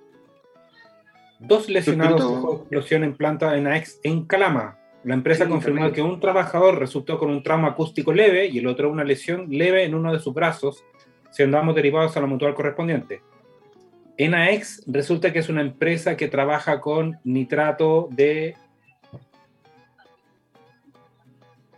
dos 1.39 1.69
lesionados 1.69 2.21
bajo 2.35 2.55
explosión 2.61 3.05
en 3.05 3.15
planta 3.17 3.57
en 3.57 3.67
AEX 3.67 4.01
en 4.03 4.25
Calama. 4.25 4.79
La 5.05 5.15
empresa 5.15 5.45
Sí, 5.45 5.51
confirmó 5.51 5.93
que 5.93 6.03
un 6.03 6.19
trabajador 6.19 6.79
resultó 6.81 7.19
con 7.19 7.31
un 7.31 7.43
trauma 7.43 7.69
acústico 7.69 8.13
leve 8.13 8.47
y 8.47 8.59
el 8.59 8.67
otro 8.67 8.91
una 8.91 9.05
lesión 9.05 9.47
leve 9.51 9.85
en 9.85 9.95
uno 9.95 10.13
de 10.13 10.19
sus 10.19 10.35
brazos, 10.35 10.85
siendo 11.31 11.59
ambos 11.59 11.77
derivados 11.77 12.17
a 12.17 12.21
la 12.21 12.27
mutual 12.27 12.55
correspondiente. 12.55 13.23
ENAEX 14.19 14.83
resulta 14.87 15.33
que 15.33 15.39
es 15.41 15.49
una 15.49 15.61
empresa 15.61 16.17
que 16.17 16.29
trabaja 16.29 16.81
con 16.81 17.19
nitrato 17.23 18.09
de... 18.11 18.57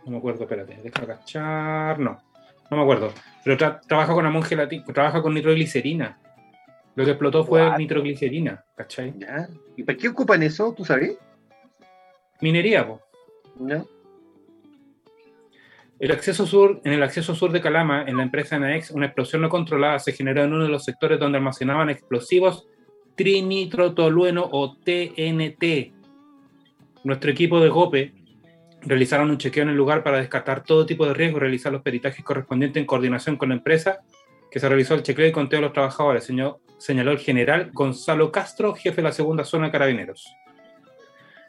No 0.09 0.13
me 0.13 0.17
acuerdo, 0.17 0.43
espérate, 0.43 0.79
déjame 0.83 1.05
cachar. 1.07 1.99
No, 1.99 2.19
no 2.71 2.77
me 2.77 2.81
acuerdo. 2.81 3.13
Pero 3.43 3.57
tra- 3.57 3.79
trabaja 3.87 4.11
con 4.13 4.25
amón 4.25 4.41
gelatina, 4.41 4.83
trabaja 4.91 5.21
con 5.21 5.35
nitroglicerina. 5.35 6.17
Lo 6.95 7.05
que 7.05 7.11
explotó 7.11 7.43
fue 7.45 7.61
What? 7.67 7.77
nitroglicerina, 7.77 8.65
¿cachai? 8.75 9.13
¿Ya? 9.19 9.47
¿Y 9.77 9.83
para 9.83 9.97
qué 9.99 10.07
ocupan 10.07 10.41
eso? 10.41 10.73
¿Tú 10.75 10.83
sabes? 10.83 11.15
Minería, 12.41 12.87
po. 12.87 13.01
¿No? 13.59 13.85
El 15.99 16.11
acceso 16.11 16.47
sur, 16.47 16.81
en 16.83 16.93
el 16.93 17.03
acceso 17.03 17.35
sur 17.35 17.51
de 17.51 17.61
Calama, 17.61 18.03
en 18.07 18.17
la 18.17 18.23
empresa 18.23 18.55
Anaex, 18.55 18.89
una 18.91 19.05
explosión 19.05 19.43
no 19.43 19.49
controlada 19.49 19.99
se 19.99 20.13
generó 20.13 20.43
en 20.43 20.53
uno 20.53 20.63
de 20.63 20.69
los 20.69 20.85
sectores 20.85 21.19
donde 21.19 21.37
almacenaban 21.37 21.89
explosivos 21.91 22.67
trinitrotolueno 23.15 24.49
o 24.51 24.75
TNT. 24.77 25.93
Nuestro 27.03 27.29
equipo 27.31 27.59
de 27.59 27.69
GOPE 27.69 28.13
realizaron 28.81 29.29
un 29.29 29.37
chequeo 29.37 29.63
en 29.63 29.69
el 29.69 29.75
lugar 29.75 30.03
para 30.03 30.17
descartar 30.17 30.63
todo 30.63 30.85
tipo 30.85 31.05
de 31.05 31.13
riesgo 31.13 31.37
y 31.37 31.41
realizar 31.41 31.71
los 31.71 31.81
peritajes 31.81 32.23
correspondientes 32.23 32.79
en 32.79 32.85
coordinación 32.87 33.35
con 33.37 33.49
la 33.49 33.55
empresa, 33.55 33.99
que 34.49 34.59
se 34.59 34.67
realizó 34.69 34.95
el 34.95 35.03
chequeo 35.03 35.27
y 35.27 35.31
conteo 35.31 35.57
de 35.57 35.63
los 35.65 35.73
trabajadores, 35.73 36.23
señor- 36.29 36.59
señaló 36.77 37.11
el 37.11 37.19
general 37.19 37.71
Gonzalo 37.73 38.31
Castro, 38.31 38.73
jefe 38.73 38.97
de 38.97 39.03
la 39.03 39.11
segunda 39.11 39.43
zona 39.43 39.65
de 39.67 39.71
carabineros. 39.71 40.33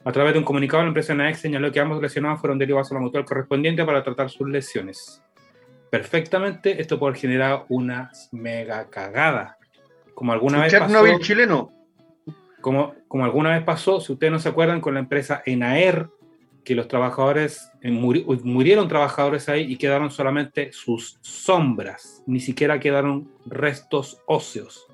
A 0.05 0.13
través 0.13 0.33
de 0.33 0.39
un 0.39 0.45
comunicado, 0.45 0.83
la 0.83 0.89
empresa 0.89 1.15
NAEX 1.15 1.39
señaló 1.41 1.71
que 1.71 1.79
ambos 1.79 2.01
lesionados 2.03 2.41
fueron 2.41 2.59
derivados 2.59 2.91
a 2.91 2.95
la 2.95 3.01
mutual 3.01 3.25
correspondiente 3.25 3.85
para 3.85 4.03
tratar 4.03 4.31
sus 4.31 4.49
lesiones. 4.49 5.23
Perfectamente, 5.91 6.81
esto 6.81 6.99
puede 6.99 7.17
generar 7.19 7.65
una 7.69 8.11
mega 8.33 8.89
cagada. 8.89 9.57
como 10.15 10.33
alguna 10.33 10.61
vez 10.61 10.71
Chernobyl 10.73 11.19
chileno. 11.21 11.73
Como, 12.61 12.95
como 13.09 13.25
alguna 13.25 13.51
vez 13.51 13.63
pasó, 13.65 14.01
si 14.01 14.13
ustedes 14.13 14.31
no 14.33 14.39
se 14.39 14.51
acuerdan, 14.51 14.81
con 14.83 14.93
la 14.95 15.01
empresa 15.01 15.43
Enaer, 15.47 16.09
que 16.65 16.75
los 16.75 16.89
trabajadores, 16.89 17.71
eh, 17.81 17.91
murieron 17.91 18.89
trabajadores 18.89 19.49
ahí 19.49 19.63
y 19.63 19.77
quedaron 19.77 20.11
solamente 20.11 20.73
sus 20.73 21.19
sombras, 21.23 22.23
ni 22.27 22.41
siquiera 22.41 22.81
quedaron 22.81 23.31
restos 23.47 24.21
óseos, 24.27 24.87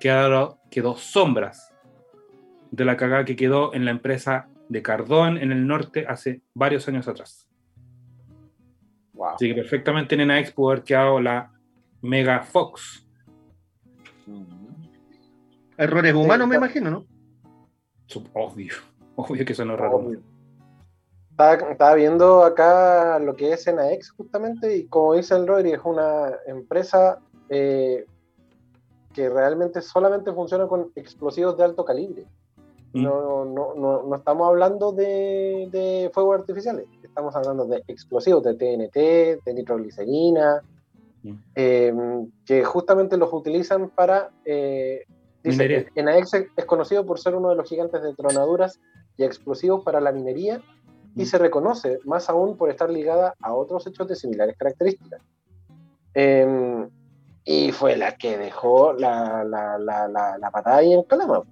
quedaron, 0.00 0.56
quedó 0.70 0.96
sombras 0.96 1.72
de 2.70 2.84
la 2.84 2.96
cagada 2.96 3.24
que 3.24 3.36
quedó 3.36 3.72
en 3.74 3.84
la 3.84 3.90
empresa 3.90 4.48
de 4.68 4.82
Cardón 4.82 5.38
en 5.38 5.52
el 5.52 5.66
norte 5.66 6.06
hace 6.06 6.42
varios 6.54 6.86
años 6.88 7.08
atrás. 7.08 7.48
Así 9.34 9.48
que 9.48 9.54
perfectamente 9.54 10.14
en 10.14 10.22
Enaex 10.22 10.52
pudo 10.52 10.72
haber 10.72 10.84
quedado 10.84 11.20
la 11.20 11.50
Mega 12.02 12.42
Fox. 12.42 13.06
Errores 15.78 16.14
humanos, 16.14 16.48
me 16.48 16.56
imagino, 16.56 16.90
¿no? 16.90 17.06
Obvio, 18.34 18.74
obvio 19.16 19.44
que 19.44 19.54
son 19.54 19.70
errores 19.70 20.18
estaba, 21.38 21.94
viendo 21.94 22.44
acá 22.44 23.18
lo 23.18 23.34
que 23.34 23.52
es 23.52 23.66
Enaex 23.66 24.10
justamente 24.12 24.74
y 24.74 24.86
como 24.86 25.14
dice 25.14 25.34
el 25.34 25.46
Rodri, 25.46 25.72
es 25.72 25.80
una 25.84 26.32
empresa 26.46 27.20
eh, 27.50 28.06
que 29.12 29.28
realmente 29.28 29.82
solamente 29.82 30.32
funciona 30.32 30.66
con 30.66 30.92
explosivos 30.94 31.56
de 31.56 31.64
alto 31.64 31.84
calibre. 31.84 32.24
Mm. 32.94 33.02
No, 33.02 33.44
no, 33.44 33.74
no, 33.74 34.02
no, 34.02 34.16
estamos 34.16 34.48
hablando 34.48 34.92
de, 34.92 35.68
de, 35.70 36.10
fuegos 36.14 36.40
artificiales, 36.40 36.86
estamos 37.02 37.36
hablando 37.36 37.66
de 37.66 37.82
explosivos 37.86 38.42
de 38.42 38.54
TNT, 38.54 39.44
de 39.44 39.54
nitroglicerina, 39.54 40.62
mm. 41.22 41.34
em, 41.54 42.30
que 42.46 42.64
justamente 42.64 43.16
los 43.18 43.32
utilizan 43.32 43.90
para... 43.90 44.30
Eh, 44.44 45.04
dice, 45.42 45.86
Enaex 45.94 46.32
es 46.56 46.64
conocido 46.64 47.04
por 47.04 47.18
ser 47.18 47.34
uno 47.34 47.50
de 47.50 47.56
los 47.56 47.68
gigantes 47.68 48.02
de 48.02 48.14
tronaduras 48.14 48.80
y 49.18 49.24
explosivos 49.24 49.84
para 49.84 50.00
la 50.00 50.12
minería 50.12 50.62
y 51.16 51.24
se 51.24 51.38
reconoce 51.38 51.98
más 52.04 52.28
aún 52.28 52.56
por 52.58 52.70
estar 52.70 52.90
ligada 52.90 53.34
a 53.40 53.54
otros 53.54 53.86
hechos 53.86 54.06
de 54.06 54.14
similares 54.14 54.54
características. 54.56 55.22
Em, 56.12 56.88
y 57.44 57.72
fue 57.72 57.96
la 57.96 58.16
que 58.16 58.36
dejó 58.36 58.92
la, 58.92 59.42
la, 59.42 59.78
la, 59.78 60.08
la, 60.08 60.50
patada 60.50 60.76
ahí 60.76 60.92
en 60.92 61.02
Calama. 61.04 61.42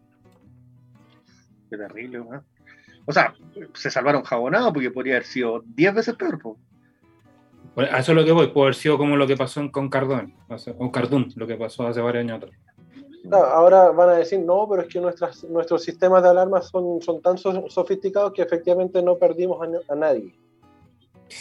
Qué 1.70 1.78
terrible, 1.78 2.19
¿no? 2.19 2.45
O 3.07 3.12
sea, 3.12 3.35
se 3.74 3.91
salvaron 3.91 4.23
jabonados 4.23 4.73
porque 4.73 4.91
podría 4.91 5.15
haber 5.15 5.27
sido 5.27 5.62
10 5.65 5.95
veces 5.95 6.15
peor. 6.15 6.39
a 7.77 7.99
eso 7.99 8.12
es 8.12 8.16
lo 8.16 8.24
que 8.24 8.32
voy, 8.32 8.49
puede 8.49 8.66
haber 8.66 8.74
sido 8.74 8.99
como 8.99 9.16
lo 9.16 9.27
que 9.27 9.36
pasó 9.36 9.70
con 9.70 9.89
Cardón, 9.89 10.35
con 10.77 10.91
Cardún, 10.91 11.32
lo 11.36 11.47
que 11.47 11.57
pasó 11.57 11.86
hace 11.86 12.01
varios 12.01 12.24
años 12.24 12.36
atrás 12.43 12.73
ahora 13.32 13.90
van 13.90 14.10
a 14.10 14.14
decir, 14.14 14.40
no, 14.40 14.66
pero 14.68 14.82
es 14.82 14.88
que 14.88 15.01
nuestras, 15.01 15.44
nuestros 15.44 15.82
sistemas 15.82 16.22
de 16.22 16.28
alarma 16.28 16.60
son, 16.62 17.01
son 17.01 17.22
tan 17.22 17.38
sofisticados 17.38 18.32
que 18.32 18.42
efectivamente 18.42 19.02
no 19.02 19.16
perdimos 19.16 19.59
a, 19.88 19.94
nadie. 19.94 20.34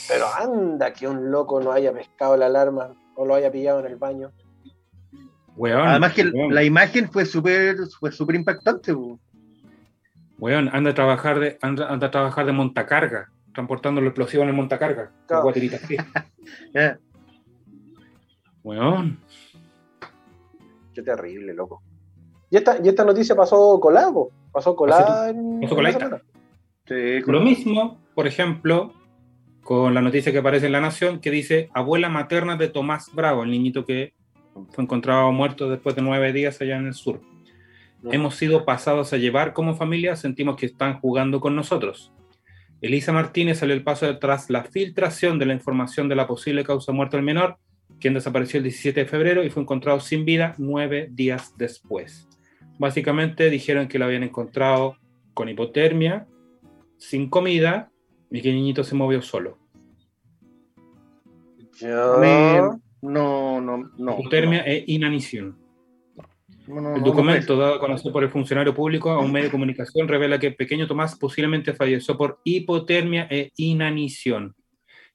Pero 0.08 0.26
anda 0.40 0.94
que 0.94 1.08
un 1.08 1.30
loco 1.32 1.60
no 1.60 1.72
haya 1.72 1.92
pescado 1.94 2.38
la 2.38 2.46
alarma 2.46 2.96
o 3.16 3.26
lo 3.26 3.36
haya 3.36 3.52
pillado 3.52 3.80
en 3.82 3.88
el 3.88 3.98
baño. 3.98 4.32
Además 5.86 6.14
que 6.14 6.24
la 6.24 6.64
imagen 6.64 7.12
fue 7.12 7.26
súper 7.26 7.78
fue 8.00 8.12
super 8.12 8.36
impactante. 8.36 8.96
Weón, 10.40 10.70
anda 10.74 10.92
a 10.92 10.94
trabajar 10.96 11.40
de, 11.40 11.58
anda, 11.62 11.94
a 11.94 12.12
trabajar 12.12 12.46
de 12.46 12.54
montacarga, 12.54 13.30
transportando 13.54 14.02
el 14.02 14.08
explosivo 14.08 14.44
en 14.44 14.50
el 14.50 14.56
montacarga. 14.56 15.12
Weón. 18.64 19.20
Qué 20.94 21.02
terrible, 21.02 21.54
loco. 21.54 21.82
Y 22.50 22.58
esta, 22.58 22.78
y 22.84 22.88
esta 22.88 23.04
noticia 23.04 23.36
pasó 23.36 23.80
colado, 23.80 24.30
pasó 24.52 24.76
colada 24.76 25.30
en, 25.30 25.62
pasó 25.62 25.76
Lo 27.26 27.42
mismo, 27.42 28.00
por 28.14 28.28
ejemplo, 28.28 28.94
con 29.64 29.94
la 29.94 30.02
noticia 30.02 30.32
que 30.32 30.38
aparece 30.38 30.68
en 30.68 30.74
La 30.74 30.82
Nación, 30.82 31.20
que 31.20 31.32
dice 31.32 31.70
abuela 31.74 32.10
materna 32.10 32.56
de 32.56 32.68
Tomás 32.68 33.10
Bravo, 33.14 33.44
el 33.44 33.52
niñito 33.52 33.86
que 33.86 34.14
fue 34.70 34.84
encontrado 34.84 35.32
muerto 35.32 35.70
después 35.70 35.96
de 35.96 36.04
nueve 36.04 36.32
días 36.32 36.62
allá 36.62 36.78
en 36.78 36.88
el 36.88 36.94
sur. 36.94 37.22
Hemos 38.12 38.36
sido 38.36 38.66
pasados 38.66 39.14
a 39.14 39.18
llevar 39.18 39.54
como 39.54 39.76
familia, 39.76 40.16
sentimos 40.16 40.58
que 40.58 40.66
están 40.66 41.00
jugando 41.00 41.40
con 41.40 41.56
nosotros. 41.56 42.12
Elisa 42.82 43.14
Martínez 43.14 43.60
salió 43.60 43.74
el 43.74 43.84
paso 43.84 44.20
tras 44.20 44.50
la 44.50 44.66
filtración 44.66 45.40
de 45.40 45.46
la 45.46 45.54
información 45.54 46.10
de 46.10 46.18
la 46.18 46.28
posible 46.28 46.66
causa 46.66 46.92
de 46.92 46.98
muerte 46.98 47.16
del 47.16 47.26
menor 47.26 47.58
quien 48.04 48.14
desapareció 48.14 48.58
el 48.58 48.66
17 48.66 49.00
de 49.00 49.06
febrero 49.06 49.46
y 49.46 49.50
fue 49.50 49.64
encontrado 49.64 50.02
sin 50.02 50.26
vida 50.26 50.56
nueve 50.58 51.08
días 51.10 51.54
después. 51.58 52.28
Básicamente 52.78 53.50
dijeron 53.50 53.88
que 53.88 53.98
lo 53.98 54.04
habían 54.04 54.24
encontrado 54.24 54.98
con 55.34 55.48
hipotermia, 55.48 56.28
sin 56.98 57.30
comida 57.30 57.94
y 58.30 58.42
que 58.42 58.50
el 58.50 58.56
niñito 58.56 58.84
se 58.84 58.96
movió 58.96 59.22
solo. 59.22 59.58
no, 63.02 63.62
no, 63.62 63.90
no. 63.98 64.20
Hipotermia 64.20 64.64
e 64.66 64.84
inanición. 64.88 65.58
el 66.68 67.04
documento 67.04 67.56
dado 67.56 67.76
a 67.76 67.80
conocer 67.80 68.12
por 68.12 68.26
el 68.26 68.30
funcionario 68.30 68.76
público 68.76 69.12
a 69.12 69.20
un 69.20 69.32
medio 69.32 69.46
de 69.46 69.52
comunicación 69.52 70.10
revela 70.10 70.40
que 70.40 70.48
el 70.48 70.56
pequeño 70.58 70.88
Tomás 70.88 71.18
posiblemente 71.18 71.74
falleció 71.74 72.18
por 72.18 72.42
hipotermia 72.44 73.30
e 73.32 73.50
inanición. 73.56 74.54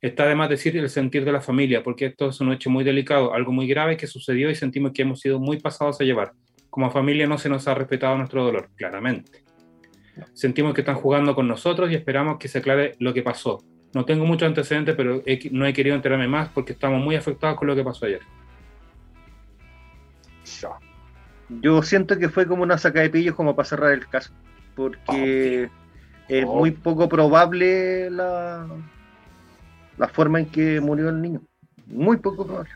Está 0.00 0.24
además 0.24 0.48
decir 0.48 0.76
el 0.76 0.88
sentir 0.88 1.24
de 1.24 1.32
la 1.32 1.40
familia, 1.40 1.82
porque 1.82 2.06
esto 2.06 2.28
es 2.28 2.40
un 2.40 2.52
hecho 2.52 2.70
muy 2.70 2.84
delicado, 2.84 3.34
algo 3.34 3.50
muy 3.50 3.66
grave 3.66 3.96
que 3.96 4.06
sucedió 4.06 4.48
y 4.48 4.54
sentimos 4.54 4.92
que 4.92 5.02
hemos 5.02 5.20
sido 5.20 5.40
muy 5.40 5.58
pasados 5.58 6.00
a 6.00 6.04
llevar. 6.04 6.32
Como 6.70 6.90
familia 6.90 7.26
no 7.26 7.36
se 7.36 7.48
nos 7.48 7.66
ha 7.66 7.74
respetado 7.74 8.16
nuestro 8.16 8.44
dolor, 8.44 8.70
claramente. 8.76 9.42
Sentimos 10.34 10.72
que 10.74 10.82
están 10.82 10.94
jugando 10.96 11.34
con 11.34 11.48
nosotros 11.48 11.90
y 11.90 11.94
esperamos 11.94 12.38
que 12.38 12.46
se 12.46 12.58
aclare 12.58 12.94
lo 13.00 13.12
que 13.12 13.22
pasó. 13.22 13.58
No 13.92 14.04
tengo 14.04 14.24
muchos 14.24 14.46
antecedentes, 14.46 14.94
pero 14.94 15.22
no 15.50 15.66
he 15.66 15.72
querido 15.72 15.96
enterarme 15.96 16.28
más 16.28 16.48
porque 16.50 16.74
estamos 16.74 17.02
muy 17.02 17.16
afectados 17.16 17.58
con 17.58 17.66
lo 17.66 17.74
que 17.74 17.82
pasó 17.82 18.06
ayer. 18.06 18.20
Yo 21.48 21.82
siento 21.82 22.18
que 22.18 22.28
fue 22.28 22.46
como 22.46 22.62
una 22.62 22.78
saca 22.78 23.00
de 23.00 23.10
pillos 23.10 23.34
como 23.34 23.56
para 23.56 23.68
cerrar 23.68 23.92
el 23.92 24.06
caso, 24.06 24.32
porque 24.76 25.70
es 26.28 26.44
oh. 26.46 26.56
muy 26.56 26.70
poco 26.72 27.08
probable 27.08 28.10
la, 28.10 28.66
la 29.98 30.08
forma 30.08 30.40
en 30.40 30.46
que 30.46 30.80
murió 30.80 31.08
el 31.08 31.20
niño. 31.20 31.42
Muy 31.86 32.18
poco 32.18 32.46
probable. 32.46 32.70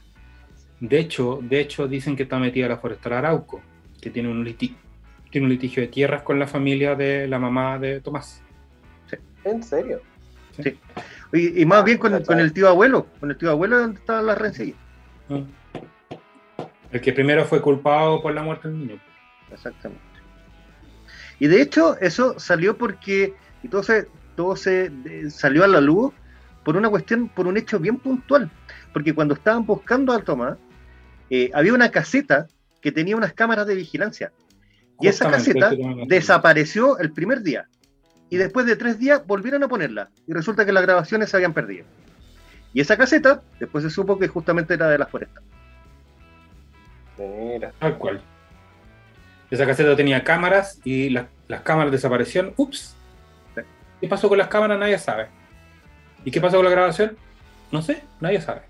De 0.80 0.98
hecho, 0.98 1.38
de 1.42 1.60
hecho 1.60 1.86
dicen 1.86 2.16
que 2.16 2.24
está 2.24 2.38
metida 2.38 2.68
la 2.68 2.78
forestal 2.78 3.12
Arauco, 3.12 3.62
que 4.00 4.10
tiene 4.10 4.28
un, 4.28 4.44
tiene 4.54 5.46
un 5.46 5.48
litigio 5.48 5.82
de 5.82 5.88
tierras 5.88 6.22
con 6.22 6.38
la 6.38 6.46
familia 6.46 6.94
de 6.94 7.28
la 7.28 7.38
mamá 7.38 7.78
de 7.78 8.00
Tomás. 8.00 8.42
¿En 9.44 9.62
serio? 9.62 10.00
Sí. 10.60 10.78
Y, 11.32 11.64
más 11.64 11.84
bien 11.84 11.98
con, 11.98 12.12
el 12.14 12.52
tío 12.52 12.68
abuelo, 12.68 13.06
con 13.18 13.30
el 13.30 13.38
tío 13.38 13.50
abuelo 13.50 13.78
donde 13.78 13.98
estaba 13.98 14.22
la 14.22 14.34
rencilla. 14.34 14.74
Ah. 15.30 15.42
El 16.90 17.00
que 17.00 17.12
primero 17.12 17.44
fue 17.44 17.62
culpado 17.62 18.20
por 18.20 18.34
la 18.34 18.42
muerte 18.42 18.68
del 18.68 18.78
niño. 18.78 19.00
Exactamente. 19.50 20.02
Y 21.38 21.46
de 21.46 21.62
hecho, 21.62 21.96
eso 22.00 22.38
salió 22.38 22.76
porque 22.76 23.34
y 23.62 23.68
todo 23.68 23.82
se, 23.82 24.06
todo 24.36 24.56
se 24.56 24.90
salió 25.30 25.64
a 25.64 25.68
la 25.68 25.80
luz 25.80 26.12
por 26.64 26.76
una 26.76 26.88
cuestión, 26.88 27.28
por 27.28 27.46
un 27.46 27.56
hecho 27.56 27.78
bien 27.78 27.98
puntual. 27.98 28.50
Porque 28.92 29.14
cuando 29.14 29.34
estaban 29.34 29.66
buscando 29.66 30.12
al 30.12 30.24
Tomás, 30.24 30.58
eh, 31.30 31.50
había 31.54 31.74
una 31.74 31.90
caseta 31.90 32.46
que 32.80 32.92
tenía 32.92 33.16
unas 33.16 33.32
cámaras 33.32 33.66
de 33.66 33.74
vigilancia. 33.74 34.32
Y 35.00 35.08
esa 35.08 35.30
caseta 35.30 35.72
desapareció 36.06 36.98
el 36.98 37.12
primer 37.12 37.42
día. 37.42 37.66
Y 38.30 38.36
después 38.36 38.66
de 38.66 38.76
tres 38.76 38.98
días 38.98 39.26
volvieron 39.26 39.62
a 39.62 39.68
ponerla. 39.68 40.10
Y 40.26 40.32
resulta 40.32 40.64
que 40.64 40.72
las 40.72 40.82
grabaciones 40.82 41.30
se 41.30 41.36
habían 41.36 41.52
perdido. 41.52 41.84
Y 42.72 42.80
esa 42.80 42.96
caseta, 42.96 43.42
después 43.58 43.84
se 43.84 43.90
supo 43.90 44.18
que 44.18 44.28
justamente 44.28 44.74
era 44.74 44.88
de 44.88 44.98
las 44.98 45.10
forestas. 45.10 45.42
Mira. 47.18 47.72
Tal 47.78 47.98
cual. 47.98 48.22
Esa 49.50 49.66
caseta 49.66 49.94
tenía 49.94 50.24
cámaras 50.24 50.80
y 50.84 51.10
las 51.10 51.26
cámaras 51.62 51.92
desaparecieron. 51.92 52.54
Ups. 52.56 52.96
¿Qué 54.00 54.08
pasó 54.08 54.28
con 54.28 54.38
las 54.38 54.48
cámaras? 54.48 54.78
Nadie 54.78 54.98
sabe. 54.98 55.28
¿Y 56.24 56.30
qué 56.30 56.40
pasó 56.40 56.56
con 56.56 56.64
la 56.64 56.70
grabación? 56.70 57.16
No 57.70 57.82
sé, 57.82 58.02
nadie 58.20 58.40
sabe. 58.40 58.62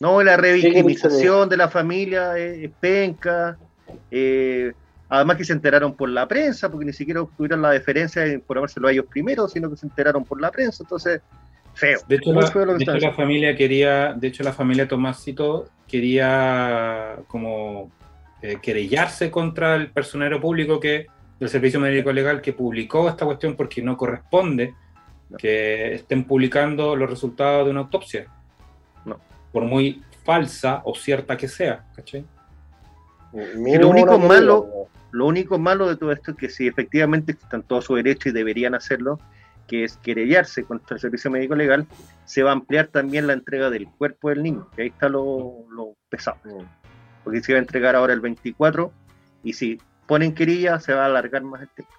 No, 0.00 0.22
la 0.22 0.36
revictimización 0.36 1.48
de 1.48 1.56
la 1.56 1.68
familia 1.68 2.36
es, 2.36 2.70
penca. 2.80 3.56
Eh, 4.10 4.72
además 5.08 5.36
que 5.36 5.44
se 5.44 5.52
enteraron 5.52 5.94
por 5.94 6.08
la 6.08 6.28
prensa, 6.28 6.70
porque 6.70 6.86
ni 6.86 6.92
siquiera 6.92 7.24
tuvieron 7.36 7.62
la 7.62 7.70
deferencia 7.70 8.22
de 8.22 8.34
informárselo 8.34 8.88
a 8.88 8.92
ellos 8.92 9.06
primero, 9.08 9.48
sino 9.48 9.70
que 9.70 9.76
se 9.76 9.86
enteraron 9.86 10.24
por 10.24 10.40
la 10.40 10.50
prensa. 10.50 10.82
Entonces, 10.82 11.22
feo. 11.74 11.98
De 12.08 12.16
hecho, 12.16 12.32
la, 12.32 13.12
familia 13.12 13.56
quería, 13.56 14.12
de 14.12 14.28
hecho, 14.28 14.42
la 14.42 14.52
familia 14.52 14.86
Tomásito 14.86 15.68
quería 15.86 17.16
como 17.28 17.90
eh, 18.42 18.58
querellarse 18.60 19.30
contra 19.30 19.76
el 19.76 19.90
personero 19.90 20.40
público 20.40 20.78
que 20.78 21.06
del 21.38 21.48
Servicio 21.48 21.80
Médico 21.80 22.12
Legal 22.12 22.40
que 22.40 22.52
publicó 22.52 23.08
esta 23.08 23.24
cuestión 23.24 23.56
porque 23.56 23.82
no 23.82 23.96
corresponde 23.96 24.74
que 25.38 25.94
estén 25.94 26.24
publicando 26.24 26.96
los 26.96 27.10
resultados 27.10 27.64
de 27.64 27.72
una 27.72 27.80
autopsia. 27.80 28.26
No. 29.04 29.20
Por 29.52 29.64
muy 29.64 30.02
falsa 30.24 30.82
o 30.84 30.94
cierta 30.94 31.36
que 31.36 31.48
sea, 31.48 31.84
¿cachai? 31.94 32.24
Y 33.32 33.78
lo 33.78 33.88
único 33.88 34.18
malo, 34.18 34.88
lo 35.10 35.26
único 35.26 35.58
malo 35.58 35.88
de 35.88 35.96
todo 35.96 36.12
esto 36.12 36.30
es 36.30 36.36
que 36.36 36.48
si 36.48 36.66
efectivamente 36.66 37.32
están 37.32 37.62
todos 37.62 37.84
sus 37.84 37.96
derechos 37.96 38.26
y 38.26 38.32
deberían 38.32 38.74
hacerlo, 38.74 39.18
que 39.66 39.84
es 39.84 39.96
querellarse 39.98 40.64
contra 40.64 40.94
el 40.94 41.00
servicio 41.00 41.30
médico 41.30 41.54
legal, 41.54 41.86
se 42.24 42.42
va 42.42 42.50
a 42.50 42.52
ampliar 42.54 42.86
también 42.86 43.26
la 43.26 43.32
entrega 43.32 43.68
del 43.68 43.88
cuerpo 43.88 44.30
del 44.30 44.42
niño, 44.42 44.68
que 44.74 44.82
ahí 44.82 44.88
está 44.88 45.08
lo, 45.08 45.64
lo 45.70 45.96
pesado. 46.08 46.38
Porque 47.24 47.42
se 47.42 47.52
va 47.52 47.58
a 47.58 47.62
entregar 47.62 47.96
ahora 47.96 48.12
el 48.12 48.20
24 48.20 48.92
y 49.42 49.52
si 49.52 49.78
ponen 50.06 50.34
querilla 50.34 50.80
se 50.80 50.94
va 50.94 51.02
a 51.02 51.06
alargar 51.06 51.42
más 51.42 51.62
el 51.62 51.68
tiempo. 51.68 51.92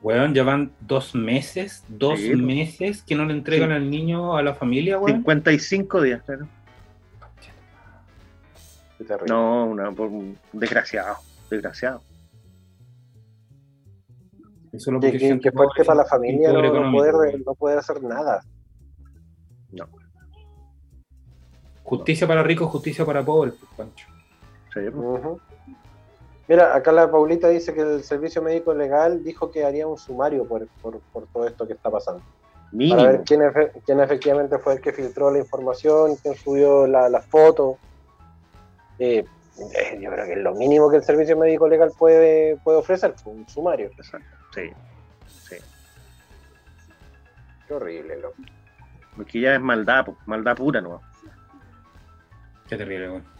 Weón, 0.00 0.32
ya 0.32 0.44
van 0.44 0.70
dos 0.80 1.14
meses, 1.14 1.84
dos 1.88 2.20
Sí, 2.20 2.36
meses 2.36 3.02
que 3.02 3.16
no 3.16 3.24
le 3.24 3.32
entregan 3.34 3.70
Sí. 3.70 3.74
al 3.74 3.90
niño 3.90 4.36
a 4.36 4.42
la 4.42 4.54
familia, 4.54 4.98
weón. 4.98 5.18
55 5.18 6.00
días, 6.02 6.22
claro. 6.22 6.46
No, 9.28 9.66
una, 9.66 9.88
un 9.90 10.36
desgraciado, 10.52 11.16
desgraciado. 11.50 12.02
Eso 14.72 14.90
es 14.90 14.94
lo 14.94 15.00
Que, 15.40 15.50
para 15.52 15.94
la 15.94 16.04
familia 16.04 16.52
no, 16.52 16.62
no 16.62 16.92
poder, 16.92 17.40
no 17.44 17.54
poder 17.54 17.78
hacer 17.78 18.02
nada. 18.02 18.42
Justicia 21.82 22.26
para 22.26 22.42
ricos, 22.42 22.68
justicia 22.68 23.06
para 23.06 23.24
pobres, 23.24 23.54
pues, 23.58 23.72
Pancho. 23.76 24.06
Ujú. 24.94 25.40
Mira, 26.48 26.74
acá 26.74 26.92
la 26.92 27.10
Paulita 27.10 27.48
dice 27.48 27.74
que 27.74 27.82
el 27.82 28.02
servicio 28.02 28.40
médico 28.40 28.72
legal 28.72 29.22
dijo 29.22 29.50
que 29.50 29.64
haría 29.64 29.86
un 29.86 29.98
sumario 29.98 30.46
por, 30.46 30.66
por, 30.80 30.98
por 31.12 31.26
todo 31.28 31.46
esto 31.46 31.66
que 31.66 31.74
está 31.74 31.90
pasando. 31.90 32.22
Mínimo. 32.72 32.96
Para 32.98 33.10
ver 33.12 33.20
quién, 33.24 33.40
efe- 33.42 33.70
quién 33.84 34.00
efectivamente 34.00 34.58
fue 34.58 34.74
el 34.74 34.80
que 34.80 34.92
filtró 34.92 35.30
la 35.30 35.38
información, 35.38 36.16
quién 36.16 36.34
subió 36.34 36.86
la- 36.86 37.08
las 37.10 37.26
fotos. 37.26 37.76
Eh, 38.98 39.24
eh, 39.74 39.98
yo 40.00 40.10
creo 40.10 40.24
que 40.24 40.32
es 40.32 40.38
lo 40.38 40.54
mínimo 40.54 40.90
que 40.90 40.96
el 40.96 41.02
servicio 41.04 41.36
médico 41.36 41.68
legal 41.68 41.92
puede, 41.98 42.56
puede 42.64 42.78
ofrecer, 42.78 43.12
pues, 43.22 43.26
un 43.36 43.48
sumario. 43.48 43.90
Sí, 44.54 44.70
sí. 45.50 45.56
Qué 47.66 47.74
horrible, 47.74 48.16
loco. 48.20 48.36
Porque 49.16 49.40
ya 49.40 49.54
es 49.54 49.60
maldad, 49.60 50.06
maldad 50.26 50.56
pura, 50.56 50.80
¿no? 50.80 51.02
Qué 52.68 52.76
terrible, 52.76 53.08
weón. 53.10 53.37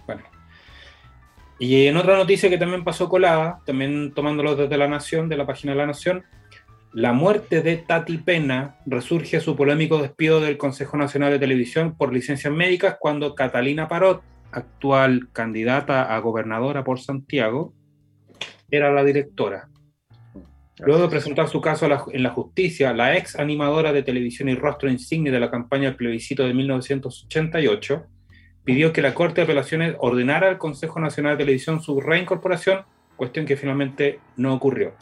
Y 1.58 1.86
en 1.86 1.96
otra 1.96 2.16
noticia 2.16 2.48
que 2.48 2.58
también 2.58 2.84
pasó 2.84 3.08
colada, 3.08 3.60
también 3.66 4.12
tomándolo 4.14 4.54
desde 4.54 4.76
la 4.76 4.86
Nación, 4.86 5.28
de 5.28 5.36
la 5.36 5.46
página 5.46 5.72
de 5.72 5.78
la 5.78 5.86
Nación, 5.86 6.24
la 6.92 7.12
muerte 7.12 7.62
de 7.62 7.76
Tati 7.76 8.18
Pena 8.18 8.76
resurge 8.86 9.40
su 9.40 9.56
polémico 9.56 10.00
despido 10.00 10.40
del 10.40 10.56
Consejo 10.56 10.96
Nacional 10.96 11.32
de 11.32 11.38
Televisión 11.38 11.96
por 11.96 12.12
licencias 12.12 12.52
médicas 12.52 12.96
cuando 12.98 13.34
Catalina 13.34 13.88
Parot, 13.88 14.22
actual 14.52 15.28
candidata 15.32 16.14
a 16.14 16.18
gobernadora 16.20 16.84
por 16.84 17.00
Santiago, 17.00 17.74
era 18.70 18.92
la 18.92 19.04
directora. 19.04 19.68
Luego 20.78 21.02
de 21.02 21.08
presentar 21.08 21.48
su 21.48 21.60
caso 21.60 21.88
en 22.12 22.22
la 22.22 22.30
justicia, 22.30 22.94
la 22.94 23.16
ex 23.16 23.36
animadora 23.36 23.92
de 23.92 24.04
televisión 24.04 24.48
y 24.48 24.54
rostro 24.54 24.88
insigne 24.88 25.32
de 25.32 25.40
la 25.40 25.50
campaña 25.50 25.88
del 25.88 25.96
plebiscito 25.96 26.46
de 26.46 26.54
1988 26.54 28.06
pidió 28.68 28.92
que 28.92 29.00
la 29.00 29.14
Corte 29.14 29.36
de 29.36 29.44
Apelaciones 29.44 29.96
ordenara 29.98 30.46
al 30.50 30.58
Consejo 30.58 31.00
Nacional 31.00 31.32
de 31.38 31.44
Televisión 31.44 31.80
su 31.80 32.02
reincorporación, 32.02 32.82
cuestión 33.16 33.46
que 33.46 33.56
finalmente 33.56 34.20
no 34.36 34.52
ocurrió. 34.52 34.92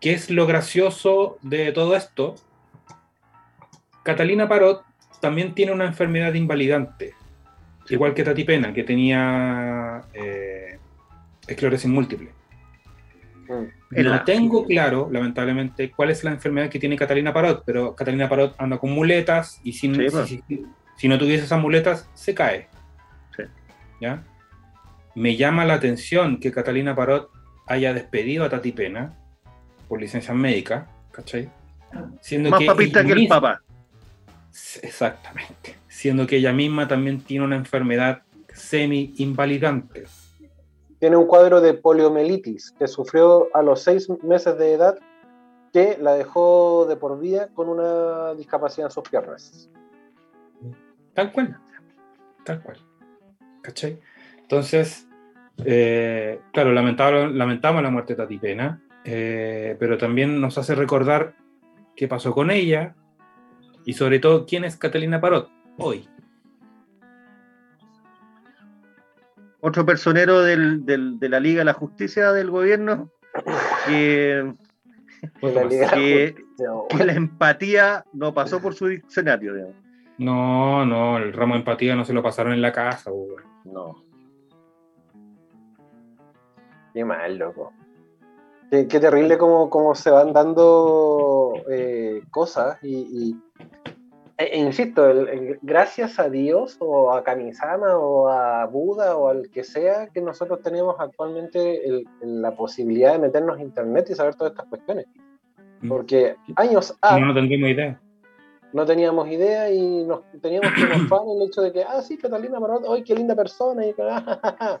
¿Qué 0.00 0.14
es 0.14 0.30
lo 0.30 0.46
gracioso 0.46 1.36
de 1.42 1.72
todo 1.72 1.94
esto? 1.94 2.36
Catalina 4.02 4.48
Parot 4.48 4.82
también 5.20 5.54
tiene 5.54 5.72
una 5.72 5.84
enfermedad 5.84 6.32
invalidante, 6.32 7.12
igual 7.90 8.14
que 8.14 8.24
Tati 8.24 8.44
Pena, 8.44 8.72
que 8.72 8.82
tenía 8.82 10.00
eh, 10.14 10.78
esclerosis 11.46 11.90
múltiple. 11.90 12.30
No 13.90 14.24
tengo 14.24 14.64
claro, 14.64 15.10
lamentablemente, 15.12 15.90
cuál 15.90 16.08
es 16.08 16.24
la 16.24 16.30
enfermedad 16.30 16.70
que 16.70 16.78
tiene 16.78 16.96
Catalina 16.96 17.34
Parot, 17.34 17.62
pero 17.66 17.94
Catalina 17.94 18.26
Parot 18.26 18.54
anda 18.56 18.78
con 18.78 18.90
muletas 18.92 19.60
y 19.64 19.74
sin- 19.74 19.96
Sí, 19.96 20.06
pues. 20.10 20.28
Si 21.00 21.08
no 21.08 21.16
tuviese 21.16 21.46
esas 21.46 21.58
muletas, 21.58 22.06
se 22.12 22.34
cae. 22.34 22.68
¿Ya? 24.02 24.22
Me 25.14 25.34
llama 25.34 25.64
la 25.64 25.72
atención 25.72 26.38
que 26.40 26.52
Catalina 26.52 26.94
Parot 26.94 27.30
haya 27.66 27.94
despedido 27.94 28.44
a 28.44 28.50
Tati 28.50 28.72
Pena 28.72 29.14
por 29.88 29.98
licencia 29.98 30.34
médica, 30.34 30.88
¿cachai? 31.10 31.48
Siendo 32.20 32.50
Más 32.50 32.60
que 32.60 32.66
papista 32.66 33.02
que 33.02 33.12
el 33.12 33.20
misma- 33.20 33.40
papá. 33.40 33.62
Exactamente. 34.82 35.74
Siendo 35.88 36.26
que 36.26 36.36
ella 36.36 36.52
misma 36.52 36.86
también 36.86 37.22
tiene 37.22 37.46
una 37.46 37.56
enfermedad 37.56 38.20
semi-invalidante. 38.52 40.04
Tiene 40.98 41.16
un 41.16 41.26
cuadro 41.26 41.62
de 41.62 41.72
poliomielitis 41.72 42.72
que 42.78 42.86
sufrió 42.88 43.48
a 43.54 43.62
los 43.62 43.82
seis 43.82 44.06
meses 44.22 44.58
de 44.58 44.74
edad 44.74 44.98
que 45.72 45.96
la 45.98 46.12
dejó 46.12 46.84
de 46.86 46.96
por 46.96 47.18
vida 47.18 47.48
con 47.54 47.70
una 47.70 48.34
discapacidad 48.34 48.88
en 48.88 48.92
sus 48.92 49.08
piernas. 49.08 49.70
Tal 51.14 51.32
cual. 51.32 51.56
Tal 52.44 52.62
cual. 52.62 52.76
¿Cachai? 53.62 53.98
Entonces, 54.38 55.06
eh, 55.64 56.40
claro, 56.52 56.72
lamentable- 56.72 57.30
lamentamos 57.32 57.82
la 57.82 57.90
muerte 57.90 58.14
de 58.14 58.22
Tati 58.22 58.38
Pena, 58.38 58.80
eh, 59.04 59.76
pero 59.78 59.98
también 59.98 60.40
nos 60.40 60.58
hace 60.58 60.74
recordar 60.74 61.34
qué 61.96 62.08
pasó 62.08 62.32
con 62.32 62.50
ella 62.50 62.94
y 63.84 63.92
sobre 63.94 64.18
todo 64.18 64.46
quién 64.46 64.64
es 64.64 64.76
Catalina 64.76 65.20
Parot 65.20 65.50
hoy. 65.78 66.08
Otro 69.60 69.84
personero 69.84 70.40
del, 70.42 70.86
del- 70.86 71.18
de 71.18 71.28
la 71.28 71.38
Liga 71.40 71.58
de 71.60 71.64
la 71.66 71.74
Justicia 71.74 72.32
del 72.32 72.50
gobierno 72.50 73.10
que, 73.86 74.54
La 75.42 75.68
que 76.88 77.04
la 77.04 77.12
empatía 77.12 78.04
no 78.14 78.32
pasó 78.32 78.60
por 78.62 78.74
su 78.74 78.86
diccionario, 78.86 79.54
digamos. 79.54 79.76
No, 80.20 80.84
no, 80.84 81.16
el 81.16 81.32
ramo 81.32 81.54
de 81.54 81.60
empatía 81.60 81.96
no 81.96 82.04
se 82.04 82.12
lo 82.12 82.22
pasaron 82.22 82.52
en 82.52 82.60
la 82.60 82.72
casa. 82.72 83.10
No. 83.64 84.04
Qué 86.92 87.04
mal, 87.06 87.38
loco. 87.38 87.72
Qué, 88.70 88.86
qué 88.86 89.00
terrible 89.00 89.38
cómo, 89.38 89.70
cómo 89.70 89.94
se 89.94 90.10
van 90.10 90.34
dando 90.34 91.54
eh, 91.70 92.20
cosas 92.30 92.78
y, 92.82 92.96
y- 93.30 93.36
e- 94.36 94.44
e 94.44 94.58
insisto, 94.58 95.08
el- 95.08 95.28
el- 95.28 95.58
gracias 95.62 96.18
a 96.18 96.28
Dios 96.28 96.76
o 96.80 97.12
a 97.12 97.24
Kamisama 97.24 97.96
o 97.96 98.28
a 98.28 98.66
Buda 98.66 99.16
o 99.16 99.28
al 99.28 99.50
que 99.50 99.64
sea 99.64 100.08
que 100.08 100.20
nosotros 100.20 100.60
tenemos 100.62 100.96
actualmente 100.98 101.86
el- 101.88 102.04
la 102.20 102.50
posibilidad 102.54 103.12
de 103.14 103.20
meternos 103.20 103.58
a 103.58 103.62
internet 103.62 104.08
y 104.10 104.14
saber 104.14 104.34
todas 104.34 104.52
estas 104.52 104.66
cuestiones. 104.66 105.06
Porque 105.88 106.36
años 106.56 106.94
A 107.00 107.18
No, 107.18 107.26
no 107.28 107.34
tendríamos 107.34 107.70
idea. 107.70 107.98
No 108.72 108.86
teníamos 108.86 109.28
idea 109.28 109.70
y 109.70 110.04
nos 110.04 110.20
teníamos 110.40 110.70
que 110.74 110.86
mofar 110.98 111.20
el 111.36 111.42
hecho 111.48 111.62
de 111.62 111.72
que, 111.72 111.82
ah, 111.82 112.00
sí, 112.02 112.16
Catalina 112.16 112.60
Marot, 112.60 112.84
¡ay, 112.88 113.02
qué 113.02 113.14
linda 113.14 113.34
persona! 113.34 113.84
Y, 113.86 113.94
ah. 114.00 114.80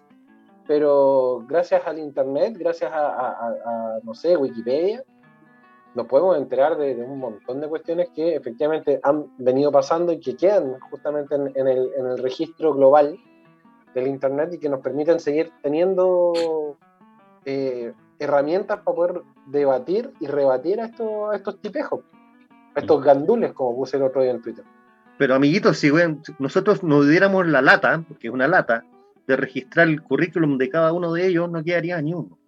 Pero 0.66 1.44
gracias 1.48 1.82
al 1.86 1.98
internet, 1.98 2.54
gracias 2.58 2.92
a, 2.92 3.08
a- 3.08 3.30
a- 3.30 3.96
a, 3.96 3.98
no 4.04 4.14
sé, 4.14 4.36
Wikipedia, 4.36 5.02
nos 5.96 6.06
podemos 6.06 6.36
enterar 6.36 6.76
de, 6.76 6.94
de 6.94 7.02
un 7.02 7.18
montón 7.18 7.60
de 7.60 7.68
cuestiones 7.68 8.08
que 8.14 8.36
efectivamente 8.36 9.00
han 9.02 9.26
venido 9.38 9.72
pasando 9.72 10.12
y 10.12 10.20
que 10.20 10.36
quedan 10.36 10.78
justamente 10.88 11.34
en, 11.34 11.50
en 11.56 11.66
el, 11.66 11.90
en 11.96 12.06
el 12.06 12.18
registro 12.18 12.72
global 12.72 13.18
del 13.94 14.06
internet 14.06 14.50
y 14.52 14.58
que 14.58 14.68
nos 14.68 14.78
permiten 14.80 15.18
seguir 15.18 15.50
teniendo 15.62 16.76
eh, 17.44 17.92
herramientas 18.20 18.78
para 18.84 18.94
poder 18.94 19.22
debatir 19.46 20.12
y 20.20 20.28
rebatir 20.28 20.80
a 20.80 20.84
estos, 20.84 21.32
a 21.32 21.34
estos 21.34 21.60
tipejos, 21.60 22.04
estos 22.74 23.02
gandules, 23.02 23.52
como 23.52 23.76
puse 23.76 23.96
el 23.96 24.04
otro 24.04 24.22
día 24.22 24.32
en 24.32 24.42
Twitter. 24.42 24.64
Pero 25.18 25.34
amiguitos, 25.34 25.78
si 25.78 25.90
weón, 25.90 26.22
nosotros 26.38 26.82
nos 26.82 27.08
diéramos 27.08 27.46
la 27.46 27.60
lata, 27.60 28.02
porque 28.08 28.28
es 28.28 28.32
una 28.32 28.48
lata, 28.48 28.84
de 29.26 29.36
registrar 29.36 29.88
el 29.88 30.02
currículum 30.02 30.58
de 30.58 30.70
cada 30.70 30.92
uno 30.92 31.12
de 31.12 31.26
ellos, 31.26 31.50
no 31.50 31.62
quedaría 31.62 32.00
ni 32.00 32.14
uno. 32.14 32.38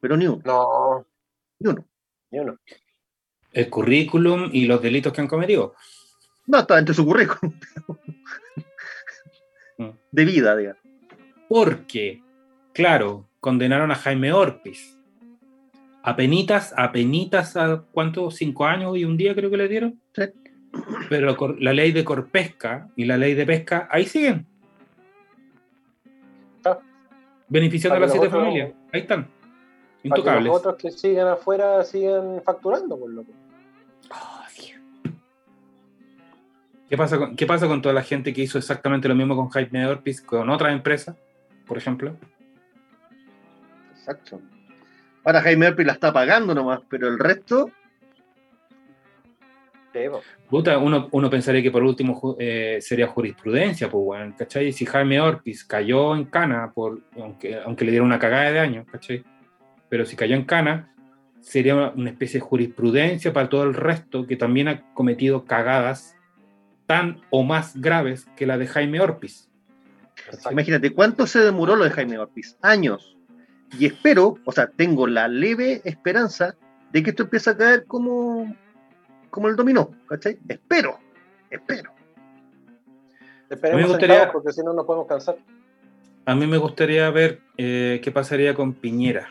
Pero 0.00 0.16
ni 0.16 0.26
uno. 0.26 0.42
No. 0.44 1.06
Ni 1.58 1.70
uno. 1.70 1.84
Ni 2.30 2.40
uno. 2.40 2.58
El 3.52 3.70
currículum 3.70 4.50
y 4.52 4.66
los 4.66 4.82
delitos 4.82 5.12
que 5.12 5.20
han 5.20 5.28
cometido. 5.28 5.74
No, 6.46 6.58
está 6.58 6.78
entre 6.78 6.94
su 6.94 7.04
currículum. 7.04 7.52
de 10.10 10.24
vida, 10.24 10.56
digamos. 10.56 10.82
Porque, 11.48 12.22
claro, 12.72 13.28
condenaron 13.40 13.90
a 13.90 13.96
Jaime 13.96 14.32
Orpiz. 14.32 14.97
Apenitas, 16.08 16.72
apenitas 16.74 17.54
a 17.58 17.82
cuánto, 17.92 18.30
cinco 18.30 18.64
años 18.64 18.96
y 18.96 19.04
un 19.04 19.18
día 19.18 19.34
creo 19.34 19.50
que 19.50 19.58
le 19.58 19.68
dieron. 19.68 20.00
Pero 21.10 21.36
la 21.58 21.72
ley 21.74 21.92
de 21.92 22.02
Corpesca 22.02 22.88
y 22.96 23.04
la 23.04 23.18
ley 23.18 23.34
de 23.34 23.44
pesca, 23.44 23.88
ahí 23.90 24.06
siguen. 24.06 24.46
Beneficiando 27.46 27.96
a 27.98 28.00
las 28.00 28.10
siete 28.10 28.28
otros- 28.28 28.42
familias. 28.42 28.72
Ahí 28.90 29.00
están. 29.02 29.28
Intocables. 30.02 30.46
los 30.46 30.56
otros 30.56 30.76
que 30.76 30.90
siguen 30.90 31.26
afuera 31.26 31.84
sigan 31.84 32.40
facturando, 32.42 32.98
por 32.98 33.10
loco. 33.10 33.32
¿Qué 36.88 36.96
pasa, 36.96 37.18
con, 37.18 37.36
¿Qué 37.36 37.44
pasa 37.44 37.68
con 37.68 37.82
toda 37.82 37.94
la 37.94 38.02
gente 38.02 38.32
que 38.32 38.40
hizo 38.40 38.56
exactamente 38.56 39.08
lo 39.08 39.14
mismo 39.14 39.36
con 39.36 39.50
Jaime 39.50 39.86
Orpiz, 39.86 40.22
con 40.22 40.48
otras 40.48 40.72
empresas, 40.72 41.16
por 41.66 41.76
ejemplo? 41.76 42.16
Exacto. 43.90 44.40
Ahora 45.24 45.42
Jaime 45.42 45.68
Orpiz 45.68 45.86
la 45.86 45.92
está 45.92 46.12
pagando 46.12 46.54
nomás, 46.54 46.80
pero 46.88 47.08
el 47.08 47.18
resto. 47.18 47.70
Puta, 50.48 50.78
uno, 50.78 51.08
uno 51.10 51.28
pensaría 51.28 51.62
que 51.62 51.70
por 51.70 51.82
último 51.82 52.36
eh, 52.38 52.78
sería 52.80 53.08
jurisprudencia, 53.08 53.90
pues, 53.90 54.04
bueno, 54.04 54.34
¿cachai? 54.38 54.72
Si 54.72 54.86
Jaime 54.86 55.20
Orpiz 55.20 55.64
cayó 55.64 56.14
en 56.14 56.26
cana, 56.26 56.70
por, 56.72 57.00
aunque, 57.20 57.56
aunque 57.56 57.84
le 57.84 57.90
dieron 57.90 58.06
una 58.06 58.18
cagada 58.18 58.52
de 58.52 58.60
años, 58.60 58.86
¿cachai? 58.90 59.24
Pero 59.88 60.06
si 60.06 60.14
cayó 60.14 60.36
en 60.36 60.44
cana, 60.44 60.94
sería 61.40 61.74
una, 61.74 61.90
una 61.90 62.10
especie 62.10 62.38
de 62.38 62.46
jurisprudencia 62.46 63.32
para 63.32 63.48
todo 63.48 63.64
el 63.64 63.74
resto 63.74 64.26
que 64.26 64.36
también 64.36 64.68
ha 64.68 64.94
cometido 64.94 65.44
cagadas 65.44 66.16
tan 66.86 67.20
o 67.30 67.42
más 67.42 67.76
graves 67.80 68.26
que 68.36 68.46
la 68.46 68.56
de 68.56 68.66
Jaime 68.66 69.00
Orpiz. 69.00 69.48
Imagínate, 70.50 70.90
¿cuánto 70.90 71.26
se 71.26 71.40
demoró 71.40 71.76
lo 71.76 71.84
de 71.84 71.90
Jaime 71.90 72.18
Orpiz? 72.18 72.56
Años. 72.62 73.17
Y 73.78 73.86
espero, 73.86 74.36
o 74.44 74.52
sea, 74.52 74.68
tengo 74.68 75.06
la 75.06 75.28
leve 75.28 75.82
esperanza 75.84 76.54
de 76.92 77.02
que 77.02 77.10
esto 77.10 77.24
empiece 77.24 77.50
a 77.50 77.56
caer 77.56 77.84
como, 77.86 78.54
como 79.30 79.48
el 79.48 79.56
dominó, 79.56 79.90
¿cachai? 80.08 80.38
Espero, 80.48 80.98
espero. 81.50 81.92
Esperemos 83.50 83.82
me 83.82 83.88
gustaría, 83.88 84.32
porque 84.32 84.52
si 84.52 84.62
no 84.62 84.72
nos 84.72 84.86
podemos 84.86 85.06
cansar. 85.06 85.36
A 86.24 86.34
mí 86.34 86.46
me 86.46 86.58
gustaría 86.58 87.10
ver 87.10 87.40
eh, 87.56 88.00
qué 88.02 88.10
pasaría 88.10 88.54
con 88.54 88.74
Piñera. 88.74 89.28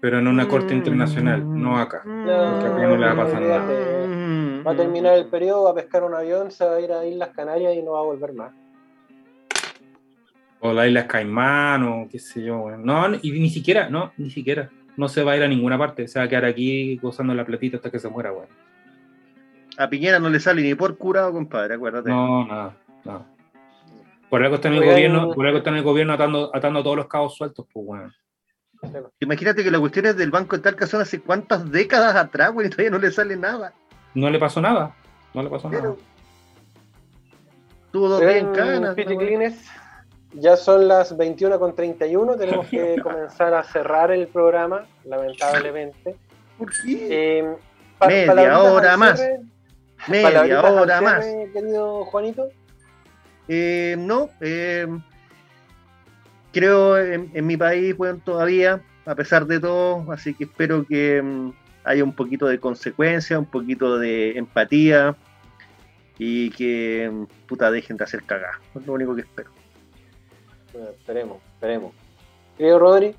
Pero 0.00 0.18
en 0.18 0.28
una 0.28 0.48
corte 0.48 0.74
mm. 0.74 0.76
internacional, 0.76 1.60
no 1.60 1.78
acá. 1.78 2.02
No, 2.04 2.50
porque 2.52 2.66
acá 2.66 2.86
no 2.86 2.96
le 2.96 3.06
va 3.06 3.12
a 3.12 3.16
pasar 3.16 3.42
nada 3.42 4.14
va 4.66 4.72
a 4.72 4.76
terminar 4.76 5.16
el 5.18 5.26
periodo, 5.26 5.64
va 5.64 5.70
a 5.70 5.74
pescar 5.74 6.04
un 6.04 6.14
avión, 6.14 6.50
se 6.50 6.64
va 6.64 6.76
a 6.76 6.80
ir 6.80 6.92
a 6.92 7.04
Islas 7.04 7.30
Canarias 7.30 7.74
y 7.74 7.82
no 7.82 7.92
va 7.92 8.00
a 8.00 8.04
volver 8.04 8.32
más. 8.32 8.52
O 10.64 10.72
las 10.72 10.88
Islas 10.88 11.04
Caimán, 11.04 11.82
o 11.82 12.08
qué 12.10 12.18
sé 12.18 12.42
yo. 12.42 12.70
No, 12.76 13.14
y 13.20 13.32
ni 13.32 13.50
siquiera, 13.50 13.88
no, 13.90 14.12
ni 14.16 14.30
siquiera. 14.30 14.70
No 14.96 15.08
se 15.08 15.22
va 15.22 15.32
a 15.32 15.36
ir 15.36 15.42
a 15.42 15.48
ninguna 15.48 15.76
parte, 15.76 16.08
se 16.08 16.18
va 16.18 16.24
a 16.24 16.28
quedar 16.28 16.44
aquí 16.44 16.96
gozando 16.96 17.34
la 17.34 17.44
platita 17.44 17.76
hasta 17.76 17.90
que 17.90 17.98
se 17.98 18.08
muera, 18.08 18.30
güey. 18.30 18.46
A 19.76 19.88
Piñera 19.88 20.18
no 20.18 20.30
le 20.30 20.40
sale 20.40 20.62
ni 20.62 20.74
por 20.74 20.96
curado, 20.96 21.32
compadre, 21.32 21.74
acuérdate. 21.74 22.08
No, 22.08 22.46
nada, 22.46 22.76
no. 23.04 23.26
Por 24.30 24.42
algo 24.42 24.56
está 24.56 24.68
en 24.68 24.74
el 24.74 24.84
gobierno, 24.84 25.32
por 25.32 25.46
algo 25.46 25.58
está 25.58 25.70
en 25.70 25.76
el 25.76 25.82
gobierno 25.82 26.12
atando, 26.12 26.50
atando 26.54 26.82
todos 26.82 26.96
los 26.96 27.08
cabos 27.08 27.36
sueltos, 27.36 27.66
pues, 27.72 27.86
bueno. 27.86 28.12
Imagínate 29.20 29.64
que 29.64 29.70
la 29.70 29.80
cuestión 29.80 30.06
es 30.06 30.16
del 30.16 30.30
Banco 30.30 30.56
de 30.56 30.62
Talca 30.62 30.86
son 30.86 31.00
hace 31.02 31.20
cuántas 31.20 31.70
décadas 31.70 32.14
atrás, 32.16 32.52
güey, 32.52 32.66
y 32.66 32.70
todavía 32.70 32.90
no 32.90 32.98
le 32.98 33.10
sale 33.10 33.36
nada 33.36 33.72
no 34.14 34.30
le 34.30 34.38
pasó 34.38 34.60
nada. 34.60 34.94
No 35.34 35.42
le 35.42 35.50
pasó 35.50 35.68
nada. 35.68 35.94
Tuvo 37.90 38.08
dos 38.08 38.20
bien 38.20 38.52
canas. 38.52 38.96
Ya 40.34 40.56
son 40.56 40.88
las 40.88 41.16
21.31, 41.16 42.36
tenemos 42.36 42.66
que 42.66 42.96
comenzar 43.02 43.54
a 43.54 43.62
cerrar 43.62 44.10
el 44.10 44.26
programa, 44.26 44.86
lamentablemente. 45.04 46.16
¿Por 46.58 46.70
qué? 46.70 47.38
Eh, 47.38 47.56
Media 48.06 48.60
hora 48.60 48.96
más. 48.96 49.22
Media 50.08 50.62
hora 50.62 51.00
más. 51.00 51.24
Querido 51.52 52.04
Juanito. 52.06 52.48
Eh, 53.46 53.96
no, 53.98 54.28
eh, 54.40 54.86
creo 56.52 56.98
en, 56.98 57.30
en, 57.34 57.46
mi 57.46 57.56
país, 57.56 57.96
bueno, 57.96 58.20
todavía, 58.24 58.80
a 59.04 59.14
pesar 59.14 59.46
de 59.46 59.60
todo, 59.60 60.10
así 60.10 60.34
que 60.34 60.44
espero 60.44 60.86
que 60.86 61.22
haya 61.84 62.02
un 62.02 62.14
poquito 62.14 62.46
de 62.46 62.58
consecuencia, 62.58 63.38
un 63.38 63.46
poquito 63.46 63.98
de 63.98 64.38
empatía 64.38 65.14
y 66.18 66.50
que 66.50 67.26
puta 67.46 67.70
dejen 67.70 67.96
de 67.96 68.04
hacer 68.04 68.22
cagada. 68.24 68.58
Es 68.74 68.86
lo 68.86 68.94
único 68.94 69.14
que 69.14 69.22
espero. 69.22 69.50
Esperemos, 70.74 71.38
esperemos. 71.54 71.92
Querido 72.56 72.78
Rodri. 72.78 73.16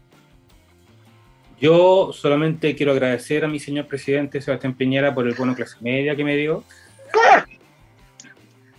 Yo 1.59 2.11
solamente 2.13 2.75
quiero 2.75 2.91
agradecer 2.91 3.45
a 3.45 3.47
mi 3.47 3.59
señor 3.59 3.87
presidente 3.87 4.41
Sebastián 4.41 4.73
Piñera 4.73 5.13
por 5.13 5.27
el 5.27 5.33
bono 5.35 5.55
clase 5.55 5.77
media 5.81 6.15
que 6.15 6.23
me 6.23 6.35
dio. 6.35 6.63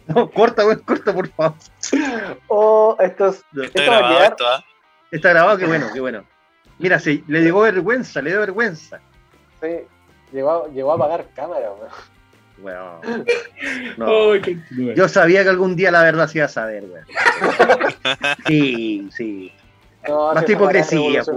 No, 0.08 0.30
corta, 0.30 0.62
corta, 0.84 1.12
por 1.12 1.28
favor. 1.30 1.56
Oh, 2.46 2.96
esto, 3.00 3.26
es, 3.26 3.44
está 3.60 3.82
grabado, 3.82 4.22
esto, 4.22 4.44
¿eh? 4.44 4.64
Está 5.10 5.30
grabado, 5.30 5.58
qué 5.58 5.66
bueno, 5.66 5.88
qué 5.92 5.98
bueno. 5.98 6.24
Mira, 6.78 7.00
sí, 7.00 7.24
le 7.26 7.42
llegó 7.42 7.62
vergüenza, 7.62 8.22
le 8.22 8.30
dio 8.30 8.38
vergüenza. 8.38 9.00
Sí, 9.60 9.80
llegó, 10.32 10.92
a 10.92 10.98
pagar 10.98 11.26
cámara, 11.34 11.72
Bueno, 12.58 13.00
no. 13.96 14.34
Yo 14.94 15.08
sabía 15.08 15.42
que 15.42 15.50
algún 15.50 15.76
día 15.76 15.90
la 15.90 16.02
verdad 16.02 16.26
se 16.28 16.38
iba 16.38 16.46
a 16.46 16.48
saber, 16.48 16.84
weón. 16.84 17.04
Sí, 18.46 19.08
sí. 19.12 19.52
No, 20.08 20.32
Más 20.32 20.48
hipocresía. 20.48 21.22
Pues, 21.24 21.36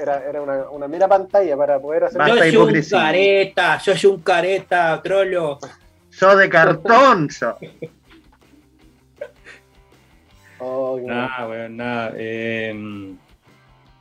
era, 0.00 0.24
era, 0.28 0.40
una, 0.40 0.70
una, 0.70 0.88
mera 0.88 1.06
pantalla 1.06 1.56
para 1.56 1.78
poder 1.78 2.04
hacer. 2.04 2.20
Yo 2.26 2.36
soy 2.36 2.56
un 2.56 2.82
careta, 2.82 3.78
yo 3.78 3.96
soy 3.96 4.10
un 4.10 4.22
careta, 4.22 5.02
trolo. 5.02 5.58
Soy 6.08 6.38
de 6.38 6.48
cartón, 6.48 7.30
so. 7.30 7.58
Oh, 10.58 10.98
nada, 11.02 11.46
weón, 11.46 11.76
nada. 11.76 12.12
Eh, 12.16 13.14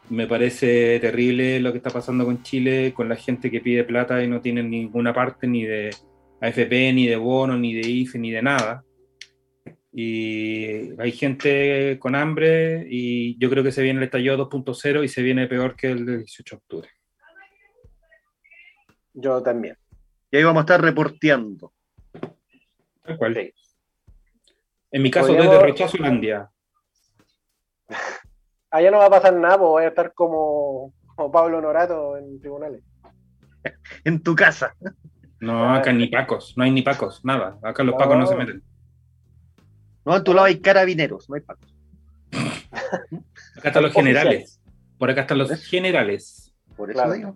me 0.09 0.27
parece 0.27 0.99
terrible 0.99 1.59
lo 1.59 1.71
que 1.71 1.79
está 1.79 1.89
pasando 1.89 2.25
con 2.25 2.41
Chile, 2.43 2.93
con 2.95 3.09
la 3.09 3.15
gente 3.15 3.51
que 3.51 3.59
pide 3.59 3.83
plata 3.83 4.23
y 4.23 4.27
no 4.27 4.39
tiene 4.39 4.63
ninguna 4.63 5.13
parte 5.13 5.45
ni 5.47 5.65
de 5.65 5.93
AFP, 6.45 6.93
ni 6.93 7.07
de 7.07 7.15
bono, 7.15 7.57
ni 7.57 7.73
de 7.73 7.87
IFE, 7.87 8.19
ni 8.19 8.31
de 8.31 8.41
nada. 8.41 8.83
Y 9.91 10.99
hay 10.99 11.11
gente 11.11 11.97
con 11.99 12.15
hambre 12.15 12.85
y 12.89 13.37
yo 13.39 13.49
creo 13.49 13.63
que 13.63 13.71
se 13.71 13.81
viene 13.81 13.99
el 13.99 14.05
estallido 14.05 14.49
2.0 14.49 15.03
y 15.03 15.07
se 15.07 15.21
viene 15.21 15.47
peor 15.47 15.75
que 15.75 15.91
el 15.91 16.05
del 16.05 16.17
18 16.19 16.55
de 16.55 16.57
octubre. 16.57 16.89
Yo 19.13 19.41
también. 19.41 19.77
Y 20.31 20.37
ahí 20.37 20.43
vamos 20.43 20.61
a 20.61 20.65
estar 20.65 20.81
reporteando. 20.81 21.73
Tal 23.03 23.17
cual. 23.17 23.53
En 24.91 25.01
mi 25.01 25.09
caso, 25.09 25.33
desde 25.33 25.61
Rechazo 25.61 25.97
Holandia. 25.97 26.49
allá 28.75 28.91
no 28.91 28.97
va 28.97 29.05
a 29.05 29.09
pasar 29.09 29.33
nada, 29.33 29.57
pues 29.57 29.69
voy 29.69 29.83
a 29.83 29.87
estar 29.87 30.13
como, 30.13 30.93
Pablo 31.31 31.61
Norato 31.61 32.17
en 32.17 32.39
tribunales. 32.39 32.83
en 34.03 34.21
tu 34.21 34.35
casa. 34.35 34.75
No, 35.39 35.73
acá 35.73 35.91
ni 35.91 36.07
pacos, 36.07 36.53
no 36.57 36.63
hay 36.63 36.71
ni 36.71 36.81
pacos, 36.81 37.23
nada. 37.23 37.57
Acá 37.61 37.83
los 37.83 37.95
pacos 37.95 38.17
no 38.17 38.25
se 38.25 38.35
meten. 38.35 38.63
No, 40.05 40.15
en 40.15 40.23
tu 40.23 40.33
lado 40.33 40.45
hay 40.45 40.59
carabineros, 40.59 41.29
no 41.29 41.35
hay 41.35 41.41
pacos. 41.41 41.75
acá 43.57 43.69
están 43.69 43.83
los 43.83 43.93
generales. 43.93 44.61
Por 44.97 45.09
acá 45.09 45.21
están 45.21 45.39
los 45.39 45.51
generales. 45.65 46.53
Por 46.75 46.91
eso 46.91 47.11
digo. 47.11 47.35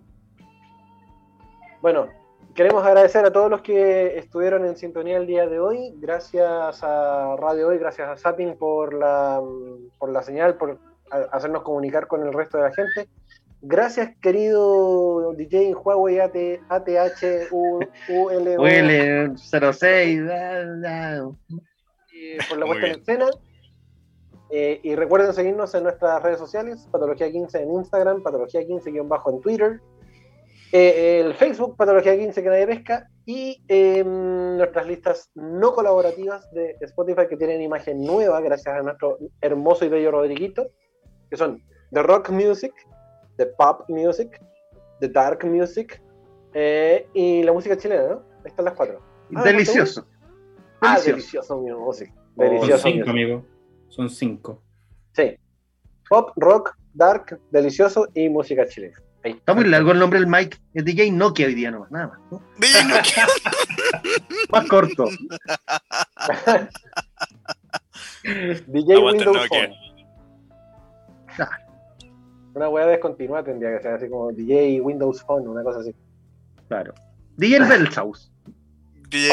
Bueno, 1.82 2.08
queremos 2.54 2.84
agradecer 2.84 3.24
a 3.24 3.32
todos 3.32 3.50
los 3.50 3.62
que 3.62 4.18
estuvieron 4.18 4.64
en 4.66 4.76
sintonía 4.76 5.16
el 5.16 5.26
día 5.26 5.46
de 5.46 5.58
hoy. 5.58 5.94
Gracias 5.96 6.82
a 6.82 7.36
Radio 7.36 7.68
Hoy, 7.68 7.78
gracias 7.78 8.08
a 8.08 8.16
Zapping 8.16 8.56
por 8.56 8.94
la, 8.94 9.40
por 9.98 10.10
la 10.10 10.22
señal, 10.22 10.56
por 10.56 10.78
hacernos 11.32 11.62
comunicar 11.62 12.06
con 12.06 12.26
el 12.26 12.32
resto 12.32 12.58
de 12.58 12.64
la 12.64 12.72
gente. 12.72 13.08
Gracias, 13.62 14.16
querido 14.22 15.34
DJ 15.34 15.74
Huawei 15.74 16.20
AT, 16.20 16.34
ATH 16.68 17.52
UL 18.08 19.36
06 19.36 20.20
por 22.48 22.58
la 22.58 22.66
puesta 22.66 22.86
en 22.86 23.00
escena. 23.00 23.26
Eh, 24.52 24.80
y 24.82 24.96
recuerden 24.96 25.32
seguirnos 25.32 25.74
en 25.74 25.84
nuestras 25.84 26.22
redes 26.22 26.38
sociales, 26.38 26.88
Patología 26.90 27.30
15 27.30 27.62
en 27.62 27.72
Instagram, 27.72 28.22
Patología 28.22 28.62
15-bajo 28.62 29.30
en 29.30 29.40
Twitter, 29.40 29.80
eh, 30.72 31.20
el 31.24 31.34
Facebook, 31.34 31.76
Patología 31.76 32.18
15 32.18 32.42
que 32.42 32.48
nadie 32.48 32.66
pesca, 32.66 33.08
y 33.26 33.62
em, 33.68 34.56
nuestras 34.56 34.86
listas 34.86 35.30
no 35.34 35.72
colaborativas 35.72 36.50
de 36.50 36.76
Spotify 36.80 37.28
que 37.28 37.36
tienen 37.36 37.62
imagen 37.62 38.02
nueva 38.02 38.40
gracias 38.40 38.74
a 38.74 38.82
nuestro 38.82 39.18
hermoso 39.40 39.84
y 39.84 39.88
bello 39.88 40.10
Rodriguito 40.10 40.66
que 41.30 41.36
son 41.36 41.62
The 41.92 42.02
Rock 42.02 42.30
Music, 42.30 42.72
The 43.40 43.46
Pop 43.46 43.88
Music, 43.88 44.38
The 45.00 45.08
Dark 45.08 45.42
Music 45.46 46.02
eh, 46.52 47.08
y 47.14 47.42
la 47.42 47.54
música 47.54 47.74
chilena, 47.74 48.02
¿no? 48.02 48.22
Ahí 48.44 48.48
están 48.48 48.66
las 48.66 48.74
cuatro. 48.74 49.00
Ah, 49.34 49.42
delicioso. 49.42 50.06
Ah, 50.82 51.00
delicioso, 51.00 51.58
mi 51.58 51.72
música. 51.72 52.12
Delicioso. 52.36 52.82
Son 52.82 52.92
cinco, 52.92 53.08
amigo. 53.08 53.46
Son 53.88 54.10
cinco. 54.10 54.62
Sí. 55.12 55.38
Pop, 56.10 56.32
rock, 56.36 56.76
dark, 56.92 57.40
delicioso 57.50 58.08
y 58.12 58.28
música 58.28 58.68
chilena. 58.68 59.00
Está 59.22 59.54
muy 59.54 59.64
largo 59.64 59.92
el 59.92 59.98
nombre 59.98 60.20
del 60.20 60.28
Mike. 60.28 60.58
Es 60.74 60.84
DJ 60.84 61.10
Nokia 61.12 61.46
hoy 61.46 61.54
día 61.54 61.70
nomás, 61.70 61.90
nada 61.90 62.08
más. 62.08 62.20
¿no? 62.30 62.42
DJ 62.58 62.84
Nokia. 62.84 63.26
más 64.52 64.68
corto. 64.68 65.06
DJ 68.66 68.98
Windows 68.98 69.48
Phone. 69.48 69.72
Una 72.54 72.68
weá 72.68 72.86
descontinuada 72.86 73.44
tendría 73.44 73.76
que 73.76 73.82
ser 73.82 73.92
así 73.94 74.08
como 74.08 74.32
DJ 74.32 74.80
Windows 74.80 75.22
Phone, 75.22 75.46
una 75.48 75.62
cosa 75.62 75.80
así. 75.80 75.94
Claro. 76.68 76.94
DJ 77.36 77.56
El 77.58 77.64
Bellsaus. 77.64 78.30
DJ. 79.08 79.30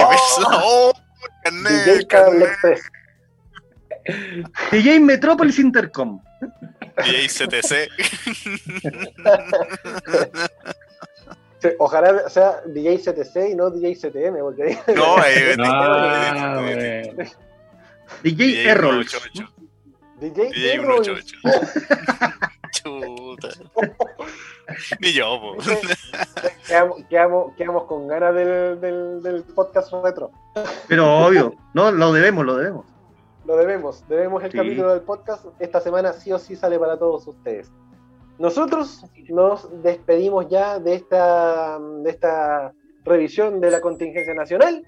Oh, 0.63 0.91
carnet, 1.43 1.71
DJ 1.85 2.07
Cable 2.07 2.07
carnet. 2.07 2.49
Express. 2.49 2.81
DJ 4.71 4.99
Metrópolis 4.99 5.59
Intercom. 5.59 6.19
DJ 7.03 7.27
CTC. 7.27 7.89
Ojalá 11.79 12.29
sea 12.29 12.61
DJ 12.67 12.97
CTC 12.99 13.49
y 13.51 13.55
no 13.55 13.69
DJ 13.71 13.95
CTM, 13.95 14.39
porque 14.41 14.63
ahí- 14.63 14.77
No, 14.95 15.17
eh, 15.25 15.55
Ah, 15.59 16.61
DJ 16.61 17.13
bueno. 17.13 17.31
DJ 18.23 18.69
Errols. 18.69 19.09
188. 19.11 19.53
DJ, 20.19 20.49
DJ 20.49 20.73
Errol. 20.75 21.03
188. 22.71 23.49
Chuta. 23.49 23.49
Ni 24.99 25.13
yo, 25.13 25.39
po. 25.39 25.55
Quedamos, 26.67 27.03
quedamos- 27.09 27.55
quedamos 27.55 27.83
con 27.85 28.07
ganas 28.07 28.35
del, 28.35 28.79
del, 28.81 29.21
del 29.23 29.43
podcast 29.43 29.91
retro. 30.03 30.31
Pero 30.87 31.25
obvio, 31.27 31.53
no, 31.73 31.91
lo 31.91 32.11
debemos, 32.13 32.45
lo 32.45 32.55
debemos. 32.57 32.85
Lo 33.45 33.55
debemos, 33.55 34.05
debemos 34.09 34.43
el 34.43 34.51
Sí. 34.51 34.57
capítulo 34.57 34.91
del 34.93 35.01
podcast. 35.03 35.45
Esta 35.59 35.79
semana 35.79 36.11
sí 36.13 36.31
o 36.33 36.39
sí 36.39 36.55
sale 36.55 36.77
para 36.77 36.97
todos 36.99 37.25
ustedes. 37.27 37.71
Nosotros 38.39 39.03
nos 39.29 39.81
despedimos 39.81 40.47
ya 40.49 40.79
de 40.79 40.95
esta, 40.95 41.79
de 41.79 42.09
esta 42.09 42.73
revisión 43.05 43.61
de 43.61 43.71
la 43.71 43.79
contingencia 43.81 44.33
nacional 44.33 44.85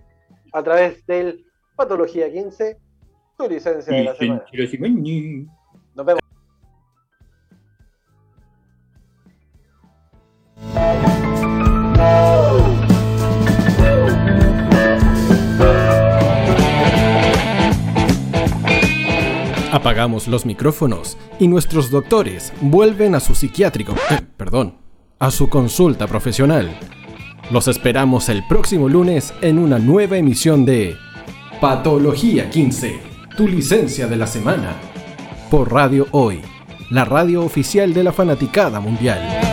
a 0.52 0.62
través 0.62 1.06
del 1.08 1.46
Patología 1.76 2.30
15, 2.32 2.78
tu 3.38 3.48
licencia 3.50 3.96
de 3.96 4.04
la 4.04 4.16
semana. 4.16 4.44
Apagamos 19.80 20.28
los 20.28 20.46
micrófonos 20.46 21.18
y 21.40 21.48
nuestros 21.48 21.90
doctores 21.90 22.52
vuelven 22.60 23.16
a 23.16 23.22
su 23.22 23.34
psiquiátrico, 23.34 23.96
eh, 24.12 24.20
perdón, 24.36 24.76
a 25.20 25.32
su 25.32 25.48
consulta 25.48 26.06
profesional. 26.06 26.78
Los 27.50 27.70
esperamos 27.70 28.28
el 28.28 28.46
próximo 28.46 28.90
lunes 28.90 29.34
en 29.40 29.58
una 29.58 29.80
nueva 29.80 30.18
emisión 30.18 30.66
de 30.66 30.98
Patología 31.62 32.50
15, 32.50 33.00
tu 33.38 33.48
licencia 33.48 34.08
de 34.08 34.18
la 34.18 34.28
semana, 34.28 34.76
por 35.50 35.72
Radio 35.72 36.08
Hoy, 36.12 36.42
la 36.90 37.06
radio 37.06 37.46
oficial 37.46 37.94
de 37.94 38.04
la 38.04 38.12
fanaticada 38.12 38.82
mundial. 38.82 39.49